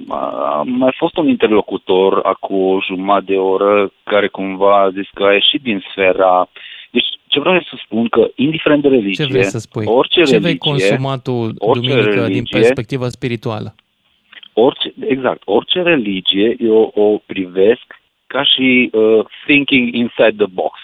a 0.10 0.64
mai 0.66 0.94
fost 0.98 1.18
un 1.18 1.28
interlocutor 1.28 2.20
acum 2.24 2.62
o 2.62 2.80
jumătate 2.86 3.26
de 3.26 3.38
oră 3.38 3.92
care 4.04 4.28
cumva 4.28 4.82
a 4.82 4.90
zis 4.90 5.10
că 5.14 5.24
a 5.24 5.34
ieșit 5.34 5.62
din 5.62 5.84
sfera... 5.92 6.50
Deci 6.92 7.06
ce 7.28 7.40
vreau 7.40 7.62
să 7.62 7.76
spun 7.86 8.08
că, 8.08 8.28
indiferent 8.36 8.82
de 8.82 8.88
religie, 8.88 9.26
ce 9.26 9.32
vrei 9.32 9.44
să 9.44 9.58
spui? 9.58 9.86
orice 9.86 10.22
ce 10.24 10.32
religie... 10.32 10.40
vei 10.40 10.58
consuma 10.58 11.18
tu 11.18 11.52
duminică 11.74 12.00
religie, 12.00 12.34
din 12.34 12.44
perspectivă 12.52 13.08
spirituală? 13.08 13.76
Orice, 14.54 14.94
exact. 15.00 15.42
Orice 15.46 15.82
religie 15.82 16.56
eu 16.60 16.92
o 16.96 17.18
privesc 17.26 18.02
ca 18.28 18.44
și 18.44 18.90
uh, 18.94 19.26
thinking 19.46 19.94
inside 19.94 20.36
the 20.38 20.46
box. 20.54 20.80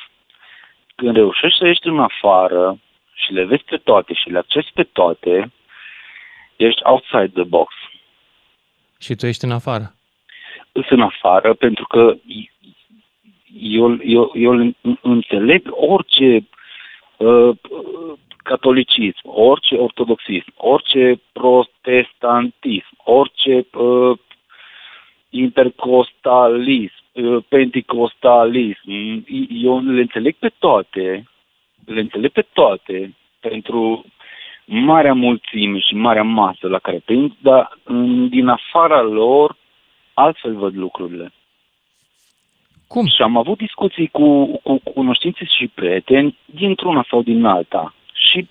Când 1.00 1.16
reușești 1.16 1.58
să 1.58 1.66
ieși 1.66 1.80
în 1.82 2.00
afară 2.00 2.80
și 3.14 3.32
le 3.32 3.44
vezi 3.44 3.64
pe 3.64 3.78
toate 3.78 4.14
și 4.14 4.30
le 4.30 4.38
accesi 4.38 4.72
pe 4.74 4.84
toate, 4.84 5.52
ești 6.56 6.82
outside 6.84 7.32
the 7.34 7.44
box. 7.44 7.74
Și 9.00 9.16
tu 9.16 9.26
ești 9.26 9.46
în 9.46 9.52
afară? 9.52 9.94
Sunt 10.72 10.86
în 10.90 11.02
afară 11.02 11.54
pentru 11.54 11.86
că 11.88 12.16
eu, 13.60 13.98
eu, 14.04 14.32
eu 14.36 14.74
înțeleg 15.02 15.68
orice 15.72 16.48
uh, 17.18 17.56
catolicism, 18.44 19.22
orice 19.24 19.76
ortodoxism, 19.76 20.54
orice 20.56 21.22
protestantism, 21.32 22.94
orice 23.04 23.68
uh, 23.74 24.18
intercostalism, 25.30 26.99
uh, 27.12 27.44
penticostalism, 27.48 28.90
eu 29.50 29.80
le 29.80 30.02
înțeleg 30.02 30.36
pe 30.36 30.52
toate, 30.60 31.30
le 31.86 32.00
înțeleg 32.00 32.32
pe 32.32 32.46
toate 32.54 33.14
pentru 33.40 34.06
marea 34.66 35.14
mulțime 35.14 35.80
și 35.80 35.96
marea 35.96 36.24
masă 36.24 36.68
la 36.68 36.80
care 36.80 37.02
prind, 37.06 37.32
dar 37.40 37.78
din 38.30 38.48
afara 38.48 39.02
lor 39.02 39.56
altfel 40.14 40.56
văd 40.56 40.76
lucrurile. 40.76 41.32
Cum? 42.88 43.08
Și 43.08 43.22
am 43.22 43.38
avut 43.38 43.58
discuții 43.58 44.08
cu, 44.08 44.46
cu 44.64 44.80
cunoștințe 44.94 45.46
și 45.46 45.68
prieteni 45.68 46.38
dintr-una 46.46 47.06
sau 47.10 47.22
din 47.22 47.46
alta. 47.46 47.94
Și 48.14 48.48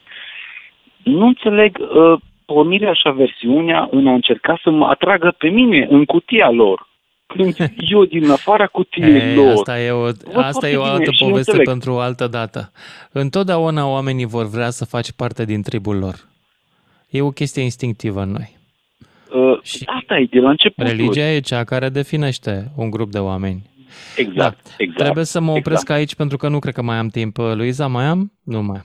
nu 1.02 1.26
înțeleg 1.26 1.78
uh, 1.78 2.20
pornirea 2.44 2.92
și 2.92 3.06
aversiunea 3.06 3.88
în 3.90 4.06
a 4.06 4.12
încerca 4.12 4.58
să 4.62 4.70
mă 4.70 4.86
atragă 4.86 5.34
pe 5.38 5.48
mine 5.48 5.86
în 5.90 6.04
cutia 6.04 6.50
lor. 6.50 6.87
Când 7.36 7.56
eu 7.76 8.04
din 8.04 8.30
afara 8.30 8.66
cutiei 8.66 9.12
Ei, 9.12 9.34
lor. 9.34 9.52
Asta 9.52 9.80
e 9.80 9.90
o, 9.90 10.04
asta 10.34 10.70
e 10.70 10.76
o 10.76 10.82
altă 10.82 11.10
poveste 11.18 11.50
înțeleg. 11.50 11.66
pentru 11.66 11.92
o 11.92 11.98
altă 11.98 12.26
dată. 12.26 12.72
Întotdeauna 13.12 13.86
oamenii 13.86 14.24
vor 14.24 14.48
vrea 14.48 14.70
să 14.70 14.84
faci 14.84 15.12
parte 15.12 15.44
din 15.44 15.62
tribul 15.62 15.98
lor. 15.98 16.28
E 17.08 17.20
o 17.22 17.30
chestie 17.30 17.62
instinctivă 17.62 18.22
în 18.22 18.30
noi. 18.30 18.56
Uh, 19.32 19.62
și 19.62 19.84
asta 20.00 20.18
e 20.18 20.28
de 20.30 20.38
la 20.38 20.50
început. 20.50 20.86
Religia 20.86 21.30
e 21.30 21.40
cea 21.40 21.64
care 21.64 21.88
definește 21.88 22.72
un 22.76 22.90
grup 22.90 23.10
de 23.10 23.18
oameni. 23.18 23.62
Exact, 24.16 24.62
da. 24.64 24.70
exact. 24.78 25.02
Trebuie 25.02 25.24
să 25.24 25.40
mă 25.40 25.50
opresc 25.50 25.82
exact. 25.82 25.90
aici 25.90 26.14
pentru 26.14 26.36
că 26.36 26.48
nu 26.48 26.58
cred 26.58 26.74
că 26.74 26.82
mai 26.82 26.96
am 26.96 27.08
timp. 27.08 27.36
Luiza, 27.36 27.86
mai 27.86 28.04
am? 28.04 28.32
Nu 28.42 28.62
mai. 28.62 28.80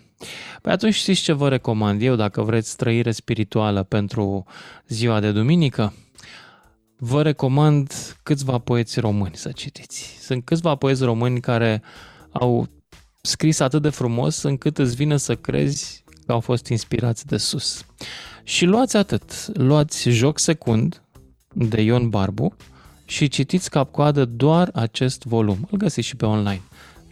Păi 0.61 0.71
atunci 0.71 0.93
știți 0.93 1.23
ce 1.23 1.33
vă 1.33 1.49
recomand 1.49 2.01
eu 2.01 2.15
dacă 2.15 2.41
vreți 2.41 2.77
trăire 2.77 3.11
spirituală 3.11 3.83
pentru 3.83 4.45
ziua 4.87 5.19
de 5.19 5.31
duminică? 5.31 5.93
Vă 7.05 7.21
recomand 7.21 8.15
câțiva 8.23 8.57
poeți 8.57 8.99
români 8.99 9.35
să 9.35 9.51
citiți. 9.51 10.17
Sunt 10.21 10.45
câțiva 10.45 10.75
poeți 10.75 11.03
români 11.03 11.39
care 11.39 11.81
au 12.31 12.67
scris 13.21 13.59
atât 13.59 13.81
de 13.81 13.89
frumos 13.89 14.41
încât 14.41 14.77
îți 14.77 14.95
vine 14.95 15.17
să 15.17 15.35
crezi 15.35 16.03
că 16.25 16.31
au 16.31 16.39
fost 16.39 16.67
inspirați 16.67 17.25
de 17.25 17.38
sus. 17.38 17.85
Și 18.43 18.65
luați 18.65 18.97
atât. 18.97 19.57
Luați 19.57 20.09
Joc 20.09 20.39
Secund 20.39 21.01
de 21.53 21.81
Ion 21.81 22.09
Barbu 22.09 22.55
și 23.05 23.27
citiți 23.27 23.69
cap-coadă 23.69 24.25
doar 24.25 24.69
acest 24.73 25.23
volum. 25.23 25.67
Îl 25.71 25.77
găsiți 25.77 26.07
și 26.07 26.15
pe 26.15 26.25
online. 26.25 26.61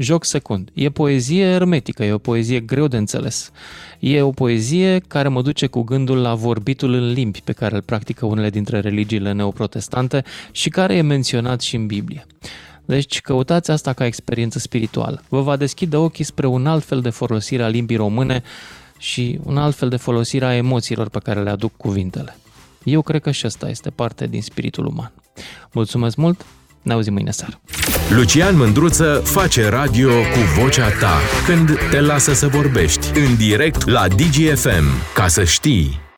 Joc 0.02 0.23
secund. 0.23 0.69
E 0.73 0.90
poezie 0.90 1.44
ermetică, 1.44 2.03
e 2.03 2.14
o 2.14 2.18
poezie 2.18 2.60
greu 2.60 2.88
de 2.88 2.98
înțeles. 2.98 3.52
E 3.99 4.22
o 4.22 4.30
poezie 4.30 4.99
care 5.07 5.28
mă 5.28 5.41
duce 5.41 5.68
cu 5.68 5.82
gândul 5.82 6.18
la 6.18 6.36
vorbitul 6.36 6.94
în 6.94 7.11
limbi 7.11 7.41
pe 7.41 7.52
care 7.52 7.76
îl 7.76 7.82
practică 7.82 8.26
unele 8.26 8.49
dintre 8.49 8.80
religiile 8.80 9.32
neoprotestante 9.32 10.23
și 10.52 10.69
care 10.69 10.95
e 10.95 11.02
menționat 11.02 11.61
și 11.61 11.76
în 11.76 11.86
Biblie. 11.86 12.26
Deci 12.86 13.22
căutați 13.22 13.72
asta 13.72 13.94
ca 13.94 14.06
experiență 14.06 14.60
spirituală. 14.60 15.23
Vă 15.30 15.41
va 15.41 15.56
deschide 15.56 15.98
ochii 15.98 16.23
spre 16.23 16.48
un 16.48 16.68
alt 16.68 16.84
fel 16.84 17.02
de 17.02 17.10
folosire 17.10 17.64
a 17.64 17.68
limbii 17.68 17.98
române 17.98 18.44
și 18.98 19.40
un 19.44 19.57
alt 19.57 19.76
fel 19.76 19.90
de 19.90 19.98
folosire 19.98 20.45
a 20.45 20.56
emoțiilor 20.56 21.10
pe 21.10 21.19
care 21.19 21.44
le 21.44 21.49
aduc 21.49 21.78
cuvintele. 21.78 22.38
Eu 22.84 23.02
cred 23.02 23.22
că 23.22 23.32
și 23.32 23.45
asta 23.45 23.69
este 23.69 23.90
parte 23.90 24.28
din 24.28 24.41
spiritul 24.41 24.86
uman. 24.86 25.11
Mulțumesc 25.72 26.15
mult, 26.15 26.45
ne 26.81 26.93
auzim 26.93 27.13
mâine 27.13 27.31
seară. 27.31 27.61
Lucian 28.09 28.57
Mândruță 28.57 29.21
face 29.25 29.69
radio 29.69 30.09
cu 30.09 30.61
vocea 30.61 30.89
ta 30.89 31.17
când 31.45 31.77
te 31.89 31.99
lasă 31.99 32.33
să 32.33 32.47
vorbești 32.47 33.19
în 33.19 33.35
direct 33.35 33.87
la 33.87 34.07
DGFM. 34.07 35.13
Ca 35.13 35.27
să 35.27 35.43
știi... 35.43 36.09